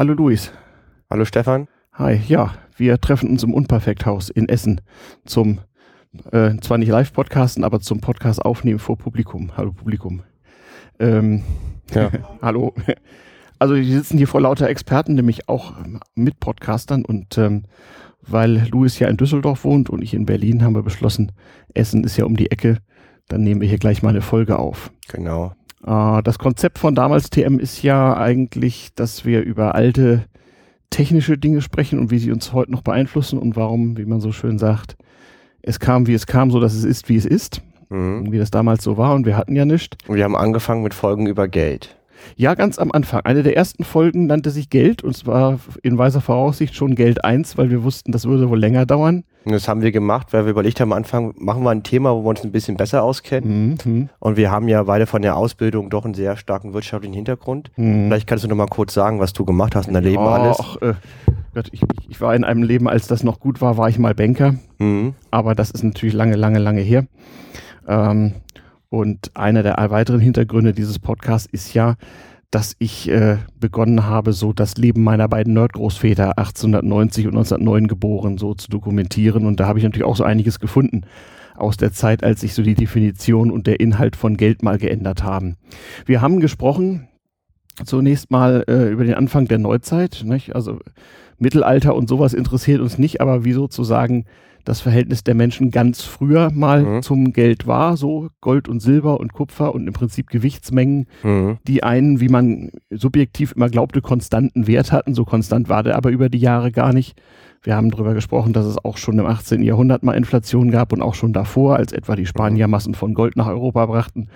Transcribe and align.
Hallo 0.00 0.14
Luis. 0.14 0.50
Hallo 1.10 1.26
Stefan. 1.26 1.68
Hi, 1.92 2.18
ja, 2.26 2.54
wir 2.74 2.98
treffen 3.02 3.28
uns 3.28 3.42
im 3.42 3.52
Unperfekthaus 3.52 4.30
in 4.30 4.48
Essen 4.48 4.80
zum, 5.26 5.60
äh, 6.32 6.56
zwar 6.62 6.78
nicht 6.78 6.88
Live-Podcasten, 6.88 7.64
aber 7.64 7.80
zum 7.80 8.00
Podcast 8.00 8.42
aufnehmen 8.42 8.78
vor 8.78 8.96
Publikum. 8.96 9.58
Hallo 9.58 9.72
Publikum. 9.72 10.22
Ähm, 10.98 11.42
ja. 11.90 12.10
hallo. 12.40 12.72
Also 13.58 13.74
wir 13.74 13.84
sitzen 13.84 14.16
hier 14.16 14.26
vor 14.26 14.40
lauter 14.40 14.70
Experten, 14.70 15.16
nämlich 15.16 15.50
auch 15.50 15.74
mit 16.14 16.40
Podcastern 16.40 17.04
und 17.04 17.36
ähm, 17.36 17.64
weil 18.22 18.68
Luis 18.70 18.98
ja 19.00 19.08
in 19.08 19.18
Düsseldorf 19.18 19.64
wohnt 19.64 19.90
und 19.90 20.00
ich 20.00 20.14
in 20.14 20.24
Berlin, 20.24 20.64
haben 20.64 20.74
wir 20.74 20.82
beschlossen, 20.82 21.32
Essen 21.74 22.04
ist 22.04 22.16
ja 22.16 22.24
um 22.24 22.38
die 22.38 22.50
Ecke, 22.50 22.78
dann 23.28 23.42
nehmen 23.42 23.60
wir 23.60 23.68
hier 23.68 23.76
gleich 23.76 24.02
mal 24.02 24.08
eine 24.08 24.22
Folge 24.22 24.58
auf. 24.58 24.90
Genau. 25.08 25.52
Äh, 25.86 26.22
das 26.22 26.38
Konzept 26.38 26.78
von 26.78 26.94
damals 26.94 27.30
TM 27.30 27.58
ist 27.58 27.82
ja 27.82 28.16
eigentlich, 28.16 28.90
dass 28.94 29.24
wir 29.24 29.42
über 29.42 29.74
alte 29.74 30.24
technische 30.90 31.38
Dinge 31.38 31.62
sprechen 31.62 31.98
und 31.98 32.10
wie 32.10 32.18
sie 32.18 32.32
uns 32.32 32.52
heute 32.52 32.72
noch 32.72 32.82
beeinflussen 32.82 33.38
und 33.38 33.56
warum, 33.56 33.96
wie 33.96 34.04
man 34.04 34.20
so 34.20 34.32
schön 34.32 34.58
sagt, 34.58 34.96
es 35.62 35.78
kam, 35.78 36.06
wie 36.06 36.14
es 36.14 36.26
kam, 36.26 36.50
so 36.50 36.58
dass 36.58 36.74
es 36.74 36.84
ist, 36.84 37.08
wie 37.08 37.16
es 37.16 37.26
ist. 37.26 37.62
Mhm. 37.90 38.30
Wie 38.30 38.38
das 38.38 38.50
damals 38.50 38.84
so 38.84 38.96
war 38.96 39.14
und 39.14 39.26
wir 39.26 39.36
hatten 39.36 39.56
ja 39.56 39.64
nichts. 39.64 39.96
Und 40.06 40.16
wir 40.16 40.24
haben 40.24 40.36
angefangen 40.36 40.82
mit 40.82 40.94
Folgen 40.94 41.26
über 41.26 41.48
Geld. 41.48 41.96
Ja, 42.36 42.54
ganz 42.54 42.78
am 42.78 42.92
Anfang. 42.92 43.20
Eine 43.24 43.42
der 43.42 43.56
ersten 43.56 43.84
Folgen 43.84 44.26
nannte 44.26 44.50
sich 44.50 44.70
Geld 44.70 45.02
und 45.02 45.16
zwar 45.16 45.58
in 45.82 45.98
weiser 45.98 46.20
Voraussicht 46.20 46.74
schon 46.74 46.94
Geld 46.94 47.24
1, 47.24 47.58
weil 47.58 47.70
wir 47.70 47.82
wussten, 47.82 48.12
das 48.12 48.26
würde 48.26 48.48
wohl 48.48 48.58
länger 48.58 48.86
dauern. 48.86 49.24
Und 49.44 49.52
das 49.52 49.68
haben 49.68 49.80
wir 49.80 49.90
gemacht, 49.90 50.32
weil 50.32 50.44
wir 50.44 50.50
überlegt 50.50 50.80
haben, 50.80 50.92
am 50.92 50.98
Anfang 50.98 51.34
machen 51.38 51.62
wir 51.62 51.70
ein 51.70 51.82
Thema, 51.82 52.14
wo 52.14 52.22
wir 52.22 52.28
uns 52.28 52.44
ein 52.44 52.52
bisschen 52.52 52.76
besser 52.76 53.02
auskennen. 53.02 53.78
Mhm. 53.82 54.08
Und 54.18 54.36
wir 54.36 54.50
haben 54.50 54.68
ja 54.68 54.82
beide 54.82 55.06
von 55.06 55.22
der 55.22 55.36
Ausbildung 55.36 55.88
doch 55.88 56.04
einen 56.04 56.14
sehr 56.14 56.36
starken 56.36 56.74
wirtschaftlichen 56.74 57.14
Hintergrund. 57.14 57.70
Mhm. 57.76 58.06
Vielleicht 58.06 58.26
kannst 58.26 58.44
du 58.44 58.48
noch 58.48 58.56
mal 58.56 58.66
kurz 58.66 58.92
sagen, 58.92 59.18
was 59.18 59.32
du 59.32 59.46
gemacht 59.46 59.74
hast 59.74 59.88
in 59.88 59.94
deinem 59.94 60.04
Leben 60.04 60.22
oh, 60.22 60.28
alles. 60.28 60.58
Ach, 60.60 60.76
äh, 60.82 60.94
Gott, 61.54 61.68
ich, 61.72 61.80
ich, 62.08 62.20
war 62.20 62.34
in 62.34 62.44
einem 62.44 62.62
Leben, 62.62 62.86
als 62.86 63.06
das 63.06 63.22
noch 63.22 63.40
gut 63.40 63.62
war, 63.62 63.78
war 63.78 63.88
ich 63.88 63.98
mal 63.98 64.14
Banker. 64.14 64.56
Mhm. 64.78 65.14
Aber 65.30 65.54
das 65.54 65.70
ist 65.70 65.82
natürlich 65.82 66.14
lange, 66.14 66.36
lange, 66.36 66.58
lange 66.58 66.82
her. 66.82 67.06
Ähm, 67.88 68.34
und 68.90 69.30
einer 69.34 69.62
der 69.62 69.76
weiteren 69.90 70.20
Hintergründe 70.20 70.72
dieses 70.72 70.98
Podcasts 70.98 71.48
ist 71.50 71.72
ja, 71.74 71.94
dass 72.50 72.74
ich 72.80 73.08
äh, 73.08 73.38
begonnen 73.58 74.06
habe, 74.06 74.32
so 74.32 74.52
das 74.52 74.76
Leben 74.76 75.04
meiner 75.04 75.28
beiden 75.28 75.54
Nerdgroßväter 75.54 76.36
1890 76.36 77.26
und 77.26 77.34
1909 77.34 77.86
geboren, 77.86 78.38
so 78.38 78.54
zu 78.54 78.68
dokumentieren. 78.68 79.46
Und 79.46 79.60
da 79.60 79.68
habe 79.68 79.78
ich 79.78 79.84
natürlich 79.84 80.04
auch 80.04 80.16
so 80.16 80.24
einiges 80.24 80.58
gefunden 80.58 81.02
aus 81.54 81.76
der 81.76 81.92
Zeit, 81.92 82.24
als 82.24 82.40
sich 82.40 82.54
so 82.54 82.62
die 82.62 82.74
Definition 82.74 83.52
und 83.52 83.68
der 83.68 83.78
Inhalt 83.78 84.16
von 84.16 84.36
Geld 84.36 84.64
mal 84.64 84.78
geändert 84.78 85.22
haben. 85.22 85.56
Wir 86.06 86.20
haben 86.20 86.40
gesprochen 86.40 87.06
zunächst 87.84 88.32
mal 88.32 88.64
äh, 88.66 88.90
über 88.90 89.04
den 89.04 89.14
Anfang 89.14 89.46
der 89.46 89.58
Neuzeit. 89.58 90.22
Nicht? 90.24 90.56
Also 90.56 90.80
Mittelalter 91.38 91.94
und 91.94 92.08
sowas 92.08 92.34
interessiert 92.34 92.80
uns 92.80 92.98
nicht, 92.98 93.20
aber 93.20 93.44
wie 93.44 93.52
sozusagen 93.52 94.24
das 94.64 94.80
Verhältnis 94.80 95.24
der 95.24 95.34
Menschen 95.34 95.70
ganz 95.70 96.02
früher 96.02 96.50
mal 96.52 96.84
mhm. 96.84 97.02
zum 97.02 97.32
Geld 97.32 97.66
war, 97.66 97.96
so 97.96 98.28
Gold 98.40 98.68
und 98.68 98.80
Silber 98.80 99.20
und 99.20 99.32
Kupfer 99.32 99.74
und 99.74 99.86
im 99.86 99.92
Prinzip 99.92 100.28
Gewichtsmengen, 100.30 101.06
mhm. 101.22 101.58
die 101.66 101.82
einen, 101.82 102.20
wie 102.20 102.28
man 102.28 102.70
subjektiv 102.90 103.52
immer 103.52 103.68
glaubte, 103.68 104.00
konstanten 104.00 104.66
Wert 104.66 104.92
hatten. 104.92 105.14
So 105.14 105.24
konstant 105.24 105.68
war 105.68 105.82
der 105.82 105.96
aber 105.96 106.10
über 106.10 106.28
die 106.28 106.38
Jahre 106.38 106.72
gar 106.72 106.92
nicht. 106.92 107.20
Wir 107.62 107.76
haben 107.76 107.90
darüber 107.90 108.14
gesprochen, 108.14 108.52
dass 108.52 108.64
es 108.64 108.82
auch 108.82 108.96
schon 108.96 109.18
im 109.18 109.26
18. 109.26 109.62
Jahrhundert 109.62 110.02
mal 110.02 110.14
Inflation 110.14 110.70
gab 110.70 110.92
und 110.92 111.02
auch 111.02 111.14
schon 111.14 111.32
davor, 111.32 111.76
als 111.76 111.92
etwa 111.92 112.16
die 112.16 112.26
Spanier. 112.26 112.68
Massen 112.68 112.94
von 112.94 113.12
Gold 113.12 113.36
nach 113.36 113.48
Europa 113.48 113.84
brachten 113.86 114.28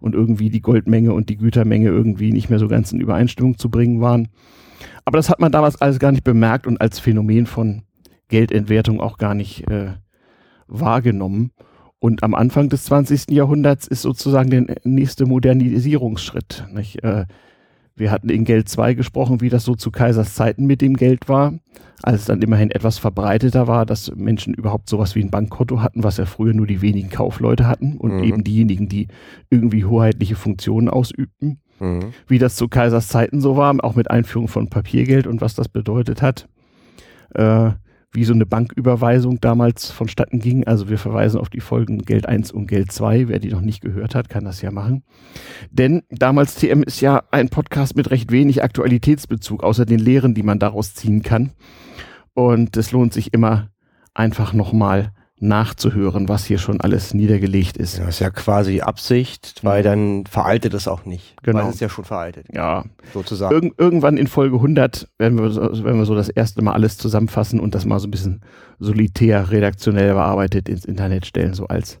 und 0.00 0.14
irgendwie 0.14 0.50
die 0.50 0.60
Goldmenge 0.60 1.12
und 1.12 1.28
die 1.28 1.36
Gütermenge 1.36 1.88
irgendwie 1.88 2.32
nicht 2.32 2.50
mehr 2.50 2.58
so 2.58 2.68
ganz 2.68 2.92
in 2.92 3.00
Übereinstimmung 3.00 3.58
zu 3.58 3.68
bringen 3.68 4.00
waren. 4.00 4.28
Aber 5.04 5.16
das 5.16 5.28
hat 5.28 5.40
man 5.40 5.50
damals 5.50 5.80
alles 5.80 5.98
gar 5.98 6.12
nicht 6.12 6.24
bemerkt 6.24 6.66
und 6.66 6.80
als 6.80 6.98
Phänomen 7.00 7.46
von 7.46 7.82
Geldentwertung 8.28 9.00
auch 9.00 9.18
gar 9.18 9.34
nicht 9.34 9.68
äh, 9.68 9.92
wahrgenommen. 10.66 11.52
Und 12.00 12.22
am 12.22 12.34
Anfang 12.34 12.68
des 12.68 12.84
20. 12.84 13.30
Jahrhunderts 13.30 13.88
ist 13.88 14.02
sozusagen 14.02 14.50
der 14.50 14.76
nächste 14.84 15.26
Modernisierungsschritt. 15.26 16.64
Äh, 17.02 17.24
wir 17.96 18.10
hatten 18.12 18.28
in 18.28 18.44
Geld 18.44 18.68
2 18.68 18.94
gesprochen, 18.94 19.40
wie 19.40 19.48
das 19.48 19.64
so 19.64 19.74
zu 19.74 19.90
Kaisers 19.90 20.34
Zeiten 20.34 20.66
mit 20.66 20.80
dem 20.80 20.94
Geld 20.94 21.28
war, 21.28 21.54
als 22.02 22.20
es 22.20 22.26
dann 22.26 22.40
immerhin 22.40 22.70
etwas 22.70 22.98
verbreiteter 22.98 23.66
war, 23.66 23.84
dass 23.84 24.14
Menschen 24.14 24.54
überhaupt 24.54 24.88
sowas 24.88 25.16
wie 25.16 25.22
ein 25.22 25.30
Bankkonto 25.30 25.82
hatten, 25.82 26.04
was 26.04 26.18
ja 26.18 26.24
früher 26.24 26.54
nur 26.54 26.68
die 26.68 26.80
wenigen 26.80 27.10
Kaufleute 27.10 27.66
hatten 27.66 27.96
und 27.96 28.18
mhm. 28.18 28.24
eben 28.24 28.44
diejenigen, 28.44 28.88
die 28.88 29.08
irgendwie 29.50 29.84
hoheitliche 29.84 30.36
Funktionen 30.36 30.88
ausübten. 30.88 31.58
Mhm. 31.80 32.12
Wie 32.28 32.38
das 32.38 32.54
zu 32.54 32.68
Kaisers 32.68 33.08
Zeiten 33.08 33.40
so 33.40 33.56
war, 33.56 33.74
auch 33.82 33.96
mit 33.96 34.08
Einführung 34.08 34.46
von 34.46 34.70
Papiergeld 34.70 35.26
und 35.26 35.40
was 35.40 35.56
das 35.56 35.68
bedeutet 35.68 36.22
hat. 36.22 36.48
Äh, 37.34 37.70
wie 38.12 38.24
so 38.24 38.32
eine 38.32 38.46
Banküberweisung 38.46 39.40
damals 39.40 39.90
vonstatten 39.90 40.38
ging. 40.38 40.66
Also 40.66 40.88
wir 40.88 40.98
verweisen 40.98 41.40
auf 41.40 41.50
die 41.50 41.60
Folgen 41.60 41.98
Geld 41.98 42.26
1 42.26 42.52
und 42.52 42.66
Geld 42.66 42.90
2. 42.90 43.28
Wer 43.28 43.38
die 43.38 43.50
noch 43.50 43.60
nicht 43.60 43.82
gehört 43.82 44.14
hat, 44.14 44.28
kann 44.28 44.44
das 44.44 44.62
ja 44.62 44.70
machen. 44.70 45.04
Denn 45.70 46.02
damals 46.10 46.54
TM 46.54 46.82
ist 46.82 47.00
ja 47.00 47.22
ein 47.30 47.50
Podcast 47.50 47.96
mit 47.96 48.10
recht 48.10 48.32
wenig 48.32 48.62
Aktualitätsbezug, 48.62 49.62
außer 49.62 49.84
den 49.84 49.98
Lehren, 49.98 50.34
die 50.34 50.42
man 50.42 50.58
daraus 50.58 50.94
ziehen 50.94 51.22
kann. 51.22 51.52
Und 52.34 52.76
es 52.76 52.92
lohnt 52.92 53.12
sich 53.12 53.34
immer 53.34 53.70
einfach 54.14 54.52
nochmal 54.52 55.12
nachzuhören, 55.40 56.28
was 56.28 56.44
hier 56.44 56.58
schon 56.58 56.80
alles 56.80 57.14
niedergelegt 57.14 57.76
ist. 57.76 57.98
Ja, 57.98 58.06
das 58.06 58.16
ist 58.16 58.20
ja 58.20 58.30
quasi 58.30 58.80
Absicht, 58.80 59.60
weil 59.62 59.82
dann 59.82 60.24
veraltet 60.26 60.74
es 60.74 60.88
auch 60.88 61.04
nicht. 61.04 61.34
Genau. 61.42 61.60
Weil 61.60 61.68
es 61.68 61.74
ist 61.76 61.80
ja 61.80 61.88
schon 61.88 62.04
veraltet. 62.04 62.46
Ja. 62.52 62.84
Sozusagen. 63.14 63.54
Irg 63.54 63.74
irgendwann 63.78 64.16
in 64.16 64.26
Folge 64.26 64.56
100 64.56 65.08
werden 65.18 65.38
wir, 65.38 65.50
so, 65.50 65.62
werden 65.62 65.98
wir 65.98 66.06
so 66.06 66.14
das 66.14 66.28
erste 66.28 66.62
Mal 66.62 66.72
alles 66.72 66.98
zusammenfassen 66.98 67.60
und 67.60 67.74
das 67.74 67.84
mal 67.84 68.00
so 68.00 68.08
ein 68.08 68.10
bisschen 68.10 68.42
solitär, 68.80 69.50
redaktionell 69.50 70.12
bearbeitet 70.14 70.68
ins 70.68 70.84
Internet 70.84 71.26
stellen, 71.26 71.54
so 71.54 71.66
als 71.66 71.98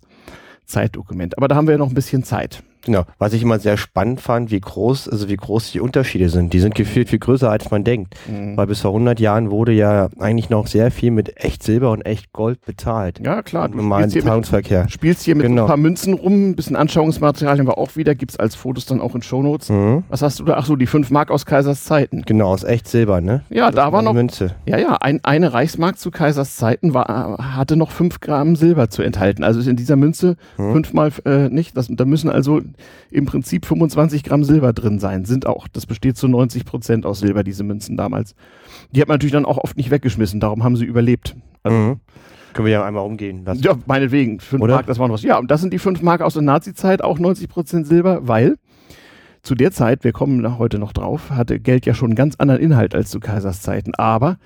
Zeitdokument. 0.66 1.38
Aber 1.38 1.48
da 1.48 1.56
haben 1.56 1.66
wir 1.66 1.72
ja 1.72 1.78
noch 1.78 1.88
ein 1.88 1.94
bisschen 1.94 2.24
Zeit. 2.24 2.62
Genau. 2.84 3.04
Was 3.18 3.32
ich 3.32 3.42
immer 3.42 3.58
sehr 3.58 3.76
spannend 3.76 4.20
fand, 4.20 4.50
wie 4.50 4.60
groß, 4.60 5.08
also 5.08 5.28
wie 5.28 5.36
groß 5.36 5.72
die 5.72 5.80
Unterschiede 5.80 6.28
sind. 6.28 6.52
Die 6.52 6.60
sind 6.60 6.74
gefühlt 6.74 7.08
viel 7.08 7.18
größer, 7.18 7.50
als 7.50 7.70
man 7.70 7.84
denkt. 7.84 8.14
Mhm. 8.26 8.56
Weil 8.56 8.66
bis 8.66 8.80
vor 8.80 8.92
100 8.92 9.20
Jahren 9.20 9.50
wurde 9.50 9.72
ja 9.72 10.08
eigentlich 10.18 10.50
noch 10.50 10.66
sehr 10.66 10.90
viel 10.90 11.10
mit 11.10 11.42
echt 11.42 11.62
Silber 11.62 11.90
und 11.90 12.02
echt 12.02 12.32
Gold 12.32 12.64
bezahlt. 12.64 13.20
Ja, 13.24 13.42
klar. 13.42 13.68
Du 13.68 13.76
normalen 13.76 14.10
Zahlungsverkehr. 14.10 14.82
Mit, 14.82 14.92
spielst 14.92 15.24
hier 15.24 15.34
mit 15.34 15.46
genau. 15.46 15.64
ein 15.64 15.68
paar 15.68 15.76
Münzen 15.76 16.14
rum, 16.14 16.50
ein 16.50 16.56
bisschen 16.56 16.76
Anschauungsmaterial 16.76 17.58
haben 17.58 17.66
wir 17.66 17.78
auch 17.78 17.96
wieder, 17.96 18.14
gibt's 18.14 18.38
als 18.38 18.54
Fotos 18.54 18.86
dann 18.86 19.00
auch 19.00 19.14
in 19.14 19.22
Shownotes. 19.22 19.70
Mhm. 19.70 20.04
Was 20.08 20.22
hast 20.22 20.40
du 20.40 20.44
da? 20.44 20.54
Ach 20.56 20.66
so, 20.66 20.76
die 20.76 20.86
5 20.86 21.10
Mark 21.10 21.30
aus 21.30 21.46
Kaisers 21.46 21.84
Zeiten. 21.84 22.22
Genau, 22.26 22.48
aus 22.48 22.64
echt 22.64 22.88
Silber, 22.88 23.20
ne? 23.20 23.42
Ja, 23.50 23.66
das 23.66 23.76
da 23.76 23.92
war 23.92 24.02
noch. 24.02 24.12
Münze. 24.12 24.54
Ja, 24.66 24.78
ja, 24.78 24.96
ein, 24.96 25.20
eine 25.24 25.52
Reichsmark 25.52 25.98
zu 25.98 26.10
Kaisers 26.10 26.56
Zeiten 26.56 26.94
war, 26.94 27.38
hatte 27.54 27.76
noch 27.76 27.90
5 27.90 28.20
Gramm 28.20 28.56
Silber 28.56 28.90
zu 28.90 29.02
enthalten. 29.02 29.44
Also 29.44 29.60
ist 29.60 29.66
in 29.66 29.76
dieser 29.76 29.96
Münze 29.96 30.36
mhm. 30.56 30.72
fünfmal 30.72 31.12
äh, 31.24 31.48
nicht. 31.48 31.76
Das, 31.76 31.88
da 31.90 32.04
müssen 32.04 32.30
also 32.30 32.60
im 33.10 33.26
Prinzip 33.26 33.48
Prinzip 33.48 33.66
25 33.66 34.24
Gramm 34.24 34.44
Silber 34.44 34.72
drin 34.72 34.98
sein. 34.98 35.24
Sind 35.24 35.46
auch. 35.46 35.68
Das 35.68 35.86
besteht 35.86 36.16
zu 36.16 36.28
90 36.28 36.64
Prozent 36.64 37.06
aus 37.06 37.20
Silber, 37.20 37.42
diese 37.42 37.64
Münzen 37.64 37.96
damals. 37.96 38.34
Die 38.90 39.00
hat 39.00 39.08
man 39.08 39.14
natürlich 39.14 39.32
dann 39.32 39.46
auch 39.46 39.58
oft 39.58 39.76
nicht 39.76 39.90
weggeschmissen. 39.90 40.38
Darum 40.38 40.64
haben 40.64 40.76
sie 40.76 40.84
überlebt. 40.84 41.34
Also, 41.62 41.76
mhm. 41.76 42.00
Können 42.52 42.66
wir 42.66 42.72
ja 42.72 42.84
einmal 42.84 43.06
umgehen 43.06 43.44
lassen. 43.44 43.62
Ja, 43.62 43.78
meinetwegen. 43.86 44.40
5 44.40 44.62
Mark, 44.66 44.86
das 44.86 44.98
waren 44.98 45.10
was. 45.10 45.22
Ja, 45.22 45.38
und 45.38 45.50
das 45.50 45.60
sind 45.60 45.72
die 45.72 45.78
5 45.78 46.02
Mark 46.02 46.20
aus 46.20 46.34
der 46.34 46.42
Nazi-Zeit, 46.42 47.02
auch 47.02 47.18
90 47.18 47.48
Prozent 47.48 47.86
Silber, 47.86 48.26
weil 48.28 48.56
zu 49.42 49.54
der 49.54 49.72
Zeit, 49.72 50.04
wir 50.04 50.12
kommen 50.12 50.58
heute 50.58 50.78
noch 50.78 50.92
drauf, 50.92 51.30
hatte 51.30 51.58
Geld 51.58 51.86
ja 51.86 51.94
schon 51.94 52.08
einen 52.08 52.16
ganz 52.16 52.34
anderen 52.36 52.60
Inhalt 52.60 52.94
als 52.94 53.10
zu 53.10 53.20
Kaisers 53.20 53.62
Zeiten. 53.62 53.94
Aber 53.94 54.36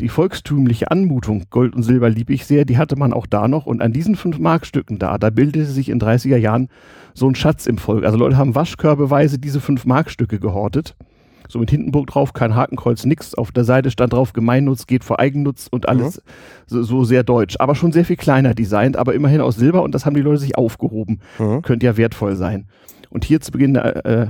die 0.00 0.08
volkstümliche 0.08 0.90
Anmutung, 0.90 1.44
Gold 1.50 1.74
und 1.74 1.82
Silber 1.82 2.08
lieb 2.08 2.30
ich 2.30 2.46
sehr, 2.46 2.64
die 2.64 2.78
hatte 2.78 2.96
man 2.96 3.12
auch 3.12 3.26
da 3.26 3.48
noch. 3.48 3.66
Und 3.66 3.82
an 3.82 3.92
diesen 3.92 4.14
5 4.14 4.38
Markstücken 4.38 4.98
da, 4.98 5.18
da 5.18 5.30
bildete 5.30 5.66
sich 5.66 5.88
in 5.88 6.00
30er 6.00 6.36
Jahren 6.36 6.68
so 7.14 7.28
ein 7.28 7.34
Schatz 7.34 7.66
im 7.66 7.78
Volk. 7.78 8.04
Also 8.04 8.16
Leute 8.16 8.36
haben 8.36 8.54
waschkörbeweise 8.54 9.38
diese 9.38 9.60
5 9.60 9.86
Markstücke 9.86 10.38
gehortet. 10.38 10.94
So 11.48 11.58
mit 11.58 11.70
Hindenburg 11.70 12.08
drauf, 12.08 12.34
kein 12.34 12.54
Hakenkreuz, 12.54 13.06
nix. 13.06 13.34
Auf 13.34 13.52
der 13.52 13.64
Seite 13.64 13.90
stand 13.90 14.12
drauf, 14.12 14.34
Gemeinnutz 14.34 14.86
geht 14.86 15.02
vor 15.02 15.18
Eigennutz 15.18 15.66
und 15.68 15.88
alles 15.88 16.16
ja. 16.16 16.22
so, 16.66 16.82
so, 16.82 17.04
sehr 17.04 17.24
deutsch. 17.24 17.56
Aber 17.58 17.74
schon 17.74 17.90
sehr 17.90 18.04
viel 18.04 18.16
kleiner 18.16 18.54
designt, 18.54 18.96
aber 18.96 19.14
immerhin 19.14 19.40
aus 19.40 19.56
Silber 19.56 19.82
und 19.82 19.94
das 19.94 20.04
haben 20.04 20.14
die 20.14 20.20
Leute 20.20 20.40
sich 20.40 20.58
aufgehoben. 20.58 21.20
Ja. 21.38 21.60
Könnte 21.62 21.86
ja 21.86 21.96
wertvoll 21.96 22.36
sein. 22.36 22.68
Und 23.08 23.24
hier 23.24 23.40
zu 23.40 23.50
Beginn 23.50 23.74
der, 23.74 24.04
äh, 24.04 24.26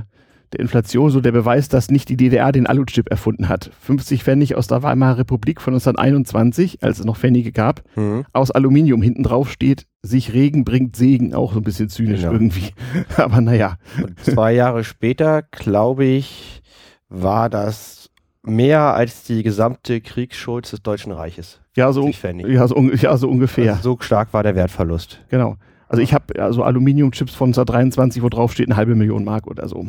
der 0.53 0.61
Inflation 0.61 1.09
so 1.09 1.21
der 1.21 1.31
Beweis, 1.31 1.69
dass 1.69 1.89
nicht 1.89 2.09
die 2.09 2.17
DDR 2.17 2.51
den 2.51 2.67
Alu-Chip 2.67 3.09
erfunden 3.09 3.49
hat. 3.49 3.71
50 3.81 4.23
Pfennig 4.23 4.55
aus 4.55 4.67
der 4.67 4.83
Weimarer 4.83 5.19
Republik 5.19 5.61
von 5.61 5.73
1921, 5.73 6.83
als 6.83 6.99
es 6.99 7.05
noch 7.05 7.17
Pfennige 7.17 7.51
gab, 7.51 7.83
mhm. 7.95 8.25
aus 8.33 8.51
Aluminium 8.51 9.01
hinten 9.01 9.23
drauf 9.23 9.51
steht, 9.51 9.85
sich 10.01 10.33
Regen 10.33 10.63
bringt 10.63 10.95
Segen, 10.95 11.33
auch 11.33 11.53
so 11.53 11.59
ein 11.59 11.63
bisschen 11.63 11.89
zynisch 11.89 12.21
genau. 12.21 12.33
irgendwie. 12.33 12.71
Aber 13.17 13.41
naja. 13.41 13.77
Und 14.03 14.19
zwei 14.19 14.53
Jahre 14.53 14.83
später, 14.83 15.43
glaube 15.43 16.05
ich, 16.05 16.61
war 17.09 17.49
das 17.49 18.09
mehr 18.43 18.93
als 18.93 19.23
die 19.23 19.43
gesamte 19.43 20.01
Kriegsschuld 20.01 20.71
des 20.71 20.81
Deutschen 20.81 21.11
Reiches. 21.11 21.59
Ja, 21.75 21.91
so, 21.91 22.07
ja, 22.07 22.67
so, 22.67 22.81
ja, 22.81 23.17
so 23.17 23.29
ungefähr. 23.29 23.73
Also 23.73 23.91
so 23.91 23.97
stark 24.01 24.33
war 24.33 24.43
der 24.43 24.55
Wertverlust. 24.55 25.19
Genau. 25.29 25.57
Also 25.87 26.03
ich 26.03 26.13
habe 26.13 26.39
also 26.41 26.63
Aluminiumchips 26.63 27.33
von 27.33 27.49
1923, 27.49 28.21
wo 28.21 28.29
drauf 28.29 28.53
steht 28.53 28.67
eine 28.67 28.77
halbe 28.77 28.95
Million 28.95 29.23
Mark 29.23 29.47
oder 29.47 29.67
so. 29.67 29.85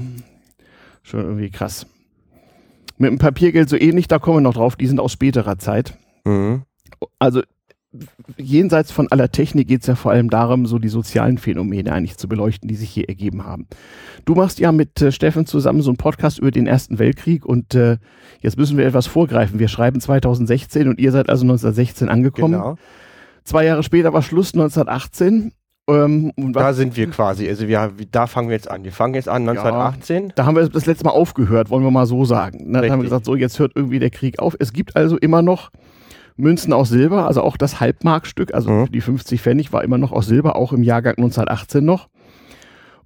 Schon 1.03 1.21
irgendwie 1.21 1.51
krass. 1.51 1.87
Mit 2.99 3.11
dem 3.11 3.19
Papiergeld 3.19 3.69
so 3.69 3.77
ähnlich, 3.77 4.09
da 4.09 4.19
kommen 4.19 4.39
wir 4.39 4.43
noch 4.43 4.55
drauf, 4.55 4.77
die 4.77 4.87
sind 4.87 5.01
aus 5.01 5.13
späterer 5.13 5.59
Zeit. 5.59 5.97
Mhm. 6.25 6.63
Also 7.19 7.43
jenseits 8.37 8.93
von 8.93 9.11
aller 9.11 9.33
Technik 9.33 9.67
geht 9.67 9.81
es 9.81 9.87
ja 9.87 9.95
vor 9.97 10.13
allem 10.13 10.31
darum, 10.31 10.67
so 10.67 10.79
die 10.79 10.89
sozialen 10.89 11.39
Phänomene 11.39 11.93
eigentlich 11.93 12.17
zu 12.17 12.29
beleuchten, 12.29 12.69
die 12.69 12.77
sich 12.77 12.91
hier 12.91 13.09
ergeben 13.09 13.45
haben. 13.45 13.67
Du 14.25 14.35
machst 14.35 14.61
ja 14.61 14.71
mit 14.71 15.01
äh, 15.03 15.11
Steffen 15.11 15.47
zusammen 15.47 15.83
so 15.83 15.91
einen 15.91 15.97
Podcast 15.97 16.39
über 16.39 16.51
den 16.51 16.67
Ersten 16.67 16.99
Weltkrieg 16.99 17.45
und 17.45 17.75
äh, 17.75 17.99
jetzt 18.41 18.57
müssen 18.59 18.77
wir 18.77 18.87
etwas 18.87 19.07
vorgreifen. 19.07 19.59
Wir 19.59 19.69
schreiben 19.69 20.01
2016 20.01 20.89
und 20.89 21.01
ihr 21.01 21.11
seid 21.11 21.29
also 21.29 21.43
1916 21.43 22.09
angekommen. 22.09 22.55
Genau. 22.55 22.77
Zwei 23.45 23.65
Jahre 23.65 23.83
später 23.83 24.13
war 24.13 24.23
Schluss 24.23 24.55
1918 24.55 25.53
ähm, 25.89 26.33
da 26.37 26.73
sind 26.73 26.97
wir 26.97 27.09
quasi. 27.11 27.49
Also 27.49 27.67
wir, 27.67 27.93
da 28.11 28.27
fangen 28.27 28.49
wir 28.49 28.55
jetzt 28.55 28.71
an. 28.71 28.85
Wir 28.85 28.93
fangen 28.93 29.15
jetzt 29.15 29.29
an 29.29 29.49
1918. 29.49 30.29
Ja, 30.29 30.33
da 30.37 30.47
haben 30.47 30.57
wir 30.57 30.69
das 30.69 30.87
letzte 30.87 31.05
Mal 31.05 31.11
aufgehört, 31.11 31.71
wollen 31.71 31.83
wir 31.83 31.91
mal 31.91 32.07
so 32.07 32.25
sagen. 32.25 32.71
Ne? 32.71 32.83
Da 32.83 32.89
haben 32.89 33.01
wir 33.01 33.05
gesagt, 33.05 33.25
so 33.25 33.35
jetzt 33.35 33.59
hört 33.59 33.73
irgendwie 33.75 33.99
der 33.99 34.11
Krieg 34.11 34.39
auf. 34.39 34.55
Es 34.59 34.73
gibt 34.73 34.97
also 34.97 35.17
immer 35.19 35.43
noch 35.43 35.71
Münzen 36.37 36.73
aus 36.73 36.89
Silber, 36.89 37.27
also 37.27 37.43
auch 37.43 37.57
das 37.57 37.81
Halbmarkstück, 37.81 38.55
also 38.55 38.71
mhm. 38.71 38.93
die 38.93 39.01
50 39.01 39.41
Pfennig 39.41 39.73
war 39.73 39.85
immer 39.85 39.99
noch 39.99 40.13
aus 40.13 40.27
Silber, 40.27 40.57
auch 40.57 40.73
im 40.73 40.83
Jahrgang 40.83 41.15
1918 41.17 41.85
noch. 41.85 42.09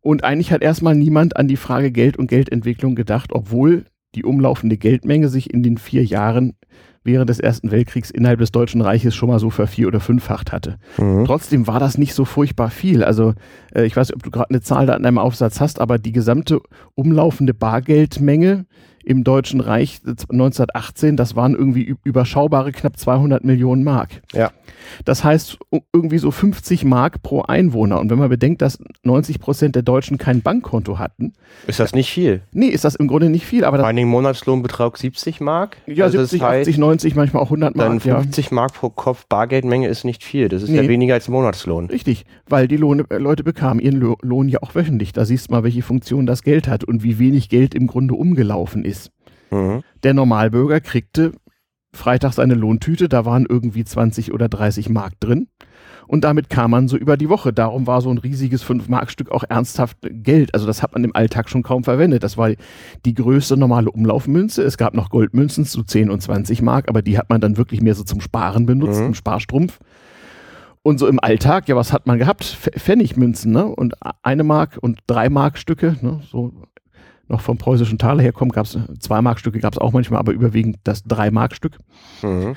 Und 0.00 0.24
eigentlich 0.24 0.52
hat 0.52 0.62
erstmal 0.62 0.94
niemand 0.94 1.36
an 1.36 1.48
die 1.48 1.56
Frage 1.56 1.90
Geld 1.90 2.16
und 2.16 2.26
Geldentwicklung 2.26 2.94
gedacht, 2.94 3.30
obwohl 3.32 3.86
die 4.14 4.24
umlaufende 4.24 4.76
Geldmenge 4.76 5.28
sich 5.28 5.52
in 5.52 5.62
den 5.62 5.78
vier 5.78 6.04
Jahren 6.04 6.54
während 7.04 7.30
des 7.30 7.38
Ersten 7.38 7.70
Weltkriegs 7.70 8.10
innerhalb 8.10 8.40
des 8.40 8.50
Deutschen 8.50 8.80
Reiches 8.80 9.14
schon 9.14 9.28
mal 9.28 9.38
so 9.38 9.50
vervier- 9.50 9.86
oder 9.86 10.00
fünffacht 10.00 10.52
hatte. 10.52 10.78
Mhm. 10.98 11.24
Trotzdem 11.26 11.66
war 11.66 11.78
das 11.78 11.98
nicht 11.98 12.14
so 12.14 12.24
furchtbar 12.24 12.70
viel. 12.70 13.04
Also 13.04 13.34
äh, 13.74 13.84
ich 13.84 13.94
weiß 13.94 14.08
nicht, 14.08 14.16
ob 14.16 14.22
du 14.22 14.30
gerade 14.30 14.50
eine 14.50 14.62
Zahl 14.62 14.86
da 14.86 14.96
in 14.96 15.02
deinem 15.02 15.18
Aufsatz 15.18 15.60
hast, 15.60 15.80
aber 15.80 15.98
die 15.98 16.12
gesamte 16.12 16.60
umlaufende 16.94 17.54
Bargeldmenge 17.54 18.66
im 19.04 19.24
Deutschen 19.24 19.60
Reich 19.60 20.00
1918, 20.04 21.16
das 21.16 21.36
waren 21.36 21.54
irgendwie 21.54 21.94
überschaubare 22.04 22.72
knapp 22.72 22.98
200 22.98 23.44
Millionen 23.44 23.84
Mark. 23.84 24.22
Ja. 24.32 24.50
Das 25.04 25.24
heißt 25.24 25.58
irgendwie 25.92 26.18
so 26.18 26.30
50 26.30 26.84
Mark 26.84 27.22
pro 27.22 27.42
Einwohner. 27.42 28.00
Und 28.00 28.10
wenn 28.10 28.18
man 28.18 28.28
bedenkt, 28.28 28.62
dass 28.62 28.78
90 29.02 29.40
Prozent 29.40 29.74
der 29.74 29.82
Deutschen 29.82 30.18
kein 30.18 30.42
Bankkonto 30.42 30.98
hatten. 30.98 31.32
Ist 31.66 31.80
das 31.80 31.94
nicht 31.94 32.10
viel? 32.10 32.42
Nee, 32.52 32.66
ist 32.66 32.84
das 32.84 32.94
im 32.94 33.08
Grunde 33.08 33.30
nicht 33.30 33.46
viel. 33.46 33.64
Aber 33.64 33.78
Vor 33.78 33.86
allem 33.86 34.08
Monatslohnbetrag 34.08 34.96
70 34.96 35.40
Mark? 35.40 35.76
Ja, 35.86 36.04
also 36.04 36.18
70, 36.18 36.42
80, 36.42 36.78
90, 36.78 37.14
manchmal 37.14 37.42
auch 37.42 37.46
100 37.46 37.76
Mark. 37.76 37.88
Dann 37.88 38.00
50 38.00 38.46
ja. 38.46 38.54
Mark 38.54 38.74
pro 38.74 38.90
Kopf 38.90 39.26
Bargeldmenge 39.26 39.88
ist 39.88 40.04
nicht 40.04 40.24
viel. 40.24 40.48
Das 40.48 40.62
ist 40.62 40.68
nee. 40.70 40.76
ja 40.76 40.88
weniger 40.88 41.14
als 41.14 41.28
Monatslohn. 41.28 41.86
Richtig, 41.86 42.24
weil 42.48 42.68
die 42.68 42.76
Lohne, 42.76 43.04
äh, 43.10 43.18
Leute 43.18 43.44
bekamen 43.44 43.80
ihren 43.80 44.00
Lohn 44.22 44.48
ja 44.48 44.62
auch 44.62 44.74
wöchentlich. 44.74 45.12
Da 45.12 45.24
siehst 45.24 45.48
du 45.48 45.52
mal, 45.52 45.64
welche 45.64 45.82
Funktion 45.82 46.26
das 46.26 46.42
Geld 46.42 46.68
hat 46.68 46.84
und 46.84 47.02
wie 47.02 47.18
wenig 47.18 47.48
Geld 47.48 47.74
im 47.74 47.86
Grunde 47.86 48.14
umgelaufen 48.14 48.84
ist. 48.84 48.93
Mhm. 49.54 49.82
Der 50.02 50.14
Normalbürger 50.14 50.80
kriegte 50.80 51.32
Freitag 51.92 52.32
seine 52.32 52.54
Lohntüte, 52.54 53.08
da 53.08 53.24
waren 53.24 53.46
irgendwie 53.48 53.84
20 53.84 54.32
oder 54.32 54.48
30 54.48 54.88
Mark 54.88 55.18
drin. 55.20 55.48
Und 56.06 56.24
damit 56.24 56.50
kam 56.50 56.70
man 56.70 56.86
so 56.86 56.96
über 56.96 57.16
die 57.16 57.30
Woche. 57.30 57.52
Darum 57.52 57.86
war 57.86 58.02
so 58.02 58.10
ein 58.10 58.18
riesiges 58.18 58.64
5-Mark-Stück 58.64 59.30
auch 59.30 59.44
ernsthaft 59.48 59.96
Geld. 60.02 60.52
Also 60.52 60.66
das 60.66 60.82
hat 60.82 60.92
man 60.92 61.02
im 61.02 61.16
Alltag 61.16 61.48
schon 61.48 61.62
kaum 61.62 61.82
verwendet. 61.82 62.22
Das 62.22 62.36
war 62.36 62.50
die 63.06 63.14
größte 63.14 63.56
normale 63.56 63.90
Umlaufmünze. 63.90 64.62
Es 64.62 64.76
gab 64.76 64.94
noch 64.94 65.08
Goldmünzen 65.08 65.64
zu 65.64 65.82
10 65.82 66.10
und 66.10 66.20
20 66.20 66.60
Mark, 66.60 66.88
aber 66.88 67.00
die 67.00 67.16
hat 67.16 67.30
man 67.30 67.40
dann 67.40 67.56
wirklich 67.56 67.80
mehr 67.80 67.94
so 67.94 68.04
zum 68.04 68.20
Sparen 68.20 68.66
benutzt, 68.66 69.00
mhm. 69.00 69.06
im 69.06 69.14
Sparstrumpf. 69.14 69.78
Und 70.82 70.98
so 70.98 71.06
im 71.06 71.18
Alltag, 71.18 71.68
ja, 71.68 71.76
was 71.76 71.94
hat 71.94 72.06
man 72.06 72.18
gehabt? 72.18 72.44
Pfennigmünzen, 72.44 73.52
ne? 73.52 73.64
Und 73.64 73.94
eine 74.22 74.44
Mark 74.44 74.76
und 74.78 74.98
drei 75.06 75.30
Mark 75.30 75.56
Stücke, 75.56 75.96
ne? 76.02 76.20
So 76.30 76.52
noch 77.28 77.40
vom 77.40 77.58
preußischen 77.58 77.98
Taler 77.98 78.22
herkommen, 78.22 78.52
gab 78.52 78.66
es 78.66 78.78
zwei 79.00 79.22
Markstücke, 79.22 79.58
gab 79.58 79.72
es 79.72 79.78
auch 79.78 79.92
manchmal, 79.92 80.20
aber 80.20 80.32
überwiegend 80.32 80.78
das 80.84 81.02
drei 81.04 81.30
Markstück. 81.30 81.78
Mhm. 82.22 82.56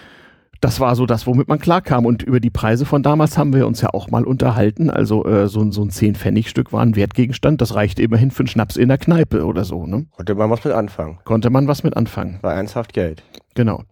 Das 0.62 0.80
war 0.80 0.95
so 0.95 1.06
das, 1.06 1.27
womit 1.27 1.48
man 1.48 1.59
klarkam. 1.59 2.06
Und 2.06 2.24
über 2.24 2.39
die 2.39 2.50
Preise 2.50 2.86
von 2.86 3.04
damals 3.04 3.38
haben 3.38 3.54
wir 3.54 3.68
uns 3.68 3.81
ja 3.81 3.89
auch 3.94 4.09
mal 4.09 4.24
unterhalten. 4.24 4.89
Also 4.89 5.25
äh, 5.25 5.48
so, 5.48 5.69
so 5.71 5.81
ein 5.81 5.89
10-Pfennig-Stück 5.89 6.74
war 6.74 6.81
ein 6.81 6.95
Wertgegenstand. 6.95 7.62
Das 7.62 7.75
reichte 7.75 8.01
immerhin 8.01 8.31
für 8.31 8.42
einen 8.42 8.48
Schnaps 8.48 8.77
in 8.77 8.89
der 8.89 8.98
Kneipe 8.98 9.45
oder 9.45 9.63
so. 9.63 9.86
Ne? 9.86 10.06
Konnte 10.15 10.36
man 10.36 10.50
was 10.50 10.63
mit 10.63 10.74
anfangen. 10.74 11.19
Konnte 11.24 11.50
man 11.50 11.68
was 11.68 11.83
mit 11.83 11.95
anfangen. 11.95 12.39
War 12.42 12.54
ernsthaft 12.54 12.94
Geld. 12.94 13.24
Genau. 13.57 13.83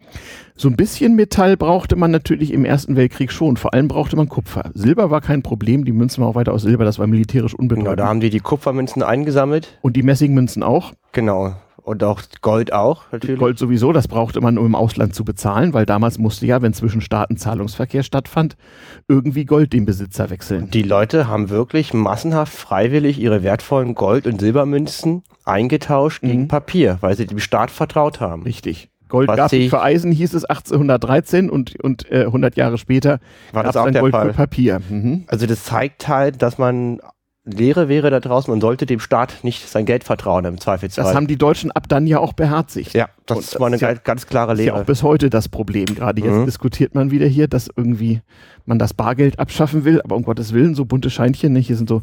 So 0.56 0.70
ein 0.70 0.76
bisschen 0.76 1.16
Metall 1.16 1.58
brauchte 1.58 1.96
man 1.96 2.12
natürlich 2.12 2.54
im 2.54 2.66
Ersten 2.66 2.96
Weltkrieg 2.96 3.32
schon. 3.32 3.58
Vor 3.58 3.74
allem 3.74 3.88
brauchte 3.88 4.16
man 4.16 4.30
Kupfer. 4.30 4.70
Silber 4.76 5.10
war 5.10 5.22
kein 5.22 5.42
Problem. 5.42 5.86
Die 5.86 5.92
Münzen 5.92 6.22
waren 6.22 6.30
auch 6.30 6.36
weiter 6.36 6.54
aus 6.54 6.62
Silber. 6.62 6.86
Das 6.86 7.00
war 7.00 7.08
militärisch 7.08 7.56
unbedeutend. 7.56 7.86
Genau, 7.86 7.96
da 7.96 8.08
haben 8.08 8.20
die 8.20 8.30
die 8.30 8.40
Kupfermünzen 8.40 9.02
eingesammelt. 9.02 9.80
Und 9.82 9.96
die 9.96 10.04
Messingmünzen 10.04 10.62
auch. 10.62 10.94
Genau. 11.14 11.56
Und 11.86 12.04
auch 12.04 12.20
Gold 12.42 12.74
auch, 12.74 13.04
natürlich. 13.12 13.40
Gold 13.40 13.60
sowieso, 13.60 13.94
das 13.94 14.08
brauchte 14.08 14.42
man, 14.42 14.58
um 14.58 14.66
im 14.66 14.74
Ausland 14.74 15.14
zu 15.14 15.24
bezahlen, 15.24 15.76
weil 15.76 15.86
damals 15.86 16.18
musste 16.18 16.48
ja, 16.48 16.64
wenn 16.64 16.74
zwischen 16.74 17.00
Staaten 17.00 17.38
Zahlungsverkehr 17.38 18.02
stattfand, 18.02 18.58
irgendwie 19.08 19.46
Gold 19.46 19.72
den 19.72 19.86
Besitzer 19.86 20.32
wechseln. 20.32 20.72
Die 20.72 20.82
Leute 20.82 21.28
haben 21.28 21.52
wirklich 21.52 21.94
massenhaft 21.94 22.52
freiwillig 22.52 23.20
ihre 23.20 23.44
wertvollen 23.44 23.94
Gold- 23.94 24.26
und 24.26 24.42
Silbermünzen 24.42 25.22
eingetauscht 25.44 26.24
mhm. 26.24 26.28
gegen 26.28 26.48
Papier, 26.48 26.98
weil 27.02 27.16
sie 27.16 27.28
dem 27.28 27.38
Staat 27.38 27.70
vertraut 27.70 28.20
haben. 28.20 28.42
Richtig. 28.42 28.90
Gold 29.08 29.28
Was 29.28 29.38
gab 29.38 29.54
es 29.54 29.70
für 29.70 29.84
Eisen, 29.84 30.12
hieß 30.12 30.34
es 30.34 30.44
1813 30.44 31.52
und, 31.52 31.80
und 31.84 32.12
äh, 32.12 32.22
100 32.22 32.58
Jahre 32.58 32.80
später 32.80 33.20
war 33.52 33.62
das 33.62 33.78
auch 33.78 33.88
der 33.92 34.02
Gold 34.02 34.12
Fall. 34.12 34.30
für 34.30 34.34
Papier. 34.34 34.82
Mhm. 34.90 35.26
Also 35.28 35.46
das 35.46 35.66
zeigt 35.66 36.08
halt, 36.08 36.42
dass 36.42 36.58
man 36.58 37.00
Lehre 37.46 37.88
wäre 37.90 38.10
da 38.10 38.20
draußen, 38.20 38.52
man 38.52 38.60
sollte 38.60 38.88
dem 38.88 39.00
Staat 39.00 39.44
nicht 39.44 39.70
sein 39.70 39.86
Geld 39.86 40.04
vertrauen 40.04 40.46
im 40.46 40.60
Zweifelsfall. 40.60 41.06
Das 41.06 41.16
haben 41.16 41.28
die 41.28 41.38
Deutschen 41.38 41.72
ab 41.72 41.88
dann 41.88 42.08
ja 42.08 42.20
auch 42.20 42.34
beherzigt. 42.34 42.94
Ja, 42.94 43.10
das, 43.28 43.52
das 43.52 43.60
war 43.60 43.68
eine 43.68 43.78
ja, 43.78 43.94
ganz 43.94 44.26
klare 44.26 44.56
Lehre. 44.56 44.70
Ist 44.70 44.76
ja 44.76 44.82
auch 44.82 44.86
bis 44.86 45.04
heute 45.04 45.30
das 45.30 45.48
Problem. 45.48 45.86
Gerade 45.86 46.22
jetzt 46.22 46.34
mhm. 46.34 46.46
diskutiert 46.46 46.96
man 46.96 47.12
wieder 47.12 47.28
hier, 47.28 47.48
dass 47.48 47.70
irgendwie 47.76 48.22
man 48.66 48.80
das 48.80 48.96
Bargeld 48.96 49.38
abschaffen 49.38 49.86
will, 49.86 50.02
aber 50.02 50.16
um 50.16 50.24
Gottes 50.24 50.54
Willen, 50.54 50.74
so 50.74 50.86
bunte 50.86 51.12
Scheinchen, 51.12 51.54
nicht? 51.54 51.68
Hier 51.68 51.78
sind 51.78 51.88
so, 51.88 52.02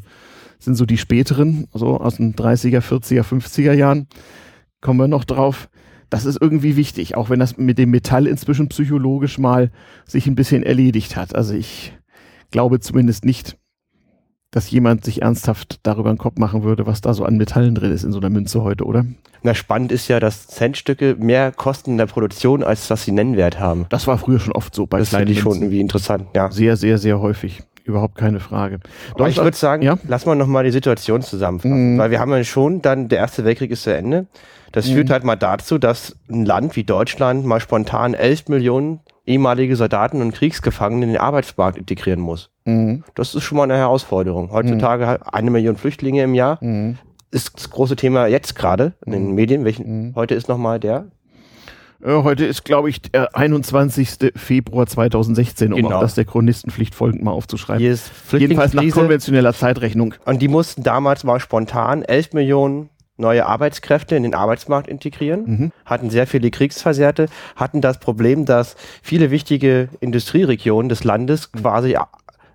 sind 0.61 0.77
so 0.77 0.87
die 0.87 0.99
späteren, 0.99 1.67
so 1.73 1.99
aus 1.99 2.17
den 2.17 2.37
30er, 2.37 2.81
40er, 2.81 3.25
50er 3.25 3.73
Jahren. 3.73 4.06
Kommen 4.81 5.00
wir 5.00 5.09
noch 5.09 5.25
drauf. 5.25 5.69
Das 6.09 6.25
ist 6.25 6.41
irgendwie 6.41 6.77
wichtig, 6.77 7.17
auch 7.17 7.31
wenn 7.31 7.41
das 7.41 7.56
mit 7.56 7.79
dem 7.79 7.91
Metall 7.91 8.29
inzwischen 8.29 8.69
psychologisch 8.69 9.39
mal 9.39 9.73
sich 10.06 10.29
ein 10.29 10.37
bisschen 10.37 10.62
erledigt 10.62 11.17
hat. 11.17 11.35
Also 11.35 11.55
ich 11.55 11.94
glaube 12.53 12.79
zumindest 12.79 13.25
nicht, 13.25 13.56
dass 14.52 14.70
jemand 14.70 15.04
sich 15.04 15.22
ernsthaft 15.22 15.81
darüber 15.82 16.10
einen 16.10 16.19
Kopf 16.19 16.37
machen 16.37 16.62
würde, 16.62 16.87
was 16.87 17.00
da 17.00 17.14
so 17.14 17.25
an 17.25 17.37
Metallen 17.37 17.75
drin 17.75 17.90
ist 17.90 18.04
in 18.04 18.12
so 18.12 18.19
einer 18.19 18.31
Münze 18.31 18.62
heute, 18.62 18.84
oder? 18.84 19.04
Na, 19.43 19.54
spannend 19.54 19.90
ist 19.90 20.06
ja, 20.06 20.20
dass 20.20 20.46
Centstücke 20.46 21.16
mehr 21.19 21.50
kosten 21.50 21.93
in 21.93 21.99
der 21.99 22.06
Produktion, 22.06 22.62
als 22.62 22.87
dass 22.87 23.04
sie 23.04 23.12
Nennwert 23.12 23.58
haben. 23.58 23.86
Das 23.88 24.06
war 24.06 24.19
früher 24.19 24.38
schon 24.38 24.53
oft 24.53 24.72
so 24.74 24.86
bei 24.86 24.98
das 24.98 25.08
finde 25.08 25.32
ich 25.32 25.41
schon 25.41 25.56
irgendwie 25.56 25.81
interessant, 25.81 26.27
ja. 26.36 26.50
Sehr, 26.53 26.77
sehr, 26.77 26.98
sehr 26.98 27.20
häufig. 27.20 27.62
Überhaupt 27.84 28.17
keine 28.17 28.38
Frage. 28.38 28.79
Aber 29.15 29.29
ich 29.29 29.38
würde 29.38 29.56
sagen, 29.56 29.82
ja? 29.82 29.98
lass 30.06 30.24
mal 30.24 30.36
nochmal 30.36 30.62
die 30.62 30.70
Situation 30.70 31.22
zusammenfassen. 31.22 31.94
Mhm. 31.94 31.98
Weil 31.98 32.12
wir 32.12 32.20
haben 32.20 32.31
ja 32.31 32.44
schon 32.44 32.81
dann, 32.81 33.08
der 33.08 33.19
Erste 33.19 33.44
Weltkrieg 33.44 33.72
ist 33.72 33.82
zu 33.82 33.93
Ende. 33.93 34.27
Das 34.70 34.86
mhm. 34.86 34.94
führt 34.94 35.10
halt 35.10 35.24
mal 35.24 35.34
dazu, 35.34 35.79
dass 35.79 36.15
ein 36.31 36.44
Land 36.44 36.77
wie 36.77 36.84
Deutschland 36.84 37.44
mal 37.44 37.58
spontan 37.58 38.15
11 38.15 38.48
Millionen 38.48 39.00
ehemalige 39.26 39.76
Soldaten 39.76 40.20
und 40.20 40.32
Kriegsgefangene 40.32 41.05
in 41.05 41.12
den 41.12 41.20
Arbeitsmarkt 41.20 41.79
integrieren 41.79 42.20
muss. 42.20 42.50
Mhm. 42.64 43.05
Das 43.14 43.34
ist 43.34 43.44
schon 43.44 43.56
mal 43.56 43.64
eine 43.64 43.76
Herausforderung. 43.76 44.50
Heutzutage 44.50 45.06
mhm. 45.06 45.29
eine 45.31 45.50
Million 45.50 45.76
Flüchtlinge 45.76 46.22
im 46.22 46.34
Jahr 46.34 46.58
mhm. 46.60 46.98
ist 47.31 47.56
das 47.56 47.70
große 47.70 47.96
Thema 47.96 48.26
jetzt 48.26 48.55
gerade 48.55 48.94
in 49.06 49.12
den 49.12 49.29
mhm. 49.29 49.34
Medien. 49.34 49.64
Welchen, 49.64 50.08
mhm. 50.08 50.14
heute 50.14 50.34
ist 50.34 50.48
nochmal 50.48 50.81
der? 50.81 51.06
Äh, 52.02 52.22
heute 52.22 52.44
ist, 52.44 52.64
glaube 52.64 52.91
ich, 52.91 53.00
der 53.02 53.36
21. 53.36 54.32
Februar 54.34 54.86
2016, 54.86 55.72
um 55.72 55.82
genau. 55.82 55.96
auch 55.96 56.00
das 56.00 56.14
der 56.14 56.24
Chronistenpflicht 56.24 56.94
folgend 56.94 57.22
mal 57.22 57.31
aufzuschreiben. 57.31 57.98
Jedenfalls 58.32 58.74
nach 58.74 58.88
konventioneller 58.91 59.52
Zeitrechnung. 59.52 60.14
Und 60.24 60.43
die 60.43 60.48
mussten 60.48 60.82
damals 60.82 61.24
mal 61.24 61.38
spontan 61.38 62.02
11 62.02 62.32
Millionen 62.32 62.91
neue 63.16 63.46
Arbeitskräfte 63.46 64.16
in 64.16 64.22
den 64.22 64.34
Arbeitsmarkt 64.34 64.88
integrieren, 64.88 65.44
mhm. 65.44 65.72
hatten 65.84 66.10
sehr 66.10 66.26
viele 66.26 66.50
Kriegsversehrte, 66.50 67.26
hatten 67.56 67.81
das 67.81 67.98
Problem, 67.98 68.44
dass 68.44 68.76
viele 69.02 69.31
wichtige 69.31 69.88
Industrieregionen 70.00 70.88
des 70.88 71.04
Landes 71.04 71.52
quasi 71.52 71.96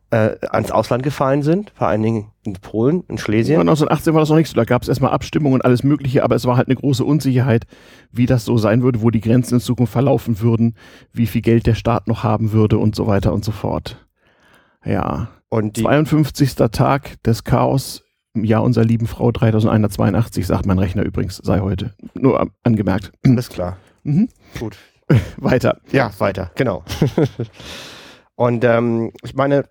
äh, 0.10 0.36
ans 0.50 0.72
Ausland 0.72 1.04
gefallen 1.04 1.44
sind, 1.44 1.72
vor 1.76 1.88
allen 1.88 2.02
Dingen 2.02 2.32
in 2.44 2.54
Polen, 2.54 3.04
in 3.08 3.18
Schlesien. 3.18 3.56
Ja, 3.56 3.60
1918 3.62 4.14
war 4.14 4.22
das 4.22 4.30
noch 4.30 4.38
nicht 4.38 4.50
so, 4.50 4.56
da 4.56 4.64
gab 4.64 4.82
es 4.82 4.88
erstmal 4.88 5.12
Abstimmungen 5.12 5.56
und 5.56 5.66
alles 5.66 5.84
Mögliche, 5.84 6.24
aber 6.24 6.36
es 6.36 6.46
war 6.46 6.58
halt 6.58 6.68
eine 6.68 6.76
große 6.76 7.04
Unsicherheit, 7.04 7.66
wie 8.12 8.26
das 8.26 8.46
so 8.46 8.58
sein 8.58 8.82
würde, 8.84 9.02
wo 9.02 9.10
die 9.10 9.22
Grenzen 9.22 9.56
in 9.56 9.60
Zukunft 9.60 9.94
verlaufen 9.94 10.40
würden, 10.40 10.76
wie 11.12 11.28
viel 11.28 11.42
Geld 11.42 11.68
der 11.68 11.76
Staat 11.76 12.08
noch 12.08 12.24
haben 12.24 12.52
würde 12.52 12.78
und 12.78 12.96
so 12.96 13.08
weiter 13.08 13.34
und 13.34 13.44
so 13.44 13.52
fort. 13.52 14.08
Ja. 14.86 15.30
Und 15.50 15.78
die 15.78 15.82
52. 15.82 16.56
Tag 16.72 17.22
des 17.24 17.44
Chaos 17.44 18.04
ja, 18.44 18.60
unserer 18.60 18.86
lieben 18.86 19.08
Frau 19.08 19.32
3182, 19.32 20.46
sagt 20.46 20.66
mein 20.66 20.80
Rechner 20.80 21.04
übrigens, 21.04 21.38
sei 21.38 21.60
heute. 21.60 21.94
Nur 22.14 22.50
angemerkt. 22.64 23.12
Alles 23.26 23.50
klar. 23.50 23.78
Mhm. 24.04 24.30
Gut. 24.60 24.78
weiter. 25.38 25.80
Ja, 25.92 26.12
weiter, 26.20 26.52
genau. 26.56 26.84
Und 28.36 28.64
ähm, 28.64 29.12
ich 29.24 29.34
meine, 29.34 29.64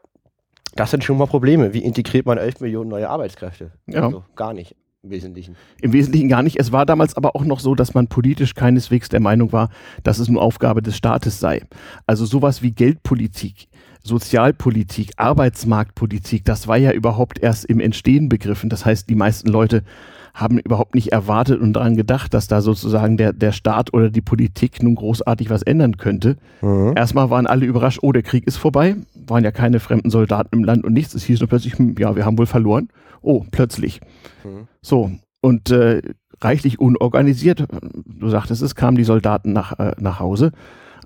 das 0.75 0.90
sind 0.90 1.04
schon 1.04 1.18
mal 1.18 1.26
Probleme. 1.26 1.73
Wie 1.73 1.85
integriert 1.85 2.26
man 2.26 2.38
11 2.38 2.61
Millionen 2.61 2.90
neue 2.90 3.08
Arbeitskräfte? 3.08 3.73
Ja. 3.87 4.04
Also 4.04 4.25
gar 4.35 4.52
nicht. 4.52 4.76
Im 5.02 5.11
Wesentlichen. 5.11 5.56
Im 5.80 5.92
Wesentlichen 5.92 6.28
gar 6.28 6.42
nicht. 6.42 6.58
Es 6.58 6.73
war 6.73 6.85
damals 6.85 7.16
aber 7.16 7.37
auch 7.37 7.44
noch 7.44 7.61
so, 7.61 7.76
dass 7.76 7.94
man 7.94 8.08
politisch 8.08 8.54
keineswegs 8.54 9.08
der 9.08 9.20
Meinung 9.20 9.52
war, 9.52 9.70
dass 10.02 10.18
es 10.18 10.28
nur 10.28 10.42
Aufgabe 10.42 10.82
des 10.82 10.96
Staates 10.96 11.38
sei. 11.38 11.62
Also 12.06 12.26
sowas 12.26 12.61
wie 12.61 12.73
Geldpolitik, 12.73 13.68
Sozialpolitik, 14.06 15.12
Arbeitsmarktpolitik, 15.16 16.44
das 16.44 16.68
war 16.68 16.76
ja 16.76 16.92
überhaupt 16.92 17.38
erst 17.38 17.64
im 17.64 17.80
Entstehen 17.80 18.28
begriffen. 18.28 18.70
Das 18.70 18.86
heißt, 18.86 19.08
die 19.08 19.14
meisten 19.14 19.48
Leute 19.48 19.82
haben 20.34 20.58
überhaupt 20.58 20.94
nicht 20.94 21.12
erwartet 21.12 21.60
und 21.60 21.72
daran 21.72 21.96
gedacht, 21.96 22.34
dass 22.34 22.46
da 22.46 22.60
sozusagen 22.60 23.16
der, 23.16 23.32
der 23.32 23.52
Staat 23.52 23.94
oder 23.94 24.10
die 24.10 24.20
Politik 24.20 24.82
nun 24.82 24.94
großartig 24.94 25.48
was 25.48 25.62
ändern 25.62 25.96
könnte. 25.96 26.36
Mhm. 26.60 26.92
Erstmal 26.94 27.30
waren 27.30 27.46
alle 27.46 27.64
überrascht, 27.64 28.00
oh, 28.02 28.12
der 28.12 28.22
Krieg 28.22 28.46
ist 28.46 28.58
vorbei, 28.58 28.96
waren 29.14 29.44
ja 29.44 29.50
keine 29.50 29.80
fremden 29.80 30.10
Soldaten 30.10 30.54
im 30.58 30.64
Land 30.64 30.84
und 30.84 30.92
nichts. 30.92 31.14
Es 31.14 31.25
hieß 31.25 31.40
nur 31.40 31.48
plötzlich, 31.48 31.78
hm, 31.78 31.96
ja, 31.98 32.14
wir 32.16 32.26
haben 32.26 32.36
wohl 32.36 32.46
verloren. 32.46 32.88
Oh, 33.22 33.44
plötzlich. 33.50 34.00
Mhm. 34.44 34.68
So, 34.82 35.10
und 35.40 35.70
äh, 35.70 36.02
reichlich 36.42 36.78
unorganisiert, 36.78 37.64
du 38.04 38.28
sagtest 38.28 38.60
es, 38.60 38.75
kamen 38.75 38.98
die 38.98 39.04
Soldaten 39.04 39.54
nach, 39.54 39.78
äh, 39.78 39.92
nach 39.98 40.20
Hause 40.20 40.52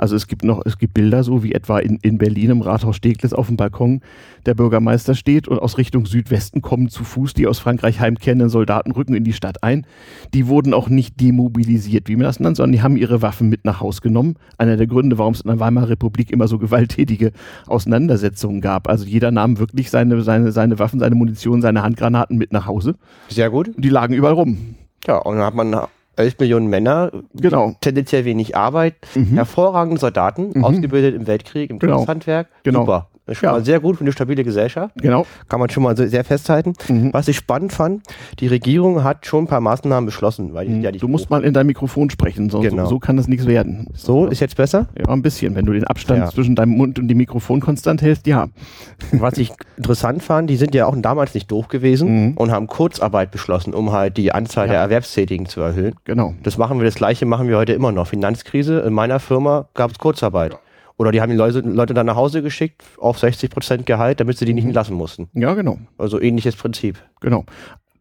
also 0.01 0.17
es 0.17 0.27
gibt 0.27 0.45
noch, 0.45 0.63
es 0.65 0.79
gibt 0.79 0.95
Bilder, 0.95 1.23
so 1.23 1.45
wie 1.45 1.53
etwa 1.53 1.79
in, 1.79 1.99
in 2.01 2.17
Berlin 2.17 2.49
im 2.49 2.63
Rathaus 2.63 2.97
Steglitz 2.97 3.35
auf 3.35 3.49
dem 3.49 3.59
Balkon 3.59 4.01
der 4.47 4.55
Bürgermeister 4.55 5.15
steht 5.15 5.47
und 5.47 5.59
aus 5.59 5.77
Richtung 5.77 6.07
Südwesten 6.07 6.63
kommen 6.63 6.89
zu 6.89 7.05
Fuß 7.05 7.35
die 7.35 7.47
aus 7.47 7.59
Frankreich 7.59 8.01
heimkehrenden 8.01 8.49
Soldaten 8.49 8.93
rücken 8.93 9.13
in 9.13 9.25
die 9.25 9.35
Stadt 9.35 9.63
ein. 9.63 9.87
Die 10.33 10.47
wurden 10.47 10.73
auch 10.73 10.89
nicht 10.89 11.21
demobilisiert, 11.21 12.09
wie 12.09 12.17
man 12.17 12.25
das 12.25 12.41
nennt, 12.41 12.57
sondern 12.57 12.73
die 12.73 12.81
haben 12.81 12.97
ihre 12.97 13.21
Waffen 13.21 13.51
mit 13.51 13.67
nach 13.67 13.81
Haus 13.81 14.01
genommen. 14.01 14.37
Einer 14.57 14.79
der 14.79 14.87
Gründe, 14.87 15.19
warum 15.19 15.35
es 15.35 15.43
in 15.43 15.49
der 15.49 15.61
Weimarer 15.61 15.91
Republik 15.91 16.31
immer 16.31 16.49
so 16.49 16.59
gewalttätige 16.59 17.33
Auseinandersetzungen 17.67 18.63
gab. 18.63 18.89
Also 18.89 19.05
jeder 19.05 19.31
nahm 19.31 19.59
wirklich 19.59 19.91
seine, 19.91 20.23
seine, 20.23 20.51
seine 20.51 20.79
Waffen, 20.79 20.99
seine 20.99 21.15
Munition, 21.15 21.61
seine 21.61 21.83
Handgranaten 21.83 22.39
mit 22.39 22.55
nach 22.55 22.67
Hause. 22.67 22.95
Sehr 23.29 23.51
gut. 23.51 23.71
Die 23.77 23.91
lagen 23.91 24.15
überall 24.15 24.35
rum. 24.35 24.77
Ja, 25.07 25.19
und 25.19 25.37
dann 25.37 25.45
hat 25.45 25.55
man 25.55 25.71
11 26.17 26.39
Millionen 26.39 26.69
Männer, 26.69 27.11
genau. 27.35 27.75
tendenziell 27.81 28.25
wenig 28.25 28.57
Arbeit, 28.57 28.95
mhm. 29.15 29.35
hervorragende 29.35 30.01
Soldaten, 30.01 30.51
mhm. 30.55 30.65
ausgebildet 30.65 31.15
im 31.15 31.27
Weltkrieg, 31.27 31.71
im 31.71 31.79
genau. 31.79 31.99
Kriegshandwerk. 31.99 32.49
Genau. 32.63 32.81
Super. 32.81 33.10
Das 33.27 33.37
ist 33.37 33.41
schon 33.41 33.49
ja. 33.49 33.53
mal 33.53 33.65
sehr 33.65 33.81
gut 33.81 33.97
für 33.97 34.03
eine 34.03 34.13
stabile 34.13 34.43
Gesellschaft. 34.45 34.95
Genau. 34.97 35.27
Kann 35.49 35.61
man 35.61 35.71
schon 35.71 35.83
mal 35.83 35.97
sehr 35.97 36.25
festhalten. 36.25 36.73
Mhm. 36.89 37.13
Was 37.13 37.29
ich 37.29 37.37
spannend 37.37 37.73
fand, 37.73 38.03
die 38.41 38.47
Regierung 38.47 39.05
hat 39.05 39.27
schon 39.27 39.45
ein 39.45 39.47
paar 39.47 39.61
Maßnahmen 39.61 40.07
beschlossen. 40.07 40.55
Weil 40.55 40.69
mhm. 40.69 40.83
ja 40.83 40.91
du 40.91 41.09
musst 41.09 41.31
mal 41.31 41.45
in 41.45 41.55
dein 41.55 41.67
Mikrofon 41.67 42.11
sprechen, 42.11 42.51
sonst 42.51 42.69
genau. 42.69 42.85
so, 42.85 42.91
so, 42.91 42.99
kann 42.99 43.17
das 43.17 43.29
nichts 43.29 43.47
werden. 43.47 43.87
So, 43.95 44.27
ist 44.27 44.41
jetzt 44.41 44.57
besser? 44.57 44.89
Ja, 44.99 45.13
ein 45.13 45.23
bisschen. 45.23 45.55
Wenn 45.55 45.67
du 45.67 45.73
den 45.73 45.85
Abstand 45.85 46.21
ja. 46.21 46.31
zwischen 46.31 46.57
deinem 46.57 46.77
Mund 46.77 46.99
und 46.99 47.09
dem 47.09 47.19
Mikrofon 47.19 47.61
konstant 47.61 48.03
hältst, 48.03 48.27
ja. 48.27 48.49
Was 49.13 49.39
ich 49.39 49.53
interessant 49.77 50.23
fand, 50.23 50.51
die 50.51 50.57
sind 50.57 50.75
ja 50.75 50.87
auch 50.87 50.97
damals 50.97 51.35
nicht 51.35 51.51
doof 51.51 51.69
gewesen 51.69 52.27
mhm. 52.27 52.33
und 52.37 52.51
haben 52.51 52.67
Kurzarbeit 52.67 53.31
beschlossen, 53.31 53.75
um 53.75 53.93
halt 53.93 54.17
die 54.17 54.33
Anzahl 54.33 54.69
der 54.69 54.79
Erwerbstätigen 54.79 55.47
zu 55.47 55.61
erhöhen. 55.61 55.95
Genau. 56.05 56.35
Das 56.43 56.59
machen 56.59 56.79
wir, 56.79 56.85
das 56.85 56.95
Gleiche 56.95 57.27
machen 57.27 57.49
wir 57.49 57.57
heute 57.57 57.73
immer 57.73 57.93
noch. 57.93 58.07
Finanzkrise, 58.07 58.81
in 58.81 58.93
meiner 58.93 59.21
Firma 59.21 59.69
gab 59.75 59.91
es 59.91 59.99
Kurzarbeit. 59.99 60.59
Oder 61.01 61.13
die 61.13 61.23
haben 61.23 61.31
die 61.31 61.37
Leute, 61.37 61.61
Leute 61.61 61.95
dann 61.95 62.05
nach 62.05 62.17
Hause 62.17 62.43
geschickt 62.43 62.83
auf 62.99 63.19
60 63.19 63.49
Prozent 63.49 63.87
Gehalt, 63.87 64.21
damit 64.21 64.37
sie 64.37 64.45
die 64.45 64.53
nicht 64.53 64.67
entlassen 64.67 64.95
mussten. 64.95 65.31
Ja, 65.33 65.55
genau. 65.55 65.79
Also 65.97 66.21
ähnliches 66.21 66.57
Prinzip. 66.57 66.99
Genau. 67.23 67.47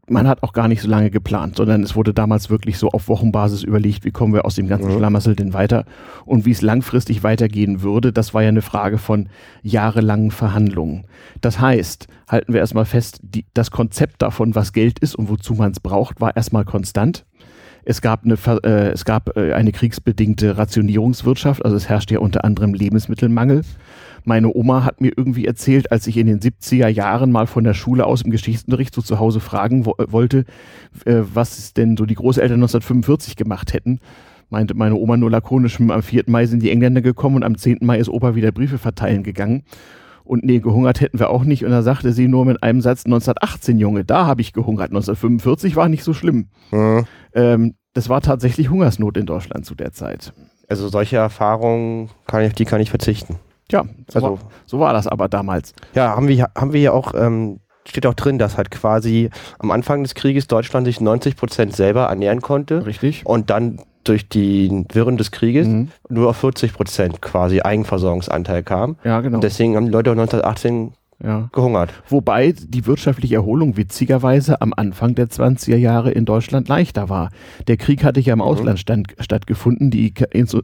Man 0.10 0.28
hat 0.28 0.44
auch 0.44 0.52
gar 0.52 0.68
nicht 0.68 0.82
so 0.82 0.90
lange 0.90 1.10
geplant, 1.10 1.56
sondern 1.56 1.82
es 1.82 1.96
wurde 1.96 2.14
damals 2.14 2.50
wirklich 2.50 2.78
so 2.78 2.90
auf 2.90 3.08
Wochenbasis 3.08 3.64
überlegt, 3.64 4.04
wie 4.04 4.12
kommen 4.12 4.34
wir 4.34 4.44
aus 4.44 4.56
dem 4.56 4.68
ganzen 4.68 4.92
mhm. 4.92 4.98
Schlamassel 4.98 5.34
denn 5.38 5.54
weiter 5.54 5.86
und 6.26 6.46
wie 6.46 6.52
es 6.52 6.62
langfristig 6.62 7.24
weitergehen 7.24 7.84
würde. 7.84 8.12
Das 8.12 8.34
war 8.34 8.42
ja 8.42 8.50
eine 8.50 8.62
Frage 8.62 8.98
von 8.98 9.30
jahrelangen 9.62 10.32
Verhandlungen. 10.32 11.06
Das 11.40 11.62
heißt, 11.62 12.08
halten 12.28 12.52
wir 12.52 12.60
erstmal 12.60 12.84
fest, 12.84 13.22
die, 13.24 13.46
das 13.54 13.72
Konzept 13.72 14.22
davon, 14.22 14.56
was 14.56 14.74
Geld 14.74 15.00
ist 15.00 15.16
und 15.16 15.30
wozu 15.30 15.54
man 15.54 15.72
es 15.72 15.80
braucht, 15.80 16.20
war 16.20 16.36
erstmal 16.36 16.66
konstant. 16.66 17.24
Es 17.90 18.02
gab 18.02 18.24
eine, 18.24 18.36
äh, 18.64 18.92
es 18.92 19.04
gab 19.04 19.36
äh, 19.36 19.54
eine 19.54 19.72
kriegsbedingte 19.72 20.60
Rationierungswirtschaft, 20.60 21.66
also 21.66 21.76
es 21.76 21.90
herrscht 21.90 22.12
ja 22.12 22.20
unter 22.20 22.46
anderem 22.46 22.76
Lebensmittelmangel. 22.76 23.64
Meine 24.24 24.54
Oma 24.54 24.84
hat 24.84 25.02
mir 25.02 25.12
irgendwie 25.18 25.48
erzählt, 25.48 25.92
als 25.92 26.06
ich 26.06 26.18
in 26.18 26.28
den 26.28 26.40
70er 26.40 26.88
Jahren 26.88 27.32
mal 27.32 27.48
von 27.48 27.64
der 27.64 27.74
Schule 27.74 28.06
aus 28.06 28.22
im 28.22 28.30
Geschichtsunterricht 28.30 28.94
so 28.94 29.02
zu 29.02 29.18
Hause 29.18 29.40
fragen 29.40 29.88
wo 29.88 29.96
äh, 29.98 30.06
wollte, 30.12 30.46
äh, 31.06 31.22
was 31.34 31.74
denn 31.74 31.98
so 31.98 32.06
die 32.06 32.14
Großeltern 32.14 32.58
1945 32.58 33.36
gemacht 33.36 33.74
hätten, 33.74 34.02
meinte 34.52 34.76
meine 34.76 34.94
Oma 34.94 35.18
nur 35.18 35.32
lakonisch, 35.32 35.80
am 35.80 36.04
4. 36.04 36.26
Mai 36.28 36.46
sind 36.46 36.62
die 36.62 36.70
Engländer 36.70 37.02
gekommen 37.02 37.38
und 37.38 37.44
am 37.44 37.58
10. 37.58 37.80
Mai 37.82 37.98
ist 37.98 38.10
Opa 38.10 38.36
wieder 38.36 38.52
Briefe 38.52 38.78
verteilen 38.78 39.24
gegangen. 39.24 39.64
Und 40.30 40.46
nee, 40.46 40.60
gehungert 40.60 41.02
hätten 41.02 41.18
wir 41.18 41.32
auch 41.32 41.44
nicht. 41.44 41.66
Und 41.66 41.72
da 41.72 41.82
sagte 41.82 42.14
sie 42.14 42.28
nur 42.28 42.46
mit 42.46 42.62
einem 42.62 42.82
Satz, 42.82 43.06
1918, 43.06 43.80
Junge, 43.80 44.06
da 44.06 44.28
habe 44.28 44.42
ich 44.42 44.54
gehungert. 44.54 44.92
1945 44.92 45.76
war 45.76 45.90
nicht 45.90 46.04
so 46.04 46.14
schlimm. 46.14 46.50
Mhm. 46.70 47.06
Ähm, 47.34 47.74
das 47.94 48.10
war 48.10 48.22
tatsächlich 48.22 48.70
Hungersnot 48.70 49.18
in 49.18 49.26
Deutschland 49.26 49.66
zu 49.66 49.76
der 49.76 49.92
Zeit. 49.92 50.34
Also 50.68 50.88
solche 50.90 51.18
Erfahrungen, 51.18 52.10
kann 52.28 52.44
ich, 52.44 52.54
die 52.54 52.66
kann 52.66 52.82
ich 52.82 52.90
verzichten. 52.90 53.38
Ja, 53.72 53.84
so, 54.08 54.16
also, 54.16 54.28
war, 54.30 54.40
so 54.66 54.80
war 54.80 54.94
das 54.94 55.08
aber 55.08 55.28
damals. 55.28 55.74
Ja, 55.94 56.16
haben 56.16 56.28
wir, 56.28 56.50
haben 56.56 56.74
wir 56.74 56.82
ja 56.82 56.92
auch, 56.92 57.14
ähm, 57.16 57.60
steht 57.88 58.06
auch 58.06 58.14
drin, 58.14 58.38
dass 58.38 58.58
halt 58.58 58.72
quasi 58.72 59.30
am 59.60 59.72
Anfang 59.72 60.04
des 60.04 60.16
Krieges 60.16 60.48
Deutschland 60.48 60.86
sich 60.86 61.02
90 61.02 61.36
Prozent 61.36 61.76
selber 61.76 62.06
ernähren 62.06 62.42
konnte. 62.42 62.86
Richtig. 62.86 63.26
Und 63.26 63.50
dann 63.50 63.80
durch 64.04 64.28
die 64.28 64.86
Wirren 64.92 65.18
des 65.18 65.32
Krieges 65.32 65.68
mhm. 65.68 65.90
nur 66.10 66.30
auf 66.30 66.38
40 66.38 66.74
Prozent 66.74 67.22
quasi 67.22 67.62
Eigenversorgungsanteil 67.62 68.64
kam. 68.64 68.98
Ja, 69.04 69.22
genau. 69.22 69.36
Und 69.36 69.44
deswegen 69.44 69.76
haben 69.76 69.86
die 69.86 69.92
Leute 69.92 70.12
auch 70.12 70.18
1918 70.18 70.94
ja. 71.24 71.50
gehungert. 71.52 71.92
Wobei 72.08 72.54
die 72.54 72.86
wirtschaftliche 72.86 73.36
Erholung 73.36 73.78
witzigerweise 73.78 74.62
am 74.62 74.74
Anfang 74.76 75.16
der 75.16 75.28
20er 75.28 75.76
Jahre 75.76 76.12
in 76.12 76.26
Deutschland 76.26 76.68
leichter 76.68 77.10
war. 77.10 77.30
Der 77.68 77.78
Krieg 77.78 78.04
hatte 78.04 78.20
ja 78.20 78.34
im 78.34 78.40
mhm. 78.40 78.46
Ausland 78.46 78.80
stand, 78.80 79.16
stattgefunden, 79.20 79.92
die 79.92 80.14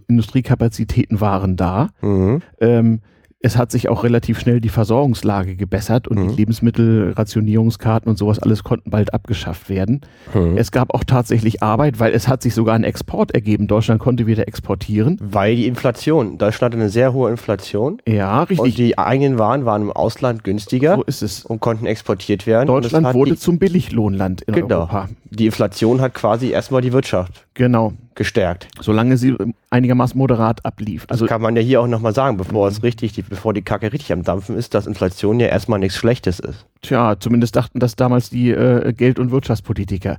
Industriekapazitäten 0.08 1.22
waren 1.22 1.56
da. 1.56 1.90
Mhm. 2.02 2.42
Ähm, 2.60 3.02
es 3.46 3.58
hat 3.58 3.72
sich 3.72 3.90
auch 3.90 4.04
relativ 4.04 4.40
schnell 4.40 4.60
die 4.60 4.70
Versorgungslage 4.70 5.56
gebessert 5.56 6.08
und 6.08 6.18
mhm. 6.18 6.30
die 6.30 6.36
Lebensmittelrationierungskarten 6.36 8.10
und 8.10 8.18
sowas 8.18 8.40
alles 8.40 8.64
konnten 8.64 8.90
bald 8.90 9.14
abgeschafft 9.14 9.70
werden. 9.70 10.02
Mhm. 10.34 10.58
Es 10.58 10.72
gab 10.72 10.96
auch 10.96 11.04
tatsächlich 11.04 11.62
Arbeit, 11.62 12.00
weil 12.00 12.14
es 12.14 12.28
hat 12.28 12.42
sich 12.42 12.56
sogar 12.56 12.74
ein 12.74 12.84
Export 12.84 13.36
ergeben. 13.36 13.68
Deutschland 13.68 14.02
konnte 14.02 14.25
wieder 14.25 14.48
exportieren. 14.48 15.20
Weil 15.22 15.56
die 15.58 15.68
Inflation, 15.68 16.40
Deutschland 16.40 16.74
hatte 16.74 16.82
eine 16.82 16.90
sehr 16.90 17.14
hohe 17.14 17.30
Inflation. 17.30 18.02
Ja, 18.08 18.42
richtig. 18.42 18.60
Und 18.60 18.78
die 18.80 18.98
eigenen 18.98 19.38
Waren 19.38 19.64
waren 19.66 19.84
im 19.84 19.92
Ausland 19.92 20.44
günstiger. 20.44 20.96
So 20.96 21.04
ist 21.04 21.22
es. 21.22 21.46
Und 21.46 21.60
konnten 21.60 21.86
exportiert 21.86 22.48
werden. 22.48 22.66
Deutschland 22.66 23.14
wurde 23.14 23.38
zum 23.38 23.60
Billiglohnland 23.60 24.42
in 24.42 24.56
genau. 24.56 24.80
Europa. 24.80 25.10
Die 25.36 25.46
Inflation 25.48 26.01
hat 26.01 26.13
quasi 26.13 26.50
erstmal 26.51 26.82
die 26.82 26.94
Wirtschaft 26.94 27.46
genau. 27.54 27.94
gestärkt. 28.15 28.68
Solange 28.80 29.18
sie 29.18 29.36
einigermaßen 29.70 30.18
moderat 30.18 30.65
ablief. 30.65 31.06
Also 31.10 31.25
das 31.25 31.30
kann 31.30 31.42
man 31.42 31.56
ja 31.56 31.62
hier 31.62 31.82
auch 31.82 31.88
nochmal 31.88 32.13
sagen, 32.13 32.38
bevor 32.38 32.68
es 32.68 32.84
richtig, 32.84 33.13
die, 33.13 33.22
bevor 33.22 33.54
die 33.54 33.62
Kacke 33.62 33.92
richtig 33.92 34.13
am 34.13 34.24
Dampfen 34.24 34.58
ist, 34.58 34.74
dass 34.74 34.88
Inflation 34.88 35.39
ja 35.39 35.48
erstmal 35.48 35.80
nichts 35.80 35.98
Schlechtes 35.98 36.39
ist. 36.39 36.65
Tja, 36.82 37.15
zumindest 37.20 37.56
dachten 37.56 37.80
das 37.80 37.96
damals 37.96 38.30
die 38.30 38.51
äh, 38.51 38.94
Geld- 38.94 39.20
und 39.20 39.32
Wirtschaftspolitiker. 39.32 40.18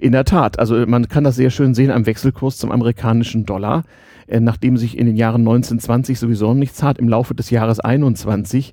In 0.00 0.12
der 0.12 0.24
Tat, 0.24 0.58
also 0.58 0.74
man 0.86 1.08
kann 1.08 1.24
das 1.24 1.36
sehr 1.36 1.50
schön 1.50 1.74
sehen 1.74 1.90
am 1.90 2.06
Wechselkurs 2.06 2.56
zum 2.56 2.72
amerikanischen 2.72 3.46
Dollar. 3.46 3.84
Äh, 4.26 4.40
nachdem 4.40 4.76
sich 4.76 4.98
in 4.98 5.06
den 5.06 5.16
Jahren 5.16 5.42
1920 5.42 6.18
sowieso 6.18 6.52
nichts 6.54 6.82
hat, 6.82 6.98
im 6.98 7.08
Laufe 7.08 7.34
des 7.34 7.50
Jahres 7.50 7.80
21 7.80 8.70
äh, 8.70 8.72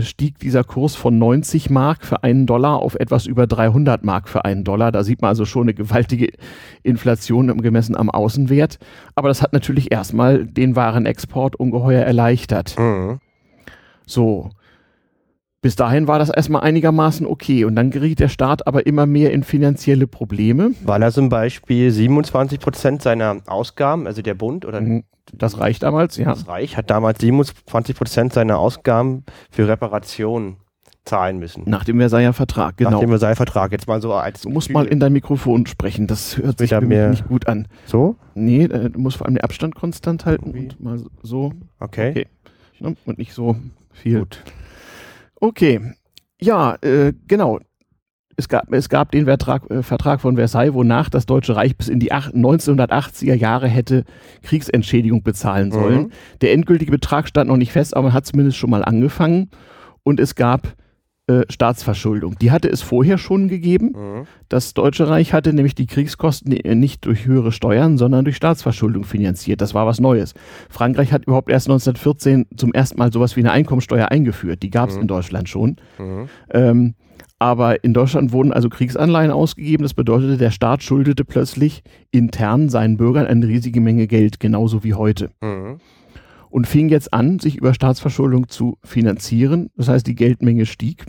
stieg 0.00 0.38
dieser 0.38 0.64
Kurs 0.64 0.96
von 0.96 1.18
90 1.18 1.70
Mark 1.70 2.04
für 2.04 2.22
einen 2.22 2.46
Dollar 2.46 2.80
auf 2.80 2.94
etwas 2.94 3.26
über 3.26 3.46
300 3.46 4.04
Mark 4.04 4.28
für 4.28 4.44
einen 4.44 4.64
Dollar. 4.64 4.92
Da 4.92 5.04
sieht 5.04 5.22
man 5.22 5.28
also 5.28 5.44
schon 5.44 5.62
eine 5.62 5.74
gewaltige 5.74 6.32
Inflation 6.82 7.58
gemessen 7.58 7.96
am 7.96 8.10
Außenwert. 8.10 8.78
Aber 9.14 9.28
das 9.28 9.42
hat 9.42 9.52
natürlich 9.52 9.92
erstmal 9.92 10.46
den 10.46 10.76
Warenexport 10.76 11.56
ungeheuer 11.56 12.02
erleichtert. 12.02 12.78
Mhm. 12.78 13.20
So. 14.06 14.50
Bis 15.62 15.76
dahin 15.76 16.08
war 16.08 16.18
das 16.18 16.30
erstmal 16.30 16.62
einigermaßen 16.62 17.26
okay 17.26 17.66
und 17.66 17.76
dann 17.76 17.90
geriet 17.90 18.18
der 18.18 18.28
Staat 18.28 18.66
aber 18.66 18.86
immer 18.86 19.04
mehr 19.04 19.30
in 19.30 19.42
finanzielle 19.42 20.06
Probleme. 20.06 20.70
Weil 20.84 21.02
er 21.02 21.12
zum 21.12 21.28
Beispiel 21.28 21.90
27 21.90 22.58
Prozent 22.60 23.02
seiner 23.02 23.42
Ausgaben, 23.46 24.06
also 24.06 24.22
der 24.22 24.34
Bund 24.34 24.64
oder 24.64 24.80
mhm. 24.80 25.04
Das 25.32 25.58
Reich 25.58 25.78
damals, 25.78 26.16
ja. 26.16 26.26
Das 26.26 26.48
Reich 26.48 26.76
hat 26.76 26.90
damals 26.90 27.20
27 27.20 27.96
Prozent 27.96 28.32
seiner 28.32 28.58
Ausgaben 28.58 29.24
für 29.50 29.68
Reparationen 29.68 30.56
zahlen 31.04 31.38
müssen. 31.38 31.64
Nach 31.66 31.84
dem 31.84 31.98
Versailler 31.98 32.32
Vertrag, 32.32 32.76
genau. 32.76 32.90
Nach 32.90 33.00
dem 33.00 33.08
Versailler 33.08 33.36
Vertrag, 33.36 33.72
jetzt 33.72 33.88
mal 33.88 34.00
so 34.00 34.12
als. 34.12 34.42
Du 34.42 34.50
musst 34.50 34.70
mal 34.70 34.86
in 34.86 35.00
dein 35.00 35.12
Mikrofon 35.12 35.66
sprechen, 35.66 36.06
das 36.06 36.36
hört 36.36 36.58
sich 36.58 36.70
für 36.70 36.80
mich 36.80 37.10
nicht 37.10 37.28
gut 37.28 37.48
an. 37.48 37.68
So? 37.86 38.16
Nee, 38.34 38.64
äh, 38.64 38.90
du 38.90 39.00
musst 39.00 39.16
vor 39.16 39.26
allem 39.26 39.34
den 39.36 39.44
Abstand 39.44 39.74
konstant 39.74 40.26
halten 40.26 40.50
Irgendwie. 40.50 40.68
und 40.68 40.80
mal 40.80 41.00
so. 41.22 41.52
Okay. 41.78 42.10
okay. 42.10 42.26
Ne, 42.78 42.96
und 43.04 43.18
nicht 43.18 43.34
so 43.34 43.56
viel. 43.92 44.20
Gut. 44.20 44.42
Okay. 45.36 45.80
Ja, 46.40 46.76
äh, 46.82 47.12
genau 47.26 47.60
es 48.40 48.48
gab, 48.48 48.72
es 48.72 48.88
gab 48.88 49.12
den 49.12 49.26
Vertrag, 49.26 49.70
äh, 49.70 49.82
Vertrag 49.82 50.20
von 50.20 50.36
Versailles, 50.36 50.74
wonach 50.74 51.08
das 51.08 51.26
Deutsche 51.26 51.54
Reich 51.54 51.76
bis 51.76 51.88
in 51.88 52.00
die 52.00 52.12
1980er 52.12 53.34
Jahre 53.34 53.68
hätte 53.68 54.04
Kriegsentschädigung 54.42 55.22
bezahlen 55.22 55.70
sollen. 55.70 56.02
Mhm. 56.02 56.10
Der 56.40 56.52
endgültige 56.52 56.90
Betrag 56.90 57.28
stand 57.28 57.48
noch 57.48 57.56
nicht 57.56 57.72
fest, 57.72 57.96
aber 57.96 58.08
man 58.08 58.12
hat 58.12 58.26
zumindest 58.26 58.56
schon 58.56 58.70
mal 58.70 58.84
angefangen. 58.84 59.50
Und 60.02 60.18
es 60.18 60.34
gab 60.34 60.74
äh, 61.30 61.44
Staatsverschuldung. 61.48 62.36
Die 62.40 62.50
hatte 62.50 62.68
es 62.68 62.82
vorher 62.82 63.16
schon 63.16 63.46
gegeben. 63.46 63.92
Mhm. 63.94 64.26
Das 64.48 64.74
Deutsche 64.74 65.08
Reich 65.08 65.32
hatte 65.32 65.52
nämlich 65.52 65.76
die 65.76 65.86
Kriegskosten 65.86 66.52
nicht 66.80 67.06
durch 67.06 67.26
höhere 67.26 67.52
Steuern, 67.52 67.98
sondern 67.98 68.24
durch 68.24 68.36
Staatsverschuldung 68.36 69.04
finanziert. 69.04 69.60
Das 69.60 69.72
war 69.72 69.86
was 69.86 70.00
Neues. 70.00 70.34
Frankreich 70.68 71.12
hat 71.12 71.26
überhaupt 71.26 71.50
erst 71.50 71.68
1914 71.68 72.46
zum 72.56 72.72
ersten 72.72 72.98
Mal 72.98 73.12
sowas 73.12 73.36
wie 73.36 73.40
eine 73.40 73.52
Einkommensteuer 73.52 74.08
eingeführt. 74.08 74.62
Die 74.64 74.70
gab 74.70 74.88
es 74.88 74.96
mhm. 74.96 75.02
in 75.02 75.08
Deutschland 75.08 75.48
schon. 75.48 75.76
Mhm. 75.98 76.28
Ähm, 76.52 76.94
aber 77.40 77.82
in 77.82 77.94
Deutschland 77.94 78.32
wurden 78.32 78.52
also 78.52 78.68
Kriegsanleihen 78.68 79.30
ausgegeben. 79.30 79.82
Das 79.82 79.94
bedeutete, 79.94 80.36
der 80.36 80.50
Staat 80.50 80.82
schuldete 80.82 81.24
plötzlich 81.24 81.82
intern 82.10 82.68
seinen 82.68 82.98
Bürgern 82.98 83.26
eine 83.26 83.48
riesige 83.48 83.80
Menge 83.80 84.06
Geld, 84.06 84.40
genauso 84.40 84.84
wie 84.84 84.92
heute. 84.92 85.30
Mhm. 85.40 85.80
Und 86.50 86.66
fing 86.66 86.90
jetzt 86.90 87.14
an, 87.14 87.38
sich 87.38 87.56
über 87.56 87.72
Staatsverschuldung 87.72 88.48
zu 88.48 88.76
finanzieren. 88.84 89.70
Das 89.74 89.88
heißt, 89.88 90.06
die 90.06 90.14
Geldmenge 90.14 90.66
stieg. 90.66 91.06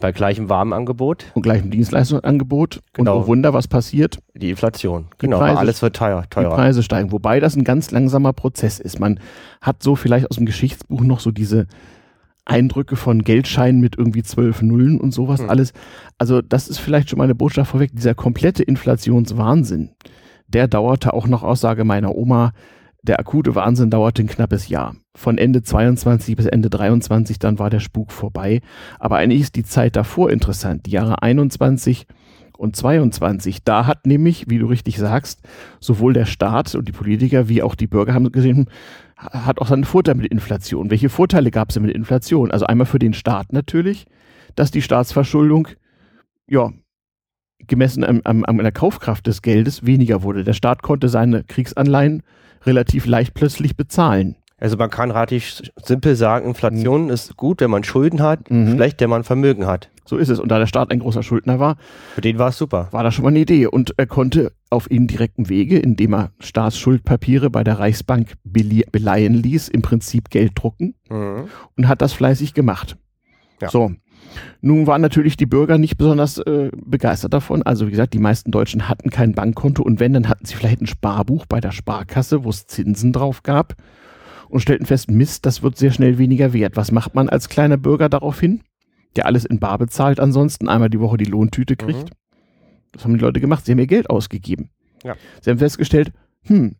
Bei 0.00 0.12
gleichem 0.12 0.48
Warenangebot. 0.48 1.26
Und 1.34 1.42
gleichem 1.42 1.70
Dienstleistungsangebot. 1.70 2.80
Genau. 2.94 3.18
Und 3.18 3.24
oh 3.24 3.26
Wunder, 3.26 3.52
was 3.52 3.68
passiert? 3.68 4.18
Die 4.34 4.48
Inflation. 4.48 5.08
Genau, 5.18 5.38
Preise, 5.38 5.58
alles 5.58 5.82
wird 5.82 5.96
teuer, 5.96 6.24
teurer. 6.30 6.48
Die 6.48 6.54
Preise 6.54 6.82
steigen. 6.82 7.12
Wobei 7.12 7.38
das 7.38 7.54
ein 7.54 7.64
ganz 7.64 7.90
langsamer 7.90 8.32
Prozess 8.32 8.78
ist. 8.78 8.98
Man 8.98 9.20
hat 9.60 9.82
so 9.82 9.94
vielleicht 9.94 10.30
aus 10.30 10.36
dem 10.36 10.46
Geschichtsbuch 10.46 11.02
noch 11.02 11.20
so 11.20 11.32
diese 11.32 11.66
Eindrücke 12.50 12.96
von 12.96 13.22
Geldscheinen 13.22 13.80
mit 13.80 13.96
irgendwie 13.96 14.22
zwölf 14.22 14.60
Nullen 14.60 15.00
und 15.00 15.12
sowas 15.12 15.40
mhm. 15.40 15.50
alles. 15.50 15.72
Also 16.18 16.42
das 16.42 16.68
ist 16.68 16.78
vielleicht 16.78 17.08
schon 17.08 17.18
meine 17.18 17.34
Botschaft 17.34 17.70
vorweg. 17.70 17.92
Dieser 17.94 18.14
komplette 18.14 18.62
Inflationswahnsinn, 18.62 19.90
der 20.48 20.66
dauerte 20.66 21.14
auch 21.14 21.28
nach 21.28 21.42
Aussage 21.42 21.84
meiner 21.84 22.14
Oma, 22.14 22.52
der 23.02 23.18
akute 23.18 23.54
Wahnsinn 23.54 23.90
dauerte 23.90 24.22
ein 24.22 24.28
knappes 24.28 24.68
Jahr. 24.68 24.94
Von 25.14 25.38
Ende 25.38 25.62
22 25.62 26.36
bis 26.36 26.46
Ende 26.46 26.68
23, 26.68 27.38
dann 27.38 27.58
war 27.58 27.70
der 27.70 27.80
Spuk 27.80 28.12
vorbei. 28.12 28.60
Aber 28.98 29.16
eigentlich 29.16 29.40
ist 29.40 29.56
die 29.56 29.64
Zeit 29.64 29.96
davor 29.96 30.30
interessant. 30.30 30.86
Die 30.86 30.90
Jahre 30.90 31.22
21 31.22 32.06
und 32.58 32.76
22. 32.76 33.64
Da 33.64 33.86
hat 33.86 34.06
nämlich, 34.06 34.50
wie 34.50 34.58
du 34.58 34.66
richtig 34.66 34.98
sagst, 34.98 35.40
sowohl 35.80 36.12
der 36.12 36.26
Staat 36.26 36.74
und 36.74 36.86
die 36.86 36.92
Politiker 36.92 37.48
wie 37.48 37.62
auch 37.62 37.74
die 37.74 37.86
Bürger 37.86 38.12
haben 38.12 38.30
gesehen, 38.32 38.66
hat 39.20 39.60
auch 39.60 39.66
seinen 39.66 39.84
Vorteil 39.84 40.14
mit 40.14 40.26
Inflation. 40.26 40.90
Welche 40.90 41.08
Vorteile 41.08 41.50
gab 41.50 41.68
es 41.68 41.74
denn 41.74 41.84
mit 41.84 41.94
Inflation? 41.94 42.50
Also 42.50 42.66
einmal 42.66 42.86
für 42.86 42.98
den 42.98 43.12
Staat 43.12 43.52
natürlich, 43.52 44.06
dass 44.56 44.70
die 44.70 44.82
Staatsverschuldung, 44.82 45.68
ja, 46.48 46.70
gemessen 47.66 48.04
an, 48.04 48.22
an, 48.24 48.44
an 48.44 48.56
der 48.58 48.72
Kaufkraft 48.72 49.26
des 49.26 49.42
Geldes 49.42 49.84
weniger 49.84 50.22
wurde. 50.22 50.44
Der 50.44 50.54
Staat 50.54 50.82
konnte 50.82 51.08
seine 51.08 51.44
Kriegsanleihen 51.44 52.22
relativ 52.64 53.06
leicht 53.06 53.34
plötzlich 53.34 53.76
bezahlen. 53.76 54.36
Also 54.60 54.76
man 54.76 54.90
kann 54.90 55.10
relativ 55.10 55.62
simpel 55.82 56.14
sagen, 56.14 56.46
Inflation 56.46 57.04
mhm. 57.04 57.10
ist 57.10 57.36
gut, 57.38 57.62
wenn 57.62 57.70
man 57.70 57.82
Schulden 57.82 58.20
hat, 58.20 58.50
mhm. 58.50 58.74
schlecht, 58.74 59.00
wenn 59.00 59.08
man 59.08 59.24
Vermögen 59.24 59.66
hat. 59.66 59.90
So 60.04 60.18
ist 60.18 60.28
es. 60.28 60.38
Und 60.38 60.50
da 60.50 60.58
der 60.58 60.66
Staat 60.66 60.90
ein 60.90 60.98
großer 60.98 61.22
Schuldner 61.22 61.58
war, 61.58 61.76
für 62.14 62.20
den 62.20 62.38
war 62.38 62.48
es 62.48 62.58
super. 62.58 62.88
War 62.90 63.02
das 63.02 63.14
schon 63.14 63.22
mal 63.22 63.30
eine 63.30 63.38
Idee. 63.38 63.66
Und 63.66 63.94
er 63.96 64.06
konnte 64.06 64.52
auf 64.68 64.90
indirekten 64.90 65.48
Wege, 65.48 65.78
indem 65.78 66.14
er 66.14 66.32
Staatsschuldpapiere 66.40 67.48
bei 67.48 67.64
der 67.64 67.78
Reichsbank 67.78 68.34
beleihen 68.44 69.34
ließ, 69.34 69.68
im 69.68 69.80
Prinzip 69.80 70.28
Geld 70.28 70.52
drucken 70.54 70.94
mhm. 71.08 71.48
und 71.76 71.88
hat 71.88 72.02
das 72.02 72.12
fleißig 72.12 72.52
gemacht. 72.52 72.98
Ja. 73.62 73.70
So. 73.70 73.92
Nun 74.60 74.86
waren 74.86 75.00
natürlich 75.00 75.36
die 75.38 75.46
Bürger 75.46 75.78
nicht 75.78 75.96
besonders 75.96 76.38
äh, 76.38 76.70
begeistert 76.76 77.32
davon. 77.32 77.62
Also 77.62 77.86
wie 77.86 77.90
gesagt, 77.90 78.12
die 78.12 78.18
meisten 78.18 78.50
Deutschen 78.50 78.88
hatten 78.88 79.10
kein 79.10 79.32
Bankkonto 79.32 79.82
und 79.82 79.98
wenn, 80.00 80.12
dann 80.12 80.28
hatten 80.28 80.44
sie 80.44 80.54
vielleicht 80.54 80.82
ein 80.82 80.86
Sparbuch 80.86 81.46
bei 81.46 81.60
der 81.60 81.72
Sparkasse, 81.72 82.44
wo 82.44 82.50
es 82.50 82.66
Zinsen 82.66 83.12
drauf 83.12 83.42
gab 83.42 83.74
und 84.50 84.60
stellten 84.60 84.86
fest, 84.86 85.10
Mist, 85.10 85.46
das 85.46 85.62
wird 85.62 85.76
sehr 85.76 85.92
schnell 85.92 86.18
weniger 86.18 86.52
wert. 86.52 86.76
Was 86.76 86.92
macht 86.92 87.14
man 87.14 87.28
als 87.28 87.48
kleiner 87.48 87.76
Bürger 87.76 88.08
daraufhin, 88.08 88.62
der 89.16 89.26
alles 89.26 89.44
in 89.44 89.58
Bar 89.58 89.78
bezahlt 89.78 90.20
ansonsten, 90.20 90.68
einmal 90.68 90.90
die 90.90 91.00
Woche 91.00 91.16
die 91.16 91.24
Lohntüte 91.24 91.76
kriegt? 91.76 92.10
Mhm. 92.10 92.14
Das 92.92 93.04
haben 93.04 93.14
die 93.14 93.20
Leute 93.20 93.40
gemacht. 93.40 93.64
Sie 93.64 93.72
haben 93.72 93.78
ihr 93.78 93.86
Geld 93.86 94.10
ausgegeben. 94.10 94.70
Ja. 95.04 95.14
Sie 95.40 95.50
haben 95.50 95.58
festgestellt, 95.58 96.12
hm, 96.42 96.76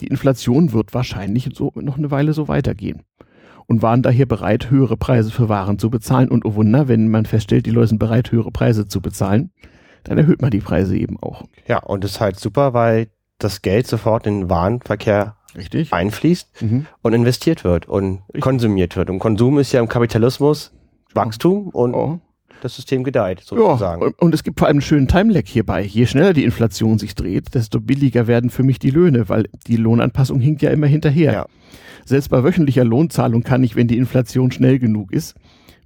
die 0.00 0.06
Inflation 0.06 0.72
wird 0.72 0.94
wahrscheinlich 0.94 1.48
so 1.54 1.72
noch 1.76 1.98
eine 1.98 2.10
Weile 2.10 2.32
so 2.32 2.48
weitergehen. 2.48 3.02
Und 3.68 3.82
waren 3.82 4.02
daher 4.02 4.26
bereit, 4.26 4.70
höhere 4.70 4.96
Preise 4.96 5.30
für 5.32 5.48
Waren 5.48 5.78
zu 5.78 5.90
bezahlen. 5.90 6.28
Und 6.28 6.44
oh 6.44 6.54
Wunder, 6.54 6.86
wenn 6.86 7.08
man 7.08 7.26
feststellt, 7.26 7.66
die 7.66 7.70
Leute 7.70 7.88
sind 7.88 7.98
bereit, 7.98 8.30
höhere 8.30 8.52
Preise 8.52 8.86
zu 8.86 9.00
bezahlen, 9.00 9.50
dann 10.04 10.18
erhöht 10.18 10.40
man 10.40 10.52
die 10.52 10.60
Preise 10.60 10.96
eben 10.96 11.18
auch. 11.20 11.44
Ja, 11.66 11.78
und 11.78 12.04
das 12.04 12.12
ist 12.12 12.20
halt 12.20 12.38
super, 12.38 12.74
weil 12.74 13.08
das 13.38 13.62
Geld 13.62 13.88
sofort 13.88 14.26
in 14.26 14.42
den 14.42 14.50
Warenverkehr 14.50 15.35
Richtig. 15.56 15.92
einfließt 15.92 16.62
mhm. 16.62 16.86
und 17.02 17.12
investiert 17.12 17.64
wird 17.64 17.88
und 17.88 18.20
Richtig. 18.28 18.40
konsumiert 18.42 18.96
wird. 18.96 19.10
Und 19.10 19.18
Konsum 19.18 19.58
ist 19.58 19.72
ja 19.72 19.80
im 19.80 19.88
Kapitalismus 19.88 20.72
Wachstum 21.14 21.68
und 21.68 21.94
oh. 21.94 22.20
das 22.60 22.76
System 22.76 23.02
gedeiht, 23.02 23.40
sozusagen. 23.44 24.02
Ja, 24.02 24.10
und 24.18 24.34
es 24.34 24.44
gibt 24.44 24.58
vor 24.58 24.68
allem 24.68 24.76
einen 24.76 24.82
schönen 24.82 25.08
Timelag 25.08 25.44
hierbei. 25.46 25.82
Je 25.82 26.06
schneller 26.06 26.32
die 26.32 26.44
Inflation 26.44 26.98
sich 26.98 27.14
dreht, 27.14 27.54
desto 27.54 27.80
billiger 27.80 28.26
werden 28.26 28.50
für 28.50 28.62
mich 28.62 28.78
die 28.78 28.90
Löhne, 28.90 29.28
weil 29.28 29.48
die 29.66 29.76
Lohnanpassung 29.76 30.40
hinkt 30.40 30.62
ja 30.62 30.70
immer 30.70 30.86
hinterher. 30.86 31.32
Ja. 31.32 31.46
Selbst 32.04 32.28
bei 32.28 32.44
wöchentlicher 32.44 32.84
Lohnzahlung 32.84 33.42
kann 33.42 33.64
ich, 33.64 33.74
wenn 33.74 33.88
die 33.88 33.98
Inflation 33.98 34.52
schnell 34.52 34.78
genug 34.78 35.12
ist, 35.12 35.34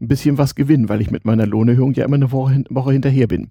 ein 0.00 0.08
bisschen 0.08 0.36
was 0.36 0.54
gewinnen, 0.54 0.88
weil 0.88 1.00
ich 1.00 1.10
mit 1.10 1.24
meiner 1.24 1.46
Lohnerhöhung 1.46 1.94
ja 1.94 2.04
immer 2.04 2.16
eine 2.16 2.32
Woche, 2.32 2.64
Woche 2.68 2.92
hinterher 2.92 3.26
bin. 3.26 3.50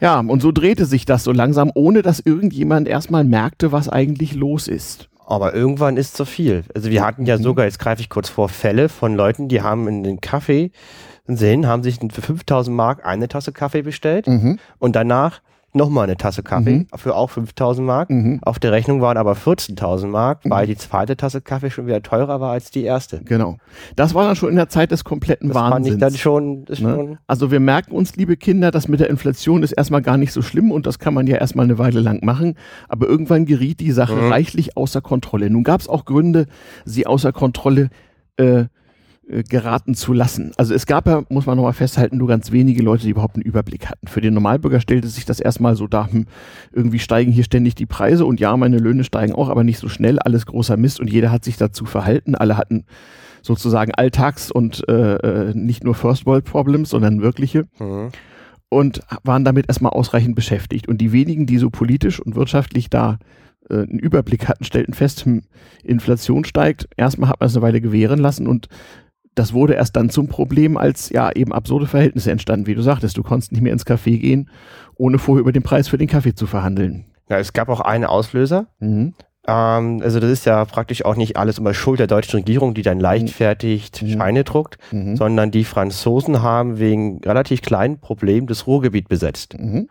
Ja, 0.00 0.18
und 0.20 0.42
so 0.42 0.50
drehte 0.50 0.86
sich 0.86 1.04
das 1.04 1.24
so 1.24 1.32
langsam, 1.32 1.70
ohne 1.74 2.02
dass 2.02 2.20
irgendjemand 2.20 2.88
erstmal 2.88 3.24
merkte, 3.24 3.72
was 3.72 3.88
eigentlich 3.88 4.34
los 4.34 4.66
ist. 4.68 5.08
Aber 5.26 5.54
irgendwann 5.54 5.96
ist 5.96 6.16
zu 6.16 6.24
viel. 6.24 6.64
Also 6.74 6.90
wir 6.90 7.04
hatten 7.04 7.24
ja 7.26 7.38
mhm. 7.38 7.42
sogar, 7.42 7.64
jetzt 7.64 7.78
greife 7.78 8.00
ich 8.02 8.10
kurz 8.10 8.28
vor, 8.28 8.48
Fälle 8.48 8.88
von 8.88 9.14
Leuten, 9.14 9.48
die 9.48 9.62
haben 9.62 9.88
in 9.88 10.02
den 10.02 10.20
Kaffee 10.20 10.70
sehen, 11.26 11.66
haben 11.66 11.82
sich 11.82 11.98
für 12.12 12.22
5000 12.22 12.76
Mark 12.76 13.06
eine 13.06 13.28
Tasse 13.28 13.52
Kaffee 13.52 13.82
bestellt 13.82 14.26
mhm. 14.26 14.58
und 14.78 14.94
danach 14.94 15.40
nochmal 15.74 16.04
eine 16.04 16.16
Tasse 16.16 16.42
Kaffee 16.42 16.78
mhm. 16.78 16.86
für 16.94 17.14
auch 17.14 17.30
5000 17.30 17.86
Mark. 17.86 18.10
Mhm. 18.10 18.40
Auf 18.42 18.58
der 18.58 18.72
Rechnung 18.72 19.00
waren 19.00 19.16
aber 19.16 19.32
14.000 19.32 20.06
Mark, 20.06 20.44
mhm. 20.44 20.50
weil 20.50 20.66
die 20.66 20.76
zweite 20.76 21.16
Tasse 21.16 21.40
Kaffee 21.40 21.70
schon 21.70 21.86
wieder 21.86 22.02
teurer 22.02 22.40
war 22.40 22.52
als 22.52 22.70
die 22.70 22.84
erste. 22.84 23.22
Genau. 23.24 23.58
Das 23.96 24.14
war 24.14 24.26
dann 24.26 24.36
schon 24.36 24.50
in 24.50 24.56
der 24.56 24.68
Zeit 24.68 24.90
des 24.90 25.04
kompletten 25.04 25.48
das 25.48 25.56
Wahnsinns. 25.56 25.88
Fand 25.88 25.94
ich 25.94 26.00
dann 26.00 26.18
schon, 26.18 26.64
ne? 26.68 26.76
schon 26.76 27.18
also 27.26 27.50
wir 27.50 27.60
merken 27.60 27.92
uns, 27.92 28.16
liebe 28.16 28.36
Kinder, 28.36 28.70
das 28.70 28.88
mit 28.88 29.00
der 29.00 29.10
Inflation 29.10 29.62
ist 29.62 29.72
erstmal 29.72 30.02
gar 30.02 30.16
nicht 30.16 30.32
so 30.32 30.42
schlimm 30.42 30.70
und 30.70 30.86
das 30.86 30.98
kann 30.98 31.14
man 31.14 31.26
ja 31.26 31.36
erstmal 31.36 31.64
eine 31.64 31.78
Weile 31.78 32.00
lang 32.00 32.24
machen. 32.24 32.54
Aber 32.88 33.06
irgendwann 33.06 33.44
geriet 33.44 33.80
die 33.80 33.92
Sache 33.92 34.14
mhm. 34.14 34.30
reichlich 34.30 34.76
außer 34.76 35.00
Kontrolle. 35.00 35.50
Nun 35.50 35.64
gab 35.64 35.80
es 35.80 35.88
auch 35.88 36.04
Gründe, 36.04 36.46
sie 36.84 37.06
außer 37.06 37.32
Kontrolle 37.32 37.90
äh, 38.36 38.64
geraten 39.26 39.94
zu 39.94 40.12
lassen. 40.12 40.52
Also 40.56 40.74
es 40.74 40.86
gab 40.86 41.06
ja, 41.06 41.22
muss 41.28 41.46
man 41.46 41.56
nochmal 41.56 41.72
festhalten, 41.72 42.18
nur 42.18 42.28
ganz 42.28 42.52
wenige 42.52 42.82
Leute, 42.82 43.04
die 43.04 43.10
überhaupt 43.10 43.36
einen 43.36 43.44
Überblick 43.44 43.86
hatten. 43.86 44.06
Für 44.06 44.20
den 44.20 44.34
Normalbürger 44.34 44.80
stellte 44.80 45.08
sich 45.08 45.24
das 45.24 45.40
erstmal 45.40 45.76
so 45.76 45.86
dar, 45.86 46.12
hm, 46.12 46.26
irgendwie 46.72 46.98
steigen 46.98 47.32
hier 47.32 47.44
ständig 47.44 47.74
die 47.74 47.86
Preise 47.86 48.26
und 48.26 48.38
ja, 48.38 48.56
meine 48.56 48.78
Löhne 48.78 49.04
steigen 49.04 49.34
auch, 49.34 49.48
aber 49.48 49.64
nicht 49.64 49.78
so 49.78 49.88
schnell, 49.88 50.18
alles 50.18 50.46
großer 50.46 50.76
Mist 50.76 51.00
und 51.00 51.10
jeder 51.10 51.30
hat 51.30 51.44
sich 51.44 51.56
dazu 51.56 51.86
verhalten. 51.86 52.34
Alle 52.34 52.56
hatten 52.56 52.84
sozusagen 53.40 53.92
Alltags- 53.94 54.50
und 54.50 54.86
äh, 54.88 55.14
äh 55.14 55.54
nicht 55.54 55.84
nur 55.84 55.94
First 55.94 56.26
World 56.26 56.44
Problems, 56.44 56.90
sondern 56.90 57.22
wirkliche. 57.22 57.66
Mhm. 57.78 58.10
Und 58.68 59.02
waren 59.22 59.44
damit 59.44 59.68
erstmal 59.68 59.92
ausreichend 59.92 60.34
beschäftigt. 60.34 60.88
Und 60.88 60.98
die 60.98 61.12
wenigen, 61.12 61.46
die 61.46 61.58
so 61.58 61.70
politisch 61.70 62.18
und 62.20 62.34
wirtschaftlich 62.34 62.90
da 62.90 63.18
äh, 63.70 63.74
einen 63.74 63.98
Überblick 63.98 64.48
hatten, 64.48 64.64
stellten 64.64 64.94
fest, 64.94 65.24
hm, 65.24 65.42
Inflation 65.82 66.44
steigt. 66.44 66.88
Erstmal 66.96 67.30
hat 67.30 67.40
man 67.40 67.46
es 67.46 67.56
eine 67.56 67.62
Weile 67.62 67.80
gewähren 67.80 68.18
lassen 68.18 68.46
und 68.46 68.68
das 69.34 69.52
wurde 69.52 69.74
erst 69.74 69.96
dann 69.96 70.10
zum 70.10 70.28
Problem, 70.28 70.76
als 70.76 71.10
ja 71.10 71.30
eben 71.32 71.52
absurde 71.52 71.86
Verhältnisse 71.86 72.30
entstanden, 72.30 72.66
wie 72.66 72.74
du 72.74 72.82
sagtest. 72.82 73.16
Du 73.16 73.22
konntest 73.22 73.52
nicht 73.52 73.62
mehr 73.62 73.72
ins 73.72 73.86
Café 73.86 74.18
gehen, 74.18 74.50
ohne 74.96 75.18
vorher 75.18 75.40
über 75.40 75.52
den 75.52 75.62
Preis 75.62 75.88
für 75.88 75.98
den 75.98 76.08
Kaffee 76.08 76.34
zu 76.34 76.46
verhandeln. 76.46 77.06
Ja, 77.28 77.38
es 77.38 77.52
gab 77.52 77.68
auch 77.68 77.80
einen 77.80 78.04
Auslöser. 78.04 78.66
Mhm. 78.80 79.14
Ähm, 79.46 80.00
also 80.02 80.20
das 80.20 80.30
ist 80.30 80.46
ja 80.46 80.64
praktisch 80.64 81.04
auch 81.04 81.16
nicht 81.16 81.36
alles 81.36 81.58
immer 81.58 81.74
Schuld 81.74 82.00
der 82.00 82.06
deutschen 82.06 82.40
Regierung, 82.40 82.74
die 82.74 82.82
dann 82.82 83.00
leichtfertig 83.00 83.90
mhm. 84.00 84.08
Scheine 84.08 84.44
druckt, 84.44 84.78
mhm. 84.92 85.16
sondern 85.16 85.50
die 85.50 85.64
Franzosen 85.64 86.42
haben 86.42 86.78
wegen 86.78 87.20
relativ 87.24 87.62
kleinen 87.62 87.98
Problemen 87.98 88.46
das 88.46 88.66
Ruhrgebiet 88.66 89.08
besetzt. 89.08 89.58
Mhm. 89.58 89.88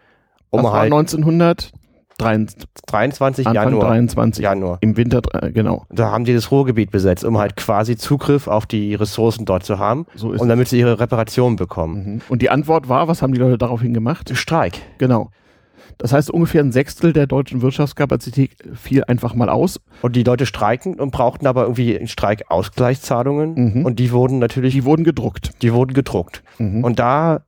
Um 0.49 0.63
das 0.63 0.71
halt 0.71 0.91
war 0.91 0.99
1900 0.99 1.71
23 2.17 3.47
Anfang 3.47 3.63
Januar. 3.63 3.87
23 3.87 4.43
Januar. 4.43 4.77
Im 4.81 4.97
Winter, 4.97 5.21
äh, 5.33 5.51
genau. 5.51 5.85
Da 5.89 6.11
haben 6.11 6.25
die 6.25 6.33
das 6.33 6.51
Ruhrgebiet 6.51 6.91
besetzt, 6.91 7.23
um 7.23 7.37
halt 7.37 7.55
quasi 7.55 7.95
Zugriff 7.95 8.47
auf 8.47 8.65
die 8.65 8.95
Ressourcen 8.95 9.45
dort 9.45 9.63
zu 9.63 9.79
haben. 9.79 10.05
So 10.15 10.31
ist 10.31 10.41
und 10.41 10.47
damit 10.47 10.67
sie 10.67 10.79
ihre 10.79 10.99
Reparationen 10.99 11.55
bekommen. 11.55 12.13
Mhm. 12.15 12.21
Und 12.29 12.41
die 12.41 12.49
Antwort 12.49 12.89
war, 12.89 13.07
was 13.07 13.21
haben 13.21 13.33
die 13.33 13.39
Leute 13.39 13.57
daraufhin 13.57 13.93
gemacht? 13.93 14.31
Streik. 14.35 14.81
Genau. 14.97 15.29
Das 15.97 16.13
heißt, 16.13 16.31
ungefähr 16.31 16.61
ein 16.63 16.71
Sechstel 16.71 17.13
der 17.13 17.27
deutschen 17.27 17.61
Wirtschaftskapazität 17.61 18.51
fiel 18.73 19.03
einfach 19.05 19.35
mal 19.35 19.49
aus. 19.49 19.79
Und 20.01 20.15
die 20.15 20.23
Leute 20.23 20.45
streiken 20.45 20.99
und 20.99 21.11
brauchten 21.11 21.47
aber 21.47 21.63
irgendwie 21.63 22.05
Streikausgleichszahlungen. 22.05 23.53
Mhm. 23.53 23.85
Und 23.85 23.99
die 23.99 24.11
wurden 24.11 24.39
natürlich. 24.39 24.73
Die 24.73 24.85
wurden 24.85 25.03
gedruckt. 25.03 25.51
Die 25.61 25.73
wurden 25.73 25.93
gedruckt. 25.93 26.43
Mhm. 26.57 26.83
Und 26.83 26.99
da 26.99 27.41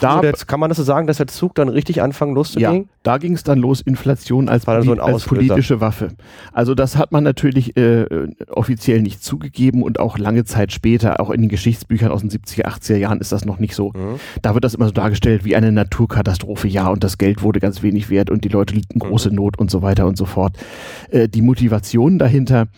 da 0.00 0.22
jetzt, 0.22 0.48
kann 0.48 0.60
man 0.60 0.70
das 0.70 0.78
so 0.78 0.82
sagen, 0.82 1.06
dass 1.06 1.18
der 1.18 1.26
Zug 1.26 1.54
dann 1.54 1.68
richtig 1.68 2.02
anfangen 2.02 2.34
loszugehen? 2.34 2.74
Ja, 2.74 2.84
da 3.02 3.18
ging 3.18 3.34
es 3.34 3.42
dann 3.42 3.58
los, 3.58 3.80
Inflation 3.80 4.48
als, 4.48 4.64
poli 4.64 4.84
so 4.84 4.92
als 4.94 5.24
politische 5.24 5.80
Waffe. 5.80 6.08
Also 6.52 6.74
das 6.74 6.96
hat 6.96 7.12
man 7.12 7.22
natürlich 7.22 7.76
äh, 7.76 8.06
offiziell 8.48 9.02
nicht 9.02 9.22
zugegeben 9.22 9.82
und 9.82 10.00
auch 10.00 10.18
lange 10.18 10.44
Zeit 10.44 10.72
später, 10.72 11.20
auch 11.20 11.30
in 11.30 11.42
den 11.42 11.50
Geschichtsbüchern 11.50 12.10
aus 12.10 12.22
den 12.22 12.30
70er, 12.30 12.66
80er 12.66 12.96
Jahren 12.96 13.20
ist 13.20 13.32
das 13.32 13.44
noch 13.44 13.58
nicht 13.58 13.74
so. 13.74 13.90
Mhm. 13.90 14.18
Da 14.42 14.54
wird 14.54 14.64
das 14.64 14.74
immer 14.74 14.86
so 14.86 14.92
dargestellt 14.92 15.44
wie 15.44 15.54
eine 15.54 15.72
Naturkatastrophe, 15.72 16.68
ja, 16.68 16.88
und 16.88 17.04
das 17.04 17.18
Geld 17.18 17.42
wurde 17.42 17.60
ganz 17.60 17.82
wenig 17.82 18.10
wert 18.10 18.30
und 18.30 18.44
die 18.44 18.48
Leute 18.48 18.74
liegen 18.74 18.98
große 18.98 19.30
mhm. 19.30 19.36
Not 19.36 19.58
und 19.58 19.70
so 19.70 19.82
weiter 19.82 20.06
und 20.06 20.16
so 20.16 20.24
fort. 20.24 20.56
Äh, 21.10 21.28
die 21.28 21.42
Motivation 21.42 22.18
dahinter 22.18 22.68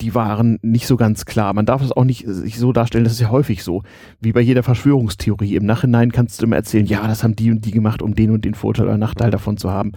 die 0.00 0.14
waren 0.14 0.58
nicht 0.62 0.86
so 0.86 0.96
ganz 0.96 1.24
klar. 1.24 1.52
Man 1.54 1.66
darf 1.66 1.82
es 1.82 1.92
auch 1.92 2.04
nicht 2.04 2.24
sich 2.26 2.58
so 2.58 2.72
darstellen, 2.72 3.04
das 3.04 3.14
ist 3.14 3.20
ja 3.20 3.30
häufig 3.30 3.62
so, 3.62 3.82
wie 4.20 4.32
bei 4.32 4.40
jeder 4.40 4.62
Verschwörungstheorie. 4.62 5.56
Im 5.56 5.66
Nachhinein 5.66 6.12
kannst 6.12 6.40
du 6.40 6.46
immer 6.46 6.56
erzählen, 6.56 6.86
ja, 6.86 7.06
das 7.06 7.22
haben 7.22 7.36
die 7.36 7.50
und 7.50 7.64
die 7.64 7.70
gemacht, 7.70 8.02
um 8.02 8.14
den 8.14 8.30
und 8.30 8.44
den 8.44 8.54
Vorteil 8.54 8.86
oder 8.86 8.98
Nachteil 8.98 9.30
davon 9.30 9.56
zu 9.56 9.70
haben. 9.70 9.92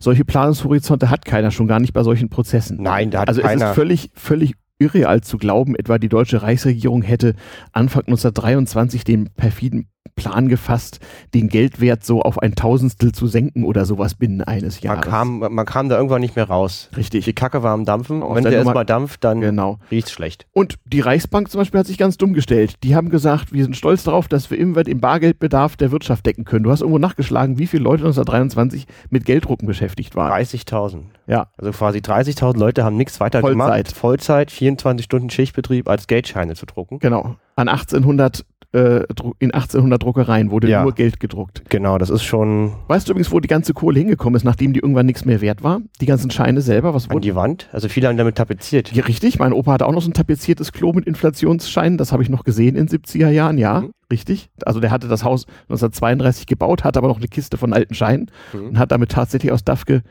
Solche 0.00 0.24
Planungshorizonte 0.24 1.10
hat 1.10 1.24
keiner, 1.24 1.50
schon 1.50 1.68
gar 1.68 1.80
nicht 1.80 1.92
bei 1.92 2.02
solchen 2.02 2.28
Prozessen. 2.28 2.82
Nein, 2.82 3.10
da 3.10 3.20
hat 3.20 3.28
also 3.28 3.42
keiner. 3.42 3.52
Also 3.52 3.64
es 3.64 3.70
ist 3.70 3.74
völlig, 3.74 4.10
völlig 4.14 4.54
irreal 4.78 5.20
zu 5.22 5.38
glauben, 5.38 5.74
etwa 5.74 5.98
die 5.98 6.08
deutsche 6.08 6.42
Reichsregierung 6.42 7.02
hätte 7.02 7.34
Anfang 7.72 8.02
1923 8.06 9.04
den 9.04 9.30
perfiden 9.34 9.88
Plan 10.18 10.48
gefasst, 10.48 11.00
den 11.34 11.48
Geldwert 11.48 12.04
so 12.04 12.22
auf 12.22 12.38
ein 12.38 12.54
Tausendstel 12.54 13.12
zu 13.12 13.26
senken 13.26 13.64
oder 13.64 13.84
sowas 13.84 14.14
binnen 14.14 14.42
eines 14.42 14.80
Jahres. 14.80 15.04
Man 15.04 15.10
kam, 15.10 15.38
man 15.54 15.66
kam 15.66 15.88
da 15.88 15.96
irgendwann 15.96 16.20
nicht 16.20 16.36
mehr 16.36 16.48
raus. 16.48 16.90
Richtig. 16.96 17.24
Die 17.24 17.32
Kacke 17.32 17.62
war 17.62 17.72
am 17.72 17.84
Dampfen. 17.84 18.22
Und 18.22 18.34
wenn 18.34 18.44
der 18.44 18.52
erstmal 18.52 18.84
dampft, 18.84 19.24
dann 19.24 19.40
genau. 19.40 19.78
riecht 19.90 20.10
schlecht. 20.10 20.46
Und 20.52 20.78
die 20.84 21.00
Reichsbank 21.00 21.50
zum 21.50 21.60
Beispiel 21.60 21.80
hat 21.80 21.86
sich 21.86 21.98
ganz 21.98 22.18
dumm 22.18 22.32
gestellt. 22.32 22.82
Die 22.82 22.94
haben 22.94 23.08
gesagt, 23.10 23.52
wir 23.52 23.64
sind 23.64 23.76
stolz 23.76 24.04
darauf, 24.04 24.28
dass 24.28 24.50
wir 24.50 24.58
immer 24.58 24.84
den 24.84 25.00
Bargeldbedarf 25.00 25.76
der 25.76 25.92
Wirtschaft 25.92 26.26
decken 26.26 26.44
können. 26.44 26.64
Du 26.64 26.70
hast 26.70 26.80
irgendwo 26.80 26.98
nachgeschlagen, 26.98 27.58
wie 27.58 27.66
viele 27.66 27.84
Leute 27.84 28.02
1923 28.02 28.86
mit 29.10 29.24
Gelddrucken 29.24 29.66
beschäftigt 29.66 30.16
waren. 30.16 30.32
30.000. 30.32 31.02
Ja. 31.26 31.48
Also 31.56 31.72
quasi 31.72 31.98
30.000 31.98 32.58
Leute 32.58 32.84
haben 32.84 32.96
nichts 32.96 33.20
weiter 33.20 33.40
Vollzeit. 33.40 33.52
gemacht. 33.52 33.96
Vollzeit, 33.96 34.50
24 34.50 35.04
Stunden 35.04 35.30
Schichtbetrieb 35.30 35.88
als 35.88 36.06
Geldscheine 36.06 36.54
zu 36.54 36.66
drucken. 36.66 36.98
Genau. 36.98 37.36
An 37.58 37.68
1800 37.68 38.44
äh, 38.72 39.02
in 39.38 39.52
1800 39.52 40.02
Druckereien 40.02 40.50
wurde 40.50 40.68
ja. 40.68 40.82
nur 40.82 40.92
Geld 40.92 41.20
gedruckt. 41.20 41.62
Genau, 41.70 41.98
das 41.98 42.10
ist 42.10 42.22
schon. 42.22 42.72
Weißt 42.86 43.08
du 43.08 43.12
übrigens, 43.12 43.32
wo 43.32 43.40
die 43.40 43.48
ganze 43.48 43.72
Kohle 43.72 43.98
hingekommen 43.98 44.36
ist, 44.36 44.44
nachdem 44.44 44.74
die 44.74 44.80
irgendwann 44.80 45.06
nichts 45.06 45.24
mehr 45.24 45.40
wert 45.40 45.62
war? 45.62 45.80
Die 46.00 46.06
ganzen 46.06 46.30
Scheine 46.30 46.60
selber, 46.60 46.94
was 46.94 47.06
wurde? 47.06 47.16
An 47.16 47.22
die 47.22 47.34
Wand? 47.34 47.68
Also 47.72 47.88
viele 47.88 48.08
haben 48.08 48.16
damit 48.16 48.36
tapeziert. 48.36 48.92
Ja, 48.92 49.04
richtig. 49.04 49.38
Mein 49.38 49.52
Opa 49.52 49.72
hatte 49.72 49.86
auch 49.86 49.92
noch 49.92 50.02
so 50.02 50.10
ein 50.10 50.14
tapeziertes 50.14 50.72
Klo 50.72 50.92
mit 50.92 51.06
Inflationsscheinen. 51.06 51.98
Das 51.98 52.12
habe 52.12 52.22
ich 52.22 52.28
noch 52.28 52.44
gesehen 52.44 52.76
in 52.76 52.88
70er 52.88 53.30
Jahren, 53.30 53.58
ja. 53.58 53.80
Mhm. 53.80 53.92
Richtig. 54.12 54.50
Also 54.64 54.80
der 54.80 54.90
hatte 54.90 55.08
das 55.08 55.24
Haus 55.24 55.46
1932 55.64 56.46
gebaut, 56.46 56.84
hat 56.84 56.96
aber 56.96 57.08
noch 57.08 57.18
eine 57.18 57.28
Kiste 57.28 57.56
von 57.56 57.72
alten 57.72 57.94
Scheinen 57.94 58.30
mhm. 58.52 58.68
und 58.68 58.78
hat 58.78 58.92
damit 58.92 59.10
tatsächlich 59.10 59.50
aus 59.50 59.64
Dafke 59.64 60.02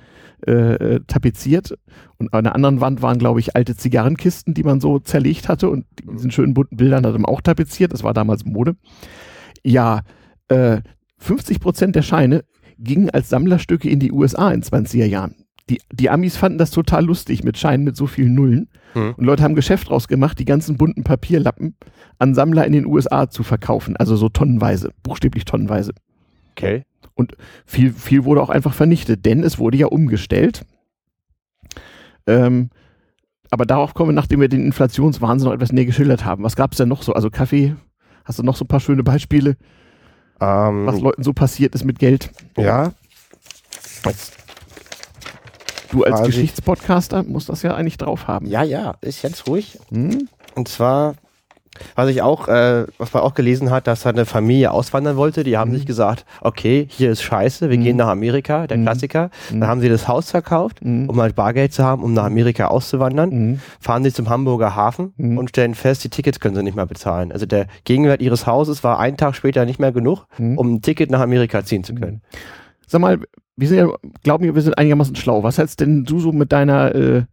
äh, 0.46 0.52
äh, 0.52 1.00
tapeziert. 1.08 1.74
Und 2.18 2.34
an 2.34 2.44
der 2.44 2.56
anderen 2.56 2.80
Wand 2.80 3.02
waren, 3.02 3.18
glaube 3.18 3.40
ich, 3.40 3.56
alte 3.56 3.76
Zigarrenkisten, 3.76 4.54
die 4.54 4.64
man 4.64 4.80
so 4.80 5.00
zerlegt 5.00 5.50
hatte. 5.50 5.70
Und 5.70 5.86
diesen 6.04 6.32
schönen 6.32 6.54
bunten 6.54 6.78
Bildern 6.78 7.06
hat 7.06 7.16
er 7.16 7.30
auch 7.30 7.42
tapeziert. 7.42 7.94
Das 7.94 8.04
war 8.04 8.14
damals 8.14 8.46
Mode. 8.46 8.76
Ja, 9.64 10.02
äh, 10.48 10.82
50 11.18 11.60
Prozent 11.60 11.96
der 11.96 12.04
Scheine 12.04 12.44
gingen 12.78 13.10
als 13.10 13.30
Sammlerstücke 13.30 13.90
in 13.90 14.00
die 14.00 14.12
USA 14.12 14.52
in 14.52 14.62
20er 14.62 15.06
Jahren. 15.06 15.36
Die, 15.70 15.82
die 15.92 16.10
Amis 16.10 16.38
fanden 16.38 16.58
das 16.58 16.72
total 16.72 17.06
lustig 17.06 17.44
mit 17.44 17.58
Scheinen 17.58 17.84
mit 17.84 17.98
so 17.98 18.08
vielen 18.08 18.36
Nullen. 18.36 18.70
Hm. 18.94 19.16
Und 19.18 19.26
Leute 19.26 19.44
haben 19.44 19.56
Geschäft 19.56 19.90
draus 19.90 20.08
gemacht, 20.08 20.40
die 20.40 20.46
ganzen 20.46 20.78
bunten 20.78 21.04
Papierlappen 21.04 21.76
an 22.20 22.36
Sammler 22.36 22.66
in 22.66 22.74
den 22.74 22.86
USA 22.86 23.30
zu 23.30 23.44
verkaufen. 23.44 23.98
Also 23.98 24.16
so 24.16 24.30
tonnenweise, 24.30 24.92
buchstäblich 25.04 25.46
tonnenweise. 25.46 25.94
Okay. 26.52 26.84
Und 27.18 27.36
viel, 27.66 27.92
viel 27.92 28.24
wurde 28.24 28.42
auch 28.42 28.50
einfach 28.50 28.74
vernichtet, 28.74 29.26
denn 29.26 29.44
es 29.44 29.60
wurde 29.60 29.78
ja 29.78 29.88
umgestellt. 29.88 30.66
Ähm, 32.28 32.70
aber 33.50 33.66
darauf 33.66 33.94
kommen 33.94 34.10
wir, 34.10 34.14
nachdem 34.16 34.40
wir 34.40 34.50
den 34.50 34.66
Inflationswahnsinn 34.66 35.48
noch 35.48 35.56
etwas 35.56 35.72
näher 35.72 35.86
geschildert 35.86 36.24
haben. 36.26 36.44
Was 36.44 36.56
gab 36.56 36.72
es 36.72 36.78
denn 36.78 36.90
noch 36.90 37.02
so? 37.02 37.14
Also 37.14 37.30
Kaffee, 37.30 37.76
hast 38.24 38.40
du 38.40 38.44
noch 38.44 38.56
so 38.56 38.66
ein 38.66 38.68
paar 38.68 38.80
schöne 38.80 39.04
Beispiele, 39.04 39.58
ähm, 40.40 40.86
was 40.86 41.00
Leuten 41.02 41.24
so 41.24 41.34
passiert 41.34 41.74
ist 41.74 41.86
mit 41.86 42.00
Geld? 42.00 42.30
Ja. 42.56 42.94
Jetzt 44.06 44.38
Du 45.92 46.04
als 46.04 46.24
Geschichtspodcaster 46.24 47.24
musst 47.24 47.50
das 47.50 47.62
ja 47.62 47.76
eigentlich 47.76 47.98
drauf 47.98 48.28
haben. 48.28 48.46
Ja, 48.48 48.64
ja, 48.64 48.96
ist 49.02 49.22
jetzt 49.22 49.48
ruhig. 49.48 49.80
Hm? 49.90 50.28
Und 50.56 50.68
zwar 50.68 51.16
was 51.96 52.10
ich 52.10 52.22
auch, 52.22 52.48
äh, 52.48 52.86
was 52.98 53.14
man 53.14 53.24
auch 53.24 53.34
gelesen 53.34 53.72
hat, 53.72 53.88
dass 53.88 54.06
eine 54.06 54.26
Familie 54.26 54.72
auswandern 54.72 55.18
wollte. 55.18 55.44
Die 55.44 55.58
haben 55.58 55.72
mhm. 55.72 55.76
sich 55.76 55.86
gesagt, 55.86 56.26
okay, 56.42 56.88
hier 56.90 57.12
ist 57.12 57.22
scheiße, 57.22 57.70
wir 57.70 57.78
mhm. 57.78 57.84
gehen 57.84 57.98
nach 57.98 58.08
Amerika, 58.08 58.68
der 58.68 58.78
mhm. 58.78 58.84
Klassiker. 58.84 59.30
Dann 59.50 59.60
mhm. 59.60 59.68
haben 59.68 59.82
sie 59.82 59.90
das 59.90 60.08
Haus 60.08 60.32
verkauft, 60.32 60.84
mhm. 60.84 61.10
um 61.10 61.20
halt 61.22 61.36
Bargeld 61.36 61.74
zu 61.74 61.84
haben, 61.84 62.04
um 62.04 62.14
nach 62.14 62.26
Amerika 62.26 62.68
auszuwandern. 62.68 63.30
Mhm. 63.30 63.60
Fahren 63.80 64.04
sie 64.04 64.14
zum 64.14 64.30
Hamburger 64.30 64.76
Hafen 64.76 65.14
und 65.18 65.50
stellen 65.50 65.76
fest, 65.76 66.04
die 66.04 66.10
Tickets 66.10 66.40
können 66.40 66.56
sie 66.56 66.64
nicht 66.64 66.76
mehr 66.76 66.86
bezahlen. 66.86 67.32
Also 67.32 67.46
der 67.46 67.68
Gegenwert 67.84 68.22
ihres 68.22 68.48
Hauses 68.48 68.84
war 68.84 69.00
einen 69.00 69.18
Tag 69.18 69.36
später 69.36 69.66
nicht 69.66 69.80
mehr 69.80 69.92
genug, 69.92 70.26
um 70.38 70.76
ein 70.76 70.82
Ticket 70.82 71.12
nach 71.12 71.22
Amerika 71.22 71.64
ziehen 71.64 71.84
zu 71.84 71.96
können. 71.96 72.22
Sag 72.86 73.02
mal, 73.02 73.20
wir 73.58 73.68
sind 73.68 73.78
ja, 73.78 73.88
glauben 74.24 74.44
wir, 74.44 74.56
wir 74.56 74.62
sind 74.62 74.78
einigermaßen 74.78 75.16
schlau. 75.16 75.44
Was 75.44 75.58
hältst 75.58 75.82
denn 75.82 76.06
du 76.06 76.20
so 76.20 76.32
mit 76.32 76.52
deiner 76.52 76.96
äh, 76.96 77.24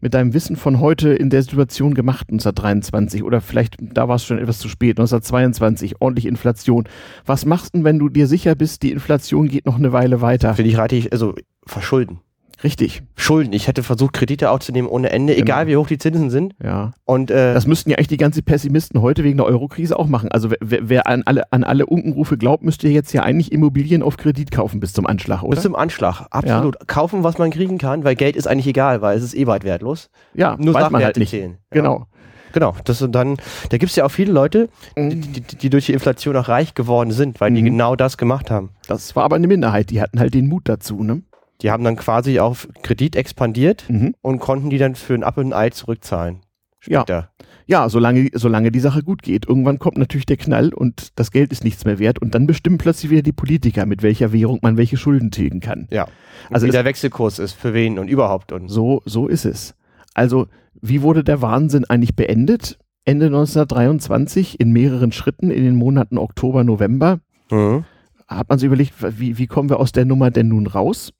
mit 0.00 0.14
deinem 0.14 0.34
Wissen 0.34 0.56
von 0.56 0.80
heute 0.80 1.10
in 1.10 1.30
der 1.30 1.42
Situation 1.42 1.94
gemacht, 1.94 2.28
1923? 2.30 3.22
Oder 3.22 3.40
vielleicht, 3.40 3.76
da 3.80 4.08
war 4.08 4.16
es 4.16 4.24
schon 4.24 4.38
etwas 4.38 4.58
zu 4.58 4.68
spät, 4.68 4.98
1922, 4.98 6.00
ordentlich 6.00 6.26
Inflation. 6.26 6.84
Was 7.26 7.44
machst 7.44 7.74
du, 7.74 7.84
wenn 7.84 7.98
du 7.98 8.08
dir 8.08 8.26
sicher 8.26 8.54
bist, 8.54 8.82
die 8.82 8.92
Inflation 8.92 9.48
geht 9.48 9.66
noch 9.66 9.76
eine 9.76 9.92
Weile 9.92 10.20
weiter? 10.20 10.54
Finde 10.54 10.70
ich, 10.70 10.78
rate 10.78 10.96
ich, 10.96 11.12
also 11.12 11.34
verschulden. 11.66 12.20
Richtig. 12.64 13.02
Schulden. 13.14 13.52
Ich 13.52 13.68
hätte 13.68 13.82
versucht, 13.82 14.14
Kredite 14.14 14.50
aufzunehmen 14.50 14.88
ohne 14.88 15.10
Ende, 15.10 15.34
genau. 15.34 15.44
egal 15.44 15.66
wie 15.68 15.76
hoch 15.76 15.86
die 15.86 15.98
Zinsen 15.98 16.30
sind. 16.30 16.54
Ja. 16.62 16.92
Und 17.04 17.30
äh, 17.30 17.54
das 17.54 17.66
müssten 17.66 17.90
ja 17.90 17.96
eigentlich 17.96 18.08
die 18.08 18.16
ganzen 18.16 18.42
Pessimisten 18.42 19.00
heute 19.00 19.22
wegen 19.22 19.36
der 19.36 19.46
Eurokrise 19.46 19.98
auch 19.98 20.08
machen. 20.08 20.30
Also 20.32 20.50
wer, 20.60 20.88
wer 20.88 21.06
an 21.06 21.22
alle 21.24 21.52
an 21.52 21.62
alle 21.64 21.86
Unkenrufe 21.86 22.36
glaubt, 22.36 22.64
müsste 22.64 22.88
jetzt 22.88 23.12
ja 23.12 23.22
eigentlich 23.22 23.52
Immobilien 23.52 24.02
auf 24.02 24.16
Kredit 24.16 24.50
kaufen 24.50 24.80
bis 24.80 24.92
zum 24.92 25.06
Anschlag, 25.06 25.42
oder? 25.42 25.54
Bis 25.54 25.62
zum 25.62 25.76
Anschlag, 25.76 26.26
absolut. 26.30 26.76
Ja. 26.80 26.86
Kaufen, 26.86 27.22
was 27.22 27.38
man 27.38 27.50
kriegen 27.50 27.78
kann, 27.78 28.04
weil 28.04 28.16
Geld 28.16 28.34
ist 28.36 28.48
eigentlich 28.48 28.66
egal, 28.66 29.02
weil 29.02 29.16
es 29.16 29.22
ist 29.22 29.34
eh 29.34 29.46
weit 29.46 29.64
wertlos. 29.64 30.10
Ja, 30.34 30.56
nur 30.58 30.74
weiß 30.74 30.90
man 30.90 31.02
halt 31.04 31.16
nicht. 31.16 31.30
Zählen. 31.30 31.58
Genau. 31.70 31.98
Ja. 32.00 32.06
Genau, 32.52 32.74
das 32.84 33.02
und 33.02 33.12
dann, 33.12 33.36
da 33.68 33.76
gibt 33.76 33.90
es 33.90 33.96
ja 33.96 34.06
auch 34.06 34.10
viele 34.10 34.32
Leute, 34.32 34.68
die, 34.96 35.00
mhm. 35.00 35.32
die, 35.32 35.40
die, 35.42 35.70
durch 35.70 35.86
die 35.86 35.92
Inflation 35.92 36.34
auch 36.36 36.48
reich 36.48 36.74
geworden 36.74 37.10
sind, 37.10 37.40
weil 37.40 37.50
mhm. 37.50 37.56
die 37.56 37.62
genau 37.64 37.94
das 37.94 38.16
gemacht 38.16 38.50
haben. 38.50 38.70
Das 38.86 39.14
war 39.14 39.24
aber 39.24 39.36
eine 39.36 39.46
Minderheit, 39.46 39.90
die 39.90 40.00
hatten 40.00 40.18
halt 40.18 40.34
den 40.34 40.48
Mut 40.48 40.62
dazu, 40.64 41.02
ne? 41.02 41.22
Die 41.62 41.70
haben 41.70 41.84
dann 41.84 41.96
quasi 41.96 42.38
auf 42.38 42.68
Kredit 42.82 43.16
expandiert 43.16 43.84
mhm. 43.88 44.14
und 44.22 44.38
konnten 44.38 44.70
die 44.70 44.78
dann 44.78 44.94
für 44.94 45.14
ein 45.14 45.24
Apfel 45.24 45.44
und 45.44 45.52
ein 45.52 45.58
Ei 45.58 45.70
zurückzahlen. 45.70 46.40
Später. 46.78 47.30
Ja, 47.66 47.82
ja 47.82 47.88
solange, 47.88 48.28
solange 48.32 48.70
die 48.70 48.78
Sache 48.80 49.02
gut 49.02 49.22
geht. 49.22 49.48
Irgendwann 49.48 49.80
kommt 49.80 49.98
natürlich 49.98 50.26
der 50.26 50.36
Knall 50.36 50.72
und 50.72 51.18
das 51.18 51.32
Geld 51.32 51.50
ist 51.50 51.64
nichts 51.64 51.84
mehr 51.84 51.98
wert 51.98 52.20
und 52.20 52.34
dann 52.34 52.46
bestimmen 52.46 52.78
plötzlich 52.78 53.10
wieder 53.10 53.22
die 53.22 53.32
Politiker, 53.32 53.86
mit 53.86 54.02
welcher 54.02 54.32
Währung 54.32 54.60
man 54.62 54.76
welche 54.76 54.96
Schulden 54.96 55.32
tilgen 55.32 55.60
kann. 55.60 55.88
Ja. 55.90 56.06
also 56.50 56.66
wie 56.66 56.70
der 56.70 56.84
Wechselkurs 56.84 57.40
ist, 57.40 57.54
für 57.54 57.74
wen 57.74 57.98
und 57.98 58.08
überhaupt. 58.08 58.52
Und 58.52 58.68
so, 58.68 59.02
so 59.04 59.26
ist 59.26 59.44
es. 59.44 59.74
Also, 60.14 60.46
wie 60.80 61.02
wurde 61.02 61.24
der 61.24 61.42
Wahnsinn 61.42 61.84
eigentlich 61.84 62.14
beendet? 62.14 62.78
Ende 63.04 63.26
1923 63.26 64.60
in 64.60 64.70
mehreren 64.70 65.12
Schritten 65.12 65.50
in 65.50 65.64
den 65.64 65.74
Monaten 65.74 66.18
Oktober, 66.18 66.62
November. 66.62 67.20
Mhm. 67.50 67.84
Hat 68.28 68.48
man 68.48 68.58
sich 68.58 68.66
überlegt, 68.66 68.92
wie, 69.18 69.38
wie 69.38 69.46
kommen 69.46 69.70
wir 69.70 69.80
aus 69.80 69.92
der 69.92 70.04
Nummer 70.04 70.30
denn 70.30 70.48
nun 70.48 70.66
raus? 70.66 71.12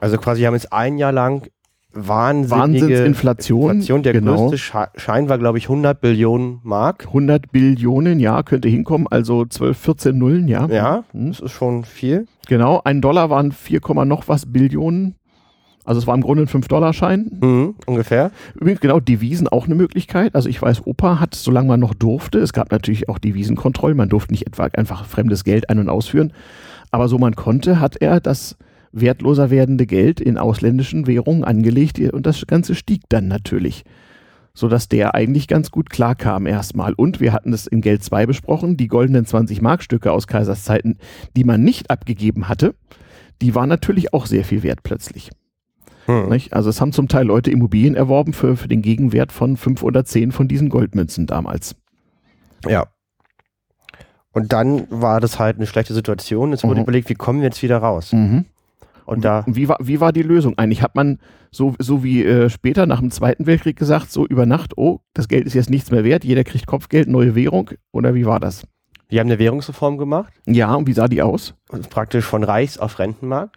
Also 0.00 0.18
quasi 0.18 0.42
haben 0.42 0.54
jetzt 0.54 0.72
ein 0.72 0.98
Jahr 0.98 1.12
lang 1.12 1.48
wahnsinnige 1.96 2.50
Wahnsinnsinflation. 2.50 3.70
Inflation. 3.70 4.02
Der 4.02 4.12
genau. 4.12 4.48
größte 4.48 4.58
Schein 4.96 5.28
war, 5.28 5.38
glaube 5.38 5.58
ich, 5.58 5.64
100 5.64 6.00
Billionen 6.00 6.60
Mark. 6.62 7.06
100 7.06 7.50
Billionen, 7.50 8.20
ja, 8.20 8.42
könnte 8.42 8.68
hinkommen. 8.68 9.06
Also 9.08 9.44
12, 9.44 9.78
14 9.78 10.18
Nullen, 10.18 10.48
ja. 10.48 10.66
Ja, 10.66 11.04
hm. 11.12 11.28
das 11.28 11.40
ist 11.40 11.52
schon 11.52 11.84
viel. 11.84 12.26
Genau, 12.48 12.80
ein 12.84 13.00
Dollar 13.00 13.30
waren 13.30 13.52
4, 13.52 13.80
noch 14.04 14.28
was 14.28 14.52
Billionen. 14.52 15.14
Also 15.84 16.00
es 16.00 16.06
war 16.08 16.16
im 16.16 16.20
Grunde 16.20 16.42
ein 16.42 16.48
5-Dollar-Schein. 16.48 17.38
Mhm, 17.40 17.74
ungefähr. 17.86 18.32
Übrigens, 18.56 18.80
genau, 18.80 18.98
Devisen 18.98 19.46
auch 19.46 19.66
eine 19.66 19.76
Möglichkeit. 19.76 20.34
Also 20.34 20.48
ich 20.48 20.60
weiß, 20.60 20.84
Opa 20.84 21.20
hat, 21.20 21.36
solange 21.36 21.68
man 21.68 21.78
noch 21.78 21.94
durfte, 21.94 22.40
es 22.40 22.52
gab 22.52 22.72
natürlich 22.72 23.08
auch 23.08 23.20
Devisenkontrollen, 23.20 23.96
man 23.96 24.08
durfte 24.08 24.32
nicht 24.32 24.48
etwa 24.48 24.64
einfach 24.64 25.04
fremdes 25.04 25.44
Geld 25.44 25.70
ein- 25.70 25.78
und 25.78 25.88
ausführen. 25.88 26.32
Aber 26.90 27.06
so 27.06 27.18
man 27.18 27.36
konnte, 27.36 27.78
hat 27.78 27.96
er 28.00 28.20
das 28.20 28.56
wertloser 28.92 29.50
werdende 29.50 29.86
Geld 29.86 30.20
in 30.20 30.38
ausländischen 30.38 31.06
Währungen 31.06 31.44
angelegt 31.44 31.98
und 31.98 32.26
das 32.26 32.46
Ganze 32.46 32.74
stieg 32.74 33.02
dann 33.08 33.28
natürlich. 33.28 33.84
Sodass 34.54 34.88
der 34.88 35.14
eigentlich 35.14 35.48
ganz 35.48 35.70
gut 35.70 35.90
klarkam 35.90 36.46
erstmal. 36.46 36.94
Und 36.94 37.20
wir 37.20 37.34
hatten 37.34 37.52
es 37.52 37.66
in 37.66 37.82
Geld 37.82 38.02
2 38.02 38.24
besprochen, 38.24 38.78
die 38.78 38.88
goldenen 38.88 39.26
20-Mark-Stücke 39.26 40.10
aus 40.10 40.26
Kaisers 40.26 40.64
Zeiten, 40.64 40.96
die 41.36 41.44
man 41.44 41.62
nicht 41.62 41.90
abgegeben 41.90 42.48
hatte, 42.48 42.74
die 43.42 43.54
waren 43.54 43.68
natürlich 43.68 44.14
auch 44.14 44.24
sehr 44.24 44.44
viel 44.44 44.62
wert 44.62 44.82
plötzlich. 44.82 45.30
Hm. 46.06 46.32
Also 46.52 46.70
es 46.70 46.80
haben 46.80 46.92
zum 46.92 47.08
Teil 47.08 47.26
Leute 47.26 47.50
Immobilien 47.50 47.96
erworben 47.96 48.32
für, 48.32 48.56
für 48.56 48.68
den 48.68 48.80
Gegenwert 48.80 49.32
von 49.32 49.56
fünf 49.56 49.82
oder 49.82 50.04
zehn 50.04 50.32
von 50.32 50.48
diesen 50.48 50.68
Goldmünzen 50.68 51.26
damals. 51.26 51.74
Ja. 52.66 52.86
Und 54.32 54.52
dann 54.52 54.86
war 54.90 55.20
das 55.20 55.38
halt 55.38 55.56
eine 55.56 55.66
schlechte 55.66 55.94
Situation. 55.94 56.52
Es 56.52 56.62
wurde 56.62 56.76
mhm. 56.76 56.82
überlegt, 56.82 57.08
wie 57.08 57.14
kommen 57.14 57.40
wir 57.40 57.46
jetzt 57.46 57.62
wieder 57.62 57.78
raus? 57.78 58.12
Mhm. 58.12 58.44
Und 59.06 59.24
da 59.24 59.44
wie 59.46 59.68
war, 59.68 59.78
wie 59.80 60.00
war 60.00 60.12
die 60.12 60.22
Lösung 60.22 60.58
eigentlich? 60.58 60.82
Hat 60.82 60.94
man 60.94 61.18
so, 61.50 61.74
so 61.78 62.02
wie 62.04 62.24
äh, 62.24 62.50
später 62.50 62.86
nach 62.86 63.00
dem 63.00 63.10
Zweiten 63.10 63.46
Weltkrieg 63.46 63.76
gesagt, 63.76 64.10
so 64.10 64.26
über 64.26 64.46
Nacht, 64.46 64.76
oh, 64.76 65.00
das 65.14 65.28
Geld 65.28 65.46
ist 65.46 65.54
jetzt 65.54 65.70
nichts 65.70 65.90
mehr 65.90 66.04
wert, 66.04 66.24
jeder 66.24 66.44
kriegt 66.44 66.66
Kopfgeld, 66.66 67.08
neue 67.08 67.34
Währung? 67.34 67.70
Oder 67.92 68.14
wie 68.14 68.26
war 68.26 68.40
das? 68.40 68.66
Wir 69.08 69.20
haben 69.20 69.28
eine 69.28 69.38
Währungsreform 69.38 69.98
gemacht. 69.98 70.32
Ja, 70.46 70.74
und 70.74 70.88
wie 70.88 70.92
sah 70.92 71.06
die 71.06 71.22
aus? 71.22 71.54
Praktisch 71.90 72.24
von 72.24 72.42
Reichs- 72.42 72.78
auf 72.78 72.98
Rentenmark. 72.98 73.50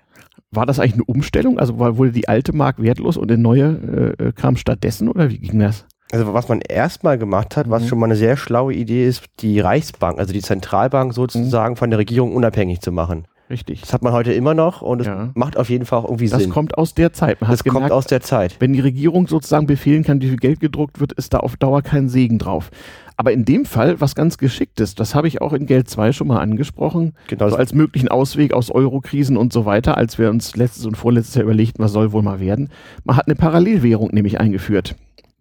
War 0.52 0.66
das 0.66 0.80
eigentlich 0.80 0.94
eine 0.94 1.06
Umstellung? 1.06 1.60
Also 1.60 1.80
wurde 1.80 2.12
die 2.12 2.28
alte 2.28 2.54
Mark 2.54 2.82
wertlos 2.82 3.18
und 3.18 3.32
eine 3.32 3.42
neue 3.42 4.16
äh, 4.20 4.26
äh, 4.26 4.32
kam 4.32 4.58
stattdessen 4.58 5.08
oder 5.08 5.30
wie 5.30 5.40
ging 5.40 5.60
das? 5.60 5.86
Also 6.12 6.34
was 6.34 6.48
man 6.50 6.62
erstmal 6.62 7.18
gemacht 7.20 7.56
hat, 7.56 7.70
was 7.70 7.84
mhm. 7.84 7.88
schon 7.88 8.00
mal 8.00 8.06
eine 8.06 8.16
sehr 8.16 8.36
schlaue 8.36 8.74
Idee 8.74 9.08
ist, 9.08 9.26
die 9.42 9.60
Reichsbank, 9.60 10.20
also 10.20 10.34
die 10.34 10.42
Zentralbank 10.42 11.14
sozusagen 11.14 11.74
mhm. 11.74 11.78
von 11.78 11.90
der 11.92 12.00
Regierung 12.00 12.34
unabhängig 12.36 12.82
zu 12.82 12.92
machen. 12.92 13.26
Richtig. 13.50 13.82
Das 13.82 13.94
hat 13.94 14.04
man 14.04 14.14
heute 14.14 14.32
immer 14.32 14.54
noch 14.54 14.84
und 14.84 15.02
es 15.02 15.08
ja. 15.08 15.32
macht 15.34 15.58
auf 15.58 15.70
jeden 15.70 15.86
Fall 15.86 16.00
auch 16.00 16.06
irgendwie 16.06 16.30
das 16.30 16.40
Sinn. 16.40 16.50
Das 16.50 16.54
kommt 16.54 16.78
aus 16.78 16.94
der 16.94 17.14
Zeit. 17.14 17.42
Man 17.42 17.50
das 17.50 17.64
gemerkt, 17.64 17.90
kommt 17.90 17.92
aus 17.92 18.06
der 18.06 18.22
Zeit. 18.22 18.56
Wenn 18.60 18.74
die 18.74 18.80
Regierung 18.80 19.28
sozusagen 19.28 19.66
befehlen 19.66 20.04
kann, 20.04 20.22
wie 20.22 20.28
viel 20.28 20.38
Geld 20.38 20.60
gedruckt 20.60 21.00
wird, 21.00 21.14
ist 21.14 21.34
da 21.34 21.40
auf 21.40 21.58
Dauer 21.58 21.82
kein 21.82 22.10
Segen 22.10 22.38
drauf. 22.38 22.70
Aber 23.18 23.34
in 23.34 23.46
dem 23.46 23.66
Fall 23.66 24.00
was 24.00 24.14
ganz 24.14 24.38
Geschicktes, 24.38 24.94
das 24.94 25.16
habe 25.16 25.28
ich 25.28 25.42
auch 25.42 25.54
in 25.54 25.66
Geld 25.66 25.90
2 25.90 26.14
schon 26.14 26.28
mal 26.28 26.40
angesprochen, 26.40 27.14
genau. 27.28 27.50
so 27.50 27.56
als 27.56 27.74
möglichen 27.74 28.08
Ausweg 28.08 28.54
aus 28.54 28.70
Eurokrisen 28.70 29.36
und 29.36 29.52
so 29.52 29.66
weiter, 29.66 29.98
als 29.98 30.18
wir 30.20 30.30
uns 30.30 30.56
letztes 30.56 30.86
und 30.86 30.96
vorletztes 30.96 31.36
Jahr 31.36 31.44
überlegten, 31.44 31.84
was 31.84 31.92
soll 31.92 32.14
wohl 32.14 32.22
mal 32.22 32.40
werden. 32.40 32.70
Man 33.04 33.18
hat 33.18 33.28
eine 33.28 33.36
Parallelwährung 33.36 34.12
nämlich 34.14 34.40
eingeführt, 34.40 34.96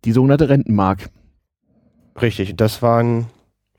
die 0.04 0.12
sogenannte 0.12 0.48
Rentenmark. 0.48 1.10
Richtig, 2.20 2.56
das 2.56 2.82
waren 2.82 3.26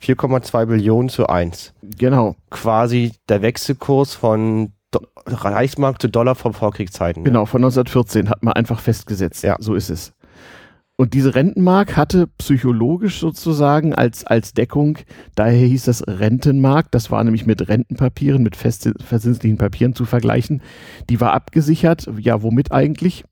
4,2 0.02 0.66
Billionen 0.66 1.10
zu 1.10 1.28
1. 1.28 1.74
Genau. 1.98 2.36
Quasi 2.50 3.14
der 3.28 3.42
Wechselkurs 3.42 4.16
von 4.16 4.74
Do 4.92 5.02
Reichsmark 5.26 6.02
zu 6.02 6.08
Dollar 6.08 6.36
von 6.36 6.54
Vorkriegszeiten. 6.54 7.24
Genau, 7.24 7.46
von 7.46 7.64
1914 7.64 8.30
hat 8.30 8.44
man 8.44 8.54
einfach 8.54 8.80
festgesetzt. 8.80 9.44
Ja. 9.44 9.56
So 9.60 9.76
ist 9.76 9.90
es. 9.90 10.14
Und 11.00 11.14
diese 11.14 11.34
Rentenmark 11.34 11.96
hatte 11.96 12.28
psychologisch 12.40 13.20
sozusagen 13.22 13.96
als, 13.96 14.26
als 14.26 14.54
Deckung, 14.54 14.98
daher 15.34 15.66
hieß 15.66 15.86
das 15.86 16.06
Rentenmark, 16.06 16.92
das 16.92 17.10
war 17.10 17.24
nämlich 17.24 17.46
mit 17.46 17.70
Rentenpapieren, 17.70 18.44
mit 18.44 18.58
verzinslichen 18.58 19.58
Papieren 19.58 19.96
zu 19.96 20.04
vergleichen. 20.04 20.62
Die 21.10 21.22
war 21.22 21.32
abgesichert, 21.32 22.10
ja, 22.20 22.42
womit 22.42 22.74
eigentlich? 22.74 23.24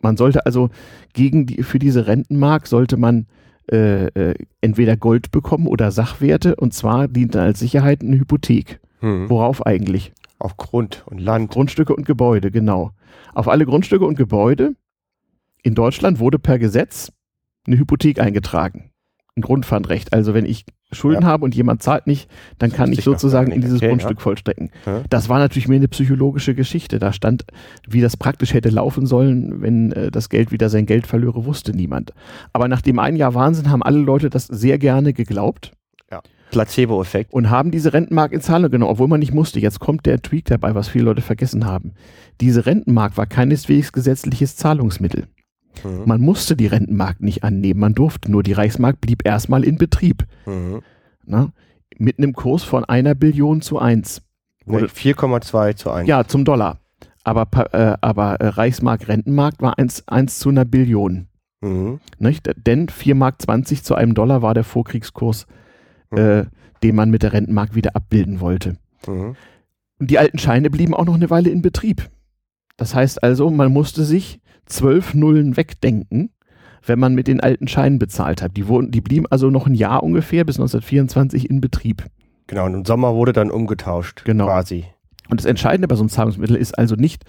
Man 0.00 0.16
sollte 0.16 0.46
also 0.46 0.70
gegen 1.12 1.46
die, 1.46 1.64
für 1.64 1.80
diese 1.80 2.06
Rentenmark 2.06 2.68
sollte 2.68 2.96
man 2.96 3.26
äh, 3.70 4.06
äh, 4.06 4.34
entweder 4.60 4.96
Gold 4.96 5.30
bekommen 5.30 5.66
oder 5.66 5.90
Sachwerte 5.90 6.56
und 6.56 6.74
zwar 6.74 7.08
diente 7.08 7.40
als 7.40 7.60
Sicherheit 7.60 8.02
eine 8.02 8.18
Hypothek. 8.18 8.80
Hm. 9.00 9.30
Worauf 9.30 9.64
eigentlich? 9.64 10.12
Auf 10.38 10.56
Grund 10.56 11.04
und 11.06 11.18
Land. 11.18 11.50
Grundstücke 11.50 11.94
und 11.94 12.06
Gebäude, 12.06 12.50
genau. 12.50 12.92
Auf 13.34 13.48
alle 13.48 13.66
Grundstücke 13.66 14.04
und 14.04 14.16
Gebäude 14.16 14.74
in 15.62 15.74
Deutschland 15.74 16.18
wurde 16.18 16.38
per 16.38 16.58
Gesetz 16.58 17.12
eine 17.66 17.78
Hypothek 17.78 18.20
eingetragen. 18.20 18.90
Ein 19.36 19.42
Grundpfandrecht. 19.42 20.12
Also 20.12 20.34
wenn 20.34 20.46
ich 20.46 20.64
Schulden 20.92 21.22
ja. 21.22 21.28
habe 21.28 21.44
und 21.44 21.54
jemand 21.54 21.82
zahlt 21.82 22.06
nicht, 22.06 22.30
dann 22.58 22.72
kann 22.72 22.92
ich 22.92 23.02
sozusagen 23.02 23.52
in 23.52 23.60
dieses 23.60 23.78
okay, 23.78 23.88
Grundstück 23.88 24.18
ja. 24.18 24.22
vollstrecken. 24.22 24.70
Ja. 24.86 25.02
Das 25.08 25.28
war 25.28 25.38
natürlich 25.38 25.68
mehr 25.68 25.76
eine 25.76 25.88
psychologische 25.88 26.54
Geschichte. 26.54 26.98
Da 26.98 27.12
stand, 27.12 27.44
wie 27.88 28.00
das 28.00 28.16
praktisch 28.16 28.54
hätte 28.54 28.70
laufen 28.70 29.06
sollen, 29.06 29.62
wenn 29.62 29.92
äh, 29.92 30.10
das 30.10 30.28
Geld 30.28 30.52
wieder 30.52 30.68
sein 30.68 30.86
Geld 30.86 31.06
verlöre, 31.06 31.44
wusste 31.44 31.72
niemand. 31.72 32.12
Aber 32.52 32.68
nach 32.68 32.82
dem 32.82 32.98
einen 32.98 33.16
Jahr 33.16 33.34
Wahnsinn 33.34 33.70
haben 33.70 33.82
alle 33.82 34.00
Leute 34.00 34.30
das 34.30 34.46
sehr 34.46 34.78
gerne 34.78 35.12
geglaubt. 35.12 35.72
Placebo-Effekt. 36.50 37.32
Und 37.32 37.50
haben 37.50 37.70
diese 37.70 37.92
Rentenmark 37.92 38.32
in 38.32 38.40
Zahlung 38.40 38.70
genommen, 38.70 38.92
obwohl 38.92 39.08
man 39.08 39.20
nicht 39.20 39.32
musste. 39.32 39.60
Jetzt 39.60 39.80
kommt 39.80 40.06
der 40.06 40.20
Tweak 40.20 40.46
dabei, 40.46 40.74
was 40.74 40.88
viele 40.88 41.04
Leute 41.04 41.22
vergessen 41.22 41.64
haben. 41.64 41.92
Diese 42.40 42.66
Rentenmark 42.66 43.16
war 43.16 43.26
keineswegs 43.26 43.92
gesetzliches 43.92 44.56
Zahlungsmittel. 44.56 45.26
Mhm. 45.84 46.02
Man 46.06 46.20
musste 46.20 46.56
die 46.56 46.66
Rentenmark 46.66 47.20
nicht 47.20 47.44
annehmen, 47.44 47.80
man 47.80 47.94
durfte 47.94 48.30
nur. 48.30 48.42
Die 48.42 48.52
Reichsmark 48.52 49.00
blieb 49.00 49.26
erstmal 49.26 49.64
in 49.64 49.78
Betrieb. 49.78 50.26
Mhm. 50.46 50.82
Na, 51.24 51.52
mit 51.98 52.18
einem 52.18 52.32
Kurs 52.32 52.62
von 52.62 52.84
einer 52.84 53.14
Billion 53.14 53.60
zu 53.60 53.78
eins. 53.78 54.22
4,2 54.66 55.76
zu 55.76 55.90
1. 55.90 56.08
Ja, 56.08 56.24
zum 56.24 56.44
Dollar. 56.44 56.78
Aber, 57.24 57.48
äh, 57.72 57.96
aber 58.00 58.36
äh, 58.36 58.48
Reichsmark 58.48 59.08
Rentenmark 59.08 59.60
war 59.60 59.78
1, 59.78 60.08
1 60.08 60.38
zu 60.38 60.48
einer 60.48 60.64
Billion. 60.64 61.28
Mhm. 61.60 62.00
Nicht? 62.18 62.50
Denn 62.66 62.88
4 62.88 63.14
Mark 63.14 63.42
20 63.42 63.82
zu 63.84 63.94
einem 63.94 64.14
Dollar 64.14 64.42
war 64.42 64.54
der 64.54 64.64
Vorkriegskurs, 64.64 65.46
mhm. 66.10 66.18
äh, 66.18 66.44
den 66.82 66.94
man 66.94 67.10
mit 67.10 67.22
der 67.22 67.32
Rentenmark 67.32 67.74
wieder 67.74 67.94
abbilden 67.94 68.40
wollte. 68.40 68.76
Mhm. 69.06 69.36
Und 69.98 70.10
die 70.10 70.18
alten 70.18 70.38
Scheine 70.38 70.70
blieben 70.70 70.94
auch 70.94 71.04
noch 71.04 71.14
eine 71.14 71.28
Weile 71.28 71.50
in 71.50 71.60
Betrieb. 71.60 72.08
Das 72.78 72.94
heißt 72.94 73.22
also, 73.22 73.50
man 73.50 73.70
musste 73.70 74.04
sich 74.04 74.40
zwölf 74.66 75.14
Nullen 75.14 75.56
wegdenken, 75.56 76.30
wenn 76.84 76.98
man 76.98 77.14
mit 77.14 77.28
den 77.28 77.40
alten 77.40 77.68
Scheinen 77.68 77.98
bezahlt 77.98 78.42
hat. 78.42 78.56
Die, 78.56 78.68
wurden, 78.68 78.90
die 78.90 79.00
blieben 79.00 79.26
also 79.30 79.50
noch 79.50 79.66
ein 79.66 79.74
Jahr 79.74 80.02
ungefähr 80.02 80.44
bis 80.44 80.56
1924 80.56 81.48
in 81.48 81.60
Betrieb. 81.60 82.04
Genau, 82.46 82.66
und 82.66 82.74
im 82.74 82.84
Sommer 82.84 83.14
wurde 83.14 83.32
dann 83.32 83.50
umgetauscht 83.50 84.24
genau. 84.24 84.46
quasi. 84.46 84.84
Und 85.28 85.40
das 85.40 85.46
Entscheidende 85.46 85.86
bei 85.86 85.94
so 85.94 86.02
einem 86.02 86.08
Zahlungsmittel 86.08 86.56
ist 86.56 86.76
also 86.76 86.96
nicht, 86.96 87.24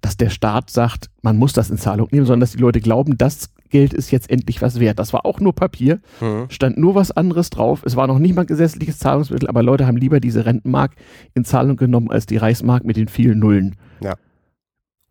dass 0.00 0.16
der 0.16 0.30
Staat 0.30 0.70
sagt, 0.70 1.10
man 1.22 1.36
muss 1.36 1.52
das 1.52 1.70
in 1.70 1.78
Zahlung 1.78 2.08
nehmen, 2.10 2.26
sondern 2.26 2.40
dass 2.40 2.52
die 2.52 2.58
Leute 2.58 2.80
glauben, 2.80 3.16
das 3.16 3.50
Geld 3.70 3.94
ist 3.94 4.10
jetzt 4.10 4.30
endlich 4.30 4.62
was 4.62 4.80
wert. 4.80 4.98
Das 4.98 5.12
war 5.12 5.24
auch 5.24 5.40
nur 5.40 5.54
Papier, 5.54 6.00
mhm. 6.20 6.46
stand 6.48 6.76
nur 6.76 6.94
was 6.94 7.10
anderes 7.10 7.50
drauf. 7.50 7.82
Es 7.84 7.96
war 7.96 8.06
noch 8.06 8.18
nicht 8.18 8.34
mal 8.34 8.44
gesetzliches 8.44 8.98
Zahlungsmittel, 8.98 9.48
aber 9.48 9.62
Leute 9.62 9.86
haben 9.86 9.96
lieber 9.96 10.20
diese 10.20 10.44
Rentenmark 10.44 10.92
in 11.34 11.44
Zahlung 11.44 11.76
genommen 11.76 12.10
als 12.10 12.26
die 12.26 12.36
Reichsmark 12.36 12.84
mit 12.84 12.96
den 12.96 13.08
vielen 13.08 13.38
Nullen. 13.38 13.76
Ja. 14.00 14.14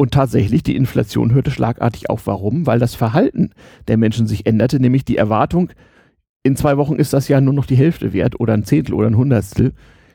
Und 0.01 0.13
tatsächlich, 0.13 0.63
die 0.63 0.77
Inflation 0.77 1.33
hörte 1.33 1.51
schlagartig 1.51 2.09
auf. 2.09 2.25
Warum? 2.25 2.65
Weil 2.65 2.79
das 2.79 2.95
Verhalten 2.95 3.51
der 3.89 3.97
Menschen 3.97 4.27
sich 4.27 4.45
änderte, 4.45 4.79
nämlich 4.79 5.03
die 5.03 5.17
Erwartung, 5.17 5.71
in 6.41 6.55
zwei 6.55 6.77
Wochen 6.77 6.95
ist 6.95 7.12
das 7.12 7.27
ja 7.27 7.41
nur 7.41 7.53
noch 7.53 7.65
die 7.65 7.75
Hälfte 7.75 8.13
wert 8.13 8.39
oder 8.39 8.53
ein 8.53 8.63
Zehntel 8.63 8.93
oder 8.93 9.07
ein 9.07 9.17
Hundertstel, 9.17 9.73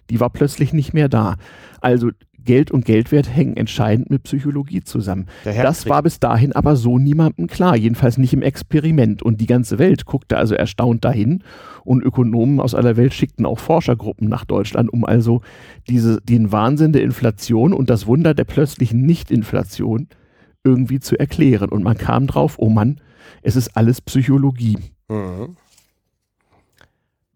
die 0.08 0.20
war 0.20 0.30
plötzlich 0.30 0.72
nicht 0.72 0.94
mehr 0.94 1.10
da. 1.10 1.36
Also 1.82 2.10
Geld 2.44 2.70
und 2.70 2.84
Geldwert 2.84 3.34
hängen 3.34 3.56
entscheidend 3.56 4.10
mit 4.10 4.24
Psychologie 4.24 4.82
zusammen. 4.82 5.26
Das 5.44 5.88
war 5.88 6.02
bis 6.02 6.20
dahin 6.20 6.52
aber 6.52 6.76
so 6.76 6.98
niemandem 6.98 7.46
klar, 7.46 7.76
jedenfalls 7.76 8.18
nicht 8.18 8.32
im 8.32 8.42
Experiment. 8.42 9.22
Und 9.22 9.40
die 9.40 9.46
ganze 9.46 9.78
Welt 9.78 10.04
guckte 10.04 10.36
also 10.36 10.54
erstaunt 10.54 11.04
dahin 11.04 11.42
und 11.84 12.02
Ökonomen 12.02 12.60
aus 12.60 12.74
aller 12.74 12.96
Welt 12.96 13.14
schickten 13.14 13.46
auch 13.46 13.58
Forschergruppen 13.58 14.28
nach 14.28 14.44
Deutschland, 14.44 14.92
um 14.92 15.04
also 15.04 15.42
diese, 15.88 16.20
den 16.20 16.52
Wahnsinn 16.52 16.92
der 16.92 17.02
Inflation 17.02 17.72
und 17.72 17.90
das 17.90 18.06
Wunder 18.06 18.34
der 18.34 18.44
plötzlichen 18.44 19.02
Nicht-Inflation 19.02 20.08
irgendwie 20.64 21.00
zu 21.00 21.18
erklären. 21.18 21.70
Und 21.70 21.82
man 21.82 21.98
kam 21.98 22.26
drauf, 22.26 22.56
oh 22.58 22.70
Mann, 22.70 23.00
es 23.42 23.56
ist 23.56 23.76
alles 23.76 24.00
Psychologie. 24.00 24.78
Mhm. 25.08 25.56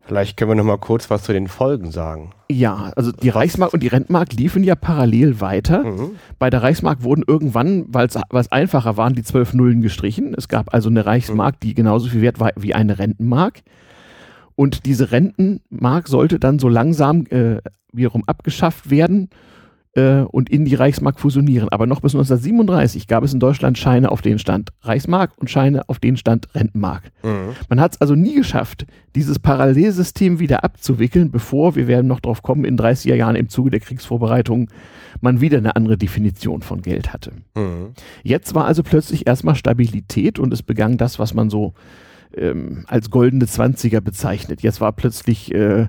Vielleicht 0.09 0.39
können 0.39 0.53
wir 0.53 0.55
noch 0.55 0.65
mal 0.65 0.79
kurz 0.79 1.11
was 1.11 1.23
zu 1.23 1.35
den 1.35 1.49
Folgen 1.49 1.91
sagen. 1.91 2.31
Ja, 2.51 2.93
also 2.97 3.13
die 3.13 3.29
Reichsmark 3.29 3.75
und 3.75 3.83
die 3.83 3.89
Rentmark 3.89 4.33
liefen 4.33 4.65
ja 4.65 4.75
parallel 4.75 5.43
weiter. 5.43 5.85
Mhm. 5.85 6.13
Bei 6.39 6.49
der 6.49 6.63
Reichsmark 6.63 7.03
wurden 7.03 7.23
irgendwann, 7.27 7.85
weil 7.89 8.07
es 8.07 8.51
einfacher 8.51 8.97
waren, 8.97 9.15
die 9.15 9.23
zwölf 9.23 9.53
Nullen 9.53 9.83
gestrichen. 9.83 10.33
Es 10.35 10.49
gab 10.49 10.73
also 10.73 10.89
eine 10.89 11.05
Reichsmark, 11.05 11.57
mhm. 11.57 11.61
die 11.63 11.75
genauso 11.75 12.09
viel 12.09 12.23
wert 12.23 12.41
war 12.41 12.53
wie 12.57 12.75
eine 12.75 12.99
Rentenmark. 12.99 13.61
Und 14.55 14.87
diese 14.87 15.13
Rentenmark 15.13 16.09
sollte 16.09 16.41
dann 16.41 16.59
so 16.59 16.71
langsam 16.71 17.27
äh, 17.27 17.59
wiederum 17.93 18.25
abgeschafft 18.27 18.89
werden 18.89 19.29
äh, 19.95 20.21
und 20.21 20.51
in 20.51 20.65
die 20.65 20.75
Reichsmark 20.75 21.19
fusionieren. 21.21 21.69
Aber 21.71 21.87
noch 21.87 22.01
bis 22.01 22.15
1937 22.15 23.07
gab 23.07 23.25
es 23.25 23.33
in 23.33 23.41
Deutschland 23.41 23.79
Scheine, 23.79 24.11
auf 24.11 24.23
denen 24.23 24.39
stand 24.39 24.71
Reichsmark 24.83 25.33
und 25.37 25.51
Scheine, 25.51 25.89
auf 25.89 25.99
denen 25.99 26.17
stand 26.17 26.55
Rentenmark. 26.55 27.11
Mhm. 27.23 27.55
Man 27.69 27.81
hat 27.81 27.95
es 27.95 28.01
also 28.01 28.15
nie 28.15 28.35
geschafft, 28.35 28.87
dieses 29.15 29.39
Parallelsystem 29.39 30.39
wieder 30.39 30.65
abzuwickeln, 30.65 31.31
bevor, 31.31 31.77
wir 31.77 31.89
werden 31.89 32.07
noch 32.07 32.21
drauf 32.21 32.43
kommen, 32.43 32.65
in 32.65 32.79
30er 32.79 33.15
Jahren 33.15 33.37
im 33.37 33.49
Zuge 33.49 33.71
der 33.71 33.81
Kriegsvorbereitungen 33.81 34.69
man 35.21 35.41
wieder 35.41 35.59
eine 35.59 35.75
andere 35.77 35.97
Definition 35.97 36.63
von 36.63 36.83
Geld 36.83 37.13
hatte. 37.13 37.33
Mhm. 37.55 37.95
Jetzt 38.23 38.55
war 38.55 38.67
also 38.67 38.83
plötzlich 38.83 39.27
erstmal 39.27 39.55
Stabilität 39.55 40.39
und 40.39 40.53
es 40.53 40.63
begann 40.63 40.97
das, 40.97 41.19
was 41.19 41.35
man 41.35 41.51
so 41.51 41.75
ähm, 42.37 42.85
als 42.87 43.11
goldene 43.11 43.47
Zwanziger 43.47 44.01
bezeichnet. 44.01 44.63
Jetzt 44.63 44.81
war 44.81 44.93
plötzlich 44.93 45.53
äh, 45.55 45.87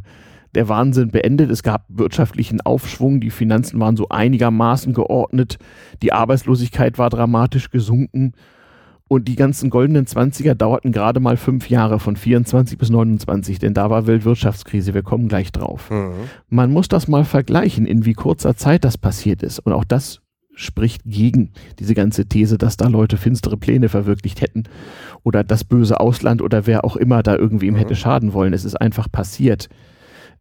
der 0.56 0.70
Wahnsinn 0.70 1.12
beendet. 1.12 1.52
Es 1.52 1.64
gab 1.64 1.86
wirtschaftlichen 1.90 2.62
Aufschwung, 2.62 3.20
die 3.20 3.30
Finanzen 3.30 3.80
waren 3.80 3.98
so 3.98 4.10
einigermaßen 4.10 4.94
geordnet, 4.94 5.58
die 6.02 6.14
Arbeitslosigkeit 6.14 6.98
war 6.98 7.10
dramatisch 7.10 7.70
gesunken 7.70 8.34
und 9.10 9.28
die 9.28 9.36
ganzen 9.36 9.72
goldenen 9.72 10.06
Zwanziger 10.06 10.54
dauerten 10.54 10.92
gerade 10.92 11.20
mal 11.20 11.36
fünf 11.36 11.70
Jahre 11.70 12.00
von 12.00 12.16
24 12.16 12.78
bis 12.78 12.92
29, 12.92 13.58
denn 13.58 13.74
da 13.74 13.90
war 13.90 14.06
Weltwirtschaftskrise, 14.06 14.94
wir 14.94 15.02
kommen 15.02 15.28
gleich 15.28 15.52
drauf. 15.52 15.90
Mhm. 15.90 16.14
Man 16.48 16.72
muss 16.72 16.88
das 16.90 17.08
mal 17.08 17.26
vergleichen, 17.26 17.88
in 17.88 18.06
wie 18.06 18.14
kurzer 18.14 18.56
Zeit 18.56 18.86
das 18.86 19.00
passiert 19.00 19.42
ist 19.42 19.60
und 19.60 19.74
auch 19.74 19.84
das 19.84 20.22
spricht 20.54 21.04
gegen 21.06 21.52
diese 21.80 21.96
ganze 21.96 22.28
These, 22.28 22.58
dass 22.58 22.78
da 22.78 22.88
Leute 22.88 23.18
finstere 23.18 23.58
Pläne 23.58 23.90
verwirklicht 23.90 24.42
hätten 24.42 24.66
oder 25.24 25.44
das 25.44 25.64
böse 25.64 26.00
Ausland 26.00 26.42
oder 26.42 26.68
wer 26.68 26.86
auch 26.86 26.96
immer 26.96 27.24
da 27.24 27.36
irgendwie 27.36 27.66
ihm 27.68 27.74
mhm. 27.74 27.80
hätte 27.80 27.96
schaden 27.96 28.34
wollen. 28.34 28.54
Es 28.54 28.66
ist 28.66 28.76
einfach 28.76 29.12
passiert. 29.12 29.70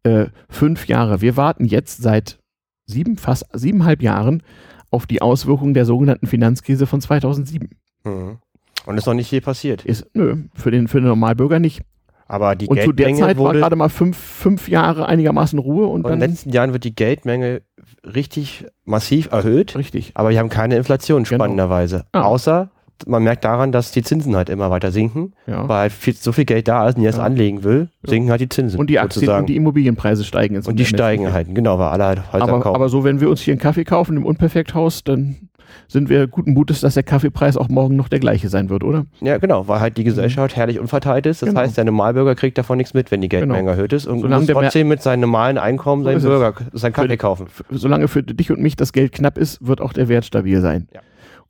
Äh, 0.09 0.31
fünf 0.49 0.87
Jahre. 0.87 1.21
Wir 1.21 1.37
warten 1.37 1.65
jetzt 1.65 2.03
seit 2.03 2.39
sieben, 2.87 3.17
fast 3.17 3.47
siebeneinhalb 3.53 4.03
Jahren 4.03 4.43
auf 4.91 5.07
die 5.07 5.23
Auswirkungen 5.23 5.75
der 5.75 5.85
sogenannten 5.85 6.27
Finanzkrise 6.27 6.87
von 6.87 7.01
2007. 7.01 7.71
Mhm. 8.05 8.39
Und 8.87 8.97
ist 8.97 9.07
noch 9.07 9.15
nicht 9.15 9.31
je 9.31 9.41
passiert. 9.41 9.85
Ist, 9.85 10.07
nö, 10.15 10.37
für 10.55 10.71
den, 10.71 10.89
für 10.89 11.01
den 11.01 11.09
Normalbürger 11.09 11.59
nicht. 11.59 11.83
Aber 12.27 12.55
die 12.57 12.67
und 12.67 12.81
zu 12.83 12.93
der 12.93 13.15
Zeit 13.15 13.39
war 13.39 13.55
gerade 13.55 13.77
mal 13.77 13.89
fünf, 13.89 14.17
fünf 14.17 14.69
Jahre 14.69 15.07
einigermaßen 15.07 15.59
Ruhe. 15.59 15.87
Und, 15.87 16.05
und 16.05 16.13
in 16.13 16.21
den 16.21 16.31
letzten 16.31 16.51
Jahren 16.51 16.73
wird 16.73 16.85
die 16.85 16.95
Geldmenge 16.95 17.63
richtig 18.03 18.67
massiv 18.85 19.33
erhöht. 19.33 19.77
Richtig. 19.77 20.13
Aber 20.15 20.31
wir 20.31 20.39
haben 20.39 20.51
keine 20.51 20.77
Inflation, 20.77 21.25
genau. 21.25 21.45
spannenderweise. 21.45 22.05
Genau. 22.13 22.25
Ah. 22.25 22.29
Außer 22.29 22.71
man 23.07 23.23
merkt 23.23 23.45
daran, 23.45 23.73
dass 23.73 23.93
die 23.93 24.03
Zinsen 24.03 24.35
halt 24.37 24.49
immer 24.49 24.71
weiter 24.71 24.91
sinken, 24.91 25.33
ja. 25.47 25.69
weil 25.69 25.91
viel, 25.91 26.15
so 26.15 26.33
viel 26.33 26.45
Geld 26.45 26.69
da 26.69 26.89
ist 26.89 26.97
und 26.97 27.03
jetzt 27.03 27.19
ja. 27.19 27.25
anlegen 27.25 27.65
will, 27.65 27.89
sinken 28.03 28.31
halt 28.31 28.41
die 28.41 28.49
Zinsen. 28.49 28.79
Und 28.79 28.91
die 28.91 28.99
Aktien 28.99 29.21
sozusagen. 29.21 29.41
und 29.41 29.47
die 29.49 29.57
Immobilienpreise 29.57 30.25
steigen 30.25 30.55
jetzt. 30.55 30.69
Und 30.69 30.79
die 30.79 30.85
steigen 30.85 31.33
halt, 31.33 31.55
genau, 31.55 31.79
weil 31.79 31.89
alle 31.89 32.05
halt 32.05 32.33
Häuser 32.33 32.45
aber, 32.45 32.61
kaufen. 32.61 32.77
Aber 32.77 32.89
so, 32.89 33.05
wenn 33.05 33.21
wir 33.21 33.29
uns 33.29 33.41
hier 33.41 33.53
einen 33.53 33.61
Kaffee 33.61 33.85
kaufen 33.85 34.17
im 34.17 34.27
Unperfekthaus, 34.27 35.05
dann 35.05 35.49
sind 35.87 36.09
wir 36.09 36.27
guten 36.27 36.53
Mutes, 36.53 36.81
dass 36.81 36.95
der 36.95 37.03
Kaffeepreis 37.03 37.57
auch 37.57 37.69
morgen 37.69 37.97
noch 37.97 38.09
der 38.09 38.19
gleiche 38.19 38.49
sein 38.49 38.69
wird, 38.69 38.85
oder? 38.85 39.07
Ja, 39.21 39.39
genau, 39.39 39.69
weil 39.69 39.81
halt 39.81 39.97
die 39.97 40.05
Gesellschaft 40.05 40.57
herrlich 40.57 40.79
unverteilt 40.79 41.27
ist. 41.27 41.43
Das 41.43 41.49
genau. 41.49 41.61
heißt, 41.61 41.77
der 41.77 41.85
Normalbürger 41.85 42.35
kriegt 42.35 42.59
davon 42.59 42.79
nichts 42.79 42.95
mit, 42.95 43.11
wenn 43.11 43.21
die 43.21 43.29
Geldmenge 43.29 43.61
genau. 43.61 43.73
erhöht 43.73 43.93
ist 43.93 44.07
und 44.07 44.21
solange 44.21 44.45
muss 44.45 44.53
trotzdem 44.53 44.89
mit 44.89 45.03
seinem 45.03 45.21
normalen 45.21 45.59
Einkommen 45.59 46.05
seinen 46.05 46.23
Bürger, 46.23 46.55
seinen 46.73 46.93
Kaffee 46.93 47.09
für, 47.09 47.17
kaufen. 47.17 47.47
Solange 47.71 48.09
für 48.09 48.23
dich 48.23 48.51
und 48.51 48.61
mich 48.61 48.77
das 48.77 48.93
Geld 48.93 49.13
knapp 49.13 49.39
ist, 49.39 49.67
wird 49.67 49.81
auch 49.81 49.93
der 49.93 50.09
Wert 50.09 50.25
stabil 50.25 50.61
sein. 50.61 50.89
Ja. 50.93 51.01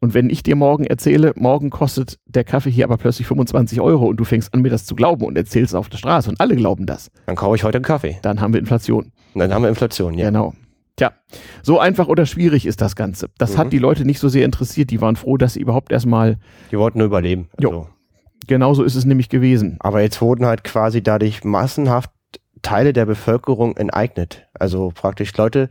Und 0.01 0.15
wenn 0.15 0.31
ich 0.31 0.43
dir 0.43 0.55
morgen 0.55 0.85
erzähle, 0.85 1.33
morgen 1.37 1.71
kostet 1.71 2.19
der 2.27 2.45
Kaffee 2.45 2.71
hier 2.71 2.85
aber 2.85 2.97
plötzlich 2.97 3.27
25 3.27 3.81
Euro 3.81 4.07
und 4.07 4.17
du 4.17 4.25
fängst 4.25 4.55
an, 4.55 4.63
mir 4.63 4.71
das 4.71 4.85
zu 4.85 4.95
glauben 4.95 5.25
und 5.25 5.37
erzählst 5.37 5.73
es 5.73 5.75
auf 5.75 5.89
der 5.89 5.99
Straße 5.99 6.31
und 6.31 6.41
alle 6.41 6.55
glauben 6.55 6.87
das. 6.87 7.11
Dann 7.27 7.37
kaufe 7.37 7.57
ich 7.57 7.65
heute 7.65 7.79
einen 7.79 7.85
Kaffee. 7.85 8.19
Dann 8.23 8.41
haben 8.41 8.53
wir 8.53 8.61
Inflation. 8.61 9.11
Dann 9.35 9.53
haben 9.53 9.63
wir 9.63 9.69
Inflation, 9.69 10.15
ja. 10.15 10.27
Genau. 10.27 10.55
Tja, 10.97 11.13
so 11.63 11.79
einfach 11.79 12.09
oder 12.09 12.27
schwierig 12.27 12.67
ist 12.67 12.81
das 12.81 12.97
Ganze. 12.97 13.29
Das 13.39 13.55
mhm. 13.55 13.59
hat 13.59 13.73
die 13.73 13.79
Leute 13.79 14.05
nicht 14.05 14.19
so 14.19 14.29
sehr 14.29 14.45
interessiert. 14.45 14.91
Die 14.91 15.01
waren 15.01 15.17
froh, 15.17 15.37
dass 15.37 15.55
sie 15.55 15.61
überhaupt 15.61 15.93
erstmal. 15.93 16.39
Die 16.71 16.79
wollten 16.79 16.99
nur 16.99 17.07
überleben. 17.07 17.49
Also. 17.57 17.71
Jo. 17.71 17.87
Genau 18.47 18.75
so 18.75 18.83
ist 18.83 18.95
es 18.95 19.05
nämlich 19.05 19.29
gewesen. 19.29 19.77
Aber 19.81 20.01
jetzt 20.01 20.21
wurden 20.21 20.47
halt 20.47 20.65
quasi 20.65 21.03
dadurch 21.03 21.45
massenhaft 21.45 22.11
Teile 22.63 22.93
der 22.93 23.07
Bevölkerung 23.07 23.77
enteignet. 23.77 24.47
Also 24.55 24.91
praktisch 24.95 25.37
Leute, 25.37 25.69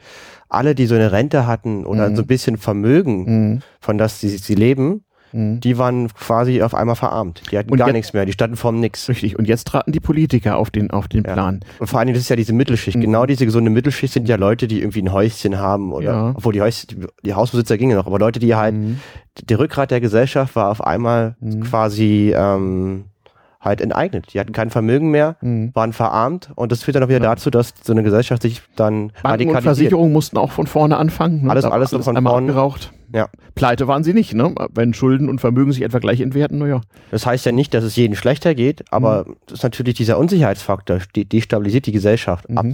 alle, 0.49 0.75
die 0.75 0.85
so 0.85 0.95
eine 0.95 1.11
Rente 1.11 1.47
hatten 1.47 1.85
oder 1.85 2.09
mhm. 2.09 2.15
so 2.15 2.21
ein 2.23 2.27
bisschen 2.27 2.57
Vermögen, 2.57 3.23
mhm. 3.25 3.61
von 3.79 3.97
das 3.97 4.19
sie, 4.19 4.29
sie 4.29 4.55
leben, 4.55 5.03
mhm. 5.33 5.59
die 5.59 5.77
waren 5.77 6.07
quasi 6.13 6.61
auf 6.61 6.73
einmal 6.73 6.95
verarmt. 6.95 7.43
Die 7.51 7.57
hatten 7.57 7.71
und 7.71 7.77
gar 7.77 7.91
nichts 7.91 8.13
mehr, 8.13 8.25
die 8.25 8.31
standen 8.31 8.55
vorm 8.55 8.79
Nix. 8.79 9.09
Richtig, 9.09 9.37
und 9.37 9.47
jetzt 9.47 9.67
traten 9.67 9.91
die 9.91 9.99
Politiker 9.99 10.57
auf 10.57 10.71
den, 10.71 10.91
auf 10.91 11.07
den 11.07 11.23
ja. 11.23 11.33
Plan. 11.33 11.59
Und 11.79 11.87
vor 11.87 11.99
allem, 11.99 12.09
das 12.09 12.19
ist 12.19 12.29
ja 12.29 12.35
diese 12.35 12.53
Mittelschicht. 12.53 12.97
Mhm. 12.97 13.01
Genau 13.01 13.25
diese 13.25 13.45
gesunde 13.45 13.69
Mittelschicht 13.69 14.13
sind 14.13 14.27
ja 14.29 14.35
Leute, 14.35 14.67
die 14.67 14.79
irgendwie 14.79 15.01
ein 15.01 15.11
Häuschen 15.11 15.57
haben 15.57 15.91
oder, 15.91 16.11
ja. 16.11 16.33
obwohl 16.35 16.53
die, 16.53 16.61
Häus 16.61 16.87
die, 16.87 16.97
die 17.23 17.33
Hausbesitzer 17.33 17.77
gingen 17.77 17.97
noch, 17.97 18.07
aber 18.07 18.19
Leute, 18.19 18.39
die 18.39 18.55
halt, 18.55 18.75
mhm. 18.75 18.99
der 19.43 19.59
Rückgrat 19.59 19.91
der 19.91 20.01
Gesellschaft 20.01 20.55
war 20.55 20.69
auf 20.69 20.81
einmal 20.81 21.35
mhm. 21.39 21.61
quasi, 21.61 22.33
ähm, 22.35 23.05
halt 23.67 23.81
enteignet. 23.81 24.33
Die 24.33 24.39
hatten 24.39 24.51
kein 24.51 24.69
Vermögen 24.69 25.11
mehr, 25.11 25.37
mhm. 25.41 25.71
waren 25.73 25.93
verarmt 25.93 26.51
und 26.55 26.71
das 26.71 26.83
führt 26.83 26.95
dann 26.95 27.03
auch 27.03 27.09
wieder 27.09 27.21
ja. 27.21 27.35
dazu, 27.35 27.49
dass 27.49 27.73
so 27.83 27.93
eine 27.93 28.03
Gesellschaft 28.03 28.41
sich 28.41 28.61
dann 28.75 29.07
Banken 29.07 29.27
radikalisiert. 29.27 29.57
Und 29.57 29.63
Versicherungen 29.63 30.13
mussten 30.13 30.37
auch 30.37 30.51
von 30.51 30.67
vorne 30.67 30.97
anfangen. 30.97 31.43
Ne? 31.43 31.51
Alles, 31.51 31.65
alles, 31.65 31.93
alles 31.93 32.05
von 32.05 32.21
vorne. 32.21 32.49
Abgeraucht. 32.49 32.91
Ja. 33.13 33.29
Pleite 33.55 33.87
waren 33.87 34.03
sie 34.03 34.13
nicht, 34.13 34.33
ne? 34.33 34.53
Wenn 34.73 34.93
Schulden 34.93 35.29
und 35.29 35.39
Vermögen 35.39 35.71
sich 35.71 35.83
etwa 35.83 35.99
gleich 35.99 36.19
entwerten, 36.19 36.57
naja. 36.57 36.81
Das 37.11 37.25
heißt 37.25 37.45
ja 37.45 37.51
nicht, 37.51 37.73
dass 37.73 37.83
es 37.83 37.95
jedem 37.95 38.15
schlechter 38.15 38.53
geht, 38.53 38.83
aber 38.91 39.25
mhm. 39.25 39.35
das 39.45 39.59
ist 39.59 39.63
natürlich 39.63 39.95
dieser 39.95 40.17
Unsicherheitsfaktor, 40.17 40.99
die 41.15 41.25
destabilisiert 41.25 41.85
die 41.85 41.93
Gesellschaft 41.93 42.49
mhm. 42.49 42.57
ab, 42.57 42.65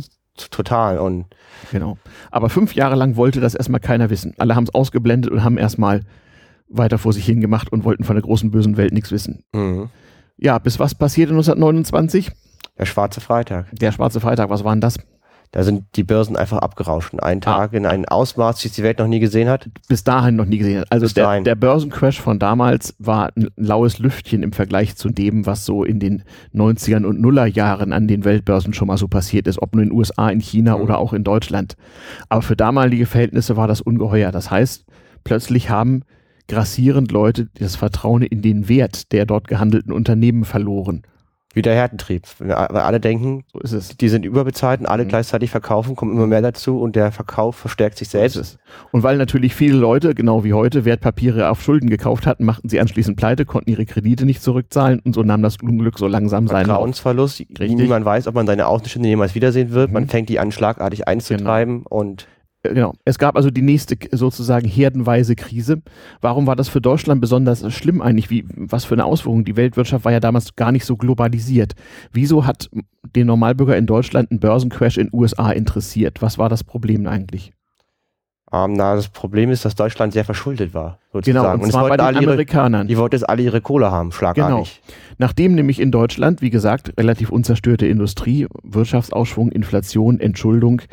total 0.50 0.98
und 0.98 1.26
genau. 1.72 1.98
Aber 2.32 2.50
fünf 2.50 2.74
Jahre 2.74 2.96
lang 2.96 3.16
wollte 3.16 3.40
das 3.40 3.54
erstmal 3.54 3.80
keiner 3.80 4.10
wissen. 4.10 4.34
Alle 4.38 4.56
haben 4.56 4.64
es 4.64 4.74
ausgeblendet 4.74 5.32
und 5.32 5.44
haben 5.44 5.58
erstmal 5.58 6.02
weiter 6.68 6.98
vor 6.98 7.14
sich 7.14 7.26
hingemacht 7.26 7.72
und 7.72 7.84
wollten 7.84 8.04
von 8.04 8.16
der 8.16 8.24
großen 8.24 8.50
bösen 8.50 8.78
Welt 8.78 8.94
nichts 8.94 9.12
wissen. 9.12 9.44
Mhm. 9.54 9.90
Ja, 10.38 10.58
bis 10.58 10.80
was 10.80 10.96
passierte 10.96 11.34
1929? 11.34 12.32
Der 12.78 12.86
Schwarze 12.86 13.22
Freitag. 13.22 13.68
Der 13.72 13.92
Schwarze 13.92 14.20
Freitag, 14.20 14.50
was 14.50 14.64
war 14.64 14.74
denn 14.74 14.82
das? 14.82 14.98
Da 15.54 15.62
sind 15.62 15.86
die 15.96 16.04
Börsen 16.04 16.36
einfach 16.36 16.58
abgerauscht. 16.58 17.14
Einen 17.22 17.42
ah. 17.44 17.46
Tag 17.46 17.74
ah. 17.74 17.78
in 17.78 17.86
einem 17.86 18.06
Ausmaß, 18.06 18.64
wie 18.64 18.70
es 18.70 18.74
die 18.74 18.82
Welt 18.82 18.98
noch 18.98 19.06
nie 19.06 19.20
gesehen 19.20 19.48
hat. 19.48 19.70
Bis 19.88 20.04
dahin 20.04 20.36
noch 20.36 20.46
nie 20.46 20.58
gesehen 20.58 20.80
hat. 20.80 20.92
Also 20.92 21.08
der, 21.08 21.42
der, 21.42 21.54
Börsencrash 21.54 22.20
von 22.20 22.40
damals 22.40 22.96
war 22.98 23.32
ein 23.38 23.50
laues 23.56 24.00
Lüftchen 24.00 24.42
im 24.42 24.52
Vergleich 24.52 24.96
zu 24.96 25.10
dem, 25.10 25.46
was 25.46 25.64
so 25.64 25.84
in 25.84 26.00
den 26.00 26.24
90ern 26.56 27.06
und 27.06 27.22
Nullerjahren 27.22 27.94
an 27.94 28.08
den 28.08 28.26
Weltbörsen 28.26 28.74
schon 28.74 28.88
mal 28.88 28.98
so 28.98 29.08
passiert 29.08 29.46
ist, 29.46 29.62
ob 29.62 29.76
nur 29.76 29.84
in 29.84 29.90
den 29.90 29.96
USA, 29.96 30.30
in 30.30 30.40
China 30.40 30.76
mhm. 30.76 30.84
oder 30.84 30.98
auch 30.98 31.14
in 31.14 31.24
Deutschland. 31.24 31.76
Aber 32.30 32.42
für 32.42 32.56
damalige 32.56 33.06
Verhältnisse 33.06 33.56
war 33.56 33.68
das 33.68 33.80
ungeheuer. 33.80 34.32
Das 34.32 34.50
heißt, 34.50 34.86
plötzlich 35.24 35.70
haben 35.70 36.02
grassierend 36.48 37.12
Leute 37.12 37.50
das 37.60 37.76
Vertrauen 37.76 38.22
in 38.22 38.42
den 38.42 38.68
Wert 38.70 39.12
der 39.12 39.26
dort 39.26 39.48
gehandelten 39.48 39.92
Unternehmen 39.92 40.46
verloren. 40.46 41.04
Wie 41.56 41.62
der 41.62 41.76
Härtentrieb. 41.76 42.24
Weil 42.40 42.52
alle 42.56 43.00
denken, 43.00 43.44
so 43.54 43.60
ist 43.60 43.74
es. 43.74 43.96
die 43.96 44.10
sind 44.10 44.26
überbezahlt 44.26 44.80
und 44.80 44.88
alle 44.88 45.04
mhm. 45.04 45.10
gleichzeitig 45.10 45.52
verkaufen, 45.52 45.96
kommen 45.96 46.12
immer 46.12 46.26
mehr 46.26 46.42
dazu 46.42 46.82
und 46.82 46.96
der 46.96 47.12
Verkauf 47.12 47.56
verstärkt 47.56 48.00
sich 48.00 48.10
selbst. 48.10 48.58
Und 48.92 49.04
weil 49.04 49.18
natürlich 49.18 49.54
viele 49.54 49.78
Leute, 49.78 50.16
genau 50.16 50.44
wie 50.44 50.54
heute, 50.54 50.84
Wertpapiere 50.84 51.52
auf 51.52 51.62
Schulden 51.62 51.92
gekauft 51.92 52.26
hatten, 52.26 52.44
machten 52.44 52.70
sie 52.70 52.80
anschließend 52.80 53.18
pleite, 53.18 53.46
konnten 53.46 53.70
ihre 53.70 53.86
Kredite 53.86 54.26
nicht 54.26 54.42
zurückzahlen 54.42 55.00
und 55.06 55.14
so 55.14 55.22
nahm 55.22 55.44
das 55.44 55.58
Unglück 55.62 56.00
so 56.00 56.08
langsam 56.08 56.48
seinen 56.48 56.66
Vertrauensverlust. 56.66 57.44
Niemand 57.60 58.04
weiß, 58.04 58.26
ob 58.26 58.34
man 58.34 58.48
seine 58.48 58.66
Außenstände 58.66 59.10
jemals 59.10 59.36
wiedersehen 59.36 59.72
wird. 59.72 59.90
Mhm. 59.90 59.94
Man 59.94 60.08
fängt 60.08 60.30
die 60.30 60.40
an 60.40 60.52
schlagartig 60.52 61.08
einzutreiben 61.08 61.84
genau. 61.84 61.90
und 61.90 62.28
Genau. 62.64 62.94
Es 63.04 63.20
gab 63.20 63.36
also 63.36 63.50
die 63.50 63.62
nächste 63.62 63.98
sozusagen 64.12 64.68
herdenweise 64.68 65.36
Krise. 65.36 65.82
Warum 66.22 66.48
war 66.48 66.56
das 66.56 66.70
für 66.70 66.80
Deutschland 66.80 67.20
besonders 67.20 67.72
schlimm 67.74 68.02
eigentlich? 68.02 68.30
Wie, 68.30 68.46
was 68.56 68.86
für 68.86 68.96
eine 68.96 69.04
Auswirkung? 69.04 69.44
Die 69.44 69.58
Weltwirtschaft 69.58 70.06
war 70.06 70.14
ja 70.14 70.22
damals 70.22 70.56
gar 70.56 70.72
nicht 70.72 70.86
so 70.86 70.96
globalisiert. 70.96 71.74
Wieso 72.14 72.46
hat 72.46 72.70
den 73.16 73.28
Normalbürger 73.28 73.76
in 73.76 73.86
Deutschland 73.86 74.32
ein 74.32 74.40
Börsencrash 74.40 74.98
in 74.98 75.10
USA 75.12 75.52
interessiert? 75.52 76.22
Was 76.22 76.38
war 76.38 76.48
das 76.48 76.64
Problem 76.64 77.06
eigentlich? 77.06 77.52
Ähm, 78.54 78.74
na, 78.74 78.96
das 78.96 79.10
Problem 79.10 79.50
ist, 79.50 79.66
dass 79.66 79.76
Deutschland 79.76 80.14
sehr 80.14 80.24
verschuldet 80.24 80.74
war. 80.74 81.00
Sozusagen. 81.12 81.44
Genau, 81.44 81.54
und, 81.56 81.62
und 81.64 81.72
zwar 81.72 81.90
bei 81.90 81.98
den 81.98 82.18
Amerikanern. 82.18 82.82
Ihre, 82.82 82.88
die 82.88 82.98
wollten 82.98 83.16
jetzt 83.16 83.28
alle 83.28 83.42
ihre 83.42 83.62
Kohle 83.62 83.92
haben, 83.92 84.12
schlagartig. 84.12 84.82
Genau. 84.86 84.98
Nachdem 85.18 85.56
nämlich 85.56 85.82
in 85.82 85.92
Deutschland, 85.92 86.42
wie 86.42 86.52
gesagt, 86.52 86.94
relativ 86.98 87.30
unzerstörte 87.30 87.88
Industrie, 87.88 88.48
Wirtschaftsausschwung, 88.62 89.52
Inflation, 89.52 90.20
Entschuldung, 90.20 90.84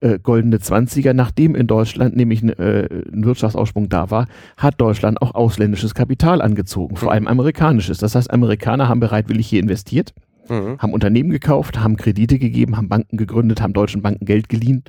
äh, 0.00 0.18
goldene 0.18 0.60
Zwanziger, 0.60 1.14
nachdem 1.14 1.54
in 1.54 1.66
Deutschland 1.66 2.16
nämlich 2.16 2.42
äh, 2.42 2.86
ein 2.86 3.24
Wirtschaftsausprung 3.24 3.88
da 3.88 4.10
war, 4.10 4.28
hat 4.56 4.80
Deutschland 4.80 5.20
auch 5.20 5.34
ausländisches 5.34 5.94
Kapital 5.94 6.40
angezogen, 6.40 6.96
vor 6.96 7.12
allem 7.12 7.26
amerikanisches. 7.26 7.98
Das 7.98 8.14
heißt, 8.14 8.30
Amerikaner 8.30 8.88
haben 8.88 9.00
bereitwillig 9.00 9.48
hier 9.48 9.60
investiert, 9.60 10.14
mhm. 10.48 10.78
haben 10.78 10.92
Unternehmen 10.92 11.30
gekauft, 11.30 11.80
haben 11.80 11.96
Kredite 11.96 12.38
gegeben, 12.38 12.76
haben 12.76 12.88
Banken 12.88 13.16
gegründet, 13.16 13.60
haben 13.60 13.72
deutschen 13.72 14.02
Banken 14.02 14.24
Geld 14.24 14.48
geliehen 14.48 14.84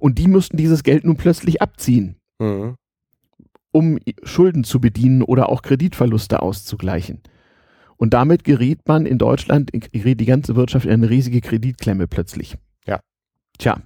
und 0.00 0.18
die 0.18 0.28
mussten 0.28 0.56
dieses 0.56 0.82
Geld 0.82 1.04
nun 1.04 1.16
plötzlich 1.16 1.62
abziehen. 1.62 2.16
Mhm. 2.40 2.76
um 3.72 3.98
Schulden 4.22 4.62
zu 4.62 4.80
bedienen 4.80 5.22
oder 5.22 5.48
auch 5.48 5.62
Kreditverluste 5.62 6.40
auszugleichen. 6.40 7.20
Und 7.96 8.14
damit 8.14 8.44
geriet 8.44 8.86
man 8.86 9.06
in 9.06 9.18
Deutschland, 9.18 9.72
geriet 9.72 10.20
die 10.20 10.24
ganze 10.24 10.54
Wirtschaft 10.54 10.86
in 10.86 10.92
eine 10.92 11.10
riesige 11.10 11.40
Kreditklemme 11.40 12.06
plötzlich. 12.06 12.56
Ja. 12.86 13.00
Tja, 13.58 13.82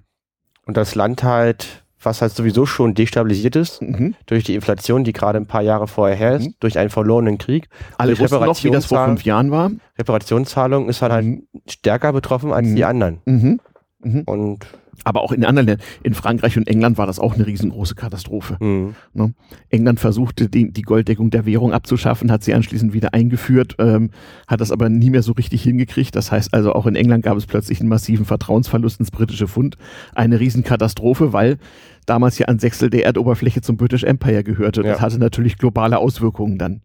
und 0.67 0.77
das 0.77 0.95
Land 0.95 1.23
halt, 1.23 1.85
was 2.01 2.23
halt 2.23 2.33
sowieso 2.33 2.67
schon 2.67 2.95
destabilisiert 2.95 3.57
ist, 3.57 3.83
mhm. 3.83 4.15
durch 4.27 4.45
die 4.45 4.55
Inflation, 4.55 5.05
die 5.05 5.13
gerade 5.13 5.39
ein 5.39 5.47
paar 5.47 5.63
Jahre 5.63 5.87
vorher 5.87 6.17
herrscht, 6.17 6.49
mhm. 6.49 6.55
durch 6.61 6.79
einen 6.79 6.91
verlorenen 6.91 7.39
Krieg. 7.39 7.69
Alle 7.99 8.19
wussten 8.19 8.45
noch, 8.45 8.63
wie 8.65 8.71
das 8.71 8.87
vor 8.87 9.05
fünf 9.05 9.25
Jahren 9.25 9.51
war. 9.51 9.71
Reparationszahlung 9.99 10.89
ist 10.89 11.03
halt, 11.03 11.13
halt 11.13 11.43
stärker 11.69 12.13
betroffen 12.13 12.53
als 12.53 12.69
die 12.69 12.83
mhm. 12.83 12.85
anderen. 12.85 13.19
Mhm. 13.25 13.61
Mhm. 14.01 14.23
Und 14.27 14.67
aber 15.05 15.23
auch 15.23 15.33
in 15.33 15.45
anderen 15.45 15.67
Ländern, 15.67 15.87
in 16.03 16.15
Frankreich 16.15 16.57
und 16.57 16.69
England 16.69 16.99
war 16.99 17.07
das 17.07 17.19
auch 17.19 17.35
eine 17.35 17.47
riesengroße 17.47 17.95
Katastrophe. 17.95 18.57
Mhm. 18.61 18.95
Ne? 19.15 19.35
England 19.71 20.01
versuchte 20.01 20.49
die, 20.49 20.71
die, 20.71 20.83
Golddeckung 20.83 21.31
der 21.31 21.47
Währung 21.47 21.73
abzuschaffen, 21.73 22.31
hat 22.31 22.45
sie 22.45 22.55
anschließend 22.55 22.93
wieder 22.93 23.15
eingeführt, 23.15 23.77
ähm, 23.79 24.11
hat 24.47 24.61
das 24.61 24.71
aber 24.71 24.89
nie 24.89 25.11
mehr 25.11 25.23
so 25.23 25.33
richtig 25.33 25.63
hingekriegt. 25.63 26.15
Das 26.15 26.31
heißt 26.31 26.55
also, 26.55 26.75
auch 26.75 26.87
in 26.87 26.95
England 26.95 27.25
gab 27.25 27.37
es 27.37 27.47
plötzlich 27.47 27.81
einen 27.81 27.89
massiven 27.89 28.27
Vertrauensverlust 28.27 29.01
ins 29.01 29.11
britische 29.11 29.49
Pfund. 29.49 29.77
Eine 30.15 30.39
Riesenkatastrophe, 30.39 31.33
weil 31.33 31.59
damals 32.07 32.39
ja 32.39 32.47
ein 32.47 32.59
Sechstel 32.59 32.91
der 32.91 33.05
Erdoberfläche 33.05 33.63
zum 33.63 33.77
British 33.77 34.05
Empire 34.05 34.45
gehörte. 34.45 34.83
Das 34.83 34.99
ja. 34.99 35.01
hatte 35.01 35.19
natürlich 35.19 35.59
globale 35.59 35.99
Auswirkungen 35.99 36.59
dann. 36.59 36.83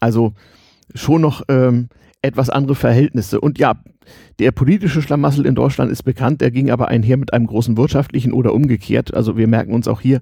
Also 0.00 0.34
schon 0.94 1.20
noch 1.20 1.42
ähm, 1.48 1.88
etwas 2.22 2.50
andere 2.50 2.74
Verhältnisse. 2.74 3.40
Und 3.40 3.58
ja, 3.58 3.80
der 4.38 4.52
politische 4.52 5.02
Schlamassel 5.02 5.46
in 5.46 5.54
Deutschland 5.54 5.90
ist 5.90 6.02
bekannt, 6.02 6.40
der 6.40 6.50
ging 6.50 6.70
aber 6.70 6.88
einher 6.88 7.16
mit 7.16 7.32
einem 7.32 7.46
großen 7.46 7.76
wirtschaftlichen 7.76 8.32
oder 8.32 8.52
umgekehrt. 8.52 9.14
Also 9.14 9.36
wir 9.36 9.46
merken 9.46 9.72
uns 9.72 9.88
auch 9.88 10.00
hier, 10.00 10.20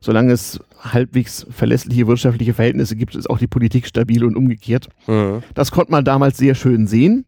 solange 0.00 0.32
es 0.32 0.60
halbwegs 0.78 1.46
verlässliche 1.50 2.06
wirtschaftliche 2.06 2.54
Verhältnisse 2.54 2.96
gibt, 2.96 3.14
ist 3.14 3.28
auch 3.28 3.38
die 3.38 3.46
Politik 3.46 3.86
stabil 3.86 4.24
und 4.24 4.36
umgekehrt. 4.36 4.88
Mhm. 5.06 5.42
Das 5.54 5.70
konnte 5.70 5.92
man 5.92 6.04
damals 6.04 6.38
sehr 6.38 6.54
schön 6.54 6.86
sehen. 6.86 7.26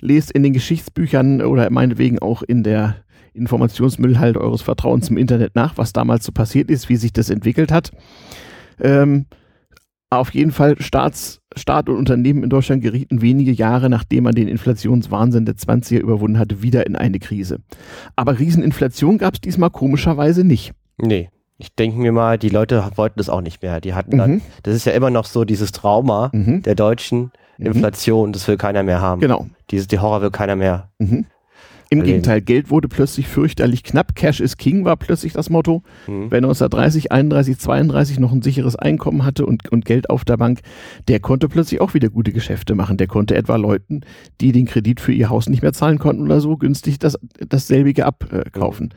lest 0.00 0.30
in 0.30 0.42
den 0.42 0.52
Geschichtsbüchern 0.52 1.42
oder 1.42 1.70
meinetwegen 1.70 2.18
auch 2.18 2.42
in 2.42 2.62
der 2.62 2.96
Informationsmüllhalde 3.32 4.40
eures 4.40 4.62
Vertrauens 4.62 5.08
im 5.08 5.16
Internet 5.16 5.56
nach, 5.56 5.76
was 5.76 5.92
damals 5.92 6.24
so 6.24 6.32
passiert 6.32 6.70
ist, 6.70 6.88
wie 6.88 6.96
sich 6.96 7.12
das 7.12 7.30
entwickelt 7.30 7.72
hat. 7.72 7.90
Ähm, 8.80 9.26
auf 10.10 10.32
jeden 10.34 10.52
Fall 10.52 10.80
Staats, 10.80 11.40
Staat 11.56 11.88
und 11.88 11.96
Unternehmen 11.96 12.42
in 12.42 12.50
Deutschland 12.50 12.82
gerieten 12.82 13.22
wenige 13.22 13.52
Jahre, 13.52 13.88
nachdem 13.88 14.24
man 14.24 14.34
den 14.34 14.48
Inflationswahnsinn 14.48 15.46
der 15.46 15.56
20er 15.56 15.98
überwunden 15.98 16.38
hatte, 16.38 16.62
wieder 16.62 16.86
in 16.86 16.96
eine 16.96 17.18
Krise. 17.18 17.60
Aber 18.16 18.38
Rieseninflation 18.38 19.18
gab 19.18 19.34
es 19.34 19.40
diesmal 19.40 19.70
komischerweise 19.70 20.44
nicht. 20.44 20.72
Nee. 20.98 21.30
Ich 21.56 21.72
denke 21.74 21.98
mir 21.98 22.10
mal, 22.10 22.36
die 22.36 22.48
Leute 22.48 22.84
wollten 22.96 23.18
das 23.18 23.28
auch 23.28 23.40
nicht 23.40 23.62
mehr. 23.62 23.80
Die 23.80 23.94
hatten 23.94 24.18
dann, 24.18 24.30
mhm. 24.30 24.40
das 24.64 24.74
ist 24.74 24.86
ja 24.86 24.92
immer 24.92 25.10
noch 25.10 25.24
so 25.24 25.44
dieses 25.44 25.70
Trauma 25.70 26.30
mhm. 26.32 26.62
der 26.62 26.74
Deutschen, 26.74 27.30
mhm. 27.58 27.66
Inflation, 27.66 28.32
das 28.32 28.48
will 28.48 28.56
keiner 28.56 28.82
mehr 28.82 29.00
haben. 29.00 29.20
Genau. 29.20 29.46
Dieses, 29.70 29.86
die 29.86 30.00
Horror 30.00 30.20
will 30.22 30.30
keiner 30.30 30.56
mehr. 30.56 30.90
Mhm. 30.98 31.26
Im 31.90 31.98
erleben. 31.98 32.06
Gegenteil, 32.06 32.40
Geld 32.40 32.70
wurde 32.70 32.88
plötzlich 32.88 33.28
fürchterlich 33.28 33.82
knapp. 33.82 34.14
Cash 34.14 34.40
is 34.40 34.56
King 34.56 34.84
war 34.84 34.96
plötzlich 34.96 35.32
das 35.32 35.50
Motto. 35.50 35.82
Mhm. 36.06 36.30
Wer 36.30 36.38
1930, 36.38 37.12
31, 37.12 37.58
32 37.58 38.18
noch 38.18 38.32
ein 38.32 38.42
sicheres 38.42 38.76
Einkommen 38.76 39.24
hatte 39.24 39.46
und, 39.46 39.70
und 39.70 39.84
Geld 39.84 40.10
auf 40.10 40.24
der 40.24 40.36
Bank, 40.36 40.60
der 41.08 41.20
konnte 41.20 41.48
plötzlich 41.48 41.80
auch 41.80 41.94
wieder 41.94 42.08
gute 42.08 42.32
Geschäfte 42.32 42.74
machen. 42.74 42.96
Der 42.96 43.06
konnte 43.06 43.34
etwa 43.36 43.56
Leuten, 43.56 44.00
die 44.40 44.52
den 44.52 44.66
Kredit 44.66 45.00
für 45.00 45.12
ihr 45.12 45.28
Haus 45.28 45.48
nicht 45.48 45.62
mehr 45.62 45.72
zahlen 45.72 45.98
konnten 45.98 46.22
oder 46.22 46.40
so, 46.40 46.56
günstig 46.56 46.98
das, 46.98 47.18
dasselbige 47.48 48.06
abkaufen. 48.06 48.94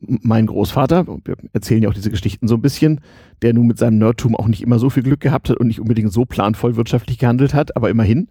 Mhm. 0.00 0.18
Mein 0.22 0.46
Großvater, 0.46 1.06
wir 1.06 1.36
erzählen 1.52 1.82
ja 1.82 1.88
auch 1.88 1.94
diese 1.94 2.10
Geschichten 2.10 2.48
so 2.48 2.56
ein 2.56 2.62
bisschen, 2.62 3.00
der 3.42 3.52
nun 3.52 3.66
mit 3.66 3.78
seinem 3.78 3.98
Nerdtum 3.98 4.36
auch 4.36 4.48
nicht 4.48 4.62
immer 4.62 4.78
so 4.78 4.90
viel 4.90 5.02
Glück 5.02 5.20
gehabt 5.20 5.48
hat 5.50 5.58
und 5.58 5.66
nicht 5.66 5.80
unbedingt 5.80 6.12
so 6.12 6.24
planvoll 6.24 6.76
wirtschaftlich 6.76 7.18
gehandelt 7.18 7.54
hat, 7.54 7.76
aber 7.76 7.90
immerhin, 7.90 8.28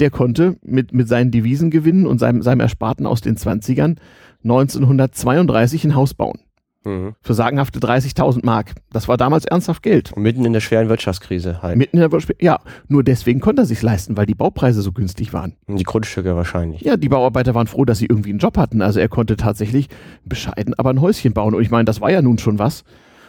der 0.00 0.10
konnte 0.10 0.56
mit, 0.62 0.92
mit 0.92 1.08
seinen 1.08 1.30
Devisengewinnen 1.30 2.06
und 2.06 2.18
seinem, 2.18 2.42
seinem 2.42 2.60
Ersparten 2.60 3.06
aus 3.06 3.20
den 3.20 3.36
20ern 3.36 3.96
1932 4.44 5.84
ein 5.84 5.94
Haus 5.94 6.14
bauen. 6.14 6.40
Mhm. 6.84 7.14
Für 7.20 7.34
sagenhafte 7.34 7.80
30.000 7.80 8.44
Mark. 8.44 8.74
Das 8.92 9.08
war 9.08 9.16
damals 9.16 9.44
ernsthaft 9.44 9.82
Geld. 9.82 10.12
Und 10.12 10.22
mitten 10.22 10.44
in 10.44 10.52
der 10.52 10.60
schweren 10.60 10.88
Wirtschaftskrise 10.88 11.60
halt. 11.60 11.76
Mitten 11.76 11.96
in 11.96 12.00
der 12.00 12.12
Wirtschaftskrise, 12.12 12.44
ja. 12.44 12.60
Nur 12.88 13.02
deswegen 13.02 13.40
konnte 13.40 13.62
er 13.62 13.66
sich 13.66 13.82
leisten, 13.82 14.16
weil 14.16 14.26
die 14.26 14.36
Baupreise 14.36 14.82
so 14.82 14.92
günstig 14.92 15.32
waren. 15.32 15.54
Die 15.66 15.82
Grundstücke 15.82 16.36
wahrscheinlich. 16.36 16.82
Ja, 16.82 16.96
die 16.96 17.08
Bauarbeiter 17.08 17.54
waren 17.54 17.66
froh, 17.66 17.84
dass 17.84 17.98
sie 17.98 18.06
irgendwie 18.06 18.30
einen 18.30 18.38
Job 18.38 18.56
hatten. 18.56 18.82
Also 18.82 19.00
er 19.00 19.08
konnte 19.08 19.36
tatsächlich 19.36 19.88
bescheiden, 20.24 20.74
aber 20.74 20.90
ein 20.90 21.00
Häuschen 21.00 21.32
bauen. 21.32 21.54
Und 21.54 21.62
ich 21.62 21.70
meine, 21.70 21.86
das 21.86 22.00
war 22.00 22.10
ja 22.10 22.22
nun 22.22 22.38
schon 22.38 22.60
was 22.60 22.84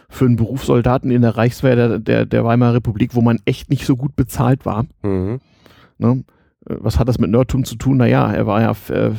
für 0.08 0.24
einen 0.24 0.36
Berufssoldaten 0.36 1.10
in 1.10 1.22
der 1.22 1.36
Reichswehr 1.36 1.76
der, 1.76 1.98
der, 1.98 2.26
der 2.26 2.44
Weimarer 2.44 2.74
Republik, 2.74 3.14
wo 3.14 3.20
man 3.20 3.40
echt 3.44 3.70
nicht 3.70 3.84
so 3.84 3.96
gut 3.96 4.16
bezahlt 4.16 4.64
war. 4.64 4.86
Mhm. 5.02 5.40
Ne? 5.98 6.24
Was 6.68 6.98
hat 6.98 7.08
das 7.08 7.18
mit 7.18 7.30
Nerdtum 7.30 7.64
zu 7.64 7.76
tun? 7.76 7.96
Naja, 7.96 8.30
er 8.30 8.46
war 8.46 8.60
ja 8.60 8.72
äh, 8.94 9.12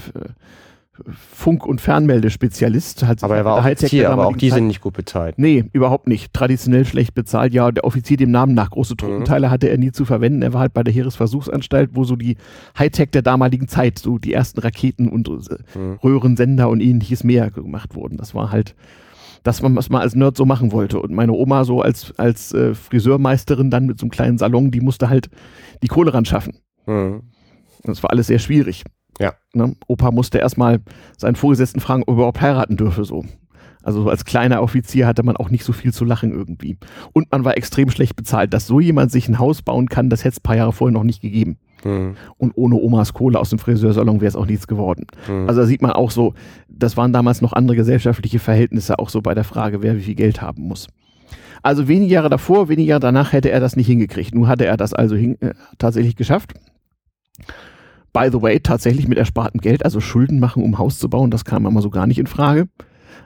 Funk- 1.07 1.65
und 1.65 1.81
Fernmeldespezialist. 1.81 3.03
aber 3.03 3.37
er 3.37 3.45
war 3.45 3.55
auch 3.55 3.65
Offizier, 3.65 4.09
aber 4.09 4.27
auch 4.27 4.35
die 4.35 4.49
Zeit. 4.49 4.57
sind 4.57 4.67
nicht 4.67 4.81
gut 4.81 4.93
bezahlt. 4.93 5.39
Nee, 5.39 5.65
überhaupt 5.71 6.07
nicht. 6.07 6.33
Traditionell 6.33 6.85
schlecht 6.85 7.13
bezahlt. 7.13 7.53
Ja, 7.53 7.71
der 7.71 7.83
Offizier 7.83 8.17
dem 8.17 8.31
Namen 8.31 8.53
nach. 8.53 8.69
Große 8.69 8.97
Truppenteile 8.97 9.47
mhm. 9.47 9.51
hatte 9.51 9.69
er 9.69 9.77
nie 9.77 9.91
zu 9.91 10.05
verwenden. 10.05 10.41
Er 10.41 10.53
war 10.53 10.61
halt 10.61 10.73
bei 10.73 10.83
der 10.83 10.93
Heeresversuchsanstalt, 10.93 11.91
wo 11.93 12.03
so 12.03 12.15
die 12.15 12.37
Hightech 12.77 13.11
der 13.11 13.21
damaligen 13.21 13.67
Zeit, 13.67 13.99
so 13.99 14.17
die 14.17 14.33
ersten 14.33 14.59
Raketen 14.59 15.07
und 15.07 15.27
äh, 15.27 15.77
mhm. 15.77 15.99
Röhrensender 16.03 16.69
und 16.69 16.81
ähnliches 16.81 17.23
mehr 17.23 17.49
gemacht 17.51 17.95
wurden. 17.95 18.17
Das 18.17 18.35
war 18.35 18.51
halt 18.51 18.75
das, 19.43 19.63
was 19.63 19.89
man 19.89 20.01
als 20.01 20.15
Nerd 20.15 20.35
so 20.35 20.45
machen 20.45 20.71
wollte. 20.71 20.99
Und 20.99 21.13
meine 21.13 21.31
Oma 21.31 21.63
so 21.63 21.81
als, 21.81 22.13
als 22.17 22.53
äh, 22.53 22.75
Friseurmeisterin 22.75 23.69
dann 23.69 23.85
mit 23.85 23.99
so 23.99 24.03
einem 24.03 24.11
kleinen 24.11 24.37
Salon, 24.37 24.71
die 24.71 24.81
musste 24.81 25.09
halt 25.09 25.29
die 25.81 25.87
Kohle 25.87 26.13
ran 26.13 26.25
schaffen. 26.25 26.57
Mhm. 26.85 27.21
Das 27.83 28.03
war 28.03 28.11
alles 28.11 28.27
sehr 28.27 28.39
schwierig. 28.39 28.83
Ja. 29.19 29.33
Ne? 29.53 29.75
Opa 29.87 30.11
musste 30.11 30.37
erstmal 30.37 30.79
seinen 31.17 31.35
Vorgesetzten 31.35 31.79
fragen, 31.79 32.03
ob 32.03 32.09
er 32.09 32.13
überhaupt 32.13 32.41
heiraten 32.41 32.77
dürfe, 32.77 33.03
so. 33.03 33.25
Also 33.81 34.03
so 34.03 34.09
als 34.09 34.25
kleiner 34.25 34.61
Offizier 34.61 35.07
hatte 35.07 35.23
man 35.23 35.37
auch 35.37 35.49
nicht 35.49 35.63
so 35.63 35.71
viel 35.71 35.93
zu 35.93 36.03
lachen 36.03 36.31
irgendwie. 36.31 36.77
Und 37.13 37.31
man 37.31 37.45
war 37.45 37.57
extrem 37.57 37.89
schlecht 37.89 38.15
bezahlt. 38.15 38.53
Dass 38.53 38.67
so 38.67 38.79
jemand 38.79 39.11
sich 39.11 39.29
ein 39.29 39.39
Haus 39.39 39.61
bauen 39.61 39.87
kann, 39.87 40.09
das 40.09 40.21
hätte 40.21 40.33
es 40.33 40.39
ein 40.39 40.43
paar 40.43 40.57
Jahre 40.57 40.73
vorher 40.73 40.93
noch 40.93 41.03
nicht 41.03 41.21
gegeben. 41.21 41.57
Mhm. 41.83 42.15
Und 42.37 42.51
ohne 42.55 42.75
Omas 42.75 43.13
Kohle 43.13 43.39
aus 43.39 43.49
dem 43.51 43.59
Friseursalon 43.59 44.19
wäre 44.19 44.27
es 44.27 44.35
auch 44.35 44.45
nichts 44.45 44.67
geworden. 44.67 45.07
Mhm. 45.27 45.47
Also 45.47 45.61
da 45.61 45.67
sieht 45.67 45.81
man 45.81 45.91
auch 45.91 46.11
so, 46.11 46.33
das 46.67 46.97
waren 46.97 47.13
damals 47.13 47.41
noch 47.41 47.53
andere 47.53 47.77
gesellschaftliche 47.77 48.39
Verhältnisse, 48.39 48.99
auch 48.99 49.09
so 49.09 49.21
bei 49.21 49.33
der 49.33 49.45
Frage, 49.45 49.81
wer 49.81 49.95
wie 49.95 50.01
viel 50.01 50.15
Geld 50.15 50.41
haben 50.41 50.63
muss. 50.63 50.87
Also 51.61 51.87
wenige 51.87 52.13
Jahre 52.13 52.29
davor, 52.29 52.69
wenige 52.69 52.89
Jahre 52.89 53.01
danach 53.01 53.33
hätte 53.33 53.49
er 53.49 53.59
das 53.59 53.75
nicht 53.75 53.87
hingekriegt. 53.87 54.33
Nun 54.33 54.47
hatte 54.47 54.65
er 54.65 54.77
das 54.77 54.93
also 54.93 55.15
äh, 55.15 55.35
tatsächlich 55.77 56.15
geschafft. 56.15 56.53
By 58.11 58.29
the 58.31 58.41
way, 58.41 58.59
tatsächlich 58.59 59.07
mit 59.07 59.17
erspartem 59.17 59.61
Geld, 59.61 59.85
also 59.85 59.99
Schulden 59.99 60.39
machen, 60.39 60.63
um 60.63 60.77
Haus 60.77 60.97
zu 60.97 61.09
bauen, 61.09 61.29
das 61.29 61.45
kam 61.45 61.65
immer 61.65 61.81
so 61.81 61.89
gar 61.89 62.07
nicht 62.07 62.17
in 62.17 62.27
Frage. 62.27 62.67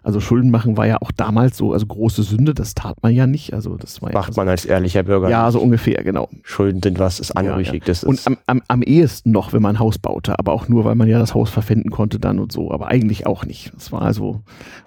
Also 0.03 0.19
Schulden 0.19 0.51
machen 0.51 0.75
war 0.75 0.85
ja 0.85 0.97
auch 1.01 1.11
damals 1.11 1.55
so, 1.55 1.71
also 1.71 1.85
große 1.85 2.23
Sünde, 2.23 2.53
das 2.53 2.75
tat 2.75 3.01
man 3.01 3.13
ja 3.13 3.25
nicht. 3.25 3.53
Also 3.53 3.77
das 3.77 4.01
war 4.01 4.11
Macht 4.11 4.35
ja, 4.35 4.43
man 4.43 4.49
als 4.49 4.65
ehrlicher 4.65 5.03
Bürger. 5.03 5.29
Ja, 5.29 5.49
so 5.49 5.61
ungefähr, 5.61 6.03
genau. 6.03 6.27
Schulden 6.43 6.81
sind 6.83 6.99
was, 6.99 7.21
ist 7.21 7.31
anrüchig. 7.31 7.87
Ja, 7.87 7.93
ja. 7.93 8.07
Und 8.07 8.27
am, 8.27 8.37
am, 8.45 8.61
am 8.67 8.81
ehesten 8.81 9.31
noch, 9.31 9.53
wenn 9.53 9.61
man 9.61 9.77
ein 9.77 9.79
Haus 9.79 9.97
baute, 9.97 10.37
aber 10.37 10.51
auch 10.51 10.67
nur, 10.67 10.83
weil 10.83 10.95
man 10.95 11.07
ja 11.07 11.19
das 11.19 11.33
Haus 11.33 11.49
verpfänden 11.49 11.89
konnte 11.89 12.19
dann 12.19 12.39
und 12.39 12.51
so, 12.51 12.69
aber 12.69 12.87
eigentlich 12.87 13.25
auch 13.25 13.45
nicht. 13.45 13.71
Das 13.73 13.93
war 13.93 14.01
also, 14.01 14.41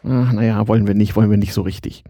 ach, 0.05 0.33
naja, 0.33 0.69
wollen 0.69 0.87
wir 0.87 0.95
nicht, 0.95 1.17
wollen 1.17 1.31
wir 1.31 1.39
nicht 1.39 1.55
so 1.55 1.63
richtig. 1.63 2.05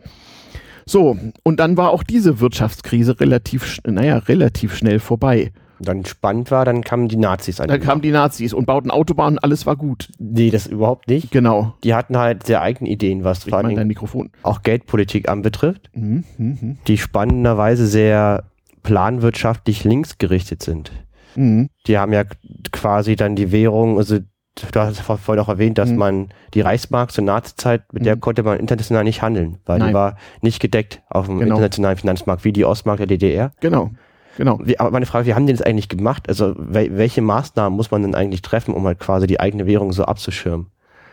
So, 0.84 1.16
und 1.44 1.60
dann 1.60 1.76
war 1.76 1.90
auch 1.90 2.02
diese 2.02 2.40
Wirtschaftskrise 2.40 3.20
relativ, 3.20 3.78
naja, 3.86 4.18
relativ 4.18 4.74
schnell 4.76 4.98
vorbei 4.98 5.52
dann 5.78 6.04
spannend 6.04 6.50
war, 6.50 6.64
dann 6.64 6.82
kamen 6.82 7.08
die 7.08 7.16
Nazis 7.16 7.60
an. 7.60 7.68
Dann 7.68 7.80
kamen 7.80 8.02
die 8.02 8.10
Nazis 8.10 8.52
und 8.52 8.66
bauten 8.66 8.90
Autobahnen, 8.90 9.38
alles 9.38 9.66
war 9.66 9.76
gut. 9.76 10.10
Nee, 10.18 10.50
das 10.50 10.66
überhaupt 10.66 11.08
nicht. 11.08 11.30
Genau. 11.30 11.74
Die 11.84 11.94
hatten 11.94 12.16
halt 12.16 12.46
sehr 12.46 12.62
eigene 12.62 12.88
Ideen, 12.90 13.24
was 13.24 13.44
ich 13.44 13.50
vor 13.50 13.58
allem 13.58 13.76
dein 13.76 13.86
Mikrofon. 13.86 14.30
auch 14.42 14.62
Geldpolitik 14.62 15.28
anbetrifft, 15.28 15.90
mhm, 15.94 16.24
mh, 16.38 16.56
mh. 16.60 16.76
die 16.86 16.98
spannenderweise 16.98 17.86
sehr 17.86 18.44
planwirtschaftlich 18.82 19.84
linksgerichtet 19.84 20.62
sind. 20.62 20.92
Mhm. 21.34 21.68
Die 21.86 21.98
haben 21.98 22.12
ja 22.12 22.24
quasi 22.72 23.16
dann 23.16 23.36
die 23.36 23.52
Währung, 23.52 23.98
also 23.98 24.18
du 24.18 24.80
hast 24.80 25.00
vorhin 25.00 25.42
auch 25.42 25.48
erwähnt, 25.48 25.78
dass 25.78 25.90
mhm. 25.90 25.96
man 25.96 26.28
die 26.54 26.60
Reichsmark 26.60 27.12
zur 27.12 27.24
Nazizeit, 27.24 27.92
mit 27.92 28.06
der 28.06 28.16
mhm. 28.16 28.20
konnte 28.20 28.42
man 28.42 28.58
international 28.58 29.04
nicht 29.04 29.22
handeln, 29.22 29.58
weil 29.66 29.78
Nein. 29.78 29.88
die 29.88 29.94
war 29.94 30.16
nicht 30.40 30.60
gedeckt 30.60 31.02
auf 31.08 31.26
dem 31.26 31.38
genau. 31.38 31.56
internationalen 31.56 31.98
Finanzmarkt 31.98 32.44
wie 32.44 32.52
die 32.52 32.64
Ostmark 32.64 32.98
der 32.98 33.06
DDR. 33.06 33.52
Genau. 33.60 33.90
Genau. 34.36 34.60
Wie, 34.62 34.78
aber 34.78 34.90
meine 34.90 35.06
Frage, 35.06 35.26
wie 35.26 35.34
haben 35.34 35.46
die 35.46 35.52
das 35.52 35.62
eigentlich 35.62 35.88
gemacht? 35.88 36.28
Also 36.28 36.54
wel, 36.56 36.96
welche 36.96 37.22
Maßnahmen 37.22 37.76
muss 37.76 37.90
man 37.90 38.02
denn 38.02 38.14
eigentlich 38.14 38.42
treffen, 38.42 38.74
um 38.74 38.84
halt 38.86 38.98
quasi 38.98 39.26
die 39.26 39.40
eigene 39.40 39.66
Währung 39.66 39.92
so 39.92 40.04
abzuschirmen? 40.04 40.66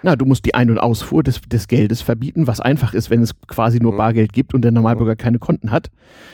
Na, 0.05 0.17
du 0.17 0.25
musst 0.25 0.43
die 0.43 0.53
Ein- 0.53 0.69
und 0.69 0.79
Ausfuhr 0.79 1.23
des, 1.23 1.39
des 1.41 1.69
Geldes 1.69 2.01
verbieten, 2.01 2.45
was 2.45 2.59
einfach 2.59 2.93
ist, 2.93 3.09
wenn 3.09 3.21
es 3.21 3.33
quasi 3.47 3.79
nur 3.79 3.93
mhm. 3.93 3.97
Bargeld 3.97 4.33
gibt 4.33 4.53
und 4.53 4.61
der 4.61 4.71
Normalbürger 4.71 5.13
mhm. 5.13 5.17
keine 5.17 5.39
Konten 5.39 5.71
hat. 5.71 5.89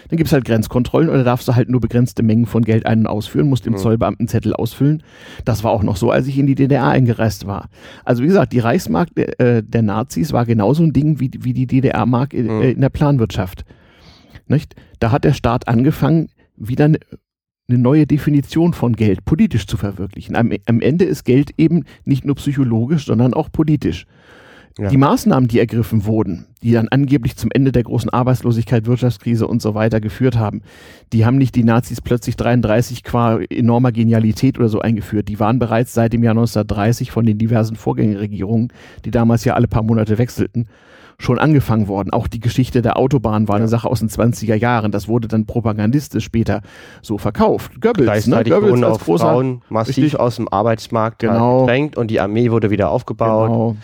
Dann 0.09 0.17
gibt 0.17 0.25
es 0.25 0.33
halt 0.33 0.43
Grenzkontrollen 0.45 1.07
oder 1.07 1.23
darfst 1.23 1.47
du 1.47 1.55
halt 1.55 1.69
nur 1.69 1.79
begrenzte 1.79 2.23
Mengen 2.23 2.47
von 2.47 2.63
Geld 2.63 2.87
ein- 2.87 3.01
und 3.01 3.07
ausführen, 3.07 3.47
musst 3.47 3.67
dem 3.67 3.73
mhm. 3.73 3.77
Zollbeamten 3.77 4.27
Zettel 4.27 4.55
ausfüllen. 4.55 5.03
Das 5.45 5.63
war 5.63 5.69
auch 5.69 5.83
noch 5.83 5.97
so, 5.97 6.09
als 6.09 6.25
ich 6.25 6.39
in 6.39 6.47
die 6.47 6.55
DDR 6.55 6.87
eingereist 6.87 7.45
war. 7.45 7.69
Also 8.03 8.23
wie 8.23 8.27
gesagt, 8.27 8.53
die 8.53 8.59
Reichsmark 8.59 9.13
der, 9.13 9.39
äh, 9.39 9.63
der 9.63 9.83
Nazis 9.83 10.33
war 10.33 10.47
genauso 10.47 10.81
ein 10.81 10.91
Ding 10.91 11.19
wie, 11.19 11.29
wie 11.39 11.53
die 11.53 11.67
DDR-Mark 11.67 12.33
in, 12.33 12.49
äh, 12.49 12.71
in 12.71 12.81
der 12.81 12.89
Planwirtschaft. 12.89 13.65
Nicht? 14.47 14.73
Da 14.99 15.11
hat 15.11 15.23
der 15.23 15.33
Staat 15.33 15.67
angefangen, 15.67 16.29
wieder 16.59 16.85
eine, 16.85 16.99
eine 17.67 17.77
neue 17.77 18.07
Definition 18.07 18.73
von 18.73 18.93
Geld 18.93 19.25
politisch 19.25 19.67
zu 19.67 19.77
verwirklichen. 19.77 20.35
Am, 20.35 20.51
am, 20.65 20.81
Ende 20.81 21.05
ist 21.05 21.23
Geld 21.23 21.51
eben 21.57 21.85
nicht 22.05 22.25
nur 22.25 22.35
psychologisch, 22.35 23.05
sondern 23.05 23.33
auch 23.33 23.51
politisch. 23.51 24.05
Ja. 24.77 24.87
Die 24.87 24.97
Maßnahmen, 24.97 25.49
die 25.49 25.59
ergriffen 25.59 26.05
wurden, 26.05 26.45
die 26.63 26.71
dann 26.71 26.87
angeblich 26.87 27.35
zum 27.35 27.51
Ende 27.51 27.71
der 27.73 27.83
großen 27.83 28.09
Arbeitslosigkeit, 28.09 28.85
Wirtschaftskrise 28.85 29.45
und 29.45 29.61
so 29.61 29.73
weiter 29.73 29.99
geführt 29.99 30.37
haben, 30.37 30.61
die 31.11 31.25
haben 31.25 31.37
nicht 31.37 31.55
die 31.55 31.65
Nazis 31.65 31.99
plötzlich 31.99 32.37
33 32.37 33.03
qua 33.03 33.39
enormer 33.49 33.91
Genialität 33.91 34.57
oder 34.57 34.69
so 34.69 34.79
eingeführt. 34.79 35.27
Die 35.27 35.39
waren 35.39 35.59
bereits 35.59 35.93
seit 35.93 36.13
dem 36.13 36.23
Jahr 36.23 36.31
1930 36.31 37.11
von 37.11 37.25
den 37.25 37.37
diversen 37.37 37.75
Vorgängerregierungen, 37.75 38.71
die 39.03 39.11
damals 39.11 39.43
ja 39.43 39.55
alle 39.55 39.67
paar 39.67 39.83
Monate 39.83 40.17
wechselten, 40.17 40.67
schon 41.19 41.37
angefangen 41.37 41.87
worden. 41.89 42.11
Auch 42.11 42.27
die 42.27 42.39
Geschichte 42.39 42.81
der 42.81 42.97
Autobahn 42.97 43.49
war 43.49 43.57
eine 43.57 43.67
Sache 43.67 43.89
aus 43.89 43.99
den 43.99 44.09
20er 44.09 44.55
Jahren. 44.55 44.91
Das 44.91 45.09
wurde 45.09 45.27
dann 45.27 45.45
propagandistisch 45.45 46.23
später 46.23 46.61
so 47.01 47.17
verkauft. 47.17 47.81
Goebbels, 47.81 48.25
ne? 48.27 48.43
Goebbels 48.45 48.81
als 48.81 48.99
großer, 48.99 49.25
Frauen 49.25 49.61
massiv 49.69 49.97
richtig, 49.97 50.19
aus 50.19 50.37
dem 50.37 50.47
Arbeitsmarkt 50.47 51.19
genau. 51.19 51.61
gedrängt 51.61 51.97
und 51.97 52.09
die 52.09 52.21
Armee 52.21 52.51
wurde 52.51 52.69
wieder 52.71 52.89
aufgebaut 52.89 53.49
genau. 53.49 53.75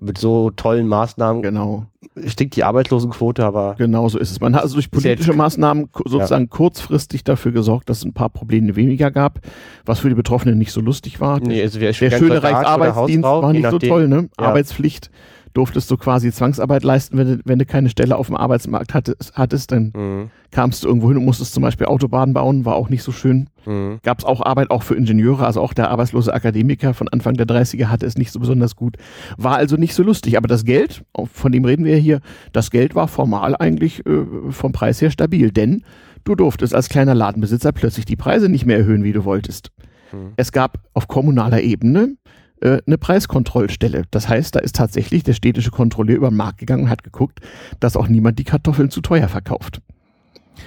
mit 0.00 0.16
so 0.16 0.50
tollen 0.50 0.88
Maßnahmen. 0.88 1.42
Genau. 1.42 1.84
Stinkt 2.26 2.56
die 2.56 2.64
Arbeitslosenquote, 2.64 3.44
aber. 3.44 3.74
Genau 3.76 4.08
so 4.08 4.18
ist 4.18 4.30
es. 4.30 4.40
Man 4.40 4.54
hat 4.54 4.62
also 4.62 4.74
durch 4.74 4.90
politische 4.90 5.34
Maßnahmen 5.34 5.90
sozusagen 6.06 6.44
ja. 6.44 6.48
kurzfristig 6.48 7.22
dafür 7.22 7.52
gesorgt, 7.52 7.90
dass 7.90 7.98
es 7.98 8.04
ein 8.04 8.14
paar 8.14 8.30
Probleme 8.30 8.76
weniger 8.76 9.10
gab, 9.10 9.40
was 9.84 9.98
für 9.98 10.08
die 10.08 10.14
Betroffenen 10.14 10.56
nicht 10.56 10.72
so 10.72 10.80
lustig 10.80 11.20
war. 11.20 11.38
Nee, 11.38 11.60
also 11.60 11.78
der 11.78 11.92
schöne 11.92 12.42
Reichsarbeitsdienst 12.42 13.24
war 13.24 13.52
nicht 13.52 13.68
so 13.68 13.78
toll, 13.78 14.08
ne? 14.08 14.30
Ja. 14.40 14.46
Arbeitspflicht 14.46 15.10
durftest 15.58 15.90
du 15.90 15.96
quasi 15.96 16.30
Zwangsarbeit 16.30 16.84
leisten, 16.84 17.18
wenn 17.18 17.26
du, 17.26 17.40
wenn 17.44 17.58
du 17.58 17.66
keine 17.66 17.88
Stelle 17.88 18.16
auf 18.16 18.28
dem 18.28 18.36
Arbeitsmarkt 18.36 18.94
hattest, 18.94 19.32
hattest 19.34 19.72
dann 19.72 19.92
mhm. 19.94 20.30
kamst 20.52 20.84
du 20.84 20.88
irgendwo 20.88 21.08
hin 21.08 21.16
und 21.16 21.24
musstest 21.24 21.52
zum 21.52 21.64
Beispiel 21.64 21.88
Autobahnen 21.88 22.32
bauen, 22.32 22.64
war 22.64 22.76
auch 22.76 22.88
nicht 22.90 23.02
so 23.02 23.10
schön. 23.10 23.50
Mhm. 23.66 23.98
Gab 24.04 24.20
es 24.20 24.24
auch 24.24 24.40
Arbeit 24.40 24.70
auch 24.70 24.84
für 24.84 24.94
Ingenieure, 24.94 25.44
also 25.44 25.60
auch 25.60 25.74
der 25.74 25.90
arbeitslose 25.90 26.32
Akademiker 26.32 26.94
von 26.94 27.08
Anfang 27.08 27.34
der 27.34 27.46
30er 27.46 27.86
hatte 27.86 28.06
es 28.06 28.16
nicht 28.16 28.30
so 28.30 28.38
besonders 28.38 28.76
gut. 28.76 28.98
War 29.36 29.56
also 29.56 29.76
nicht 29.76 29.94
so 29.94 30.04
lustig, 30.04 30.36
aber 30.36 30.46
das 30.46 30.64
Geld, 30.64 31.04
von 31.32 31.50
dem 31.50 31.64
reden 31.64 31.84
wir 31.84 31.96
hier, 31.96 32.20
das 32.52 32.70
Geld 32.70 32.94
war 32.94 33.08
formal 33.08 33.56
eigentlich 33.58 34.06
äh, 34.06 34.24
vom 34.50 34.70
Preis 34.70 35.02
her 35.02 35.10
stabil, 35.10 35.50
denn 35.50 35.82
du 36.22 36.36
durftest 36.36 36.72
als 36.72 36.88
kleiner 36.88 37.16
Ladenbesitzer 37.16 37.72
plötzlich 37.72 38.04
die 38.04 38.16
Preise 38.16 38.48
nicht 38.48 38.64
mehr 38.64 38.78
erhöhen, 38.78 39.02
wie 39.02 39.12
du 39.12 39.24
wolltest. 39.24 39.72
Mhm. 40.12 40.34
Es 40.36 40.52
gab 40.52 40.78
auf 40.94 41.08
kommunaler 41.08 41.62
Ebene 41.62 42.16
äh, 42.60 42.80
eine 42.86 42.98
Preiskontrollstelle. 42.98 44.04
Das 44.10 44.28
heißt, 44.28 44.54
da 44.54 44.60
ist 44.60 44.76
tatsächlich 44.76 45.22
der 45.22 45.32
städtische 45.32 45.70
Kontrolleur 45.70 46.16
über 46.16 46.30
den 46.30 46.36
Markt 46.36 46.58
gegangen 46.58 46.84
und 46.84 46.90
hat 46.90 47.04
geguckt, 47.04 47.40
dass 47.80 47.96
auch 47.96 48.08
niemand 48.08 48.38
die 48.38 48.44
Kartoffeln 48.44 48.90
zu 48.90 49.00
teuer 49.00 49.28
verkauft. 49.28 49.80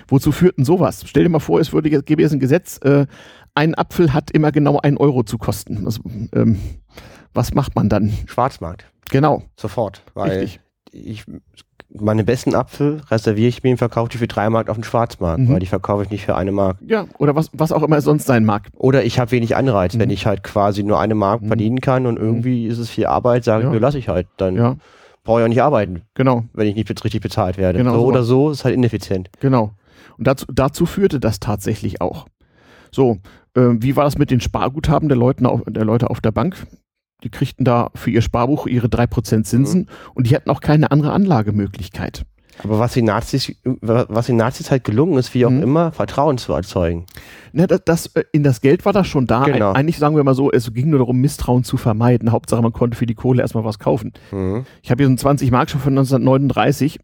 Wozu 0.08 0.32
führt 0.32 0.58
denn 0.58 0.66
sowas? 0.66 1.04
Stell 1.06 1.24
dir 1.24 1.30
mal 1.30 1.40
vor, 1.40 1.60
es 1.60 1.74
würde 1.74 1.90
jetzt, 1.90 2.06
gäbe 2.06 2.22
jetzt 2.22 2.32
ein 2.32 2.40
Gesetz, 2.40 2.78
äh, 2.84 3.06
ein 3.56 3.76
Apfel 3.76 4.14
hat 4.14 4.32
immer 4.32 4.52
genau 4.52 4.80
einen 4.80 4.98
Euro 4.98 5.24
zu 5.24 5.38
kosten. 5.38 5.86
Also, 5.86 6.02
ähm, 6.34 6.58
was 7.34 7.54
macht 7.54 7.76
man 7.76 7.90
dann? 7.90 8.14
Schwarzmarkt. 8.26 8.86
Genau. 9.10 9.44
Sofort. 9.58 10.04
Weil 10.14 10.40
Richtig. 10.40 10.62
ich 10.92 11.26
meine 12.00 12.24
besten 12.24 12.56
Apfel 12.56 13.02
reserviere 13.10 13.50
ich 13.50 13.64
mir 13.64 13.72
und 13.72 13.78
verkaufe 13.78 14.10
die 14.10 14.18
für 14.18 14.28
drei 14.28 14.50
Mark 14.50 14.70
auf 14.70 14.78
dem 14.78 14.84
Schwarzmarkt, 14.84 15.42
mhm. 15.42 15.50
weil 15.50 15.60
die 15.60 15.66
verkaufe 15.66 16.04
ich 16.04 16.10
nicht 16.10 16.26
für 16.26 16.36
eine 16.36 16.52
Mark. 16.52 16.78
Ja, 16.86 17.06
oder 17.18 17.36
was, 17.36 17.50
was 17.54 17.72
auch 17.72 17.84
immer 17.84 17.98
es 17.98 18.06
sonst 18.06 18.26
sein 18.26 18.46
mag. 18.46 18.70
Oder 18.76 19.04
ich 19.04 19.20
habe 19.20 19.32
wenig 19.32 19.56
Anreiz, 19.56 19.96
mhm. 19.96 20.00
wenn 20.00 20.10
ich 20.10 20.26
halt 20.26 20.44
quasi 20.44 20.84
nur 20.84 21.00
eine 21.00 21.16
Mark 21.16 21.42
mhm. 21.42 21.48
verdienen 21.48 21.82
kann 21.82 22.06
und 22.06 22.18
irgendwie 22.18 22.68
ist 22.68 22.78
es 22.78 22.90
viel 22.90 23.06
Arbeit, 23.06 23.44
sage 23.44 23.64
ja. 23.64 23.70
ich, 23.70 23.72
nur 23.72 23.82
lasse 23.82 23.98
ich 23.98 24.08
halt. 24.08 24.28
Dann 24.38 24.56
ja. 24.56 24.76
brauche 25.24 25.42
ich 25.42 25.46
auch 25.46 25.50
nicht 25.50 25.62
arbeiten. 25.62 26.04
Genau. 26.14 26.46
Wenn 26.54 26.68
ich 26.68 26.76
nicht 26.76 26.90
richtig 27.04 27.22
bezahlt 27.22 27.58
werde. 27.58 27.80
Genau, 27.80 27.94
so, 27.94 28.00
so 28.00 28.06
oder 28.06 28.24
so 28.24 28.52
ist 28.52 28.64
halt 28.64 28.76
ineffizient. 28.76 29.30
Genau. 29.40 29.72
Und 30.18 30.28
dazu, 30.28 30.46
dazu 30.52 30.86
führte 30.86 31.20
das 31.20 31.40
tatsächlich 31.40 32.02
auch. 32.02 32.28
So, 32.92 33.18
äh, 33.56 33.70
wie 33.80 33.96
war 33.96 34.04
das 34.04 34.18
mit 34.18 34.32
den 34.32 34.42
Sparguthaben 34.42 35.10
der, 35.10 35.18
Leute 35.18 35.48
auf, 35.48 35.62
der 35.68 35.86
Leute 35.86 36.10
auf 36.10 36.22
der 36.22 36.32
Bank? 36.32 36.56
Die 37.24 37.30
kriegten 37.30 37.66
da 37.66 37.92
für 37.96 38.10
ihr 38.10 38.22
Sparbuch 38.22 38.68
ihre 38.68 38.88
3% 38.88 39.44
Zinsen 39.44 39.82
mhm. 39.82 39.88
und 40.16 40.30
die 40.30 40.36
hatten 40.36 40.50
auch 40.50 40.62
keine 40.62 40.92
andere 40.92 41.12
Anlagemöglichkeit. 41.12 42.26
Aber 42.64 42.80
was 42.80 42.94
den 42.94 43.06
Nazis, 43.06 43.56
was 43.64 44.26
den 44.28 44.38
Nazis 44.38 44.72
halt 44.72 44.84
gelungen 44.84 45.18
ist, 45.18 45.34
wie 45.34 45.46
auch 45.46 45.52
mhm. 45.52 45.64
immer, 45.64 45.92
Vertrauen 45.92 46.38
zu 46.38 46.54
erzeugen. 46.54 47.06
Na, 47.54 47.68
das, 47.68 47.82
das, 47.86 48.06
äh, 48.08 48.24
in 48.32 48.44
das 48.44 48.62
Geld 48.62 48.86
war 48.86 48.94
das 48.94 49.08
schon 49.08 49.26
da. 49.26 49.46
Genau. 49.46 49.72
Eigentlich 49.72 49.98
sagen 49.98 50.16
wir 50.16 50.24
mal 50.24 50.36
so, 50.36 50.52
es 50.52 50.72
ging 50.74 50.90
nur 50.90 51.00
darum, 51.00 51.18
Misstrauen 51.18 51.64
zu 51.64 51.78
vermeiden. 51.78 52.32
Hauptsache, 52.32 52.62
man 52.62 52.74
konnte 52.74 52.98
für 52.98 53.06
die 53.06 53.16
Kohle 53.16 53.42
erstmal 53.42 53.64
was 53.64 53.80
kaufen. 53.80 54.14
Mhm. 54.32 54.66
Ich 54.84 54.92
habe 54.92 55.02
hier 55.02 55.08
so 55.08 55.12
einen 55.12 55.18
20 55.18 55.52
Mark 55.52 55.70
schon 55.70 55.82
von 55.82 55.94
1939. 55.94 57.00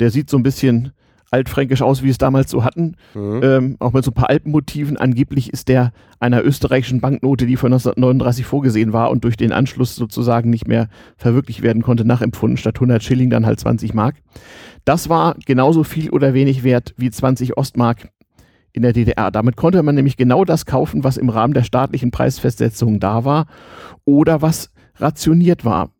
Der 0.00 0.10
sieht 0.10 0.30
so 0.30 0.36
ein 0.36 0.42
bisschen 0.42 0.92
altfränkisch 1.32 1.82
aus, 1.82 2.02
wie 2.02 2.10
es 2.10 2.18
damals 2.18 2.50
so 2.50 2.62
hatten. 2.62 2.96
Mhm. 3.14 3.40
Ähm, 3.42 3.76
auch 3.80 3.92
mit 3.92 4.04
so 4.04 4.10
ein 4.10 4.14
paar 4.14 4.30
Alpenmotiven. 4.30 4.96
Angeblich 4.96 5.52
ist 5.52 5.68
der 5.68 5.92
einer 6.20 6.44
österreichischen 6.44 7.00
Banknote, 7.00 7.46
die 7.46 7.56
von 7.56 7.72
1939 7.72 8.44
vorgesehen 8.44 8.92
war 8.92 9.10
und 9.10 9.24
durch 9.24 9.36
den 9.36 9.50
Anschluss 9.50 9.96
sozusagen 9.96 10.50
nicht 10.50 10.68
mehr 10.68 10.88
verwirklicht 11.16 11.62
werden 11.62 11.82
konnte, 11.82 12.04
nachempfunden. 12.04 12.58
Statt 12.58 12.76
100 12.76 13.02
Schilling 13.02 13.30
dann 13.30 13.46
halt 13.46 13.58
20 13.58 13.94
Mark. 13.94 14.16
Das 14.84 15.08
war 15.08 15.36
genauso 15.46 15.84
viel 15.84 16.10
oder 16.10 16.34
wenig 16.34 16.64
wert 16.64 16.94
wie 16.96 17.10
20 17.10 17.56
Ostmark 17.56 18.10
in 18.72 18.82
der 18.82 18.92
DDR. 18.92 19.30
Damit 19.30 19.56
konnte 19.56 19.82
man 19.82 19.94
nämlich 19.94 20.16
genau 20.16 20.44
das 20.44 20.66
kaufen, 20.66 21.04
was 21.04 21.16
im 21.16 21.28
Rahmen 21.28 21.54
der 21.54 21.62
staatlichen 21.62 22.10
Preisfestsetzung 22.10 23.00
da 23.00 23.24
war 23.24 23.46
oder 24.04 24.42
was 24.42 24.70
rationiert 24.96 25.64
war 25.64 25.90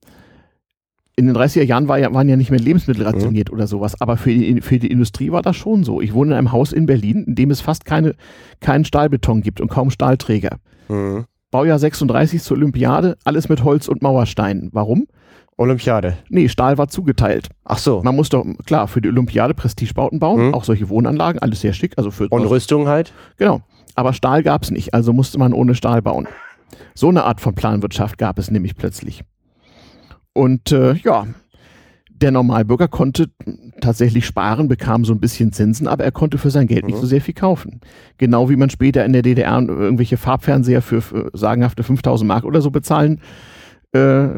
in 1.16 1.26
den 1.26 1.36
30er 1.36 1.62
Jahren 1.62 1.88
war 1.88 1.98
ja, 1.98 2.12
waren 2.12 2.28
ja 2.28 2.36
nicht 2.36 2.50
mehr 2.50 2.60
Lebensmittel 2.60 3.04
rationiert 3.04 3.50
mhm. 3.50 3.56
oder 3.56 3.66
sowas, 3.66 4.00
aber 4.00 4.16
für 4.16 4.30
die, 4.30 4.60
für 4.62 4.78
die 4.78 4.90
Industrie 4.90 5.30
war 5.30 5.42
das 5.42 5.56
schon 5.56 5.84
so. 5.84 6.00
Ich 6.00 6.14
wohne 6.14 6.32
in 6.32 6.38
einem 6.38 6.52
Haus 6.52 6.72
in 6.72 6.86
Berlin, 6.86 7.24
in 7.26 7.34
dem 7.34 7.50
es 7.50 7.60
fast 7.60 7.84
keine, 7.84 8.14
keinen 8.60 8.84
Stahlbeton 8.84 9.42
gibt 9.42 9.60
und 9.60 9.68
kaum 9.68 9.90
Stahlträger. 9.90 10.56
Mhm. 10.88 11.26
Baujahr 11.50 11.78
36 11.78 12.42
zur 12.42 12.56
Olympiade, 12.56 13.18
alles 13.24 13.50
mit 13.50 13.62
Holz 13.62 13.88
und 13.88 14.00
Mauersteinen. 14.00 14.70
Warum? 14.72 15.06
Olympiade. 15.58 16.16
Nee, 16.30 16.48
Stahl 16.48 16.78
war 16.78 16.88
zugeteilt. 16.88 17.48
Ach 17.64 17.76
so. 17.76 18.02
Man 18.02 18.16
muss 18.16 18.30
doch, 18.30 18.44
klar, 18.64 18.88
für 18.88 19.02
die 19.02 19.08
Olympiade 19.08 19.52
Prestigebauten 19.52 20.18
bauen, 20.18 20.48
mhm. 20.48 20.54
auch 20.54 20.64
solche 20.64 20.88
Wohnanlagen, 20.88 21.40
alles 21.40 21.60
sehr 21.60 21.74
schick. 21.74 21.92
Also 21.98 22.10
für 22.10 22.28
und 22.28 22.46
Rüstung 22.46 22.88
halt? 22.88 23.12
Genau. 23.36 23.60
Aber 23.94 24.14
Stahl 24.14 24.42
gab 24.42 24.62
es 24.62 24.70
nicht, 24.70 24.94
also 24.94 25.12
musste 25.12 25.38
man 25.38 25.52
ohne 25.52 25.74
Stahl 25.74 26.00
bauen. 26.00 26.26
So 26.94 27.08
eine 27.08 27.24
Art 27.24 27.42
von 27.42 27.54
Planwirtschaft 27.54 28.16
gab 28.16 28.38
es 28.38 28.50
nämlich 28.50 28.74
plötzlich. 28.74 29.22
Und 30.34 30.72
äh, 30.72 30.94
ja, 30.94 31.26
der 32.08 32.30
Normalbürger 32.30 32.88
konnte 32.88 33.30
tatsächlich 33.80 34.24
sparen, 34.24 34.68
bekam 34.68 35.04
so 35.04 35.12
ein 35.12 35.20
bisschen 35.20 35.52
Zinsen, 35.52 35.88
aber 35.88 36.04
er 36.04 36.12
konnte 36.12 36.38
für 36.38 36.50
sein 36.50 36.68
Geld 36.68 36.84
mhm. 36.84 36.90
nicht 36.90 37.00
so 37.00 37.06
sehr 37.06 37.20
viel 37.20 37.34
kaufen. 37.34 37.80
Genau 38.16 38.48
wie 38.48 38.56
man 38.56 38.70
später 38.70 39.04
in 39.04 39.12
der 39.12 39.22
DDR 39.22 39.60
irgendwelche 39.60 40.16
Farbfernseher 40.16 40.82
für, 40.82 41.02
für 41.02 41.30
sagenhafte 41.32 41.82
5000 41.82 42.26
Mark 42.26 42.44
oder 42.44 42.62
so 42.62 42.70
bezahlen, 42.70 43.20
äh, 43.92 44.28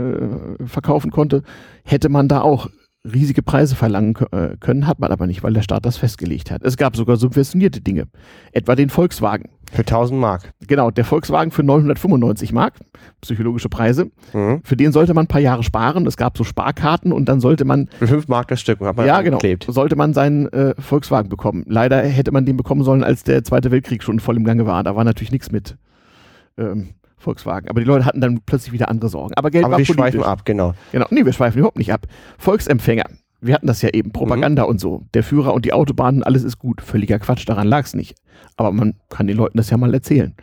verkaufen 0.64 1.10
konnte, 1.10 1.42
hätte 1.84 2.08
man 2.08 2.26
da 2.26 2.40
auch 2.40 2.68
riesige 3.04 3.42
Preise 3.42 3.76
verlangen 3.76 4.14
äh, 4.32 4.56
können, 4.58 4.86
hat 4.86 4.98
man 4.98 5.12
aber 5.12 5.26
nicht, 5.26 5.42
weil 5.42 5.52
der 5.52 5.62
Staat 5.62 5.84
das 5.84 5.98
festgelegt 5.98 6.50
hat. 6.50 6.62
Es 6.62 6.76
gab 6.76 6.96
sogar 6.96 7.16
subventionierte 7.16 7.82
Dinge, 7.82 8.04
etwa 8.52 8.74
den 8.74 8.88
Volkswagen. 8.88 9.50
Für 9.74 9.80
1000 9.82 10.20
Mark. 10.20 10.52
Genau, 10.66 10.90
der 10.90 11.04
Volkswagen 11.04 11.50
für 11.50 11.62
995 11.62 12.52
Mark, 12.52 12.74
psychologische 13.20 13.68
Preise. 13.68 14.10
Mhm. 14.32 14.60
Für 14.62 14.76
den 14.76 14.92
sollte 14.92 15.14
man 15.14 15.24
ein 15.24 15.28
paar 15.28 15.40
Jahre 15.40 15.62
sparen. 15.62 16.06
Es 16.06 16.16
gab 16.16 16.38
so 16.38 16.44
Sparkarten 16.44 17.12
und 17.12 17.28
dann 17.28 17.40
sollte 17.40 17.64
man. 17.64 17.88
Für 17.98 18.06
5 18.06 18.28
Mark 18.28 18.48
das 18.48 18.60
Stück, 18.60 18.80
hat 18.80 18.96
man 18.96 19.06
Ja, 19.06 19.20
genau. 19.22 19.38
Geklebt. 19.38 19.66
Sollte 19.68 19.96
man 19.96 20.14
seinen 20.14 20.46
äh, 20.52 20.74
Volkswagen 20.80 21.28
bekommen. 21.28 21.64
Leider 21.66 22.00
hätte 22.02 22.30
man 22.30 22.46
den 22.46 22.56
bekommen 22.56 22.82
sollen, 22.84 23.02
als 23.02 23.24
der 23.24 23.42
Zweite 23.44 23.70
Weltkrieg 23.70 24.02
schon 24.02 24.20
voll 24.20 24.36
im 24.36 24.44
Gange 24.44 24.64
war. 24.66 24.84
Da 24.84 24.94
war 24.96 25.04
natürlich 25.04 25.32
nichts 25.32 25.50
mit. 25.50 25.76
Ähm, 26.56 26.90
Volkswagen. 27.16 27.68
Aber 27.70 27.80
die 27.80 27.86
Leute 27.86 28.04
hatten 28.04 28.20
dann 28.20 28.40
plötzlich 28.44 28.72
wieder 28.72 28.88
andere 28.90 29.08
Sorgen. 29.08 29.32
Aber 29.36 29.50
Geld 29.50 29.64
Aber 29.64 29.72
war 29.72 29.78
wir 29.78 29.86
politisch. 29.86 30.12
schweifen 30.14 30.22
ab, 30.22 30.44
genau. 30.44 30.74
Genau. 30.92 31.06
Nee, 31.10 31.24
wir 31.24 31.32
schweifen 31.32 31.58
überhaupt 31.58 31.78
nicht 31.78 31.92
ab. 31.92 32.06
Volksempfänger. 32.38 33.06
Wir 33.44 33.54
hatten 33.54 33.66
das 33.66 33.82
ja 33.82 33.90
eben, 33.90 34.10
Propaganda 34.10 34.64
mhm. 34.64 34.70
und 34.70 34.80
so. 34.80 35.02
Der 35.12 35.22
Führer 35.22 35.52
und 35.52 35.64
die 35.64 35.72
Autobahnen, 35.72 36.22
alles 36.22 36.44
ist 36.44 36.58
gut. 36.58 36.80
Völliger 36.80 37.18
Quatsch, 37.18 37.48
daran 37.48 37.68
lag 37.68 37.84
es 37.84 37.94
nicht. 37.94 38.14
Aber 38.56 38.72
man 38.72 38.94
kann 39.10 39.26
den 39.26 39.36
Leuten 39.36 39.58
das 39.58 39.70
ja 39.70 39.76
mal 39.76 39.92
erzählen. 39.92 40.34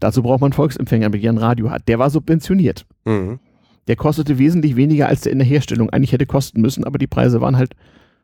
Dazu 0.00 0.22
braucht 0.22 0.40
man 0.40 0.52
Volksempfänger, 0.52 1.10
mit 1.10 1.22
dem 1.22 1.36
ein 1.36 1.38
Radio 1.38 1.70
hat. 1.70 1.86
Der 1.86 1.98
war 1.98 2.10
subventioniert. 2.10 2.84
Mhm. 3.04 3.38
Der 3.86 3.96
kostete 3.96 4.38
wesentlich 4.38 4.74
weniger, 4.74 5.08
als 5.08 5.22
der 5.22 5.32
in 5.32 5.38
der 5.38 5.46
Herstellung 5.46 5.90
eigentlich 5.90 6.12
hätte 6.12 6.26
kosten 6.26 6.60
müssen, 6.60 6.84
aber 6.84 6.98
die 6.98 7.06
Preise 7.06 7.40
waren 7.40 7.56
halt 7.56 7.74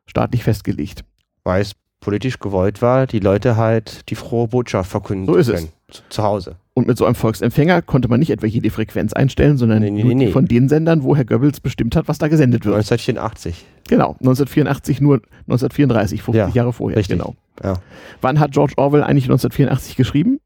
staatlich 0.07 0.43
festgelegt. 0.43 1.05
Weil 1.45 1.62
es 1.62 1.73
politisch 2.01 2.39
gewollt 2.39 2.83
war, 2.83 3.07
die 3.07 3.21
Leute 3.21 3.57
halt 3.57 4.09
die 4.11 4.14
frohe 4.14 4.49
Botschaft 4.49 4.91
verkünden 4.91 5.27
so 5.27 5.41
zu 5.41 5.53
können. 5.53 5.69
Es. 5.89 6.03
Zu 6.09 6.23
Hause. 6.23 6.57
Und 6.79 6.87
mit 6.87 6.97
so 6.97 7.07
einem 7.07 7.16
Volksempfänger 7.16 7.83
konnte 7.83 8.07
man 8.07 8.20
nicht 8.20 8.31
etwa 8.31 8.47
jede 8.47 8.70
Frequenz 8.70 9.12
einstellen, 9.12 9.57
sondern 9.57 9.81
nee, 9.81 9.91
nee, 9.91 10.14
nee, 10.14 10.31
von 10.31 10.47
den 10.47 10.68
Sendern, 10.68 11.03
wo 11.03 11.16
Herr 11.16 11.24
Goebbels 11.24 11.59
bestimmt 11.59 11.97
hat, 11.97 12.07
was 12.07 12.18
da 12.18 12.29
gesendet 12.29 12.64
wird. 12.64 12.76
1984. 12.76 13.66
Genau, 13.89 14.11
1984 14.20 15.01
nur 15.01 15.16
1934, 15.49 16.22
50 16.22 16.39
ja, 16.39 16.49
Jahre 16.55 16.72
vorher. 16.72 16.97
Richtig. 16.97 17.18
Genau. 17.18 17.35
Ja. 17.64 17.81
Wann 18.20 18.39
hat 18.39 18.53
George 18.53 18.74
Orwell 18.76 19.03
eigentlich 19.03 19.24
1984 19.24 19.97
geschrieben? 19.97 20.39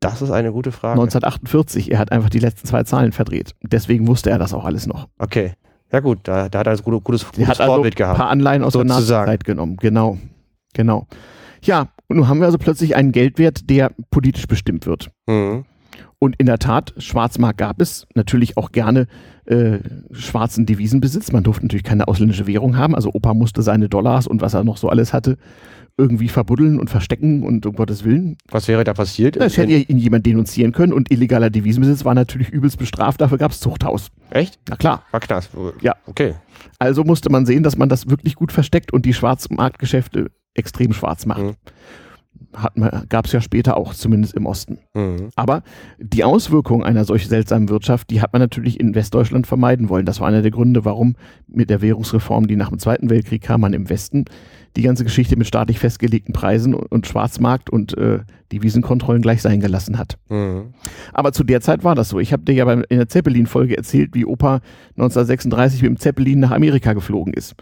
Das 0.00 0.20
ist 0.20 0.30
eine 0.30 0.52
gute 0.52 0.70
Frage. 0.70 1.00
1948. 1.00 1.90
Er 1.90 1.98
hat 1.98 2.12
einfach 2.12 2.28
die 2.28 2.40
letzten 2.40 2.68
zwei 2.68 2.82
Zahlen 2.82 3.12
verdreht. 3.12 3.54
Deswegen 3.62 4.06
wusste 4.06 4.28
er 4.28 4.38
das 4.38 4.52
auch 4.52 4.66
alles 4.66 4.86
noch. 4.86 5.08
Okay. 5.18 5.54
Ja 5.90 6.00
gut, 6.00 6.18
da, 6.24 6.50
da 6.50 6.58
hat 6.58 6.66
er 6.66 6.74
ein 6.74 6.78
gutes, 6.78 7.04
gutes, 7.04 7.26
gutes 7.26 7.48
hat 7.48 7.58
also 7.58 7.72
Vorbild 7.72 7.96
gehabt. 7.96 8.16
ein 8.16 8.22
paar 8.22 8.30
Anleihen 8.30 8.62
aus 8.62 8.74
sozusagen. 8.74 9.06
der 9.08 9.18
Nazizeit 9.18 9.44
genommen. 9.44 9.76
Genau. 9.80 10.18
Genau. 10.74 11.06
Ja, 11.62 11.88
und 12.08 12.16
nun 12.16 12.28
haben 12.28 12.40
wir 12.40 12.46
also 12.46 12.58
plötzlich 12.58 12.96
einen 12.96 13.12
Geldwert, 13.12 13.70
der 13.70 13.92
politisch 14.10 14.46
bestimmt 14.46 14.84
wird. 14.86 15.10
Mhm. 15.26 15.64
Und 16.20 16.36
in 16.36 16.44
der 16.44 16.58
Tat, 16.58 16.92
Schwarzmarkt 16.98 17.58
gab 17.58 17.80
es 17.80 18.06
natürlich 18.14 18.58
auch 18.58 18.72
gerne 18.72 19.06
äh, 19.46 19.78
schwarzen 20.12 20.66
Devisenbesitz. 20.66 21.32
Man 21.32 21.42
durfte 21.42 21.64
natürlich 21.64 21.82
keine 21.82 22.08
ausländische 22.08 22.46
Währung 22.46 22.76
haben. 22.76 22.94
Also 22.94 23.10
Opa 23.12 23.32
musste 23.32 23.62
seine 23.62 23.88
Dollars 23.88 24.26
und 24.26 24.42
was 24.42 24.52
er 24.52 24.62
noch 24.62 24.76
so 24.76 24.90
alles 24.90 25.14
hatte, 25.14 25.38
irgendwie 25.96 26.28
verbuddeln 26.28 26.78
und 26.78 26.90
verstecken 26.90 27.42
und 27.42 27.64
um 27.64 27.74
Gottes 27.74 28.04
Willen. 28.04 28.36
Was 28.50 28.68
wäre 28.68 28.84
da 28.84 28.92
passiert? 28.92 29.38
Es 29.38 29.56
hätte 29.56 29.72
ihn 29.72 29.96
jemand 29.96 30.26
denunzieren 30.26 30.72
können 30.72 30.92
und 30.92 31.10
illegaler 31.10 31.48
Devisenbesitz 31.48 32.04
war 32.04 32.14
natürlich 32.14 32.50
übelst 32.50 32.78
bestraft, 32.78 33.20
dafür 33.22 33.38
gab 33.38 33.52
es 33.52 33.60
Zuchthaus. 33.60 34.10
Echt? 34.28 34.58
Na 34.68 34.76
klar. 34.76 35.04
War 35.10 35.20
Knast. 35.20 35.50
Ja. 35.80 35.96
Okay. 36.06 36.34
Also 36.78 37.02
musste 37.02 37.30
man 37.30 37.46
sehen, 37.46 37.62
dass 37.62 37.78
man 37.78 37.88
das 37.88 38.10
wirklich 38.10 38.34
gut 38.34 38.52
versteckt 38.52 38.92
und 38.92 39.06
die 39.06 39.14
Schwarzmarktgeschäfte 39.14 40.30
extrem 40.54 40.92
schwarz 40.92 41.24
macht. 41.24 41.42
Mhm. 41.42 41.54
Gab 43.08 43.26
es 43.26 43.32
ja 43.32 43.40
später 43.40 43.76
auch, 43.76 43.94
zumindest 43.94 44.34
im 44.34 44.46
Osten. 44.46 44.78
Mhm. 44.94 45.28
Aber 45.36 45.62
die 45.98 46.24
Auswirkungen 46.24 46.84
einer 46.84 47.04
solch 47.04 47.28
seltsamen 47.28 47.68
Wirtschaft, 47.68 48.10
die 48.10 48.20
hat 48.20 48.32
man 48.32 48.40
natürlich 48.40 48.80
in 48.80 48.94
Westdeutschland 48.94 49.46
vermeiden 49.46 49.88
wollen. 49.88 50.06
Das 50.06 50.20
war 50.20 50.28
einer 50.28 50.42
der 50.42 50.50
Gründe, 50.50 50.84
warum 50.84 51.14
mit 51.46 51.70
der 51.70 51.80
Währungsreform, 51.80 52.46
die 52.46 52.56
nach 52.56 52.70
dem 52.70 52.78
Zweiten 52.78 53.10
Weltkrieg 53.10 53.42
kam, 53.42 53.60
man 53.60 53.72
im 53.72 53.88
Westen 53.88 54.24
die 54.76 54.82
ganze 54.82 55.04
Geschichte 55.04 55.36
mit 55.36 55.46
staatlich 55.46 55.78
festgelegten 55.78 56.32
Preisen 56.32 56.74
und 56.74 57.06
Schwarzmarkt 57.06 57.70
und 57.70 57.96
äh, 57.98 58.20
Devisenkontrollen 58.52 59.22
gleich 59.22 59.42
sein 59.42 59.60
gelassen 59.60 59.98
hat. 59.98 60.18
Mhm. 60.28 60.74
Aber 61.12 61.32
zu 61.32 61.44
der 61.44 61.60
Zeit 61.60 61.84
war 61.84 61.94
das 61.94 62.08
so. 62.08 62.20
Ich 62.20 62.32
habe 62.32 62.42
dir 62.44 62.54
ja 62.54 62.70
in 62.72 62.98
der 62.98 63.08
Zeppelin-Folge 63.08 63.76
erzählt, 63.76 64.10
wie 64.14 64.24
Opa 64.24 64.60
1936 64.96 65.82
mit 65.82 65.90
dem 65.90 65.98
Zeppelin 65.98 66.40
nach 66.40 66.50
Amerika 66.52 66.92
geflogen 66.92 67.32
ist. 67.34 67.54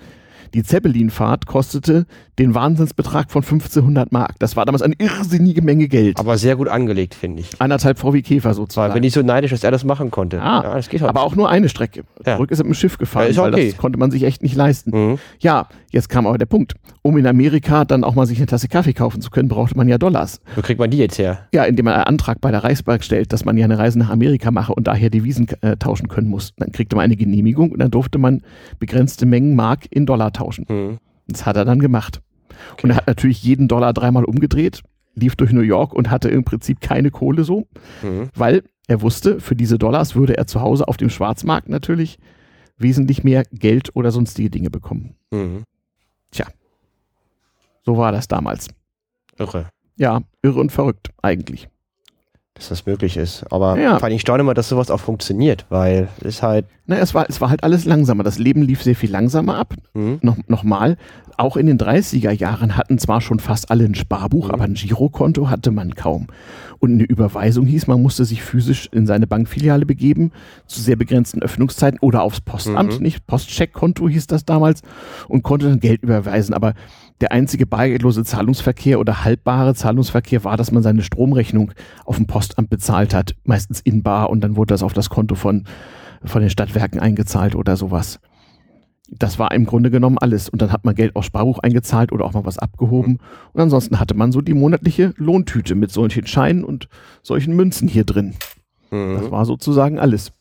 Die 0.55 0.63
Zeppelin-Fahrt 0.63 1.47
kostete 1.47 2.07
den 2.39 2.55
Wahnsinnsbetrag 2.55 3.31
von 3.31 3.43
1500 3.43 4.13
Mark. 4.13 4.35
Das 4.39 4.57
war 4.57 4.65
damals 4.65 4.83
eine 4.83 4.95
irrsinnige 4.99 5.63
Menge 5.63 5.89
Geld. 5.89 6.19
Aber 6.19 6.39
sehr 6.39 6.57
gut 6.57 6.69
angelegt, 6.69 7.15
finde 7.15 7.41
ich. 7.41 7.51
Anderthalb 7.61 7.99
VW 7.99 8.23
Käfer 8.23 8.55
sozusagen. 8.55 8.89
War, 8.89 8.95
bin 8.95 9.03
ich 9.03 9.13
so 9.13 9.23
neidisch, 9.23 9.51
dass 9.51 9.65
er 9.65 9.71
das 9.71 9.85
machen 9.85 10.11
konnte. 10.11 10.41
Ah, 10.41 10.63
ja, 10.63 10.75
das 10.75 10.89
geht 10.89 11.01
halt 11.01 11.11
aber 11.11 11.23
auch 11.23 11.35
nur 11.35 11.49
eine 11.49 11.69
Strecke. 11.69 12.05
Ja. 12.25 12.37
Zurück 12.37 12.51
ist 12.51 12.61
er 12.61 12.65
mit 12.65 12.75
dem 12.75 12.79
Schiff 12.79 12.99
gefahren, 12.99 13.33
ja, 13.33 13.43
okay. 13.43 13.53
weil 13.53 13.67
das 13.67 13.77
konnte 13.77 13.99
man 13.99 14.11
sich 14.11 14.23
echt 14.23 14.43
nicht 14.43 14.55
leisten. 14.55 14.91
Mhm. 14.91 15.19
Ja, 15.41 15.69
jetzt 15.91 16.09
kam 16.09 16.27
aber 16.27 16.39
der 16.39 16.47
Punkt. 16.47 16.75
Um 17.03 17.17
in 17.17 17.27
Amerika 17.27 17.85
dann 17.85 18.05
auch 18.05 18.15
mal 18.15 18.27
sich 18.27 18.39
eine 18.39 18.47
Tasse 18.47 18.69
Kaffee 18.69 18.93
kaufen 18.93 19.21
zu 19.21 19.31
können, 19.31 19.49
brauchte 19.49 19.77
man 19.77 19.89
ja 19.89 19.99
Dollars. 19.99 20.41
Wo 20.55 20.63
kriegt 20.63 20.79
man 20.79 20.91
die 20.91 20.99
jetzt 20.99 21.19
her? 21.19 21.47
Ja, 21.53 21.65
indem 21.65 21.87
man 21.87 21.95
einen 21.95 22.05
Antrag 22.05 22.41
bei 22.41 22.51
der 22.51 22.63
Reichsbank 22.63 23.03
stellt, 23.03 23.33
dass 23.33 23.45
man 23.45 23.57
ja 23.57 23.65
eine 23.65 23.79
Reise 23.79 23.99
nach 23.99 24.11
Amerika 24.11 24.51
mache 24.51 24.75
und 24.75 24.87
daher 24.87 25.11
Devisen 25.11 25.49
äh, 25.63 25.77
tauschen 25.77 26.09
können 26.09 26.29
muss. 26.29 26.53
Dann 26.57 26.73
kriegte 26.73 26.97
man 26.97 27.05
eine 27.05 27.17
Genehmigung 27.17 27.73
und 27.73 27.79
dann 27.79 27.91
durfte 27.91 28.19
man 28.19 28.43
begrenzte 28.79 29.27
Mengen 29.27 29.57
Mark 29.57 29.87
in 29.91 30.07
Dollar 30.07 30.33
tauschen. 30.39 30.67
Mhm. 30.69 30.99
Das 31.27 31.47
hat 31.47 31.57
er 31.57 31.65
dann 31.65 31.81
gemacht. 31.81 32.21
Okay. 32.73 32.83
Und 32.85 32.91
er 32.91 32.97
hat 32.97 33.07
natürlich 33.07 33.43
jeden 33.43 33.69
Dollar 33.69 33.93
dreimal 33.93 34.25
umgedreht, 34.25 34.83
lief 35.15 35.37
durch 35.37 35.53
New 35.53 35.61
York 35.61 35.93
und 35.93 36.11
hatte 36.11 36.29
im 36.29 36.45
Prinzip 36.45 36.81
keine 36.81 37.11
Kohle 37.11 37.45
so, 37.45 37.67
mhm. 38.03 38.31
weil 38.35 38.63
er 38.87 39.03
wusste, 39.03 39.41
für 39.41 39.55
diese 39.55 39.79
Dollars 39.79 40.15
würde 40.15 40.37
er 40.37 40.47
zu 40.47 40.61
Hause 40.61 40.89
auf 40.89 40.97
dem 40.97 41.11
Schwarzmarkt 41.11 41.69
natürlich 41.69 42.19
wesentlich 42.79 43.25
mehr 43.25 43.45
Geld 43.53 43.95
oder 43.95 44.11
sonstige 44.11 44.51
Dinge 44.51 44.71
bekommen. 44.71 45.15
Mhm. 45.31 45.65
Tja, 46.31 46.47
so 47.85 47.97
war 47.97 48.13
das 48.13 48.29
damals. 48.29 48.69
Irre. 49.39 49.69
Ja, 49.97 50.23
irre 50.43 50.61
und 50.61 50.73
verrückt 50.73 51.11
eigentlich 51.23 51.69
dass 52.59 52.69
das 52.69 52.87
möglich 52.87 53.17
ist. 53.17 53.45
Aber 53.51 53.79
ja. 53.79 53.99
vor 53.99 54.05
allem, 54.05 54.17
ich 54.17 54.21
staune 54.21 54.41
immer, 54.41 54.55
dass 54.55 54.69
sowas 54.69 54.91
auch 54.91 55.01
funktioniert, 55.01 55.65
weil 55.71 56.09
es 56.23 56.43
halt. 56.43 56.67
Naja, 56.87 57.03
es 57.03 57.15
war, 57.15 57.27
es 57.29 57.41
war 57.41 57.51
halt 57.51 57.65
alles 57.65 57.85
langsamer. 57.85 58.25
Das 58.25 58.39
Leben 58.39 58.63
lief 58.63 58.83
sehr 58.83 58.97
viel 58.97 59.11
langsamer 59.11 59.57
ab. 59.57 59.75
Mhm. 59.95 60.19
Noch, 60.23 60.37
Nochmal, 60.49 60.97
auch 61.37 61.57
in 61.57 61.67
den 61.67 61.79
30er 61.79 62.33
Jahren 62.33 62.77
hatten 62.77 62.99
zwar 62.99 63.21
schon 63.21 63.39
fast 63.39 63.71
alle 63.71 63.85
ein 63.85 63.95
Sparbuch, 63.95 64.49
mhm. 64.49 64.55
aber 64.55 64.65
ein 64.65 64.75
Girokonto 64.75 65.49
hatte 65.49 65.71
man 65.71 65.95
kaum. 65.95 66.27
Und 66.81 66.93
eine 66.93 67.05
Überweisung 67.05 67.67
hieß, 67.67 67.87
man 67.87 68.03
musste 68.03 68.25
sich 68.25 68.43
physisch 68.43 68.89
in 68.93 69.07
seine 69.07 69.27
Bankfiliale 69.27 69.87
begeben, 69.87 70.33
zu 70.67 70.81
sehr 70.81 70.97
begrenzten 70.97 71.43
Öffnungszeiten 71.43 71.99
oder 72.01 72.23
aufs 72.23 72.41
Postamt, 72.41 72.99
mhm. 72.99 73.03
nicht? 73.03 73.27
Postcheckkonto 73.27 74.09
hieß 74.09 74.27
das 74.27 74.45
damals 74.45 74.83
und 75.29 75.43
konnte 75.43 75.69
dann 75.69 75.81
Geld 75.81 76.03
überweisen. 76.03 76.55
Aber 76.55 76.75
der 77.21 77.33
einzige 77.33 77.67
bargeldlose 77.67 78.25
Zahlungsverkehr 78.25 79.01
oder 79.01 79.25
halbbare 79.25 79.75
Zahlungsverkehr 79.75 80.45
war, 80.45 80.57
dass 80.57 80.73
man 80.73 80.83
seine 80.83 81.03
Stromrechnung 81.03 81.73
auf 82.05 82.17
dem 82.17 82.27
Postamt 82.27 82.71
bezahlt 82.71 83.15
hat, 83.15 83.35
meistens 83.45 83.81
in 83.81 84.03
bar 84.03 84.31
und 84.31 84.43
dann 84.43 84.57
wurde 84.57 84.75
das 84.75 84.83
auf 84.83 84.93
das 84.93 85.11
Konto 85.11 85.35
von, 85.35 85.65
von 86.25 86.41
den 86.41 86.51
Stadtwerken 86.51 87.01
eingezahlt 87.01 87.55
oder 87.55 87.77
sowas. 87.77 88.21
Das 89.11 89.39
war 89.39 89.53
im 89.53 89.65
Grunde 89.65 89.91
genommen 89.91 90.19
alles. 90.19 90.51
Und 90.51 90.61
dann 90.61 90.71
hat 90.71 90.85
man 90.85 90.95
Geld 90.95 91.17
aus 91.17 91.25
Sparbuch 91.25 91.61
eingezahlt 91.61 92.13
oder 92.13 92.27
auch 92.27 92.35
mal 92.35 92.45
was 92.45 92.59
abgehoben. 92.59 93.19
Und 93.55 93.61
ansonsten 93.61 93.99
hatte 93.99 94.15
man 94.15 94.33
so 94.33 94.43
die 94.43 94.53
monatliche 94.53 95.15
Lohntüte 95.17 95.75
mit 95.75 95.91
solchen 95.91 96.27
Scheinen 96.27 96.63
und 96.63 96.89
solchen 97.23 97.57
Münzen 97.57 97.89
hier 97.89 98.05
drin. 98.05 98.35
Mhm. 98.91 99.15
Das 99.15 99.31
war 99.31 99.47
sozusagen 99.47 99.99
alles. 99.99 100.33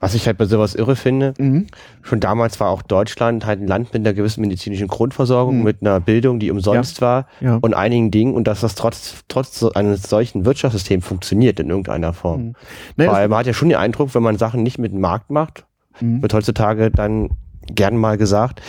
Was 0.00 0.14
ich 0.14 0.26
halt 0.26 0.38
bei 0.38 0.44
sowas 0.44 0.76
irre 0.76 0.94
finde, 0.94 1.34
mhm. 1.38 1.66
schon 2.02 2.20
damals 2.20 2.60
war 2.60 2.70
auch 2.70 2.82
Deutschland 2.82 3.44
halt 3.44 3.60
ein 3.60 3.66
Land 3.66 3.92
mit 3.92 4.06
einer 4.06 4.14
gewissen 4.14 4.42
medizinischen 4.42 4.86
Grundversorgung, 4.86 5.58
mhm. 5.58 5.64
mit 5.64 5.78
einer 5.80 5.98
Bildung, 5.98 6.38
die 6.38 6.52
umsonst 6.52 7.00
ja. 7.00 7.06
war 7.06 7.26
ja. 7.40 7.58
und 7.60 7.74
einigen 7.74 8.12
Dingen 8.12 8.34
und 8.34 8.46
dass 8.46 8.60
das 8.60 8.76
trotz, 8.76 9.24
trotz 9.26 9.64
eines 9.64 10.04
solchen 10.04 10.44
Wirtschaftssystems 10.44 11.04
funktioniert 11.04 11.58
in 11.58 11.68
irgendeiner 11.68 12.12
Form. 12.12 12.42
Mhm. 12.42 12.52
Naja, 12.96 13.12
Weil 13.12 13.28
man 13.28 13.38
hat 13.40 13.46
ja 13.46 13.52
schon 13.54 13.70
den 13.70 13.78
Eindruck, 13.78 14.14
wenn 14.14 14.22
man 14.22 14.38
Sachen 14.38 14.62
nicht 14.62 14.78
mit 14.78 14.92
dem 14.92 15.00
Markt 15.00 15.30
macht, 15.30 15.66
mhm. 16.00 16.22
wird 16.22 16.32
heutzutage 16.32 16.92
dann 16.92 17.30
gern 17.66 17.96
mal 17.96 18.16
gesagt, 18.16 18.62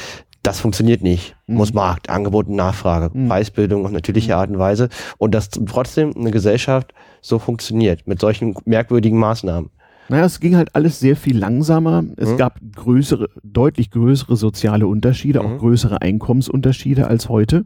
das 0.44 0.60
funktioniert 0.60 1.02
nicht. 1.04 1.36
Mhm. 1.48 1.56
Muss 1.58 1.74
Markt, 1.74 2.10
Angebot 2.10 2.48
und 2.48 2.56
Nachfrage, 2.56 3.12
mhm. 3.14 3.28
Preisbildung 3.28 3.86
auf 3.86 3.92
natürliche 3.92 4.36
Art 4.36 4.50
und 4.50 4.60
Weise. 4.60 4.90
Und 5.18 5.36
dass 5.36 5.50
trotzdem 5.50 6.14
eine 6.16 6.32
Gesellschaft 6.32 6.94
so 7.22 7.40
funktioniert, 7.40 8.08
mit 8.08 8.20
solchen 8.20 8.56
merkwürdigen 8.66 9.20
Maßnahmen. 9.20 9.70
Naja, 10.10 10.26
es 10.26 10.40
ging 10.40 10.56
halt 10.56 10.76
alles 10.76 11.00
sehr 11.00 11.16
viel 11.16 11.38
langsamer. 11.38 12.04
Es 12.18 12.30
mhm. 12.30 12.38
gab 12.38 12.60
größere, 12.76 13.30
deutlich 13.44 13.92
größere 13.92 14.36
soziale 14.36 14.88
Unterschiede, 14.88 15.42
mhm. 15.42 15.46
auch 15.46 15.58
größere 15.60 16.02
Einkommensunterschiede 16.02 17.08
als 17.08 17.30
heute. 17.30 17.66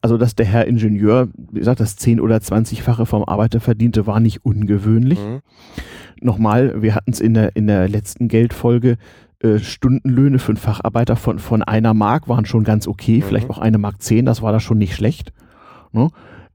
Also, 0.00 0.16
dass 0.16 0.34
der 0.34 0.46
Herr 0.46 0.66
Ingenieur, 0.66 1.28
wie 1.36 1.58
gesagt, 1.58 1.80
das 1.80 1.98
10- 1.98 2.20
oder 2.20 2.36
20-fache 2.36 3.04
vom 3.04 3.24
Arbeiter 3.24 3.60
verdiente, 3.60 4.06
war 4.06 4.20
nicht 4.20 4.44
ungewöhnlich. 4.44 5.18
Mhm. 5.18 5.40
Nochmal, 6.20 6.82
wir 6.82 6.94
hatten 6.94 7.12
es 7.12 7.20
in 7.20 7.34
der, 7.34 7.54
in 7.54 7.66
der 7.66 7.88
letzten 7.88 8.28
Geldfolge, 8.28 8.96
äh, 9.40 9.58
Stundenlöhne 9.58 10.38
für 10.38 10.50
einen 10.50 10.56
Facharbeiter 10.56 11.16
von, 11.16 11.38
von 11.38 11.62
einer 11.62 11.94
Mark 11.94 12.28
waren 12.28 12.44
schon 12.44 12.64
ganz 12.64 12.88
okay, 12.88 13.18
mhm. 13.18 13.22
vielleicht 13.22 13.50
auch 13.50 13.58
eine 13.58 13.78
Mark 13.78 14.02
zehn, 14.02 14.24
das 14.24 14.42
war 14.42 14.52
da 14.52 14.60
schon 14.60 14.78
nicht 14.78 14.94
schlecht. 14.94 15.32
Ne? 15.92 16.08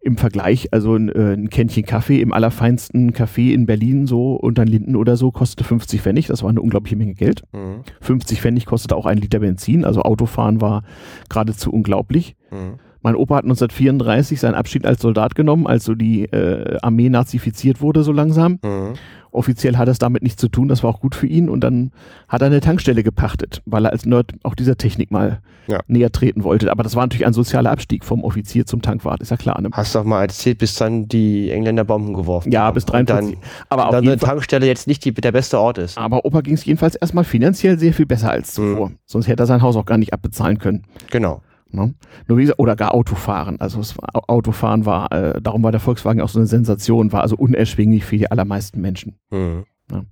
Im 0.04 0.18
Vergleich, 0.18 0.68
also 0.72 0.96
ein, 0.96 1.10
äh, 1.10 1.34
ein 1.34 1.50
Kännchen 1.50 1.86
Kaffee 1.86 2.20
im 2.20 2.34
allerfeinsten 2.34 3.14
Café 3.14 3.54
in 3.54 3.66
Berlin, 3.66 4.06
so 4.06 4.34
unter 4.34 4.66
Linden 4.66 4.96
oder 4.98 5.16
so, 5.16 5.32
kostete 5.32 5.64
50 5.64 6.02
Pfennig. 6.02 6.28
Das 6.28 6.44
war 6.44 6.50
eine 6.50 6.62
unglaubliche 6.62 6.98
Menge 6.98 7.14
Geld. 7.14 7.44
Mhm. 7.54 7.84
50 8.02 8.42
Pfennig 8.42 8.66
kostete 8.66 8.96
auch 8.96 9.06
ein 9.06 9.18
Liter 9.18 9.40
Benzin. 9.40 9.86
Also 9.86 10.02
Autofahren 10.02 10.60
war 10.60 10.84
geradezu 11.30 11.72
unglaublich. 11.72 12.36
Mhm. 12.52 12.80
Mein 13.02 13.16
Opa 13.16 13.36
hat 13.36 13.44
1934 13.44 14.40
seinen 14.40 14.56
Abschied 14.56 14.86
als 14.86 15.02
Soldat 15.02 15.36
genommen, 15.36 15.68
als 15.68 15.86
so 15.86 15.96
die 15.96 16.24
äh, 16.26 16.78
Armee 16.82 17.10
nazifiziert 17.10 17.82
wurde 17.82 18.04
so 18.04 18.12
langsam. 18.12 18.60
Mhm. 18.64 18.94
Offiziell 19.34 19.78
hat 19.78 19.88
es 19.88 20.00
damit 20.00 20.24
nichts 20.24 20.40
zu 20.40 20.48
tun, 20.48 20.68
das 20.68 20.84
war 20.84 20.90
auch 20.90 21.00
gut 21.00 21.16
für 21.16 21.28
ihn. 21.28 21.50
Und 21.50 21.62
dann 21.62 21.92
hat 22.28 22.42
er 22.42 22.48
eine 22.48 22.62
Tankstelle 22.62 23.04
gepachtet, 23.04 23.62
weil 23.66 23.86
er 23.86 23.92
als 23.92 24.06
Nerd 24.06 24.32
auch 24.44 24.56
dieser 24.56 24.78
Technik 24.78 25.12
mal 25.12 25.42
ja. 25.68 25.80
näher 25.88 26.12
treten 26.12 26.44
wollte. 26.44 26.72
Aber 26.72 26.84
das 26.84 26.96
war 26.96 27.04
natürlich 27.04 27.26
ein 27.26 27.34
sozialer 27.34 27.72
Abstieg 27.72 28.06
vom 28.06 28.24
Offizier 28.24 28.66
zum 28.66 28.82
Tankwart, 28.82 29.22
ist 29.22 29.32
ja 29.32 29.38
klar. 29.38 29.60
Ne? 29.62 29.70
Hast 29.72 29.96
du 29.96 30.00
auch 30.00 30.04
mal 30.04 30.22
erzählt, 30.22 30.60
bis 30.60 30.76
dann 30.76 31.08
die 31.08 31.50
Engländer 31.52 31.84
Bomben 31.84 32.14
geworfen 32.14 32.52
Ja, 32.52 32.72
bis 32.72 32.86
43. 32.86 33.36
Dann, 33.36 33.50
aber 33.70 33.92
dann 33.92 34.06
eine 34.06 34.18
Tankstelle 34.18 34.66
jetzt 34.66 34.88
nicht 34.88 35.04
die, 35.06 35.14
der 35.14 35.32
beste 35.32 35.60
Ort 35.60 35.78
ist. 35.78 35.98
Aber 35.98 36.26
Opa 36.26 36.42
ging 36.42 36.54
es 36.54 36.66
jedenfalls 36.66 36.96
erstmal 36.96 37.24
finanziell 37.24 37.80
sehr 37.80 37.94
viel 37.94 38.06
besser 38.06 38.32
als 38.32 38.54
zuvor. 38.54 38.90
Mhm. 38.90 38.98
Sonst 39.06 39.28
hätte 39.28 39.44
er 39.44 39.48
sein 39.48 39.62
Haus 39.62 39.76
auch 39.76 39.86
gar 39.86 39.98
nicht 39.98 40.14
abbezahlen 40.14 40.60
können. 40.60 40.84
Genau. 41.12 41.42
Ne? 41.74 41.96
Nur 42.28 42.38
wie, 42.38 42.52
oder 42.54 42.76
gar 42.76 42.94
Autofahren. 42.94 43.60
Also 43.60 43.80
war, 43.80 44.30
Autofahren 44.30 44.86
war, 44.86 45.12
äh, 45.12 45.42
darum 45.42 45.64
war 45.64 45.72
der 45.72 45.80
Volkswagen 45.80 46.22
auch 46.22 46.30
so 46.30 46.40
eine 46.40 46.48
Sensation, 46.48 47.12
war 47.12 47.22
also 47.22 47.36
unerschwinglich 47.36 48.06
für 48.06 48.18
die 48.18 48.30
allermeisten 48.30 48.80
Menschen. 48.80 49.18
Mhm. 49.32 49.66
Ne? 49.92 50.06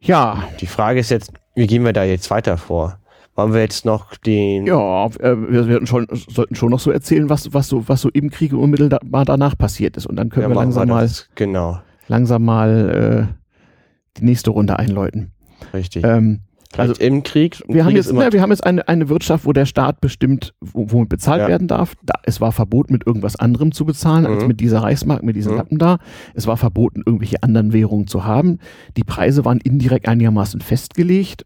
Ja. 0.00 0.44
Die 0.60 0.66
Frage 0.66 1.00
ist 1.00 1.10
jetzt, 1.10 1.32
wie 1.54 1.66
gehen 1.66 1.84
wir 1.84 1.92
da 1.92 2.04
jetzt 2.04 2.30
weiter 2.30 2.56
vor? 2.56 2.98
Wollen 3.34 3.54
wir 3.54 3.60
jetzt 3.62 3.84
noch 3.84 4.14
den. 4.16 4.66
Ja, 4.66 5.06
äh, 5.06 5.36
wir, 5.36 5.66
wir 5.66 5.86
schon, 5.86 6.06
sollten 6.12 6.54
schon 6.54 6.70
noch 6.70 6.80
so 6.80 6.90
erzählen, 6.90 7.30
was, 7.30 7.52
was, 7.52 7.68
so, 7.68 7.88
was 7.88 8.02
so 8.02 8.10
im 8.10 8.30
Krieg 8.30 8.52
unmittelbar 8.52 9.24
danach 9.24 9.56
passiert 9.56 9.96
ist. 9.96 10.06
Und 10.06 10.16
dann 10.16 10.28
können 10.28 10.44
ja, 10.44 10.48
wir 10.50 10.54
langsam 10.54 10.88
wir 10.88 10.94
mal. 10.94 11.10
Genau. 11.34 11.80
Langsam 12.08 12.44
mal 12.44 13.28
äh, 13.30 14.18
die 14.18 14.24
nächste 14.24 14.50
Runde 14.50 14.78
einläuten. 14.78 15.32
Richtig. 15.72 16.04
Ähm, 16.04 16.40
also 16.80 16.94
im 16.94 17.22
Krieg. 17.22 17.62
Wir, 17.66 17.74
Krieg 17.74 17.84
haben 17.84 17.96
jetzt, 17.96 18.12
na, 18.12 18.32
wir 18.32 18.42
haben 18.42 18.50
jetzt 18.50 18.64
eine, 18.64 18.86
eine 18.88 19.08
Wirtschaft, 19.08 19.44
wo 19.44 19.52
der 19.52 19.66
Staat 19.66 20.00
bestimmt, 20.00 20.54
womit 20.60 21.08
bezahlt 21.08 21.42
ja. 21.42 21.48
werden 21.48 21.68
darf. 21.68 21.94
Da, 22.02 22.14
es 22.24 22.40
war 22.40 22.52
verboten, 22.52 22.92
mit 22.92 23.06
irgendwas 23.06 23.36
anderem 23.36 23.72
zu 23.72 23.84
bezahlen, 23.84 24.24
mhm. 24.24 24.30
als 24.30 24.46
mit 24.46 24.60
dieser 24.60 24.82
Reichsmark, 24.82 25.22
mit 25.22 25.36
diesen 25.36 25.52
mhm. 25.52 25.58
Lappen 25.58 25.78
da. 25.78 25.98
Es 26.34 26.46
war 26.46 26.56
verboten, 26.56 27.02
irgendwelche 27.04 27.42
anderen 27.42 27.72
Währungen 27.72 28.06
zu 28.06 28.24
haben. 28.24 28.58
Die 28.96 29.04
Preise 29.04 29.44
waren 29.44 29.58
indirekt 29.58 30.08
einigermaßen 30.08 30.60
festgelegt. 30.60 31.44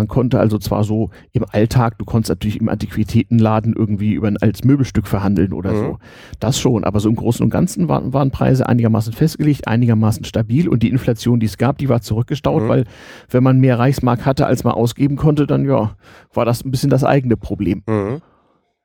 Man 0.00 0.08
konnte 0.08 0.40
also 0.40 0.56
zwar 0.56 0.82
so 0.82 1.10
im 1.32 1.44
Alltag, 1.46 1.98
du 1.98 2.06
konntest 2.06 2.30
natürlich 2.30 2.58
im 2.58 2.70
Antiquitätenladen 2.70 3.74
irgendwie 3.76 4.14
über 4.14 4.28
ein 4.28 4.38
altes 4.38 4.64
Möbelstück 4.64 5.06
verhandeln 5.06 5.52
oder 5.52 5.74
mhm. 5.74 5.76
so. 5.76 5.98
Das 6.38 6.58
schon, 6.58 6.84
aber 6.84 7.00
so 7.00 7.10
im 7.10 7.16
Großen 7.16 7.44
und 7.44 7.50
Ganzen 7.50 7.86
waren, 7.90 8.14
waren 8.14 8.30
Preise 8.30 8.66
einigermaßen 8.66 9.12
festgelegt, 9.12 9.68
einigermaßen 9.68 10.24
stabil 10.24 10.70
und 10.70 10.82
die 10.82 10.88
Inflation, 10.88 11.38
die 11.38 11.44
es 11.44 11.58
gab, 11.58 11.76
die 11.76 11.90
war 11.90 12.00
zurückgestaut, 12.00 12.62
mhm. 12.62 12.68
weil 12.68 12.84
wenn 13.28 13.42
man 13.42 13.60
mehr 13.60 13.78
Reichsmark 13.78 14.24
hatte, 14.24 14.46
als 14.46 14.64
man 14.64 14.72
ausgeben 14.72 15.16
konnte, 15.16 15.46
dann 15.46 15.66
ja, 15.66 15.94
war 16.32 16.46
das 16.46 16.64
ein 16.64 16.70
bisschen 16.70 16.88
das 16.88 17.04
eigene 17.04 17.36
Problem. 17.36 17.82
Mhm. 17.86 18.22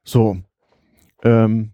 So. 0.03 0.36
Ähm, 1.24 1.72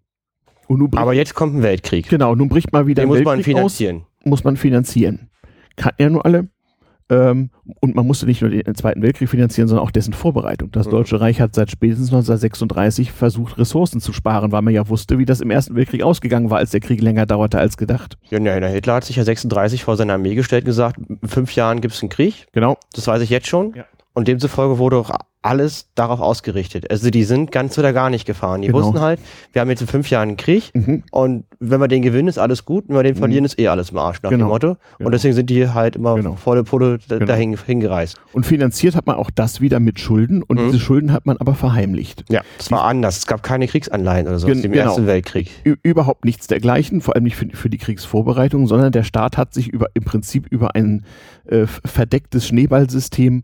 aber 0.70 1.14
jetzt 1.14 1.34
kommt 1.34 1.56
ein 1.56 1.64
Weltkrieg. 1.64 2.10
Genau, 2.10 2.36
nun 2.36 2.48
bricht 2.48 2.72
mal 2.72 2.86
wieder 2.86 3.02
Den 3.02 3.06
ein 3.06 3.08
muss 3.08 3.18
Weltkrieg 3.18 3.36
man 3.36 3.44
finanzieren. 3.44 3.98
Aus, 3.98 4.26
muss 4.26 4.44
man 4.44 4.56
finanzieren. 4.56 5.32
Kann 5.78 5.94
ja 5.98 6.12
nur 6.12 6.28
alle 6.28 6.48
und 7.12 7.96
man 7.96 8.08
musste 8.08 8.26
nicht 8.26 8.42
nur 8.42 8.52
den 8.52 8.76
Zweiten 8.76 9.02
Weltkrieg 9.02 9.30
finanzieren, 9.30 9.68
sondern 9.68 9.86
auch 9.86 9.92
dessen 9.92 10.14
Vorbereitung. 10.14 10.72
Das 10.72 10.88
mhm. 10.88 10.92
Deutsche 10.92 11.20
Reich 11.20 11.42
hat 11.42 11.56
seit 11.56 11.70
spätestens 11.70 12.08
1936 12.08 13.12
versucht, 13.12 13.58
Ressourcen 13.58 14.00
zu 14.00 14.14
sparen, 14.14 14.52
weil 14.52 14.62
man 14.62 14.74
ja 14.74 14.88
wusste, 14.88 15.18
wie 15.18 15.26
das 15.26 15.42
im 15.42 15.52
Ersten 15.52 15.76
Weltkrieg 15.76 16.04
ausgegangen 16.04 16.50
war, 16.50 16.60
als 16.60 16.72
der 16.72 16.80
Krieg 16.80 17.02
länger 17.02 17.26
dauerte 17.26 17.60
als 17.60 17.76
gedacht. 17.78 18.18
Ja, 18.30 18.40
ja 18.40 18.68
Hitler 18.68 18.96
hat 18.96 19.04
sich 19.04 19.18
ja 19.18 19.24
36 19.24 19.84
vor 19.84 19.98
seiner 19.98 20.14
Armee 20.14 20.36
gestellt 20.36 20.64
und 20.64 20.68
gesagt, 20.68 20.98
in 20.98 21.28
fünf 21.28 21.54
Jahren 21.56 21.82
gibt 21.82 21.94
es 21.94 22.02
einen 22.02 22.10
Krieg. 22.10 22.48
Genau. 22.54 22.78
Das 22.94 23.08
weiß 23.08 23.22
ich 23.22 23.30
jetzt 23.30 23.48
schon. 23.48 23.74
Ja. 23.76 23.86
Und 24.14 24.28
demzufolge 24.28 24.78
wurde 24.78 24.98
auch 24.98 25.10
alles 25.42 25.88
darauf 25.96 26.20
ausgerichtet. 26.20 26.92
Also 26.92 27.10
die 27.10 27.24
sind 27.24 27.52
ganz 27.52 27.78
oder 27.78 27.94
gar 27.94 28.10
nicht 28.10 28.26
gefahren. 28.26 28.62
Die 28.62 28.68
genau. 28.68 28.80
wussten 28.80 29.02
halt, 29.02 29.20
wir 29.54 29.62
haben 29.62 29.70
jetzt 29.70 29.82
in 29.82 29.88
fünf 29.88 30.10
Jahren 30.10 30.30
einen 30.30 30.38
Krieg 30.38 30.70
mhm. 30.74 31.04
und 31.12 31.46
wenn 31.60 31.80
wir 31.80 31.88
den 31.88 32.04
gewinnen, 32.04 32.28
ist 32.28 32.38
alles 32.38 32.64
gut, 32.66 32.86
wenn 32.88 32.96
wir 32.96 33.04
den 33.04 33.16
mhm. 33.16 33.20
verlieren, 33.20 33.46
ist 33.46 33.58
eh 33.58 33.68
alles 33.68 33.90
im 33.90 33.98
Arsch, 33.98 34.22
nach 34.22 34.30
genau. 34.30 34.46
dem 34.46 34.50
Motto. 34.50 34.78
Genau. 34.98 35.08
Und 35.08 35.12
deswegen 35.14 35.34
sind 35.34 35.50
die 35.50 35.68
halt 35.70 35.96
immer 35.96 36.16
genau. 36.16 36.36
volle 36.36 36.64
Pulle 36.64 37.00
genau. 37.08 37.26
dahin 37.26 37.58
hingereist. 37.58 38.20
Und 38.34 38.46
finanziert 38.46 38.96
hat 38.96 39.08
man 39.08 39.16
auch 39.16 39.32
das 39.32 39.62
wieder 39.62 39.80
mit 39.80 40.00
Schulden 40.00 40.44
und 40.44 40.60
mhm. 40.60 40.68
diese 40.68 40.80
Schulden 40.80 41.12
hat 41.12 41.26
man 41.26 41.38
aber 41.38 41.56
verheimlicht. 41.56 42.24
Ja, 42.30 42.42
das 42.58 42.70
war 42.70 42.84
anders. 42.84 43.18
Es 43.18 43.28
gab 43.28 43.42
keine 43.42 43.68
Kriegsanleihen 43.68 44.28
oder 44.28 44.38
so 44.38 44.48
im 44.48 44.62
genau. 44.62 44.76
Ersten 44.76 45.08
Weltkrieg. 45.08 45.50
Ü 45.66 45.76
überhaupt 45.82 46.24
nichts 46.24 46.48
dergleichen, 46.48 47.02
vor 47.02 47.16
allem 47.16 47.24
nicht 47.24 47.36
für, 47.36 47.48
für, 47.52 47.70
die 47.70 47.80
Kriegsvorbereitung, 47.80 48.68
sondern 48.68 48.92
der 48.92 49.04
Staat 49.04 49.38
hat 49.38 49.54
sich 49.54 49.70
über, 49.70 49.88
im 49.96 50.04
Prinzip 50.04 50.48
über 50.52 50.76
ein 50.76 51.06
äh, 51.46 51.66
verdecktes 51.66 52.48
Schneeballsystem 52.48 53.42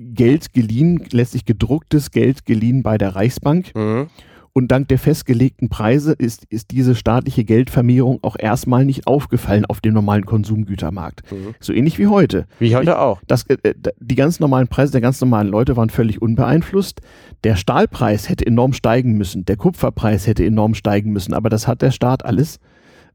Geld 0.00 0.54
geliehen, 0.54 1.04
letztlich 1.40 1.44
gedrucktes 1.44 2.10
Geld 2.10 2.44
geliehen 2.44 2.82
bei 2.82 2.98
der 2.98 3.16
Reichsbank. 3.16 3.74
Mhm. 3.74 4.08
Und 4.52 4.66
dank 4.72 4.88
der 4.88 4.98
festgelegten 4.98 5.68
Preise 5.68 6.12
ist, 6.12 6.44
ist 6.46 6.72
diese 6.72 6.96
staatliche 6.96 7.44
Geldvermehrung 7.44 8.18
auch 8.22 8.34
erstmal 8.36 8.84
nicht 8.84 9.06
aufgefallen 9.06 9.64
auf 9.64 9.80
dem 9.80 9.94
normalen 9.94 10.26
Konsumgütermarkt. 10.26 11.22
Mhm. 11.30 11.54
So 11.60 11.72
ähnlich 11.72 12.00
wie 12.00 12.08
heute. 12.08 12.46
Wie 12.58 12.74
heute 12.74 12.98
auch. 12.98 13.22
Das, 13.28 13.44
äh, 13.46 13.58
äh, 13.62 13.74
die 14.00 14.16
ganz 14.16 14.40
normalen 14.40 14.66
Preise 14.66 14.90
der 14.90 15.00
ganz 15.00 15.20
normalen 15.20 15.46
Leute 15.46 15.76
waren 15.76 15.88
völlig 15.88 16.20
unbeeinflusst. 16.20 17.00
Der 17.44 17.54
Stahlpreis 17.54 18.28
hätte 18.28 18.44
enorm 18.44 18.72
steigen 18.72 19.12
müssen, 19.12 19.44
der 19.44 19.56
Kupferpreis 19.56 20.26
hätte 20.26 20.44
enorm 20.44 20.74
steigen 20.74 21.12
müssen, 21.12 21.32
aber 21.32 21.48
das 21.48 21.68
hat 21.68 21.80
der 21.80 21.92
Staat 21.92 22.24
alles 22.24 22.58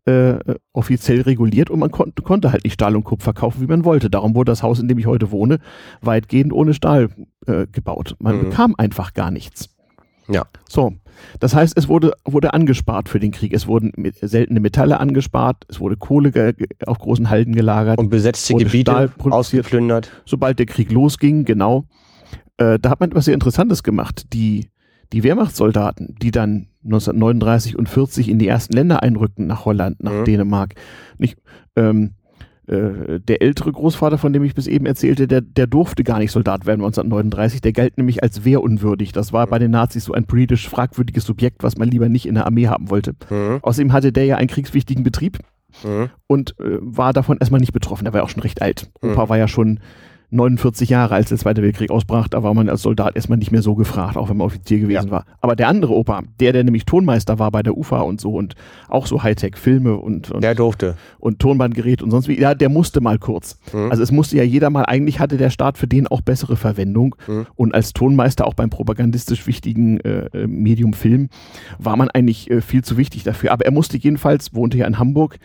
äh, 0.06 0.38
offiziell 0.72 1.22
reguliert 1.22 1.70
und 1.70 1.80
man 1.80 1.92
kon 1.92 2.14
konnte 2.24 2.52
halt 2.52 2.64
nicht 2.64 2.74
Stahl 2.74 2.96
und 2.96 3.04
Kupfer 3.04 3.34
kaufen, 3.34 3.62
wie 3.62 3.68
man 3.68 3.86
wollte. 3.86 4.10
Darum 4.10 4.36
wurde 4.36 4.52
das 4.52 4.64
Haus, 4.64 4.80
in 4.80 4.88
dem 4.88 5.00
ich 5.00 5.08
heute 5.08 5.32
wohne, 5.32 5.60
weitgehend 6.02 6.54
ohne 6.54 6.74
Stahl 6.74 7.10
äh, 7.48 7.66
gebaut. 7.72 8.16
Man 8.20 8.38
mhm. 8.38 8.42
bekam 8.42 8.76
einfach 8.78 9.14
gar 9.14 9.32
nichts. 9.32 9.76
Ja. 10.28 10.44
So. 10.70 10.94
Das 11.40 11.56
heißt, 11.56 11.78
es 11.78 11.88
wurde, 11.88 12.14
wurde 12.26 12.54
angespart 12.54 13.08
für 13.10 13.20
den 13.20 13.32
Krieg. 13.32 13.54
Es 13.54 13.68
wurden 13.68 13.94
seltene 14.22 14.60
Metalle 14.60 15.00
angespart, 15.00 15.64
es 15.70 15.80
wurde 15.80 15.96
Kohle 15.96 16.56
auf 16.86 17.00
großen 17.00 17.30
Halden 17.30 17.56
gelagert. 17.56 18.00
Und 18.00 18.10
besetzte 18.10 18.54
Gebiete 18.56 19.12
ausgeplündert. 19.24 20.12
Sobald 20.26 20.60
der 20.60 20.66
Krieg 20.66 20.92
losging, 20.92 21.46
genau. 21.46 21.86
Äh, 22.58 22.80
da 22.80 22.90
hat 22.90 23.00
man 23.00 23.12
etwas 23.12 23.26
sehr 23.26 23.34
Interessantes 23.34 23.82
gemacht. 23.84 24.34
Die 24.34 24.70
die 25.16 25.24
Wehrmachtssoldaten, 25.24 26.18
die 26.22 26.32
dann 26.32 26.68
1939 26.84 27.78
und 27.78 27.88
40 27.88 28.28
in 28.28 28.38
die 28.38 28.50
ersten 28.50 28.74
Länder 28.74 29.02
einrückten, 29.02 29.48
nach 29.48 29.64
Holland, 29.64 30.04
nach 30.04 30.12
mhm. 30.12 30.26
Dänemark, 30.26 30.76
nicht, 31.18 31.38
ähm, 31.78 32.12
äh, 32.68 33.22
der 33.22 33.42
ältere 33.42 33.72
Großvater, 33.72 34.18
von 34.18 34.34
dem 34.34 34.44
ich 34.44 34.56
bis 34.56 34.68
eben 34.68 34.86
erzählte, 34.86 35.26
der, 35.26 35.40
der 35.40 35.68
durfte 35.68 36.04
gar 36.04 36.20
nicht 36.20 36.32
Soldat 36.32 36.66
werden 36.66 36.82
1939. 36.82 37.62
Der 37.62 37.72
galt 37.72 37.98
nämlich 37.98 38.24
als 38.24 38.44
wehrunwürdig. 38.44 39.14
Das 39.14 39.32
war 39.32 39.46
mhm. 39.46 39.52
bei 39.52 39.60
den 39.60 39.72
Nazis 39.72 40.04
so 40.04 40.14
ein 40.14 40.26
politisch 40.26 40.68
fragwürdiges 40.68 41.24
Subjekt, 41.24 41.64
was 41.64 41.78
man 41.78 41.90
lieber 41.90 42.10
nicht 42.10 42.26
in 42.26 42.36
der 42.36 42.46
Armee 42.46 42.68
haben 42.68 42.90
wollte. 42.90 43.14
Mhm. 43.30 43.60
Außerdem 43.62 43.94
hatte 43.94 44.12
der 44.12 44.26
ja 44.26 44.36
einen 44.36 44.50
kriegswichtigen 44.50 45.06
Betrieb 45.06 45.40
mhm. 45.86 46.10
und 46.28 46.60
äh, 46.60 46.78
war 46.82 47.14
davon 47.14 47.38
erstmal 47.38 47.62
nicht 47.62 47.72
betroffen. 47.72 48.06
Er 48.06 48.12
war 48.12 48.20
ja 48.20 48.26
auch 48.26 48.30
schon 48.30 48.44
recht 48.44 48.62
alt. 48.62 48.92
Opa 49.02 49.26
mhm. 49.26 49.30
war 49.30 49.38
ja 49.38 49.48
schon 49.48 49.80
49 50.30 50.90
Jahre, 50.90 51.16
als 51.16 51.30
der 51.30 51.38
Zweite 51.38 51.62
Weltkrieg 51.62 51.92
ausbrach, 51.92 52.28
da 52.28 52.44
war 52.44 52.54
man 52.54 52.70
als 52.70 52.82
Soldat 52.82 53.16
erstmal 53.16 53.38
nicht 53.38 53.52
mehr 53.52 53.62
so 53.62 53.76
gefragt, 53.76 54.18
auch 54.18 54.30
wenn 54.30 54.38
man 54.38 54.48
Offizier 54.48 54.80
gewesen 54.80 55.08
ja. 55.08 55.12
war. 55.12 55.26
Aber 55.42 55.56
der 55.56 55.68
andere 55.68 55.94
Opa, 55.94 56.24
der, 56.40 56.54
der 56.54 56.64
nämlich 56.64 56.86
Tonmeister 56.86 57.40
war 57.40 57.52
bei 57.52 57.64
der 57.64 57.78
UFA 57.78 58.02
und 58.02 58.20
so 58.20 58.34
und 58.34 58.56
auch 58.88 59.08
so 59.08 59.24
Hightech-Filme 59.24 59.96
und, 59.96 60.32
und, 60.32 60.44
Der 60.44 60.56
durfte. 60.56 60.96
Und 61.20 61.40
Tonbandgerät 61.40 62.02
und 62.02 62.12
sonst 62.12 62.28
wie, 62.28 62.40
ja, 62.40 62.54
der 62.56 62.70
musste 62.70 63.02
mal 63.02 63.20
kurz. 63.20 63.60
Mhm. 63.74 63.92
Also 63.92 64.04
es 64.04 64.12
musste 64.12 64.38
ja 64.38 64.44
jeder 64.44 64.70
mal, 64.70 64.84
eigentlich 64.84 65.20
hatte 65.20 65.38
der 65.38 65.50
Staat 65.50 65.78
für 65.78 65.88
den 65.88 66.08
auch 66.08 66.22
bessere 66.22 66.56
Verwendung. 66.56 67.16
Mhm. 67.28 67.48
Und 67.56 67.74
als 67.74 67.94
Tonmeister 67.94 68.46
auch 68.46 68.54
beim 68.54 68.70
propagandistisch 68.70 69.48
wichtigen 69.48 70.00
äh, 70.02 70.26
äh, 70.34 70.48
Medium 70.48 70.94
Film 70.94 71.30
war 71.80 71.98
man 71.98 72.10
eigentlich 72.10 72.50
äh, 72.50 72.62
viel 72.62 72.84
zu 72.84 72.98
wichtig 72.98 73.24
dafür. 73.24 73.52
Aber 73.52 73.66
er 73.66 73.72
musste 73.72 73.98
jedenfalls, 73.98 74.54
wohnte 74.54 74.78
ja 74.78 74.88
in 74.88 75.00
Hamburg, 75.00 75.38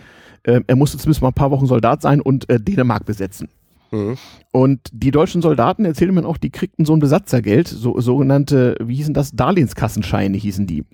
äh, 0.42 0.60
er 0.66 0.76
musste 0.76 0.98
zumindest 0.98 1.22
mal 1.22 1.28
ein 1.28 1.34
paar 1.34 1.50
Wochen 1.50 1.66
Soldat 1.66 2.02
sein 2.02 2.20
und 2.20 2.48
äh, 2.48 2.58
Dänemark 2.60 3.04
besetzen. 3.04 3.48
Mhm. 3.90 4.16
Und 4.52 4.80
die 4.92 5.10
deutschen 5.10 5.42
Soldaten, 5.42 5.84
erzählte 5.84 6.12
man 6.12 6.24
auch, 6.24 6.36
die 6.36 6.50
kriegten 6.50 6.84
so 6.84 6.94
ein 6.94 7.00
Besatzergeld, 7.00 7.68
so, 7.68 8.00
sogenannte, 8.00 8.76
wie 8.80 8.96
hießen 8.96 9.14
das, 9.14 9.32
Darlehenskassenscheine 9.32 10.36
hießen 10.36 10.66
die. 10.66 10.84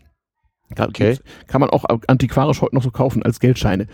Okay. 0.77 1.19
Kann 1.47 1.61
man 1.61 1.71
auch 1.71 1.85
antiquarisch 2.09 2.61
heute 2.61 2.75
noch 2.75 2.83
so 2.83 2.91
kaufen 2.91 3.23
als 3.23 3.39
Geldscheine. 3.39 3.87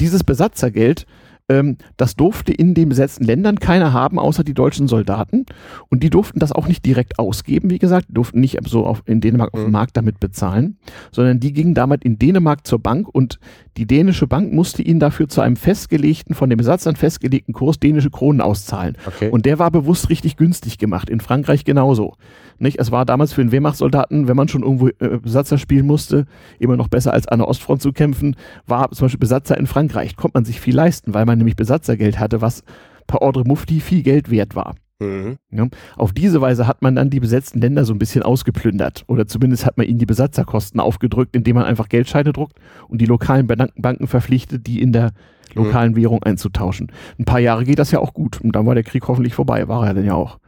Dieses 0.00 0.24
Besatzergeld 0.24 1.06
ähm, 1.48 1.76
das 1.96 2.16
durfte 2.16 2.52
in 2.52 2.74
den 2.74 2.88
besetzten 2.88 3.24
Ländern 3.24 3.58
keiner 3.58 3.92
haben, 3.92 4.18
außer 4.18 4.44
die 4.44 4.54
deutschen 4.54 4.88
Soldaten. 4.88 5.46
Und 5.88 6.02
die 6.02 6.10
durften 6.10 6.38
das 6.38 6.52
auch 6.52 6.68
nicht 6.68 6.84
direkt 6.84 7.18
ausgeben, 7.18 7.70
wie 7.70 7.78
gesagt, 7.78 8.06
durften 8.10 8.40
nicht 8.40 8.58
so 8.66 8.84
auf, 8.84 9.02
in 9.06 9.20
Dänemark 9.20 9.54
auf 9.54 9.60
dem 9.60 9.66
mhm. 9.66 9.72
Markt 9.72 9.96
damit 9.96 10.20
bezahlen, 10.20 10.78
sondern 11.10 11.40
die 11.40 11.52
gingen 11.52 11.74
damit 11.74 12.04
in 12.04 12.18
Dänemark 12.18 12.66
zur 12.66 12.78
Bank 12.78 13.08
und 13.08 13.38
die 13.76 13.86
dänische 13.86 14.26
Bank 14.26 14.52
musste 14.52 14.82
ihnen 14.82 15.00
dafür 15.00 15.28
zu 15.28 15.40
einem 15.40 15.56
festgelegten, 15.56 16.34
von 16.34 16.50
dem 16.50 16.56
Besatzern 16.56 16.96
festgelegten 16.96 17.54
Kurs 17.54 17.78
dänische 17.78 18.10
Kronen 18.10 18.40
auszahlen. 18.40 18.96
Okay. 19.06 19.30
Und 19.30 19.46
der 19.46 19.58
war 19.58 19.70
bewusst 19.70 20.10
richtig 20.10 20.36
günstig 20.36 20.78
gemacht, 20.78 21.08
in 21.08 21.20
Frankreich 21.20 21.64
genauso. 21.64 22.14
Nicht? 22.58 22.78
Es 22.78 22.90
war 22.90 23.04
damals 23.04 23.32
für 23.32 23.40
einen 23.40 23.52
Wehrmachtssoldaten, 23.52 24.28
wenn 24.28 24.36
man 24.36 24.48
schon 24.48 24.62
irgendwo 24.62 24.88
äh, 24.88 25.18
Besatzer 25.22 25.58
spielen 25.58 25.86
musste, 25.86 26.26
immer 26.58 26.76
noch 26.76 26.88
besser 26.88 27.12
als 27.12 27.28
an 27.28 27.38
der 27.38 27.48
Ostfront 27.48 27.82
zu 27.82 27.92
kämpfen, 27.92 28.36
war 28.66 28.90
zum 28.90 29.06
Beispiel 29.06 29.20
Besatzer 29.20 29.56
in 29.56 29.66
Frankreich. 29.66 30.16
Konnte 30.16 30.36
man 30.36 30.44
sich 30.44 30.60
viel 30.60 30.74
leisten, 30.74 31.14
weil 31.14 31.26
man 31.26 31.38
nämlich 31.38 31.56
Besatzergeld 31.56 32.18
hatte, 32.18 32.40
was 32.40 32.62
per 33.06 33.22
Ordre 33.22 33.44
Mufti 33.44 33.80
viel 33.80 34.02
Geld 34.02 34.30
wert 34.30 34.56
war. 34.56 34.74
Mhm. 35.00 35.36
Ja, 35.50 35.68
auf 35.96 36.12
diese 36.12 36.40
Weise 36.40 36.66
hat 36.66 36.82
man 36.82 36.96
dann 36.96 37.10
die 37.10 37.20
besetzten 37.20 37.60
Länder 37.60 37.84
so 37.84 37.92
ein 37.92 37.98
bisschen 37.98 38.22
ausgeplündert. 38.22 39.04
Oder 39.06 39.26
zumindest 39.26 39.64
hat 39.64 39.76
man 39.76 39.86
ihnen 39.86 39.98
die 39.98 40.06
Besatzerkosten 40.06 40.80
aufgedrückt, 40.80 41.36
indem 41.36 41.56
man 41.56 41.64
einfach 41.64 41.88
Geldscheine 41.88 42.32
druckt 42.32 42.56
und 42.88 43.00
die 43.00 43.06
lokalen 43.06 43.46
Banken 43.46 44.08
verpflichtet, 44.08 44.66
die 44.66 44.82
in 44.82 44.92
der 44.92 45.12
lokalen 45.54 45.92
mhm. 45.92 45.96
Währung 45.96 46.22
einzutauschen. 46.22 46.90
Ein 47.18 47.24
paar 47.24 47.40
Jahre 47.40 47.64
geht 47.64 47.78
das 47.78 47.90
ja 47.90 48.00
auch 48.00 48.12
gut. 48.12 48.40
Und 48.40 48.56
dann 48.56 48.66
war 48.66 48.74
der 48.74 48.84
Krieg 48.84 49.06
hoffentlich 49.06 49.34
vorbei. 49.34 49.68
War 49.68 49.86
er 49.86 49.94
dann 49.94 50.04
ja 50.04 50.14
auch. 50.14 50.38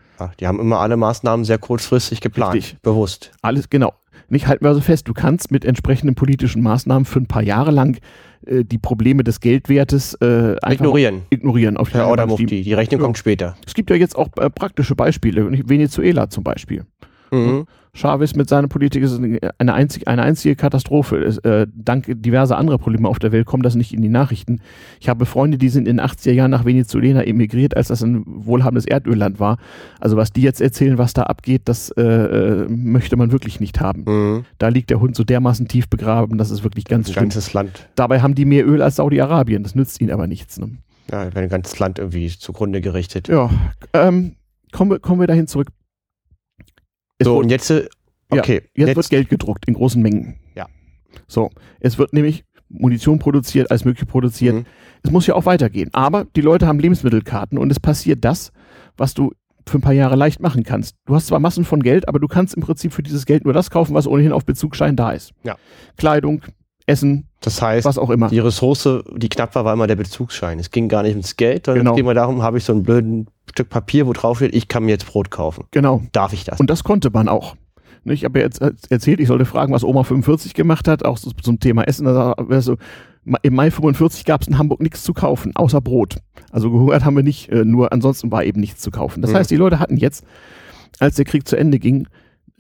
Die 0.41 0.47
haben 0.47 0.61
immer 0.61 0.79
alle 0.81 0.97
Maßnahmen 0.97 1.45
sehr 1.45 1.59
kurzfristig 1.59 2.21
geplant. 2.21 2.55
Richtig. 2.55 2.81
Bewusst. 2.83 3.33
Alles, 3.43 3.71
genau. 3.71 3.93
Nicht 4.29 4.47
halten 4.47 4.65
wir 4.65 4.69
also 4.69 4.81
fest, 4.81 5.09
du 5.09 5.13
kannst 5.13 5.51
mit 5.51 5.65
entsprechenden 5.65 6.15
politischen 6.15 6.63
Maßnahmen 6.63 7.05
für 7.05 7.19
ein 7.19 7.27
paar 7.27 7.43
Jahre 7.43 7.73
lang 7.73 7.99
äh, 8.47 8.65
die 8.65 8.79
Probleme 8.79 9.25
des 9.25 9.41
Geldwertes 9.41 10.15
äh, 10.15 10.55
ignorieren. 10.71 11.23
Ignorieren. 11.31 11.77
Auf 11.77 11.93
Herr 11.93 12.11
Oder 12.11 12.27
Mufti, 12.27 12.63
die 12.63 12.73
Rechnung 12.73 13.01
ja. 13.01 13.05
kommt 13.05 13.19
später. 13.19 13.57
Es 13.67 13.75
gibt 13.75 13.91
ja 13.91 13.97
jetzt 13.97 14.17
auch 14.17 14.29
äh, 14.37 14.49
praktische 14.49 14.95
Beispiele. 14.95 15.51
Venezuela 15.69 16.31
zum 16.31 16.45
Beispiel. 16.45 16.85
Mhm. 17.31 17.67
Chavez 17.93 18.37
mit 18.37 18.49
seiner 18.49 18.69
Politik 18.69 19.03
ist 19.03 19.21
eine 19.59 19.75
einzige, 19.75 20.07
eine 20.07 20.23
einzige 20.23 20.55
Katastrophe. 20.55 21.25
Äh, 21.43 21.67
dank 21.75 22.05
diverser 22.09 22.57
anderer 22.57 22.79
Probleme 22.79 23.09
auf 23.09 23.19
der 23.19 23.33
Welt 23.33 23.47
kommt 23.47 23.67
das 23.67 23.75
nicht 23.75 23.93
in 23.93 24.01
die 24.01 24.09
Nachrichten. 24.09 24.61
Ich 25.01 25.09
habe 25.09 25.27
Freunde, 25.27 25.59
die 25.59 25.69
sind 25.69 25.89
in 25.89 25.97
den 25.97 26.07
80er 26.07 26.33
Jahren 26.33 26.53
nach 26.53 26.65
Venezuela 26.65 27.23
emigriert, 27.23 27.77
als 27.77 27.89
das 27.89 28.03
ein 28.03 28.23
wohlhabendes 28.27 28.85
Erdölland 28.87 29.41
war. 29.41 29.59
Also 29.99 30.17
was 30.17 30.33
die 30.33 30.43
jetzt 30.43 30.61
erzählen, 30.61 30.99
was 30.99 31.15
da 31.15 31.25
abgeht, 31.25 31.63
das 31.65 31.91
äh, 31.91 32.03
äh 32.03 32.69
möchte 32.69 33.17
man 33.17 33.33
wirklich 33.33 33.59
nicht 33.59 33.81
haben. 33.81 34.05
Mhm. 34.07 34.45
Da 34.59 34.69
liegt 34.69 34.91
der 34.91 35.01
Hund 35.01 35.17
so 35.17 35.25
dermaßen 35.25 35.67
tief 35.67 35.89
begraben, 35.89 36.39
das 36.39 36.51
ist 36.51 36.63
wirklich 36.63 36.85
ganz 36.85 37.09
ein 37.09 37.15
ganzes 37.15 37.53
Land. 37.53 37.89
Dabei 37.97 38.21
haben 38.21 38.37
die 38.37 38.45
mehr 38.45 38.67
Öl 38.67 38.83
als 38.83 38.97
Saudi-Arabien. 38.97 39.65
Das 39.65 39.75
nützt 39.75 40.01
ihnen 40.01 40.13
aber 40.13 40.29
nichts. 40.29 40.61
Ne? 40.61 40.79
Ja, 41.11 41.23
ein 41.23 41.49
ganzes 41.49 41.79
Land 41.81 41.99
irgendwie 41.99 42.29
zugrunde 42.29 42.81
gerichtet. 42.81 43.27
Ja, 43.29 43.51
ähm, 43.95 44.37
kommen, 44.71 44.93
wir, 44.93 45.01
kommen 45.01 45.21
wir 45.21 45.27
dahin 45.27 45.49
zurück. 45.49 45.69
So, 47.23 47.39
und 47.39 47.51
jetzt, 47.51 47.71
äh, 47.71 47.89
okay. 48.31 48.55
Ja, 48.55 48.87
jetzt, 48.87 48.89
jetzt, 48.89 48.97
wird 48.97 49.11
Geld 49.11 49.29
gedruckt 49.29 49.67
in 49.67 49.75
großen 49.75 50.01
Mengen. 50.01 50.37
Ja. 50.55 50.67
So, 51.27 51.51
es 51.81 51.99
wird 51.99 52.13
nämlich 52.13 52.45
Munition 52.69 53.19
produziert, 53.19 53.71
alles 53.71 53.85
mögliche 53.85 54.07
produziert. 54.07 54.55
Mhm. 54.55 54.65
Es 55.03 55.11
muss 55.11 55.27
ja 55.27 55.35
auch 55.35 55.47
weitergehen. 55.47 55.91
Aber 55.93 56.27
die 56.37 56.41
Leute 56.41 56.67
haben 56.67 56.79
Lebensmittelkarten 56.79 57.59
und 57.59 57.71
es 57.71 57.81
passiert 57.81 58.25
das, 58.25 58.53
was 58.97 59.15
du 59.15 59.33
für 59.67 59.79
ein 59.79 59.83
paar 59.83 59.93
Jahre 59.93 60.17
leicht 60.17 60.41
machen 60.41 60.63
kannst. 60.65 60.97
Du 61.07 61.15
hast 61.15 61.27
zwar 61.27 61.41
Massen 61.41 61.65
von 61.65 61.83
Geld, 61.83 62.09
aber 62.09 62.19
du 62.19 62.29
kannst 62.29 62.55
im 62.55 62.63
Prinzip 62.63 62.93
für 62.93 63.03
dieses 63.03 63.27
Geld 63.27 63.45
nur 63.45 63.53
das 63.53 63.71
kaufen, 63.71 63.95
was 63.95 64.07
ohnehin 64.07 64.33
auf 64.33 64.45
Bezugsschein 64.45 64.97
da 64.97 65.13
ist. 65.13 65.33
Ja. 65.43 65.57
Kleidung, 65.97 66.43
Essen, 66.91 67.29
das 67.41 67.63
heißt, 67.63 67.87
was 67.87 67.97
auch 67.97 68.11
immer. 68.11 68.29
Die 68.29 68.39
Ressource, 68.39 68.89
die 69.17 69.29
knapp 69.29 69.55
war, 69.55 69.65
war 69.65 69.73
immer 69.73 69.87
der 69.87 69.97
Bezugsschein. 69.97 70.59
Es 70.59 70.71
ging 70.71 70.89
gar 70.89 71.03
nicht 71.03 71.13
ums 71.13 71.37
Geld, 71.37 71.67
sondern 71.67 71.85
genau. 71.85 71.93
es 71.93 71.97
ging 71.97 72.05
immer 72.05 72.15
darum, 72.15 72.43
habe 72.43 72.59
ich 72.59 72.65
so 72.65 72.73
einen 72.73 72.83
blöden 72.83 73.29
Stück 73.49 73.71
Papier, 73.71 74.07
wo 74.07 74.13
drauf 74.13 74.39
steht, 74.39 74.55
ich 74.55 74.69
kann 74.69 74.85
mir 74.85 74.91
jetzt 74.91 75.07
Brot 75.07 75.31
kaufen. 75.31 75.65
Genau. 75.71 76.03
Darf 76.13 76.33
ich 76.33 76.45
das? 76.45 76.61
Und 76.61 76.69
das 76.69 76.85
konnte 76.85 77.11
man 77.11 77.29
auch. 77.29 77.57
Ich 78.05 78.25
habe 78.25 78.41
jetzt 78.41 78.61
erzählt, 78.61 79.21
ich 79.21 79.29
sollte 79.29 79.45
fragen, 79.45 79.73
was 79.73 79.85
Oma 79.85 80.05
45 80.05 80.55
gemacht 80.55 80.89
hat, 80.89 81.05
auch 81.05 81.19
zum 81.19 81.61
Thema 81.61 81.85
Essen. 81.85 82.07
Also, 82.07 82.77
Im 83.43 83.55
Mai 83.55 83.71
45 83.71 84.25
gab 84.25 84.43
es 84.43 84.49
in 84.49 84.59
Hamburg 84.59 84.81
nichts 84.81 85.03
zu 85.03 85.13
kaufen, 85.13 85.55
außer 85.55 85.81
Brot. 85.81 86.17
Also 86.51 86.71
gehungert 86.71 87.05
haben 87.05 87.17
wir 87.17 87.23
nicht, 87.23 87.51
äh, 87.51 87.65
nur 87.65 87.93
ansonsten 87.93 88.33
war 88.33 88.45
eben 88.45 88.61
nichts 88.61 88.81
zu 88.81 88.91
kaufen. 88.91 89.21
Das 89.23 89.33
mhm. 89.33 89.37
heißt, 89.37 89.51
die 89.51 89.57
Leute 89.57 89.79
hatten 89.79 89.97
jetzt, 89.97 90.25
als 90.99 91.17
der 91.17 91.27
Krieg 91.27 91.47
zu 91.47 91.57
Ende 91.57 91.79
ging, 91.79 92.09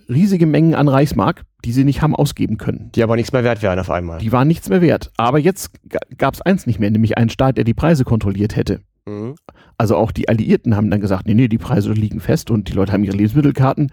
riesige 0.09 0.47
Mengen 0.47 0.75
an 0.75 0.89
Reichsmark, 0.89 1.45
die 1.65 1.73
sie 1.73 1.85
nicht 1.85 2.03
haben 2.03 2.15
ausgeben 2.15 2.59
können. 2.59 2.91
Die 2.95 3.03
aber 3.03 3.17
nichts 3.17 3.33
mehr 3.33 3.45
wert 3.45 3.63
wären 3.63 3.79
auf 3.79 3.91
einmal. 3.91 4.19
Die 4.19 4.33
waren 4.33 4.49
nichts 4.49 4.69
mehr 4.69 4.81
wert. 4.81 5.11
Aber 5.17 5.39
jetzt 5.39 5.71
gab 6.17 6.35
es 6.35 6.43
eins 6.43 6.67
nicht 6.67 6.79
mehr, 6.81 6.91
nämlich 6.91 7.19
einen 7.19 7.31
Staat, 7.31 7.57
der 7.57 7.65
die 7.65 7.75
Preise 7.75 8.05
kontrolliert 8.05 8.57
hätte. 8.57 8.81
Mhm. 9.07 9.35
Also 9.79 9.97
auch 9.97 10.13
die 10.13 10.29
Alliierten 10.29 10.77
haben 10.77 10.91
dann 10.91 11.01
gesagt, 11.01 11.27
nee, 11.27 11.35
nee, 11.35 11.49
die 11.49 11.59
Preise 11.59 11.93
liegen 11.93 12.21
fest 12.21 12.51
und 12.51 12.69
die 12.69 12.73
Leute 12.73 12.93
haben 12.93 13.05
ihre 13.05 13.17
Lebensmittelkarten. 13.17 13.93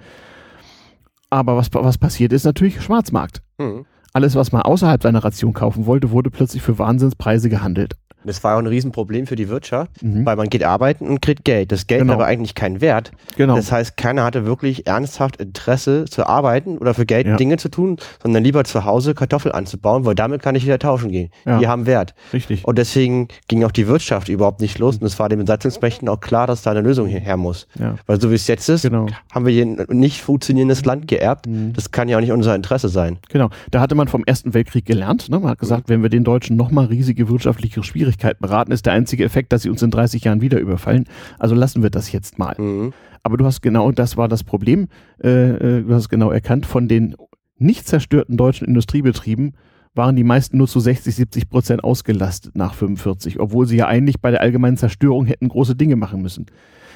Aber 1.30 1.58
was, 1.58 1.68
was 1.74 1.98
passiert 1.98 2.34
ist 2.34 2.46
natürlich 2.46 2.82
Schwarzmarkt. 2.82 3.42
Mhm. 3.58 3.86
Alles, 4.14 4.36
was 4.36 4.52
man 4.52 4.62
außerhalb 4.62 5.04
seiner 5.04 5.24
Ration 5.24 5.54
kaufen 5.54 5.86
wollte, 5.86 6.12
wurde 6.12 6.32
plötzlich 6.32 6.62
für 6.62 6.80
Wahnsinnspreise 6.80 7.50
gehandelt. 7.50 7.94
Das 8.28 8.44
war 8.44 8.56
auch 8.56 8.60
ein 8.60 8.68
Riesenproblem 8.68 9.28
für 9.28 9.36
die 9.36 9.50
Wirtschaft, 9.50 10.04
mhm. 10.04 10.26
weil 10.26 10.36
man 10.36 10.50
geht 10.50 10.64
arbeiten 10.64 11.08
und 11.08 11.22
kriegt 11.22 11.46
Geld. 11.46 11.72
Das 11.72 11.88
Geld 11.88 12.02
genau. 12.02 12.14
hat 12.14 12.20
aber 12.20 12.28
eigentlich 12.28 12.56
keinen 12.56 12.82
Wert. 12.82 13.12
Genau. 13.36 13.56
Das 13.56 13.72
heißt, 13.72 13.98
keiner 13.98 14.24
hatte 14.24 14.46
wirklich 14.46 14.88
ernsthaft 14.88 15.38
Interesse 15.38 16.06
zu 16.06 16.28
arbeiten 16.28 16.78
oder 16.78 16.94
für 16.94 17.06
Geld 17.06 17.28
ja. 17.28 17.36
Dinge 17.36 17.58
zu 17.58 17.70
tun, 17.70 17.98
sondern 18.22 18.44
lieber 18.44 18.64
zu 18.64 18.86
Hause 18.86 19.14
Kartoffeln 19.14 19.54
anzubauen, 19.54 20.06
weil 20.06 20.16
damit 20.16 20.42
kann 20.42 20.56
ich 20.56 20.66
wieder 20.66 20.80
tauschen 20.80 21.12
gehen. 21.12 21.30
Ja. 21.46 21.60
Die 21.60 21.68
haben 21.68 21.86
Wert. 21.86 22.14
Richtig. 22.34 22.66
Und 22.66 22.78
deswegen 22.78 23.28
ging 23.48 23.64
auch 23.64 23.72
die 23.72 23.88
Wirtschaft 23.88 24.30
überhaupt 24.30 24.62
nicht 24.62 24.80
los. 24.80 24.98
Und 24.98 25.06
es 25.06 25.18
war 25.20 25.30
den 25.30 25.40
Besatzungsmächten 25.40 26.10
auch 26.10 26.20
klar, 26.20 26.48
dass 26.48 26.62
da 26.62 26.72
eine 26.72 26.82
Lösung 26.82 27.08
her 27.08 27.38
muss. 27.38 27.68
Ja. 27.80 27.96
Weil 28.06 28.20
so 28.20 28.30
wie 28.32 28.36
es 28.36 28.48
jetzt 28.48 28.68
ist, 28.70 28.84
genau. 28.84 29.08
haben 29.32 29.46
wir 29.46 29.54
hier 29.54 29.66
ein 29.66 29.86
nicht 29.90 30.22
funktionierendes 30.22 30.86
Land 30.86 31.08
geerbt. 31.08 31.48
Mhm. 31.48 31.74
Das 31.74 31.92
kann 31.92 32.10
ja 32.10 32.18
auch 32.18 32.22
nicht 32.22 32.32
unser 32.32 32.56
Interesse 32.56 32.90
sein. 32.90 33.18
Genau. 33.30 33.50
Da 33.72 33.80
hatte 33.80 33.96
man 33.96 34.08
vom 34.08 34.24
Ersten 34.26 34.54
Weltkrieg 34.54 34.86
gelernt. 34.86 35.30
Ne? 35.30 35.40
Man 35.40 35.52
hat 35.52 35.60
gesagt, 35.60 35.88
mhm. 35.88 35.94
wenn 35.94 36.04
wir 36.04 36.10
den 36.10 36.24
Deutschen 36.24 36.58
nochmal 36.58 36.86
riesige 36.86 37.30
wirtschaftliche 37.30 37.84
Schwierigkeiten 37.84 38.17
Schwierigkeiten 38.18 38.42
beraten, 38.42 38.72
ist 38.72 38.86
der 38.86 38.94
einzige 38.94 39.24
Effekt, 39.24 39.54
dass 39.54 39.64
sie 39.64 39.70
uns 39.70 39.82
in 39.82 39.92
30 39.92 40.24
Jahren 40.24 40.42
wieder 40.42 40.60
überfallen. 40.60 41.06
Also 41.40 41.56
lassen 41.56 41.84
wir 41.84 41.90
das 41.90 42.12
jetzt 42.12 42.40
mal. 42.40 42.56
Mhm. 42.58 42.94
Aber 43.24 43.38
du 43.38 43.46
hast 43.46 43.62
genau, 43.62 43.92
das 43.92 44.18
war 44.18 44.28
das 44.28 44.44
Problem, 44.44 44.88
äh, 45.24 45.30
äh 45.30 45.84
du 45.84 45.94
hast 45.94 46.10
genau 46.10 46.32
erkannt, 46.32 46.66
von 46.66 46.88
den 46.88 47.16
nicht 47.58 47.88
zerstörten 47.88 48.38
deutschen 48.38 48.68
Industriebetrieben 48.68 49.54
waren 49.96 50.16
die 50.16 50.24
meisten 50.24 50.58
nur 50.58 50.68
zu 50.68 50.80
60, 50.80 51.16
70 51.16 51.50
Prozent 51.50 51.84
ausgelastet 51.84 52.56
nach 52.56 52.76
45, 52.76 53.40
obwohl 53.40 53.66
sie 53.66 53.78
ja 53.78 53.88
eigentlich 53.88 54.22
bei 54.22 54.30
der 54.30 54.42
allgemeinen 54.42 54.78
Zerstörung 54.78 55.26
hätten 55.26 55.50
große 55.50 55.76
Dinge 55.76 55.96
machen 55.96 56.22
müssen. 56.22 56.46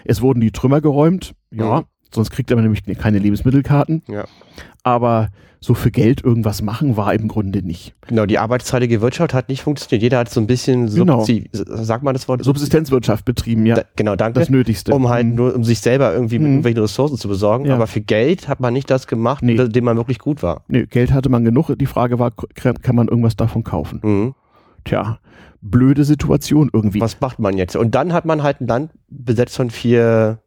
Es 0.05 0.21
wurden 0.21 0.39
die 0.39 0.51
Trümmer 0.51 0.81
geräumt, 0.81 1.33
ja, 1.51 1.79
mhm. 1.79 1.85
Sonst 2.13 2.31
kriegt 2.31 2.49
man 2.49 2.63
nämlich 2.63 2.83
keine 2.97 3.19
Lebensmittelkarten. 3.19 4.03
Ja. 4.07 4.25
Aber 4.83 5.29
so 5.63 5.75
für 5.75 5.91
Geld 5.91 6.23
irgendwas 6.23 6.63
machen 6.63 6.97
war 6.97 7.13
im 7.13 7.27
Grunde 7.27 7.61
nicht. 7.61 7.93
Genau, 8.07 8.25
die 8.25 8.39
arbeitsteilige 8.39 8.99
Wirtschaft 9.01 9.35
hat 9.35 9.47
nicht 9.47 9.61
funktioniert. 9.61 10.01
Jeder 10.01 10.17
hat 10.17 10.29
so 10.29 10.41
ein 10.41 10.47
bisschen, 10.47 10.87
genau. 10.87 11.23
sagt 11.53 12.03
man 12.03 12.15
das 12.15 12.27
Wort? 12.27 12.43
Subsistenzwirtschaft 12.43 13.25
betrieben, 13.25 13.67
ja. 13.67 13.75
Da, 13.75 13.83
genau, 13.95 14.15
danke. 14.15 14.39
Das 14.39 14.49
Nötigste. 14.49 14.91
Um 14.91 15.07
halt 15.09 15.27
mhm. 15.27 15.35
nur, 15.35 15.55
um 15.55 15.63
sich 15.63 15.79
selber 15.79 16.13
irgendwie 16.13 16.39
mhm. 16.39 16.43
mit 16.43 16.51
irgendwelchen 16.51 16.81
Ressourcen 16.81 17.17
zu 17.17 17.27
besorgen. 17.27 17.65
Ja. 17.65 17.75
Aber 17.75 17.85
für 17.85 18.01
Geld 18.01 18.47
hat 18.47 18.59
man 18.59 18.73
nicht 18.73 18.89
das 18.89 19.05
gemacht, 19.05 19.43
nee. 19.43 19.55
dem 19.55 19.83
man 19.83 19.97
wirklich 19.97 20.17
gut 20.17 20.41
war. 20.41 20.63
Nee, 20.67 20.87
Geld 20.87 21.11
hatte 21.11 21.29
man 21.29 21.45
genug. 21.45 21.71
Die 21.77 21.85
Frage 21.85 22.17
war, 22.17 22.31
kann 22.31 22.95
man 22.95 23.07
irgendwas 23.07 23.35
davon 23.35 23.63
kaufen? 23.63 23.99
Mhm. 24.01 24.35
Tja, 24.83 25.19
blöde 25.61 26.05
Situation 26.05 26.71
irgendwie. 26.73 27.01
Was 27.01 27.21
macht 27.21 27.37
man 27.37 27.55
jetzt? 27.55 27.75
Und 27.75 27.93
dann 27.93 28.13
hat 28.13 28.25
man 28.25 28.41
halt 28.41 28.61
ein 28.61 28.67
Land 28.67 28.91
besetzt 29.09 29.57
von 29.57 29.69
vier 29.69 30.39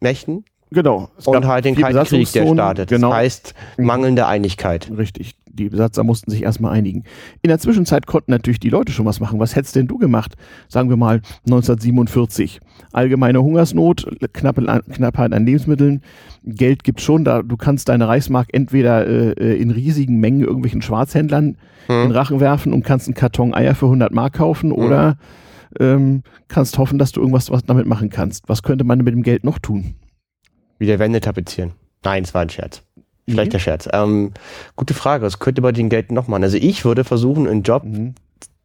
Mächten, 0.00 0.44
Genau. 0.70 1.10
und 1.24 1.46
halt 1.46 1.64
den 1.64 1.76
Kalten 1.76 2.04
Krieg, 2.04 2.32
der 2.32 2.46
startet. 2.52 2.88
Genau. 2.88 3.10
Das 3.10 3.18
heißt, 3.18 3.54
mangelnde 3.78 4.26
Einigkeit. 4.26 4.90
Richtig. 4.96 5.36
Die 5.46 5.70
Besatzer 5.70 6.04
mussten 6.04 6.30
sich 6.30 6.42
erstmal 6.42 6.72
einigen. 6.72 7.04
In 7.40 7.48
der 7.48 7.58
Zwischenzeit 7.58 8.06
konnten 8.06 8.30
natürlich 8.30 8.60
die 8.60 8.68
Leute 8.68 8.92
schon 8.92 9.06
was 9.06 9.20
machen. 9.20 9.38
Was 9.38 9.56
hättest 9.56 9.76
denn 9.76 9.86
du 9.86 9.96
gemacht? 9.96 10.34
Sagen 10.68 10.90
wir 10.90 10.96
mal 10.96 11.22
1947. 11.46 12.60
Allgemeine 12.92 13.42
Hungersnot, 13.42 14.06
Knappe, 14.34 14.82
Knappheit 14.92 15.32
an 15.32 15.46
Lebensmitteln. 15.46 16.02
Geld 16.44 16.84
gibt 16.84 17.00
schon 17.00 17.24
da. 17.24 17.42
Du 17.42 17.56
kannst 17.56 17.88
deine 17.88 18.06
Reichsmark 18.06 18.48
entweder 18.52 19.06
äh, 19.06 19.56
in 19.56 19.70
riesigen 19.70 20.18
Mengen 20.18 20.40
irgendwelchen 20.40 20.82
Schwarzhändlern 20.82 21.56
hm. 21.86 22.04
in 22.04 22.10
Rachen 22.10 22.40
werfen 22.40 22.74
und 22.74 22.84
kannst 22.84 23.06
einen 23.06 23.14
Karton 23.14 23.54
Eier 23.54 23.74
für 23.74 23.86
100 23.86 24.12
Mark 24.12 24.34
kaufen 24.34 24.70
hm. 24.70 24.76
oder 24.76 25.16
ähm, 25.80 26.22
kannst 26.48 26.76
hoffen, 26.76 26.98
dass 26.98 27.12
du 27.12 27.20
irgendwas 27.20 27.50
was 27.50 27.64
damit 27.64 27.86
machen 27.86 28.10
kannst. 28.10 28.48
Was 28.48 28.62
könnte 28.62 28.84
man 28.84 28.98
mit 28.98 29.14
dem 29.14 29.22
Geld 29.22 29.44
noch 29.44 29.58
tun? 29.58 29.94
Wieder 30.78 30.98
Wände 30.98 31.20
tapezieren. 31.20 31.72
Nein, 32.04 32.24
es 32.24 32.34
war 32.34 32.42
ein 32.42 32.50
Scherz. 32.50 32.82
Schlechter 33.28 33.58
mhm. 33.58 33.60
Scherz. 33.60 33.88
Ähm, 33.92 34.32
gute 34.76 34.94
Frage. 34.94 35.24
Was 35.24 35.38
könnte 35.38 35.62
bei 35.62 35.72
den 35.72 35.88
Geld 35.88 36.12
noch 36.12 36.28
machen? 36.28 36.44
Also 36.44 36.56
ich 36.56 36.84
würde 36.84 37.02
versuchen, 37.02 37.48
einen 37.48 37.62
Job 37.62 37.84
mhm. 37.84 38.14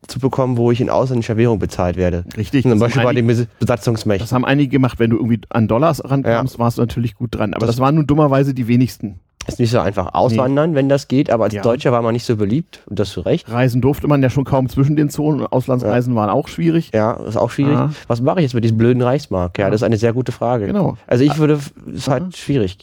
zu 0.07 0.19
bekommen, 0.19 0.57
wo 0.57 0.71
ich 0.71 0.81
in 0.81 0.89
ausländischer 0.89 1.37
Währung 1.37 1.57
bezahlt 1.57 1.95
werde. 1.95 2.25
Richtig. 2.37 2.63
Zum 2.63 2.77
Beispiel 2.77 3.03
bei 3.03 3.13
den 3.13 3.25
Besatzungsmächten. 3.59 4.23
Das 4.23 4.33
haben 4.33 4.45
einige 4.45 4.69
gemacht. 4.69 4.99
Wenn 4.99 5.09
du 5.09 5.17
irgendwie 5.17 5.41
an 5.49 5.67
Dollars 5.67 6.03
rankommst, 6.03 6.55
ja. 6.55 6.59
warst 6.59 6.77
du 6.77 6.83
natürlich 6.83 7.15
gut 7.15 7.35
dran. 7.35 7.53
Aber 7.53 7.65
das, 7.65 7.77
das 7.77 7.81
waren 7.81 7.95
nun 7.95 8.05
dummerweise 8.05 8.53
die 8.53 8.67
wenigsten. 8.67 9.19
Ist 9.47 9.59
nicht 9.59 9.71
so 9.71 9.79
einfach 9.79 10.13
auswandern, 10.13 10.71
nee. 10.71 10.75
wenn 10.77 10.89
das 10.89 11.07
geht, 11.07 11.29
aber 11.29 11.45
als 11.45 11.53
ja. 11.53 11.61
Deutscher 11.61 11.91
war 11.91 12.01
man 12.01 12.13
nicht 12.13 12.25
so 12.25 12.35
beliebt 12.35 12.81
und 12.87 12.99
das 12.99 13.11
zu 13.11 13.21
Recht. 13.21 13.51
Reisen 13.51 13.81
durfte 13.81 14.07
man 14.07 14.21
ja 14.21 14.29
schon 14.29 14.43
kaum 14.43 14.69
zwischen 14.69 14.95
den 14.95 15.09
Zonen. 15.09 15.45
Auslandsreisen 15.45 16.13
ja. 16.13 16.19
waren 16.19 16.29
auch 16.29 16.47
schwierig. 16.47 16.91
Ja, 16.93 17.13
ist 17.13 17.37
auch 17.37 17.49
schwierig. 17.49 17.75
Aha. 17.75 17.91
Was 18.07 18.21
mache 18.21 18.39
ich 18.39 18.43
jetzt 18.43 18.53
mit 18.53 18.63
diesem 18.63 18.77
blöden 18.77 19.01
Reichsmark? 19.01 19.57
Ja, 19.57 19.65
ja, 19.65 19.71
das 19.71 19.81
ist 19.81 19.85
eine 19.85 19.97
sehr 19.97 20.13
gute 20.13 20.31
Frage. 20.31 20.67
Genau. 20.67 20.97
Also 21.07 21.23
ich 21.23 21.37
würde, 21.37 21.59
ist 21.93 22.07
halt 22.07 22.23
Aha. 22.23 22.31
schwierig. 22.33 22.77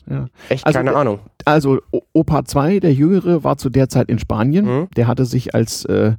Echt 0.49 0.67
also, 0.67 0.79
keine 0.79 0.95
Ahnung. 0.95 1.21
Also 1.45 1.81
Opa 2.13 2.45
2, 2.45 2.81
der 2.81 2.93
Jüngere, 2.93 3.45
war 3.45 3.57
zu 3.57 3.71
der 3.71 3.89
Zeit 3.89 4.09
in 4.09 4.19
Spanien. 4.19 4.65
Mhm. 4.65 4.89
Der 4.97 5.07
hatte 5.07 5.25
sich 5.25 5.55
als 5.55 5.85
äh, 5.85 6.13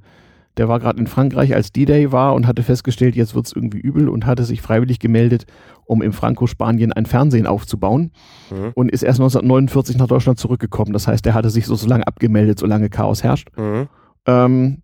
der 0.60 0.68
war 0.68 0.82
gerade 0.82 1.00
in 1.00 1.08
Frankreich, 1.08 1.56
als 1.56 1.72
D-Day 1.72 2.12
war 2.12 2.36
und 2.36 2.46
hatte 2.46 2.64
festgestellt, 2.64 3.16
jetzt 3.16 3.34
wird 3.34 3.46
es 3.46 3.54
irgendwie 3.54 3.80
übel 3.80 4.10
und 4.10 4.26
hatte 4.26 4.44
sich 4.44 4.62
freiwillig 4.62 5.00
gemeldet, 5.00 5.46
um 5.86 6.02
im 6.02 6.12
Franco-Spanien 6.12 6.92
ein 6.92 7.06
Fernsehen 7.06 7.48
aufzubauen 7.48 8.12
mhm. 8.52 8.72
und 8.76 8.92
ist 8.92 9.04
erst 9.04 9.22
1949 9.22 9.98
nach 9.98 10.08
Deutschland 10.08 10.38
zurückgekommen. 10.38 10.92
Das 10.92 11.08
heißt, 11.08 11.26
er 11.26 11.34
hatte 11.34 11.50
sich 11.50 11.66
so, 11.66 11.76
so 11.76 11.88
lange 11.88 12.06
abgemeldet, 12.06 12.60
solange 12.60 12.90
Chaos 12.90 13.24
herrscht. 13.24 13.48
Mhm. 13.58 13.88
Ähm, 14.26 14.82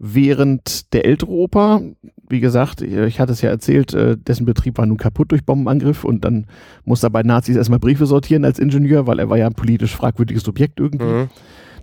während 0.00 0.92
der 0.92 1.06
ältere 1.06 1.30
Opa, 1.30 1.82
wie 2.28 2.40
gesagt, 2.40 2.82
ich 2.82 3.20
hatte 3.20 3.30
es 3.30 3.42
ja 3.42 3.50
erzählt, 3.50 3.94
äh, 3.94 4.16
dessen 4.16 4.44
Betrieb 4.44 4.76
war 4.76 4.86
nun 4.86 4.96
kaputt 4.96 5.30
durch 5.30 5.46
Bombenangriff 5.46 6.02
und 6.02 6.24
dann 6.24 6.46
musste 6.84 7.06
er 7.06 7.10
bei 7.10 7.22
Nazis 7.22 7.54
erstmal 7.54 7.78
Briefe 7.78 8.06
sortieren 8.06 8.44
als 8.44 8.58
Ingenieur, 8.58 9.06
weil 9.06 9.20
er 9.20 9.30
war 9.30 9.38
ja 9.38 9.46
ein 9.46 9.54
politisch 9.54 9.94
fragwürdiges 9.94 10.42
Subjekt 10.42 10.80
irgendwie. 10.80 11.06
Mhm. 11.06 11.28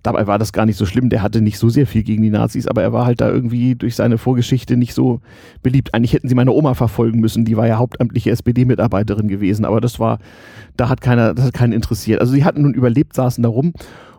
Dabei 0.03 0.27
war 0.27 0.39
das 0.39 0.53
gar 0.53 0.65
nicht 0.65 0.77
so 0.77 0.85
schlimm. 0.85 1.09
Der 1.09 1.21
hatte 1.21 1.41
nicht 1.41 1.57
so 1.57 1.69
sehr 1.69 1.87
viel 1.87 2.03
gegen 2.03 2.23
die 2.23 2.29
Nazis, 2.29 2.67
aber 2.67 2.81
er 2.81 2.93
war 2.93 3.05
halt 3.05 3.21
da 3.21 3.29
irgendwie 3.29 3.75
durch 3.75 3.95
seine 3.95 4.17
Vorgeschichte 4.17 4.77
nicht 4.77 4.93
so 4.93 5.21
beliebt. 5.61 5.93
Eigentlich 5.93 6.13
hätten 6.13 6.29
sie 6.29 6.35
meine 6.35 6.51
Oma 6.51 6.73
verfolgen 6.73 7.19
müssen. 7.19 7.45
Die 7.45 7.57
war 7.57 7.67
ja 7.67 7.77
hauptamtliche 7.77 8.31
SPD-Mitarbeiterin 8.31 9.27
gewesen, 9.27 9.65
aber 9.65 9.81
das 9.81 9.99
war, 9.99 10.19
da 10.77 10.89
hat 10.89 11.01
keiner, 11.01 11.33
das 11.33 11.45
hat 11.45 11.53
keinen 11.53 11.73
interessiert. 11.73 12.21
Also 12.21 12.33
sie 12.33 12.43
hatten 12.43 12.61
nun 12.61 12.73
überlebt, 12.73 13.15
saßen 13.15 13.41
da 13.41 13.49
rum 13.49 13.73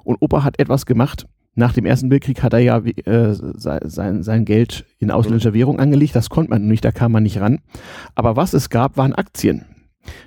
und 0.05 0.17
Opa 0.21 0.45
hat 0.45 0.59
etwas 0.59 0.87
gemacht. 0.87 1.27
Nach 1.55 1.73
dem 1.73 1.85
Ersten 1.85 2.11
Weltkrieg 2.11 2.43
hat 2.43 2.53
er 2.53 2.61
ja 2.61 2.79
äh, 2.79 3.35
sein, 3.35 4.23
sein 4.23 4.45
Geld 4.45 4.87
in 4.99 5.11
ausländischer 5.11 5.53
Währung 5.53 5.81
angelegt. 5.81 6.15
Das 6.15 6.31
konnte 6.31 6.51
man 6.51 6.67
nicht, 6.67 6.85
da 6.85 6.93
kam 6.93 7.13
man 7.13 7.25
nicht 7.25 7.41
ran. 7.41 7.59
Aber 8.15 8.37
was 8.37 8.55
es 8.55 8.71
gab, 8.71 8.97
waren 8.97 9.15
Aktien. 9.15 9.65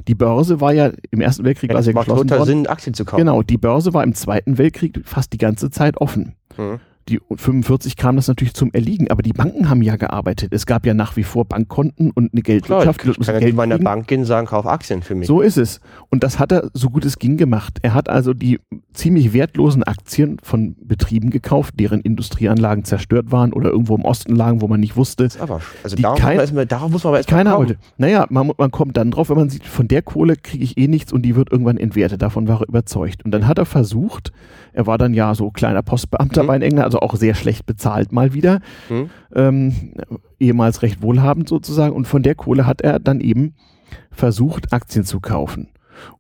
Die 0.08 0.16
Börse 0.16 0.62
war 0.62 0.74
ja 0.74 0.92
im 1.12 1.22
Ersten 1.22 1.44
Weltkrieg 1.44 1.72
ja, 1.72 1.76
war 1.76 1.84
sehr 1.84 1.94
geschlossen 1.94 2.30
worden. 2.30 2.46
Sinn, 2.46 2.68
Aktien 2.68 2.94
zu 2.94 3.06
kaufen. 3.06 3.20
Genau, 3.20 3.42
die 3.42 3.58
Börse 3.58 3.94
war 3.94 4.04
im 4.04 4.14
Zweiten 4.14 4.58
Weltkrieg 4.58 5.02
fast 5.04 5.34
die 5.34 5.38
ganze 5.38 5.72
Zeit 5.72 5.98
offen. 5.98 6.36
Mhm 6.58 6.80
die 7.10 7.20
45 7.36 7.98
kam 7.98 8.16
das 8.16 8.28
natürlich 8.28 8.54
zum 8.54 8.72
Erliegen, 8.74 9.12
aber 9.12 9.22
die 9.22 9.34
Banken 9.34 9.70
haben 9.70 9.82
ja 9.82 9.96
gearbeitet. 9.96 10.54
Es 10.54 10.66
gab 10.66 10.86
ja 10.86 10.94
nach 10.94 11.16
wie 11.16 11.24
vor 11.24 11.46
Bankkonten 11.46 12.12
und 12.12 12.32
eine 12.34 12.42
Geldwirtschaft. 12.42 13.00
Klar, 13.00 13.16
ich 13.20 13.28
kann 13.28 13.40
Geld 13.40 13.56
meiner 13.56 13.78
Bank 13.78 14.08
gehen 14.08 14.26
sagen, 14.26 14.48
kauf 14.48 14.66
Aktien 14.66 15.02
für 15.02 15.16
mich. 15.16 15.28
So 15.28 15.42
ist 15.42 15.58
es. 15.58 15.82
Und 16.10 16.24
das 16.24 16.40
hat 16.40 16.52
er 16.52 16.70
so 16.74 16.90
gut 16.90 17.06
es 17.06 17.20
ging 17.20 17.38
gemacht. 17.38 17.80
Er 17.82 17.94
hat 17.94 18.10
also 18.10 18.34
die 18.34 18.60
ziemlich 18.94 19.34
wertlosen 19.34 19.84
Aktien 19.84 20.38
von 20.42 20.76
Betrieben 20.82 21.30
gekauft, 21.30 21.74
deren 21.80 22.02
Industrieanlagen 22.02 22.86
zerstört 22.86 23.32
waren 23.32 23.54
oder 23.54 23.70
irgendwo 23.70 23.96
im 23.96 24.06
Osten 24.06 24.36
lagen, 24.36 24.62
wo 24.62 24.68
man 24.68 24.80
nicht 24.80 24.96
wusste. 24.96 25.28
aber, 25.40 25.62
also 25.84 25.96
darauf, 25.96 26.20
kein, 26.20 26.40
erstmal, 26.40 26.66
darauf, 26.66 26.90
muss 26.92 27.04
man 27.04 27.12
aber 27.12 27.18
erstmal 27.18 27.44
Keiner 27.44 27.58
wollte. 27.58 27.78
Naja, 27.98 28.26
man, 28.30 28.52
man 28.58 28.72
kommt 28.72 28.98
dann 28.98 29.12
drauf, 29.12 29.30
wenn 29.30 29.38
man 29.38 29.50
sieht, 29.50 29.66
von 29.66 29.88
der 29.88 30.02
Kohle 30.02 30.36
kriege 30.36 30.64
ich 30.64 30.78
eh 30.78 30.88
nichts 30.88 31.12
und 31.12 31.24
die 31.24 31.36
wird 31.36 31.52
irgendwann 31.52 31.78
entwertet. 31.78 32.22
Davon 32.22 32.48
war 32.48 32.62
er 32.62 32.68
überzeugt. 32.68 33.26
Und 33.26 33.32
dann 33.32 33.48
hat 33.48 33.58
er 33.58 33.66
versucht, 33.66 34.32
er 34.74 34.88
war 34.88 34.98
dann 34.98 35.14
ja 35.14 35.36
so 35.36 35.52
kleiner 35.52 35.82
Postbeamter 35.82 36.44
mhm. 36.44 36.48
bei 36.48 36.58
England, 36.60 36.93
also 36.94 37.00
auch 37.00 37.16
sehr 37.16 37.34
schlecht 37.34 37.66
bezahlt 37.66 38.12
mal 38.12 38.34
wieder. 38.34 38.60
Mhm. 38.90 39.10
Ähm, 39.34 39.94
ehemals 40.40 40.82
recht 40.82 41.02
wohlhabend 41.02 41.50
sozusagen. 41.50 41.96
Und 41.96 42.08
von 42.08 42.24
der 42.24 42.36
Kohle 42.36 42.66
hat 42.66 42.82
er 42.82 43.00
dann 43.00 43.20
eben 43.20 43.56
versucht, 44.12 44.74
Aktien 44.74 45.06
zu 45.06 45.20
kaufen. 45.20 45.70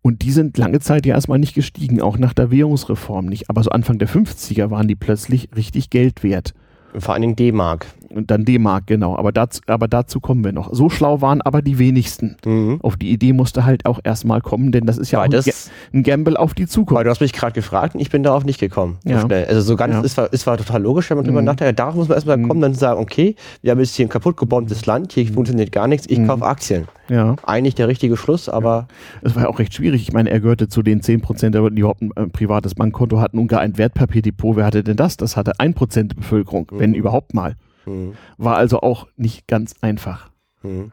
Und 0.01 0.21
die 0.21 0.31
sind 0.31 0.57
lange 0.57 0.79
Zeit 0.79 1.05
ja 1.05 1.15
erstmal 1.15 1.39
nicht 1.39 1.55
gestiegen, 1.55 2.01
auch 2.01 2.17
nach 2.17 2.33
der 2.33 2.51
Währungsreform 2.51 3.25
nicht. 3.25 3.49
Aber 3.49 3.63
so 3.63 3.69
Anfang 3.71 3.99
der 3.99 4.07
50er 4.07 4.69
waren 4.69 4.87
die 4.87 4.95
plötzlich 4.95 5.49
richtig 5.55 5.89
Geld 5.89 6.23
wert. 6.23 6.53
Vor 6.97 7.13
allen 7.13 7.21
Dingen 7.21 7.35
D-Mark. 7.35 7.87
Und 8.13 8.31
dann 8.31 8.45
D-Mark, 8.45 8.87
genau. 8.87 9.17
Aber 9.17 9.31
dazu, 9.31 9.61
aber 9.67 9.87
dazu 9.87 10.19
kommen 10.19 10.43
wir 10.43 10.51
noch. 10.51 10.73
So 10.73 10.89
schlau 10.89 11.21
waren 11.21 11.41
aber 11.41 11.61
die 11.61 11.79
wenigsten. 11.79 12.37
Mhm. 12.45 12.79
Auf 12.81 12.97
die 12.97 13.11
Idee 13.11 13.33
musste 13.33 13.65
halt 13.65 13.85
auch 13.85 13.99
erstmal 14.03 14.41
kommen, 14.41 14.71
denn 14.71 14.85
das 14.85 14.97
ist 14.97 15.11
ja 15.11 15.21
ein, 15.21 15.33
ein, 15.33 16.03
Gamble 16.03 16.37
auf 16.37 16.53
die 16.53 16.67
Zukunft. 16.67 16.99
Weil 16.99 17.03
du 17.05 17.09
hast 17.09 17.21
mich 17.21 17.33
gerade 17.33 17.53
gefragt 17.53 17.95
und 17.95 18.01
ich 18.01 18.09
bin 18.09 18.23
darauf 18.23 18.45
nicht 18.45 18.59
gekommen. 18.59 18.97
Ja. 19.03 19.21
So 19.21 19.27
also 19.27 19.61
so 19.61 19.75
ganz, 19.75 19.93
ja. 19.93 20.01
ist, 20.01 20.13
zwar, 20.13 20.31
ist 20.31 20.41
zwar 20.41 20.57
total 20.57 20.81
logisch, 20.81 21.09
wenn 21.09 21.17
man 21.17 21.25
mhm. 21.25 21.29
drüber 21.29 21.41
nachdenkt. 21.41 21.79
Darauf 21.79 21.95
muss 21.95 22.07
man 22.07 22.15
erstmal 22.15 22.37
mhm. 22.37 22.47
kommen, 22.47 22.61
dann 22.61 22.73
sagen, 22.73 22.99
okay, 22.99 23.35
wir 23.61 23.71
haben 23.71 23.79
jetzt 23.79 23.95
hier 23.95 24.05
ein 24.05 24.09
kaputt 24.09 24.37
gebombetes 24.37 24.85
Land, 24.85 25.13
hier 25.13 25.27
funktioniert 25.27 25.71
gar 25.71 25.87
nichts, 25.87 26.05
ich 26.07 26.19
mhm. 26.19 26.27
kaufe 26.27 26.45
Aktien. 26.45 26.87
Ja. 27.09 27.35
Eigentlich 27.43 27.75
der 27.75 27.87
richtige 27.87 28.15
Schluss, 28.15 28.47
aber. 28.47 28.87
Es 29.21 29.35
war 29.35 29.43
ja 29.43 29.49
auch 29.49 29.59
recht 29.59 29.73
schwierig. 29.73 30.01
Ich 30.03 30.13
meine, 30.13 30.29
er 30.29 30.39
gehörte 30.39 30.69
zu 30.69 30.81
den 30.81 31.01
10% 31.01 31.49
der 31.49 31.61
Leute, 31.61 31.75
die 31.75 31.81
überhaupt 31.81 32.01
ein 32.01 32.31
privates 32.31 32.75
Bankkonto 32.75 33.19
hatten 33.19 33.37
und 33.39 33.47
gar 33.47 33.59
ein 33.59 33.77
Wertpapierdepot. 33.77 34.55
Wer 34.55 34.65
hatte 34.65 34.83
denn 34.83 34.97
das? 34.97 35.17
Das 35.17 35.35
hatte 35.35 35.53
1% 35.57 36.07
der 36.07 36.15
Bevölkerung, 36.15 36.67
wenn 36.71 36.91
mhm. 36.91 36.95
überhaupt 36.95 37.33
mal. 37.33 37.55
Mhm. 37.85 38.13
War 38.37 38.57
also 38.57 38.81
auch 38.81 39.07
nicht 39.17 39.47
ganz 39.47 39.75
einfach. 39.81 40.29
Mhm. 40.61 40.91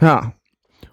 Ja. 0.00 0.32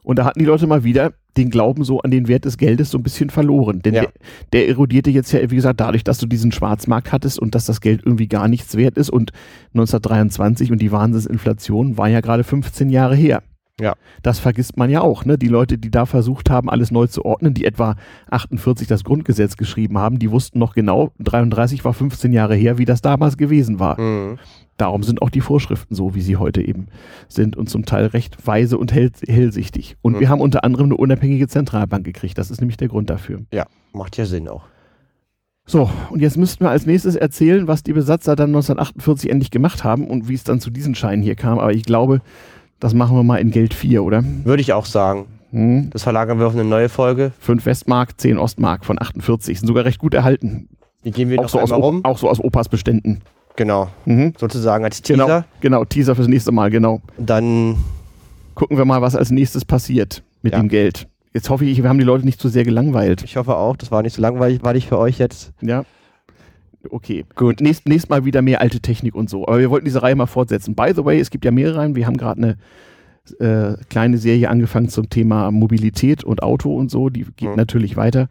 Und 0.04 0.20
da 0.20 0.26
hatten 0.26 0.40
die 0.40 0.46
Leute 0.46 0.68
mal 0.68 0.84
wieder 0.84 1.14
den 1.38 1.50
Glauben 1.50 1.84
so 1.84 2.02
an 2.02 2.12
den 2.12 2.28
Wert 2.28 2.46
des 2.46 2.58
Geldes 2.58 2.92
so 2.92 2.98
ein 2.98 3.04
bisschen 3.04 3.30
verloren. 3.30 3.82
Denn 3.82 3.94
ja. 3.94 4.02
der, 4.02 4.12
der, 4.54 4.68
erodierte 4.68 5.10
jetzt 5.10 5.32
ja, 5.32 5.50
wie 5.50 5.56
gesagt, 5.56 5.80
dadurch, 5.80 6.04
dass 6.04 6.18
du 6.18 6.26
diesen 6.26 6.52
Schwarzmarkt 6.52 7.12
hattest 7.12 7.40
und 7.40 7.56
dass 7.56 7.66
das 7.66 7.82
Geld 7.82 8.02
irgendwie 8.06 8.28
gar 8.28 8.48
nichts 8.48 8.76
wert 8.76 8.98
ist. 8.98 9.10
Und 9.10 9.32
1923 9.74 10.72
und 10.72 10.82
die 10.82 10.92
Wahnsinnsinflation 10.92 11.98
war 11.98 12.10
ja 12.10 12.22
gerade 12.22 12.44
15 12.44 12.90
Jahre 12.90 13.16
her. 13.16 13.44
Ja. 13.80 13.96
Das 14.22 14.40
vergisst 14.40 14.78
man 14.78 14.90
ja 14.90 15.02
auch. 15.02 15.26
Ne? 15.26 15.38
Die 15.38 15.48
Leute, 15.48 15.78
die 15.78 15.92
da 15.92 16.06
versucht 16.06 16.50
haben, 16.50 16.70
alles 16.70 16.92
neu 16.92 17.08
zu 17.08 17.26
ordnen, 17.26 17.54
die 17.54 17.66
etwa 17.66 17.96
48 18.30 18.88
das 18.88 19.04
Grundgesetz 19.04 19.58
geschrieben 19.58 19.98
haben, 19.98 20.20
die 20.20 20.32
wussten 20.32 20.60
noch 20.60 20.74
genau, 20.74 21.12
33 21.20 21.86
war 21.86 21.94
15 21.94 22.34
Jahre 22.34 22.56
her, 22.56 22.78
wie 22.78 22.86
das 22.86 23.02
damals 23.02 23.38
gewesen 23.38 23.80
war. 23.80 24.00
Mhm. 24.00 24.38
Darum 24.78 25.04
sind 25.04 25.22
auch 25.22 25.30
die 25.30 25.42
Vorschriften 25.42 25.94
so, 25.94 26.16
wie 26.16 26.22
sie 26.22 26.38
heute 26.38 26.62
eben 26.62 26.88
sind 27.28 27.58
und 27.58 27.70
zum 27.70 27.86
Teil 27.86 28.06
recht 28.06 28.48
weise 28.48 28.78
und 28.78 28.94
hell, 28.94 29.12
hellsichtig. 29.28 29.98
Und 30.02 30.14
mhm. 30.14 30.20
wir 30.22 30.30
haben 30.30 30.40
unter 30.40 30.64
anderem 30.64 30.86
eine 30.86 30.96
unabhängige 30.96 31.48
Zentralbank 31.48 32.06
gekriegt. 32.06 32.38
Das 32.38 32.50
ist 32.50 32.62
nämlich 32.62 32.78
der 32.78 32.88
Grund 32.88 33.10
dafür. 33.10 33.42
Ja, 33.54 33.66
macht 33.92 34.16
ja 34.16 34.26
Sinn 34.26 34.48
auch. 34.48 34.64
So, 35.66 35.88
und 36.10 36.20
jetzt 36.20 36.36
müssten 36.36 36.64
wir 36.64 36.72
als 36.72 36.88
nächstes 36.88 37.16
erzählen, 37.16 37.68
was 37.68 37.84
die 37.84 37.94
Besatzer 37.94 38.36
dann 38.36 38.50
1948 38.50 39.30
endlich 39.30 39.52
gemacht 39.52 39.84
haben 39.84 40.08
und 40.08 40.28
wie 40.28 40.34
es 40.34 40.44
dann 40.44 40.60
zu 40.60 40.72
diesen 40.72 40.96
Scheinen 40.96 41.22
hier 41.22 41.36
kam. 41.36 41.60
Aber 41.60 41.74
ich 41.74 41.84
glaube, 41.84 42.22
das 42.80 42.94
machen 42.94 43.16
wir 43.16 43.24
mal 43.24 43.38
in 43.38 43.52
Geld 43.52 43.74
4, 43.74 44.04
oder? 44.04 44.24
Würde 44.44 44.62
ich 44.62 44.74
auch 44.74 44.86
sagen. 44.86 45.26
Hm. 45.52 45.90
Das 45.92 46.04
verlagern 46.04 46.40
wir 46.40 46.48
auf 46.48 46.54
eine 46.54 46.64
neue 46.64 46.90
Folge. 46.90 47.32
5 47.40 47.66
Westmark, 47.66 48.20
10 48.20 48.38
Ostmark 48.38 48.86
von 48.86 49.02
48. 49.02 49.60
Sind 49.60 49.68
sogar 49.68 49.86
recht 49.86 50.00
gut 50.00 50.14
erhalten. 50.14 50.70
Die 51.04 51.12
gehen 51.12 51.30
wir 51.30 51.40
auch 51.40 51.44
noch 51.44 51.50
so 51.50 51.60
aus, 51.60 51.72
rum. 51.72 52.04
Auch 52.04 52.18
so 52.18 52.30
aus 52.30 52.40
Opas 52.40 52.70
Beständen. 52.70 53.22
Genau. 53.56 53.90
Mhm. 54.06 54.34
Sozusagen 54.38 54.84
als 54.84 55.02
Teaser. 55.02 55.26
Genau, 55.26 55.44
genau, 55.60 55.86
Teaser 55.86 56.16
fürs 56.16 56.28
nächste 56.28 56.52
Mal, 56.52 56.70
genau. 56.70 57.02
Dann 57.18 57.78
gucken 58.56 58.78
wir 58.78 58.86
mal, 58.86 59.02
was 59.02 59.16
als 59.16 59.32
nächstes 59.32 59.66
passiert 59.66 60.24
mit 60.42 60.54
ja. 60.54 60.60
dem 60.60 60.70
Geld. 60.70 61.08
Jetzt 61.34 61.50
hoffe 61.50 61.66
ich, 61.66 61.82
wir 61.82 61.90
haben 61.90 62.00
die 62.00 62.06
Leute 62.06 62.26
nicht 62.26 62.42
zu 62.42 62.50
sehr 62.50 62.64
gelangweilt. 62.64 63.24
Ich 63.24 63.38
hoffe 63.38 63.56
auch, 63.56 63.76
das 63.76 63.92
war 63.92 64.02
nicht 64.02 64.14
so 64.16 64.22
langweilig 64.22 64.88
für 64.88 64.98
euch 64.98 65.20
jetzt. 65.20 65.52
Ja. 65.62 65.84
Okay, 66.90 67.26
gut. 67.36 67.62
Nächst, 67.62 67.88
nächstes 67.88 68.10
Mal 68.10 68.26
wieder 68.26 68.42
mehr 68.42 68.62
alte 68.62 68.80
Technik 68.80 69.16
und 69.16 69.30
so. 69.30 69.48
Aber 69.48 69.60
wir 69.60 69.70
wollten 69.70 69.86
diese 69.86 70.02
Reihe 70.02 70.16
mal 70.16 70.28
fortsetzen. 70.28 70.76
By 70.76 70.94
the 70.96 71.04
way, 71.04 71.20
es 71.20 71.30
gibt 71.30 71.46
ja 71.46 71.52
mehrere 71.52 71.78
Reihen. 71.78 71.96
Wir 71.96 72.06
haben 72.08 72.18
gerade 72.18 72.42
eine 72.42 72.58
äh, 73.40 73.78
kleine 73.90 74.18
Serie 74.18 74.50
angefangen 74.50 74.90
zum 74.90 75.10
Thema 75.10 75.52
Mobilität 75.52 76.24
und 76.24 76.42
Auto 76.42 76.76
und 76.76 76.90
so. 76.90 77.10
Die 77.10 77.26
geht 77.36 77.50
mhm. 77.50 77.56
natürlich 77.56 77.98
weiter. 77.98 78.30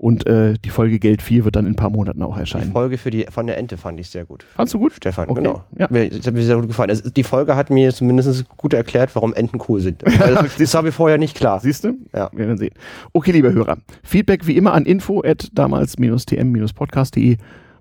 Und 0.00 0.26
äh, 0.26 0.54
die 0.64 0.70
Folge 0.70 0.98
Geld 0.98 1.20
4 1.20 1.44
wird 1.44 1.56
dann 1.56 1.66
in 1.66 1.72
ein 1.72 1.76
paar 1.76 1.90
Monaten 1.90 2.22
auch 2.22 2.38
erscheinen. 2.38 2.68
Die 2.68 2.72
Folge 2.72 2.96
für 2.96 3.10
die, 3.10 3.26
von 3.30 3.46
der 3.46 3.58
Ente 3.58 3.76
fand 3.76 4.00
ich 4.00 4.08
sehr 4.08 4.24
gut. 4.24 4.46
Fandst 4.56 4.72
du 4.72 4.78
gut? 4.78 4.94
Stefan, 4.94 5.28
okay. 5.28 5.42
genau. 5.42 5.62
Ja. 5.76 5.88
Mir, 5.90 6.08
das 6.08 6.26
hat 6.26 6.32
mir 6.32 6.42
sehr 6.42 6.56
gut 6.56 6.68
gefallen. 6.68 6.88
Also 6.88 7.10
die 7.10 7.22
Folge 7.22 7.54
hat 7.54 7.68
mir 7.68 7.92
zumindest 7.92 8.48
gut 8.56 8.72
erklärt, 8.72 9.14
warum 9.14 9.34
Enten 9.34 9.60
cool 9.68 9.80
sind. 9.80 10.02
Also, 10.20 10.46
das 10.58 10.74
war 10.74 10.82
mir 10.82 10.92
vorher 10.92 11.18
nicht 11.18 11.36
klar. 11.36 11.60
Siehst 11.60 11.84
du? 11.84 11.98
Ja. 12.14 12.30
Wir 12.32 12.46
werden 12.46 12.56
sehen. 12.56 12.72
Okay, 13.12 13.32
liebe 13.32 13.52
Hörer. 13.52 13.76
Feedback 14.02 14.46
wie 14.46 14.56
immer 14.56 14.72
an 14.72 14.86
info 14.86 15.22
at 15.22 15.50
damals-tm-podcast.de. 15.52 17.36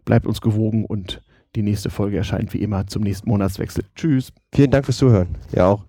Bleibt 0.06 0.26
uns 0.26 0.41
gewogen 0.41 0.86
und 0.86 1.22
die 1.56 1.64
nächste 1.64 1.89
Folge 1.89 2.18
erscheint 2.18 2.54
wie 2.54 2.62
immer 2.62 2.86
zum 2.88 3.04
nächsten 3.04 3.30
Monatswechsel. 3.30 3.84
Tschüss. 3.95 4.32
Vielen 4.54 4.72
Dank 4.72 4.86
fürs 4.86 4.97
Zuhören. 4.97 5.36
Ja 5.52 5.68
auch. 5.68 5.86